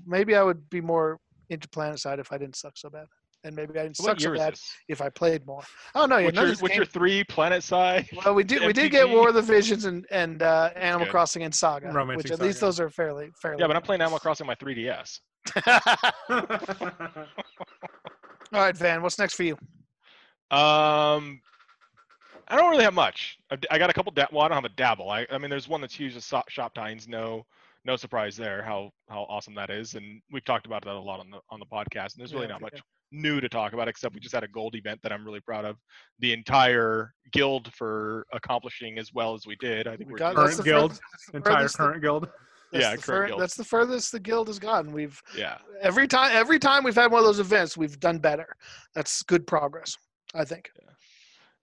maybe 0.06 0.34
I 0.34 0.42
would 0.42 0.68
be 0.70 0.80
more 0.80 1.18
into 1.50 1.68
planet 1.68 1.98
side 2.00 2.18
if 2.18 2.32
I 2.32 2.38
didn't 2.38 2.56
suck 2.56 2.72
so 2.76 2.90
bad, 2.90 3.06
and 3.44 3.56
maybe 3.56 3.78
I 3.78 3.84
didn't 3.84 3.98
What 4.00 4.06
suck 4.06 4.20
so 4.20 4.28
year 4.28 4.36
bad 4.36 4.58
if 4.88 5.00
I 5.00 5.08
played 5.08 5.46
more. 5.46 5.62
Oh 5.94 6.06
no, 6.06 6.18
yeah, 6.18 6.26
What's 6.26 6.34
none 6.36 6.44
of 6.44 6.50
your, 6.50 6.58
what's 6.58 6.76
your 6.76 6.84
three 6.84 7.24
planet 7.24 7.62
side? 7.62 8.08
Well, 8.24 8.34
we 8.34 8.44
did 8.44 8.64
we 8.64 8.72
did 8.72 8.90
get 8.90 9.08
War 9.08 9.28
of 9.28 9.34
the 9.34 9.42
Visions 9.42 9.84
and 9.84 10.06
and 10.10 10.42
uh, 10.42 10.70
Animal 10.76 11.06
good. 11.06 11.10
Crossing 11.10 11.42
and 11.42 11.54
Saga, 11.54 11.90
Romantic 11.92 12.24
which 12.24 12.32
at 12.32 12.40
least 12.40 12.60
those 12.60 12.80
are 12.80 12.90
fairly 12.90 13.30
fairly. 13.40 13.60
Yeah, 13.60 13.66
but 13.66 13.76
I'm 13.76 13.82
playing 13.82 14.02
Animal 14.02 14.18
Crossing 14.18 14.44
on 14.44 14.48
my 14.48 14.54
3DS. 14.54 15.20
All 18.52 18.60
right, 18.60 18.76
Van, 18.76 19.00
what's 19.02 19.18
next 19.18 19.34
for 19.34 19.44
you? 19.44 19.54
Um, 20.50 21.40
I 22.48 22.56
don't 22.56 22.70
really 22.70 22.82
have 22.82 22.94
much. 22.94 23.38
I, 23.50 23.56
I 23.70 23.78
got 23.78 23.90
a 23.90 23.92
couple. 23.92 24.12
Da- 24.12 24.26
well, 24.32 24.42
I 24.42 24.48
don't 24.48 24.56
have 24.56 24.64
a 24.64 24.74
dabble. 24.74 25.08
I, 25.08 25.26
I 25.30 25.38
mean, 25.38 25.50
there's 25.50 25.68
one 25.68 25.80
that's 25.80 25.94
huge. 25.94 26.16
As 26.16 26.24
so- 26.24 26.42
Shop 26.48 26.74
Titans. 26.74 27.06
No, 27.06 27.46
no 27.84 27.96
surprise 27.96 28.36
there. 28.36 28.62
How 28.62 28.90
how 29.08 29.22
awesome 29.28 29.54
that 29.54 29.70
is, 29.70 29.94
and 29.94 30.20
we've 30.32 30.44
talked 30.44 30.66
about 30.66 30.84
that 30.84 30.94
a 30.94 31.00
lot 31.00 31.20
on 31.20 31.30
the 31.30 31.38
on 31.50 31.60
the 31.60 31.66
podcast. 31.66 32.14
And 32.14 32.18
there's 32.18 32.32
really 32.34 32.46
Yeah, 32.46 32.52
not 32.52 32.60
yeah. 32.62 32.68
much 32.74 32.82
new 33.12 33.40
to 33.40 33.48
talk 33.48 33.72
about 33.72 33.88
except 33.88 34.14
we 34.14 34.20
just 34.20 34.34
had 34.34 34.44
a 34.44 34.48
gold 34.48 34.76
event 34.76 35.00
that 35.02 35.12
I'm 35.12 35.24
really 35.24 35.40
proud 35.40 35.64
of 35.64 35.76
the 36.20 36.32
entire 36.32 37.12
guild 37.32 37.72
for 37.74 38.24
accomplishing 38.32 38.98
as 38.98 39.12
well 39.12 39.34
as 39.34 39.46
we 39.46 39.56
did. 39.56 39.88
I 39.88 39.96
think 39.96 40.02
oh 40.02 40.06
We 40.06 40.12
we're 40.12 40.18
got- 40.18 40.36
Current 40.36 40.62
guild, 40.64 40.92
furthest- 40.92 41.02
the 41.32 41.36
Entire 41.38 41.54
furthest 41.56 41.76
the- 41.76 41.82
current 41.84 42.02
guild. 42.02 42.22
that's 42.72 42.82
Yeah, 42.84 42.90
the 42.94 43.02
current 43.02 43.04
fur- 43.04 43.26
guild. 43.26 43.40
That's 43.40 43.54
the 43.56 43.64
furthest 43.64 44.12
the 44.12 44.20
guild 44.20 44.46
has 44.46 44.58
gotten. 44.60 44.92
We've 44.92 45.20
yeah. 45.36 45.58
every 45.80 46.06
time 46.06 46.30
every 46.32 46.60
time 46.60 46.84
we've 46.84 46.94
had 46.94 47.10
one 47.10 47.18
of 47.20 47.26
those 47.26 47.40
events, 47.40 47.76
we've 47.76 47.98
done 47.98 48.18
better. 48.18 48.54
That's 48.94 49.22
good 49.22 49.44
progress, 49.46 49.96
I 50.34 50.44
think. 50.44 50.70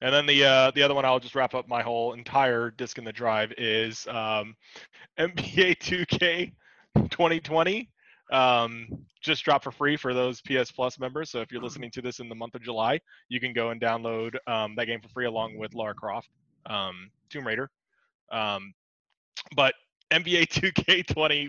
And 0.02 0.14
then 0.14 0.26
the 0.28 0.44
uh, 0.46 0.72
the 0.72 0.84
other 0.84 0.94
one 0.94 1.06
I'll 1.06 1.20
just 1.20 1.36
wrap 1.36 1.56
up 1.56 1.68
my 1.68 1.82
whole 1.82 2.14
entire 2.14 2.70
disc 2.72 2.98
in 2.98 3.04
the 3.04 3.12
drive 3.12 3.52
is 3.58 4.06
um, 4.08 4.56
NBA 5.20 5.78
2K 5.78 6.52
2020. 7.10 7.90
Um, 8.32 8.88
just 9.22 9.44
dropped 9.44 9.64
for 9.64 9.72
free 9.72 9.98
for 9.98 10.14
those 10.14 10.42
PS 10.42 10.72
Plus 10.72 11.00
members. 11.00 11.32
So 11.32 11.42
if 11.42 11.52
you're 11.52 11.62
listening 11.62 11.90
to 11.92 12.02
this 12.02 12.20
in 12.20 12.30
the 12.30 12.36
month 12.36 12.56
of 12.56 12.62
July, 12.62 13.00
you 13.30 13.40
can 13.40 13.54
go 13.54 13.70
and 13.70 13.82
download 13.82 14.36
um, 14.48 14.76
that 14.76 14.86
game 14.86 15.02
for 15.02 15.10
free 15.10 15.26
along 15.26 15.58
with 15.58 15.74
Lara 15.74 15.96
Croft, 15.96 16.30
um, 16.66 17.10
Tomb 17.30 17.48
Raider. 17.48 17.70
Um, 18.32 18.74
but 19.56 19.74
NBA 20.12 20.48
2K20, 20.48 21.48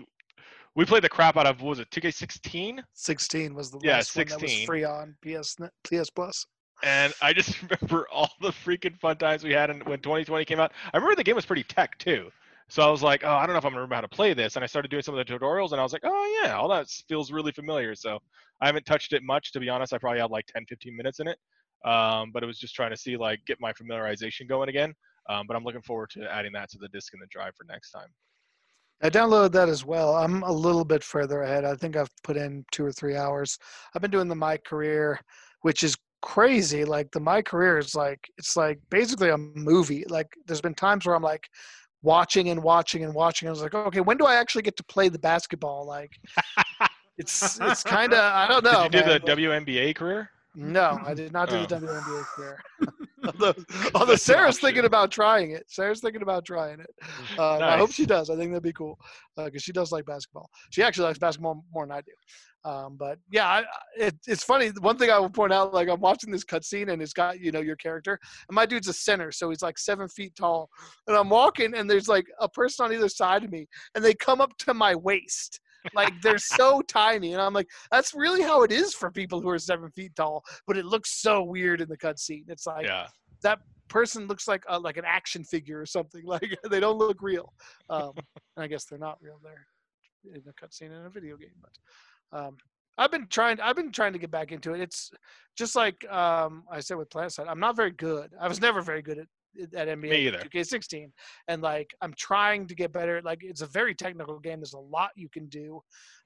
we 0.75 0.85
played 0.85 1.03
the 1.03 1.09
crap 1.09 1.37
out 1.37 1.45
of 1.45 1.61
what 1.61 1.69
was 1.71 1.79
it 1.79 1.89
2K16? 1.91 2.79
16 2.93 3.53
was 3.53 3.71
the 3.71 3.79
Yeah, 3.83 3.97
last 3.97 4.15
one 4.15 4.27
that 4.27 4.41
was 4.41 4.51
16. 4.51 4.65
free 4.65 4.83
on 4.83 5.15
PS 5.21 5.57
PS 5.83 6.09
Plus. 6.09 6.45
And 6.83 7.13
I 7.21 7.33
just 7.33 7.61
remember 7.81 8.07
all 8.11 8.31
the 8.41 8.49
freaking 8.49 8.97
fun 8.99 9.17
times 9.17 9.43
we 9.43 9.53
had 9.53 9.69
in, 9.69 9.79
when 9.81 9.99
2020 9.99 10.45
came 10.45 10.59
out. 10.59 10.71
I 10.93 10.97
remember 10.97 11.15
the 11.15 11.23
game 11.23 11.35
was 11.35 11.45
pretty 11.45 11.63
tech 11.63 11.97
too. 11.97 12.31
So 12.67 12.83
I 12.83 12.91
was 12.91 13.01
like, 13.01 13.23
oh, 13.23 13.33
I 13.33 13.45
don't 13.45 13.53
know 13.53 13.57
if 13.57 13.65
I'm 13.65 13.71
gonna 13.71 13.81
remember 13.81 13.95
how 13.95 14.01
to 14.01 14.07
play 14.07 14.33
this. 14.33 14.55
And 14.55 14.63
I 14.63 14.67
started 14.67 14.91
doing 14.91 15.01
some 15.01 15.17
of 15.17 15.25
the 15.25 15.33
tutorials, 15.33 15.71
and 15.71 15.79
I 15.79 15.83
was 15.83 15.93
like, 15.93 16.03
oh 16.05 16.41
yeah, 16.43 16.55
all 16.55 16.69
that 16.69 16.87
feels 17.07 17.31
really 17.31 17.51
familiar. 17.51 17.95
So 17.95 18.19
I 18.61 18.67
haven't 18.67 18.85
touched 18.85 19.13
it 19.13 19.23
much, 19.23 19.51
to 19.53 19.59
be 19.59 19.69
honest. 19.69 19.93
I 19.93 19.97
probably 19.97 20.19
had 20.19 20.29
like 20.29 20.45
10, 20.47 20.65
15 20.67 20.95
minutes 20.95 21.19
in 21.19 21.27
it. 21.27 21.37
Um, 21.85 22.31
but 22.31 22.43
it 22.43 22.45
was 22.45 22.59
just 22.59 22.75
trying 22.75 22.91
to 22.91 22.97
see 22.97 23.17
like 23.17 23.39
get 23.47 23.59
my 23.59 23.73
familiarization 23.73 24.47
going 24.47 24.69
again. 24.69 24.93
Um, 25.29 25.45
but 25.47 25.55
I'm 25.55 25.63
looking 25.63 25.81
forward 25.81 26.09
to 26.11 26.31
adding 26.31 26.51
that 26.53 26.69
to 26.71 26.77
the 26.77 26.89
disk 26.89 27.13
and 27.13 27.21
the 27.21 27.27
drive 27.27 27.53
for 27.55 27.63
next 27.65 27.91
time. 27.91 28.09
I 29.01 29.09
downloaded 29.09 29.53
that 29.53 29.69
as 29.69 29.85
well. 29.85 30.15
I'm 30.15 30.43
a 30.43 30.51
little 30.51 30.83
bit 30.83 31.03
further 31.03 31.43
ahead. 31.43 31.63
I 31.63 31.75
think 31.75 31.95
I've 31.95 32.11
put 32.23 32.35
in 32.35 32.65
two 32.71 32.85
or 32.85 32.91
three 32.91 33.15
hours. 33.15 33.57
I've 33.95 34.01
been 34.01 34.11
doing 34.11 34.27
the 34.27 34.35
My 34.35 34.57
Career, 34.57 35.19
which 35.61 35.83
is 35.83 35.95
crazy. 36.21 36.85
Like 36.85 37.11
the 37.11 37.19
My 37.19 37.41
Career 37.41 37.77
is 37.77 37.95
like 37.95 38.29
it's 38.37 38.55
like 38.57 38.79
basically 38.89 39.29
a 39.29 39.37
movie. 39.37 40.05
Like 40.09 40.27
there's 40.45 40.61
been 40.61 40.75
times 40.75 41.05
where 41.05 41.15
I'm 41.15 41.23
like 41.23 41.49
watching 42.01 42.49
and 42.49 42.61
watching 42.63 43.03
and 43.03 43.13
watching. 43.13 43.47
I 43.47 43.51
was 43.51 43.61
like, 43.61 43.75
okay, 43.75 44.01
when 44.01 44.17
do 44.17 44.25
I 44.25 44.35
actually 44.35 44.61
get 44.63 44.77
to 44.77 44.83
play 44.83 45.09
the 45.09 45.19
basketball? 45.19 45.85
Like 45.85 46.11
it's 47.17 47.59
it's 47.61 47.83
kind 47.83 48.13
of 48.13 48.19
I 48.19 48.47
don't 48.47 48.63
know. 48.63 48.83
Did 48.83 48.93
you 48.95 48.99
do 49.01 49.05
man, 49.07 49.13
the 49.13 49.19
but- 49.25 49.37
WNBA 49.37 49.95
career? 49.95 50.29
No, 50.55 50.99
I 51.05 51.13
did 51.13 51.31
not 51.31 51.49
do 51.49 51.57
Oh. 51.57 51.65
the 51.65 51.75
WNBA 51.75 52.23
career. 52.35 52.59
although, 53.25 53.53
although 53.95 54.15
Sarah's 54.15 54.59
thinking 54.59 54.85
about 54.85 55.11
trying 55.11 55.51
it. 55.51 55.65
Sarah's 55.67 56.01
thinking 56.01 56.21
about 56.21 56.45
trying 56.45 56.79
it. 56.79 56.89
Um, 57.39 57.61
I 57.63 57.77
hope 57.77 57.91
she 57.91 58.05
does. 58.05 58.29
I 58.29 58.35
think 58.35 58.51
that'd 58.51 58.63
be 58.63 58.73
cool 58.73 58.97
because 59.37 59.63
she 59.63 59.71
does 59.71 59.91
like 59.91 60.05
basketball. 60.05 60.49
She 60.71 60.83
actually 60.83 61.05
likes 61.05 61.19
basketball 61.19 61.63
more 61.73 61.85
than 61.85 61.91
I 61.93 62.01
do. 62.01 62.11
Um, 62.69 62.97
but 62.97 63.19
yeah, 63.31 63.47
I- 63.47 63.65
it, 63.97 64.15
it's 64.27 64.43
funny. 64.43 64.69
One 64.81 64.97
thing 64.97 65.09
I 65.09 65.19
will 65.19 65.29
point 65.29 65.53
out, 65.53 65.73
like 65.73 65.87
I'm 65.87 66.01
watching 66.01 66.31
this 66.31 66.43
cutscene 66.43 66.91
and 66.91 67.01
it's 67.01 67.13
got 67.13 67.39
you 67.39 67.51
know 67.51 67.61
your 67.61 67.77
character, 67.77 68.19
and 68.49 68.55
my 68.55 68.65
dude's 68.65 68.89
a 68.89 68.93
center, 68.93 69.31
so 69.31 69.49
he's 69.49 69.61
like 69.61 69.77
seven 69.77 70.09
feet 70.09 70.35
tall, 70.35 70.69
and 71.07 71.15
I'm 71.15 71.29
walking 71.29 71.73
and 71.73 71.89
there's 71.89 72.09
like 72.09 72.25
a 72.39 72.49
person 72.49 72.85
on 72.85 72.93
either 72.93 73.09
side 73.09 73.43
of 73.45 73.51
me, 73.51 73.67
and 73.95 74.03
they 74.03 74.13
come 74.13 74.41
up 74.41 74.51
to 74.59 74.73
my 74.73 74.93
waist. 74.95 75.61
Like 75.93 76.13
they're 76.21 76.37
so 76.37 76.81
tiny, 76.81 77.33
and 77.33 77.41
I'm 77.41 77.53
like, 77.53 77.67
that's 77.91 78.13
really 78.13 78.41
how 78.41 78.63
it 78.63 78.71
is 78.71 78.93
for 78.93 79.11
people 79.11 79.41
who 79.41 79.49
are 79.49 79.59
seven 79.59 79.89
feet 79.91 80.15
tall. 80.15 80.43
But 80.67 80.77
it 80.77 80.85
looks 80.85 81.21
so 81.21 81.43
weird 81.43 81.81
in 81.81 81.89
the 81.89 81.97
cutscene. 81.97 82.45
It's 82.47 82.67
like 82.67 82.85
Yeah. 82.85 83.07
person 83.87 84.27
looks 84.27 84.47
like 84.47 84.63
a, 84.69 84.79
like 84.79 84.97
an 84.97 85.05
action 85.05 85.43
figure 85.43 85.81
or 85.81 85.85
something. 85.85 86.23
Like 86.29 86.57
they 86.69 86.79
don't 86.79 86.97
look 86.97 87.21
real. 87.21 87.51
Um, 87.89 88.11
and 88.55 88.63
I 88.63 88.67
guess 88.67 88.85
they're 88.85 88.99
not 88.99 89.17
real. 89.21 89.39
They're 89.43 89.65
in 90.35 90.43
a 90.47 90.53
cutscene 90.53 90.95
in 90.97 91.05
a 91.05 91.09
video 91.09 91.37
game. 91.37 91.49
But 91.61 92.39
um, 92.39 92.57
I've 92.97 93.11
been 93.11 93.27
trying. 93.27 93.59
I've 93.61 93.75
been 93.75 93.91
trying 93.91 94.13
to 94.13 94.19
get 94.19 94.29
back 94.29 94.51
into 94.51 94.73
it. 94.73 94.81
It's 94.81 95.11
just 95.57 95.75
like 95.75 96.05
um, 96.11 96.63
I 96.71 96.81
said 96.81 96.97
with 96.97 97.09
PlanetSide. 97.09 97.47
I'm 97.47 97.59
not 97.59 97.75
very 97.75 97.91
good. 97.91 98.31
I 98.39 98.47
was 98.47 98.61
never 98.61 98.81
very 98.81 99.01
good 99.01 99.17
at 99.17 99.27
at 99.75 99.87
NBA 99.87 99.97
Me 99.97 100.31
2K16, 100.31 101.11
and 101.47 101.61
like 101.61 101.93
I'm 102.01 102.13
trying 102.17 102.67
to 102.67 102.75
get 102.75 102.91
better. 102.91 103.21
Like 103.21 103.39
it's 103.43 103.61
a 103.61 103.67
very 103.67 103.95
technical 103.95 104.39
game. 104.39 104.59
There's 104.59 104.73
a 104.73 104.79
lot 104.79 105.11
you 105.15 105.29
can 105.29 105.47
do. 105.47 105.81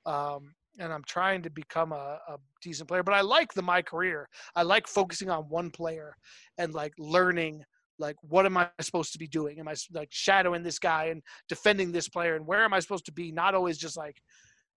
Um, 0.06 0.54
and 0.80 0.92
I'm 0.92 1.04
trying 1.04 1.44
to 1.44 1.50
become 1.52 1.92
a, 1.92 2.20
a 2.28 2.38
decent 2.62 2.90
player, 2.90 3.04
but 3.04 3.14
I 3.14 3.22
like 3.22 3.54
the 3.54 3.62
my 3.62 3.82
career. 3.82 4.28
I 4.56 4.64
like 4.64 4.88
focusing 4.88 5.30
on 5.30 5.44
one 5.44 5.70
player 5.70 6.16
and 6.58 6.74
like 6.74 6.94
learning 6.98 7.64
like 8.00 8.16
what 8.22 8.46
am 8.46 8.58
i 8.58 8.68
supposed 8.82 9.14
to 9.14 9.20
be 9.20 9.28
doing 9.28 9.60
am 9.60 9.68
I 9.68 9.76
like 9.92 10.10
shadowing 10.12 10.64
this 10.64 10.80
guy 10.80 11.06
and 11.06 11.22
defending 11.48 11.92
this 11.92 12.10
player 12.10 12.36
and 12.36 12.46
where 12.46 12.64
am 12.64 12.74
i 12.74 12.80
supposed 12.80 13.06
to 13.06 13.12
be 13.12 13.32
not 13.32 13.54
always 13.54 13.78
just 13.78 13.96
like 13.96 14.18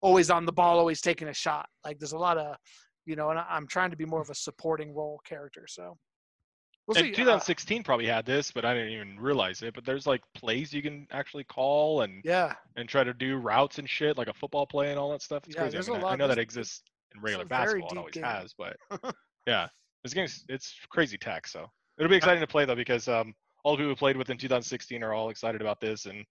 always 0.03 0.31
on 0.31 0.45
the 0.45 0.53
ball 0.53 0.79
always 0.79 1.01
taking 1.01 1.29
a 1.29 1.35
shot 1.35 1.67
like 1.85 1.99
there's 1.99 2.13
a 2.13 2.19
lot 2.19 2.37
of 2.37 2.57
you 3.07 3.17
know 3.17 3.31
and 3.31 3.41
i'm 3.49 3.67
trying 3.67 3.91
to 3.91 3.97
be 3.97 4.05
more 4.05 4.21
of 4.21 4.31
a 4.31 4.35
supporting 4.35 4.95
role 4.95 5.21
character 5.25 5.65
so 5.67 5.97
we'll 6.87 6.97
and 6.97 7.07
see 7.07 7.13
uh, 7.13 7.17
2016 7.17 7.83
probably 7.83 8.07
had 8.07 8.25
this, 8.27 8.51
but 8.53 8.65
I 8.65 8.75
didn't 8.75 8.93
even 8.93 9.19
realize 9.21 9.63
it. 9.63 9.75
But 9.75 9.85
there's 9.85 10.07
like 10.07 10.23
plays 10.35 10.73
you 10.73 10.83
can 10.83 11.07
actually 11.11 11.45
call 11.45 12.03
and 12.03 12.21
yeah 12.25 12.55
and 12.77 12.89
try 12.89 13.03
to 13.05 13.15
do 13.15 13.37
routes 13.37 13.79
and 13.79 13.89
shit, 13.89 14.19
like 14.19 14.29
a 14.29 14.35
football 14.35 14.67
play 14.67 14.91
and 14.91 14.99
all 14.99 15.11
that 15.11 15.23
stuff. 15.23 15.45
It's 15.47 15.55
Yeah, 15.55 15.63
crazy. 15.63 15.77
I, 15.79 15.81
there's 15.81 15.89
a 15.89 15.93
mean, 15.93 16.05
I- 16.05 16.13
I 16.13 16.17
know 16.17 16.29
that 16.29 16.39
exists 16.39 16.83
in 17.15 17.21
regular 17.23 17.45
basketball. 17.47 17.93
It 17.93 17.99
always 17.99 18.15
game. 18.15 18.25
has, 18.25 18.55
but 18.57 18.77
yeah, 19.47 19.69
this 20.05 20.13
game's 20.15 20.45
it's 20.49 20.75
crazy 20.91 21.17
tech. 21.19 21.47
So 21.47 21.67
it'll 21.99 22.11
be 22.11 22.17
exciting 22.17 22.41
to 22.41 22.47
play 22.47 22.65
though 22.65 22.75
because 22.77 23.09
um, 23.09 23.35
all 23.65 23.73
the 23.73 23.79
people 23.79 23.91
who 23.91 23.97
played 23.97 24.17
with 24.17 24.31
in 24.31 24.39
2016 24.39 25.03
are 25.03 25.13
all 25.13 25.31
excited 25.31 25.61
about 25.61 25.81
this 25.81 26.07
and 26.07 26.25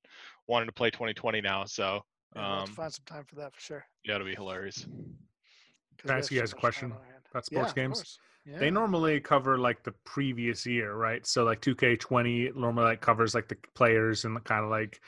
wanting 0.48 0.68
to 0.68 0.74
play 0.74 0.90
2020 0.90 1.42
now. 1.42 1.66
So 1.66 2.02
yeah, 2.36 2.42
we'll 2.48 2.56
have 2.58 2.66
to 2.66 2.72
um, 2.72 2.76
find 2.76 2.94
some 2.94 3.06
time 3.06 3.26
for 3.26 3.36
that 3.36 3.54
for 3.56 3.62
sure. 3.62 3.86
yeah, 4.04 4.16
it'll 4.16 4.28
be 4.28 4.36
hilarious. 4.36 4.86
Can 5.98 6.12
I 6.12 6.20
ask 6.20 6.32
you 6.32 6.40
guys 6.40 6.52
a 6.52 6.56
question 6.56 6.92
on 6.92 6.98
our 6.98 7.22
about 7.32 7.52
Yeah, 7.52 7.66
sports 7.66 7.72
of 7.72 7.76
games? 7.76 8.20
Course. 8.46 8.54
yeah. 8.54 8.60
They 8.60 8.72
normally 8.72 9.20
cover 9.20 9.58
like 9.58 9.84
the 9.84 9.92
previous 10.06 10.66
year, 10.66 10.94
right? 10.96 11.26
So 11.26 11.44
like 11.44 11.62
2K20 11.62 12.56
normally 12.56 12.86
like 12.86 13.02
covers 13.02 13.36
like 13.36 13.48
the 13.48 13.58
players 13.74 14.26
and 14.26 14.36
the 14.36 14.40
kind 14.42 14.64
of 14.64 14.70
like 14.72 15.02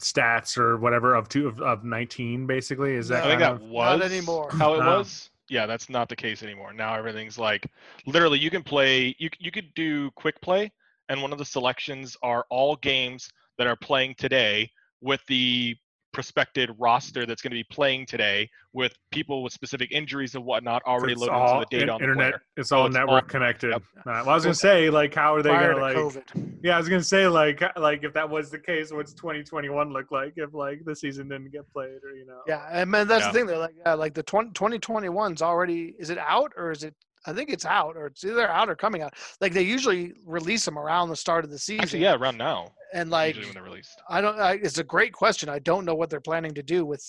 stats 0.00 0.56
or 0.56 0.76
whatever 0.76 1.14
of 1.14 1.28
two 1.28 1.48
of, 1.48 1.60
of 1.60 1.84
19 1.84 2.46
basically. 2.46 2.94
Is 2.94 3.08
that 3.08 3.24
No. 3.24 3.24
I 3.24 3.28
think 3.30 3.40
that 3.40 3.52
of 3.52 3.62
was 3.62 3.98
Not 4.00 4.10
anymore. 4.10 4.50
how 4.52 4.74
it 4.74 4.78
No. 4.84 4.98
was. 4.98 5.30
Yeah, 5.50 5.64
that's 5.66 5.88
not 5.88 6.08
the 6.10 6.16
case 6.16 6.42
anymore. 6.42 6.72
Now 6.72 6.94
everything's 6.94 7.38
like 7.38 7.66
literally 8.06 8.38
you 8.38 8.50
can 8.50 8.62
play 8.62 9.14
you 9.18 9.28
you 9.38 9.50
could 9.50 9.72
do 9.74 10.10
quick 10.12 10.40
play 10.42 10.70
and 11.08 11.20
one 11.22 11.32
of 11.32 11.38
the 11.38 11.44
selections 11.44 12.16
are 12.22 12.44
all 12.50 12.76
games 12.76 13.30
that 13.56 13.66
are 13.66 13.76
playing 13.76 14.14
today 14.18 14.70
with 15.00 15.20
the 15.26 15.74
prospected 16.12 16.70
roster 16.78 17.26
that's 17.26 17.42
going 17.42 17.50
to 17.50 17.54
be 17.56 17.64
playing 17.70 18.06
today 18.06 18.48
with 18.72 18.94
people 19.10 19.42
with 19.42 19.52
specific 19.52 19.92
injuries 19.92 20.34
and 20.34 20.44
whatnot 20.44 20.82
already 20.84 21.12
it's 21.12 21.20
loaded 21.20 21.32
all 21.34 21.60
into 21.62 21.66
the 21.70 21.78
data 21.78 21.82
in- 21.84 21.90
on 21.90 21.98
the 21.98 22.04
internet. 22.04 22.30
player. 22.32 22.42
It's 22.56 22.68
So 22.70 22.78
all 22.78 22.86
it's 22.86 22.94
network 22.94 23.24
all- 23.24 23.28
connected. 23.28 23.70
yep. 23.70 23.82
Uh, 23.98 24.02
well, 24.04 24.28
I 24.30 24.34
was 24.34 24.44
gonna 24.44 24.54
say 24.54 24.90
like 24.90 25.14
how 25.14 25.34
are 25.34 25.42
they 25.42 25.50
gonna 25.50 25.74
to 25.74 25.80
like? 25.80 25.96
covid 25.96 26.58
Yeah, 26.62 26.74
I 26.76 26.78
was 26.78 26.88
gonna 26.88 27.02
say 27.02 27.28
like 27.28 27.62
like 27.76 28.04
if 28.04 28.12
that 28.14 28.28
was 28.28 28.50
the 28.50 28.58
case, 28.58 28.90
what's 28.92 29.12
2021 29.14 29.92
look 29.92 30.10
like 30.10 30.32
if 30.36 30.54
like 30.54 30.84
the 30.84 30.96
season 30.96 31.28
didn't 31.28 31.52
get 31.52 31.70
played 31.72 32.02
or 32.04 32.14
you 32.16 32.26
know? 32.26 32.40
Yeah, 32.46 32.66
and 32.70 32.90
man, 32.90 33.06
that's 33.06 33.24
Yeah. 33.26 33.32
the 33.32 33.38
thing. 33.38 33.46
They're 33.46 33.58
like, 33.58 33.74
yeah, 33.84 33.94
like 33.94 34.14
the 34.14 34.22
20, 34.22 34.50
2021's 34.50 35.42
already. 35.42 35.94
Is 35.98 36.10
it 36.10 36.18
out 36.18 36.52
or 36.56 36.70
is 36.70 36.84
it? 36.84 36.94
I 37.26 37.32
think 37.32 37.50
it's 37.50 37.66
out, 37.66 37.96
or 37.96 38.06
it's 38.06 38.24
either 38.24 38.48
out 38.48 38.70
or 38.70 38.76
coming 38.76 39.02
out. 39.02 39.12
Like 39.40 39.52
they 39.52 39.62
usually 39.62 40.14
release 40.24 40.64
them 40.64 40.78
around 40.78 41.08
the 41.10 41.16
start 41.16 41.44
of 41.44 41.50
the 41.50 41.58
season. 41.58 41.82
Actually, 41.82 42.02
yeah, 42.02 42.14
around 42.14 42.38
now. 42.38 42.68
And 42.92 43.10
like 43.10 43.36
usually 43.36 43.46
when 43.46 43.54
they're 43.54 43.62
released. 43.62 44.00
I 44.08 44.20
don't. 44.20 44.38
I, 44.38 44.52
it's 44.54 44.78
a 44.78 44.84
great 44.84 45.12
question. 45.12 45.48
I 45.48 45.58
don't 45.60 45.84
know 45.84 45.94
what 45.94 46.10
they're 46.10 46.20
planning 46.20 46.54
to 46.54 46.62
do 46.62 46.84
with 46.84 47.04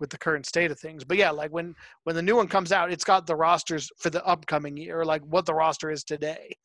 with 0.00 0.10
the 0.10 0.18
current 0.18 0.46
state 0.46 0.70
of 0.70 0.80
things. 0.80 1.04
But 1.04 1.18
yeah, 1.18 1.30
like 1.30 1.52
when 1.52 1.74
when 2.04 2.16
the 2.16 2.22
new 2.22 2.36
one 2.36 2.48
comes 2.48 2.72
out, 2.72 2.90
it's 2.90 3.04
got 3.04 3.26
the 3.26 3.36
rosters 3.36 3.90
for 3.98 4.10
the 4.10 4.24
upcoming 4.26 4.76
year, 4.76 5.04
like 5.04 5.22
what 5.22 5.46
the 5.46 5.54
roster 5.54 5.90
is 5.90 6.02
today, 6.02 6.56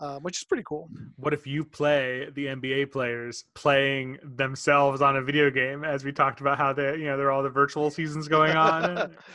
um, 0.00 0.22
which 0.22 0.38
is 0.38 0.44
pretty 0.44 0.62
cool. 0.66 0.88
What 1.16 1.34
if 1.34 1.46
you 1.46 1.64
play 1.64 2.28
the 2.34 2.46
NBA 2.46 2.92
players 2.92 3.44
playing 3.54 4.18
themselves 4.22 5.02
on 5.02 5.16
a 5.16 5.22
video 5.22 5.50
game, 5.50 5.84
as 5.84 6.04
we 6.04 6.12
talked 6.12 6.40
about 6.40 6.58
how 6.58 6.72
they, 6.72 6.96
you 6.96 7.06
know, 7.06 7.16
there 7.16 7.26
are 7.26 7.32
all 7.32 7.42
the 7.42 7.50
virtual 7.50 7.90
seasons 7.90 8.28
going 8.28 8.56
on? 8.56 9.14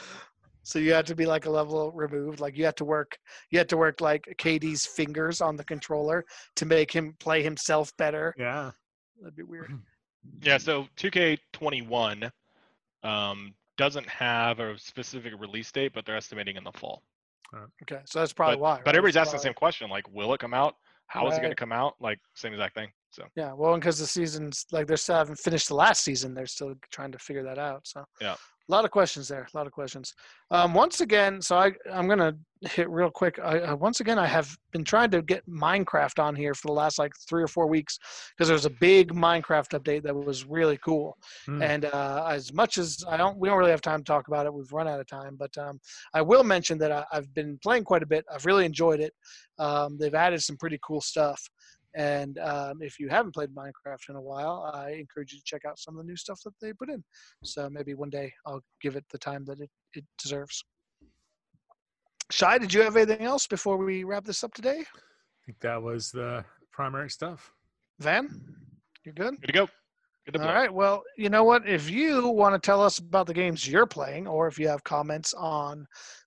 so 0.64 0.80
you 0.80 0.94
have 0.94 1.06
to 1.06 1.16
be 1.16 1.26
like 1.26 1.46
a 1.46 1.50
level 1.50 1.92
removed. 1.92 2.40
Like 2.40 2.58
you 2.58 2.66
have 2.66 2.76
to 2.76 2.86
work. 2.86 3.18
You 3.50 3.58
have 3.60 3.68
to 3.68 3.78
work 3.78 4.02
like 4.02 4.24
KD's 4.38 4.86
fingers 4.86 5.42
on 5.42 5.56
the 5.56 5.64
controller 5.64 6.26
to 6.56 6.66
make 6.66 6.92
him 6.92 7.16
play 7.20 7.44
himself 7.44 7.92
better. 7.98 8.34
yeah. 8.38 8.72
That'd 9.20 9.36
be 9.36 9.44
weird. 9.44 9.72
Yeah, 10.44 10.60
so 10.60 10.86
2K21 10.98 12.32
um, 13.02 13.56
doesn't 13.76 14.08
have 14.08 14.60
a 14.60 14.78
specific 14.78 15.34
release 15.40 15.72
date, 15.72 15.94
but 15.96 16.06
they're 16.06 16.16
estimating 16.16 16.58
in 16.58 16.64
the 16.64 16.72
fall. 16.72 17.02
Okay, 17.82 18.02
so 18.06 18.20
that's 18.20 18.32
probably 18.32 18.58
but, 18.58 18.62
why. 18.62 18.82
But 18.86 18.96
everybody's 18.96 19.16
It's 19.16 19.28
asking 19.30 19.38
the 19.38 19.44
same 19.44 19.54
question, 19.56 19.90
like, 19.90 20.06
will 20.14 20.32
it 20.36 20.40
come 20.40 20.54
out? 20.54 20.76
How 21.08 21.28
is 21.28 21.38
it 21.38 21.42
going 21.42 21.52
to 21.52 21.56
come 21.56 21.72
out? 21.72 21.96
Like, 22.00 22.20
same 22.36 22.54
exact 22.54 22.76
thing. 22.76 22.90
So 23.12 23.26
Yeah, 23.36 23.54
well, 23.54 23.76
because 23.76 24.00
the 24.00 24.08
season's 24.08 24.66
like 24.72 24.88
they're 24.88 24.98
still 24.98 25.16
haven't 25.16 25.40
finished 25.40 25.68
the 25.68 25.76
last 25.76 26.04
season, 26.04 26.34
they're 26.34 26.48
still 26.48 26.74
trying 26.92 27.12
to 27.12 27.20
figure 27.20 27.44
that 27.44 27.60
out. 27.60 27.86
So 27.86 28.04
Yeah. 28.22 28.34
a 28.34 28.72
lot 28.72 28.86
of 28.86 28.92
questions 28.92 29.28
there. 29.28 29.48
A 29.54 29.58
lot 29.58 29.68
of 29.68 29.74
questions. 29.74 30.14
Um, 30.50 30.74
once 30.74 31.02
again, 31.02 31.42
so 31.42 31.58
I 31.58 31.74
I'm 31.92 32.08
gonna 32.08 32.34
hit 32.62 32.90
real 32.90 33.10
quick. 33.10 33.38
I, 33.44 33.60
I 33.60 33.74
once 33.74 34.00
again 34.00 34.18
I 34.18 34.28
have 34.28 34.56
been 34.72 34.86
trying 34.86 35.12
to 35.12 35.22
get 35.22 35.44
Minecraft 35.50 36.24
on 36.24 36.36
here 36.36 36.54
for 36.54 36.68
the 36.68 36.74
last 36.74 36.98
like 37.00 37.12
three 37.28 37.44
or 37.44 37.48
four 37.48 37.68
weeks 37.68 38.00
because 38.32 38.48
there 38.48 38.56
was 38.56 38.66
a 38.66 38.70
big 38.80 39.14
Minecraft 39.14 39.78
update 39.78 40.04
that 40.04 40.16
was 40.16 40.46
really 40.46 40.78
cool. 40.78 41.18
Hmm. 41.48 41.62
And 41.62 41.86
uh, 41.86 42.28
as 42.30 42.54
much 42.54 42.78
as 42.78 43.04
I 43.10 43.18
don't, 43.18 43.38
we 43.38 43.50
don't 43.50 43.58
really 43.58 43.72
have 43.72 43.82
time 43.82 44.00
to 44.00 44.06
talk 44.06 44.30
about 44.30 44.46
it. 44.46 44.54
We've 44.54 44.72
run 44.72 44.88
out 44.88 45.02
of 45.02 45.08
time, 45.08 45.36
but 45.38 45.58
um, 45.58 45.80
I 46.14 46.22
will 46.22 46.44
mention 46.44 46.78
that 46.78 46.92
I, 46.94 47.04
I've 47.12 47.34
been 47.34 47.60
playing 47.62 47.84
quite 47.84 48.04
a 48.04 48.08
bit. 48.08 48.24
I've 48.34 48.46
really 48.46 48.66
enjoyed 48.66 49.02
it. 49.02 49.14
Um, 49.60 49.98
they've 49.98 50.16
added 50.16 50.42
some 50.42 50.56
pretty 50.58 50.80
cool 50.82 51.02
stuff. 51.02 51.42
And 51.96 52.38
um, 52.40 52.82
if 52.82 53.00
you 53.00 53.10
haven't 53.10 53.34
played 53.34 53.50
Minecraft 53.54 54.10
in 54.10 54.16
a 54.16 54.22
while, 54.22 54.72
I 54.74 54.92
encourage 54.92 55.34
you 55.34 55.40
to 55.40 55.44
check 55.46 55.66
out 55.66 55.78
some 55.78 55.96
of 55.98 56.04
the 56.04 56.08
new 56.08 56.16
stuff 56.16 56.40
that 56.46 56.54
they 56.62 56.74
put 56.74 56.90
in. 56.90 57.04
So 57.44 57.70
maybe 57.70 57.94
one 57.94 58.10
day 58.10 58.32
I'll 58.46 58.62
give 58.82 58.96
it 58.96 59.06
the 59.12 59.18
time 59.18 59.44
that 59.46 59.60
it, 59.60 59.70
it 59.94 60.06
deserves. 60.22 60.64
Shy, 62.32 62.58
did 62.58 62.74
you 62.74 62.82
have 62.82 62.96
anything 62.96 63.22
else 63.22 63.46
before 63.46 63.78
we 63.78 64.06
wrap 64.06 64.24
this 64.24 64.44
up 64.44 64.54
today? 64.54 64.80
I 64.80 65.46
think 65.46 65.60
that 65.60 65.82
was 65.82 66.12
the 66.12 66.46
primary 66.72 67.10
stuff. 67.10 67.52
Van, 68.00 68.30
you're 69.04 69.14
good? 69.14 69.40
good 69.42 69.48
to 69.48 69.54
go. 69.54 69.68
Good 70.26 70.34
to 70.36 70.40
All 70.40 70.46
blow. 70.46 70.54
right. 70.54 70.74
Well, 70.74 71.04
you 71.18 71.30
know 71.30 71.44
what? 71.44 71.68
If 71.68 71.90
you 71.90 72.28
want 72.30 72.54
to 72.56 72.60
tell 72.66 72.82
us 72.82 73.00
about 73.00 73.28
the 73.28 73.34
games 73.34 73.68
you're 73.68 73.88
playing, 73.88 74.28
or 74.28 74.48
if 74.48 74.60
you 74.60 74.68
have 74.68 74.84
comments 74.84 75.34
on 75.34 75.86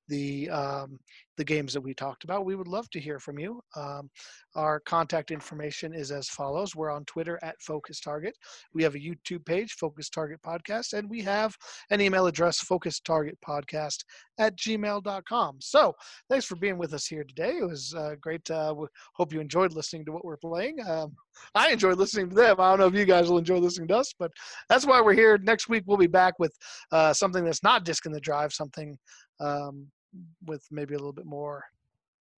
the 0.09 0.51
um, 0.51 0.99
the 1.37 1.45
games 1.45 1.73
that 1.73 1.81
we 1.81 1.95
talked 1.95 2.25
about. 2.25 2.45
We 2.45 2.57
would 2.57 2.69
love 2.69 2.89
to 2.91 3.01
hear 3.01 3.19
from 3.19 3.39
you. 3.39 3.61
Um, 3.77 4.11
our 4.55 4.81
contact 4.81 5.31
information 5.31 5.93
is 5.93 6.11
as 6.11 6.29
follows. 6.29 6.77
We're 6.77 6.91
on 6.91 7.05
Twitter 7.05 7.39
at 7.43 7.61
Focus 7.61 8.01
Target. 8.01 8.37
We 8.73 8.83
have 8.83 8.95
a 8.95 8.99
YouTube 8.99 9.45
page, 9.45 9.73
Focus 9.73 10.09
Target 10.09 10.41
Podcast, 10.45 10.93
and 10.93 11.09
we 11.09 11.23
have 11.23 11.57
an 11.91 12.01
email 12.01 12.27
address, 12.27 12.61
Focus 12.61 13.01
Target 13.01 13.39
Podcast 13.47 14.05
at 14.39 14.57
gmail.com. 14.57 15.57
So 15.61 15.95
thanks 16.29 16.45
for 16.45 16.57
being 16.57 16.79
with 16.79 16.95
us 16.95 17.07
here 17.07 17.25
today. 17.25 17.59
It 17.59 17.69
was 17.69 17.95
uh, 17.97 18.15
great. 18.21 18.49
Uh, 18.51 18.75
hope 19.15 19.33
you 19.33 19.41
enjoyed 19.41 19.73
listening 19.73 20.05
to 20.07 20.13
what 20.13 20.25
we're 20.25 20.37
playing. 20.37 20.79
Um, 20.89 21.15
I 21.55 21.73
enjoyed 21.73 21.99
listening 21.99 22.29
to 22.31 22.35
them. 22.35 22.61
I 22.61 22.71
don't 22.71 22.79
know 22.79 22.87
if 22.87 22.95
you 22.95 23.05
guys 23.05 23.29
will 23.29 23.39
enjoy 23.39 23.59
listening 23.59 23.89
to 23.89 23.97
us, 23.97 24.15
but 24.19 24.31
that's 24.69 24.87
why 24.87 25.01
we're 25.01 25.15
here. 25.15 25.39
Next 25.39 25.69
week, 25.69 25.85
we'll 25.87 25.97
be 25.97 26.07
back 26.07 26.35
with 26.39 26.55
uh, 26.93 27.13
something 27.13 27.45
that's 27.45 27.63
not 27.63 27.85
disc 27.85 28.07
in 28.07 28.13
the 28.13 28.21
drive, 28.21 28.53
something 28.53 28.97
um, 29.41 29.89
with 30.47 30.67
maybe 30.71 30.95
a 30.95 30.99
little 30.99 31.13
bit 31.13 31.27
more 31.27 31.65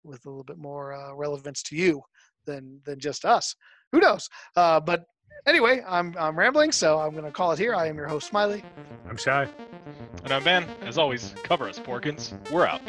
with 0.04 0.24
a 0.26 0.28
little 0.28 0.44
bit 0.44 0.58
more 0.58 0.92
uh, 0.92 1.14
relevance 1.14 1.62
to 1.64 1.76
you 1.76 2.02
than 2.44 2.80
than 2.84 2.98
just 2.98 3.24
us. 3.24 3.54
Who 3.92 4.00
knows? 4.00 4.28
Uh, 4.54 4.80
but 4.80 5.04
anyway, 5.46 5.82
I'm 5.86 6.14
I'm 6.18 6.38
rambling, 6.38 6.72
so 6.72 6.98
I'm 6.98 7.14
gonna 7.14 7.32
call 7.32 7.52
it 7.52 7.58
here. 7.58 7.74
I 7.74 7.86
am 7.86 7.96
your 7.96 8.08
host, 8.08 8.28
Smiley. 8.28 8.62
I'm 9.08 9.16
shy. 9.16 9.48
And 10.24 10.32
I'm 10.32 10.42
Van. 10.42 10.66
As 10.82 10.98
always, 10.98 11.34
cover 11.42 11.68
us, 11.68 11.78
Porkins. 11.78 12.32
We're 12.50 12.66
out. 12.66 12.80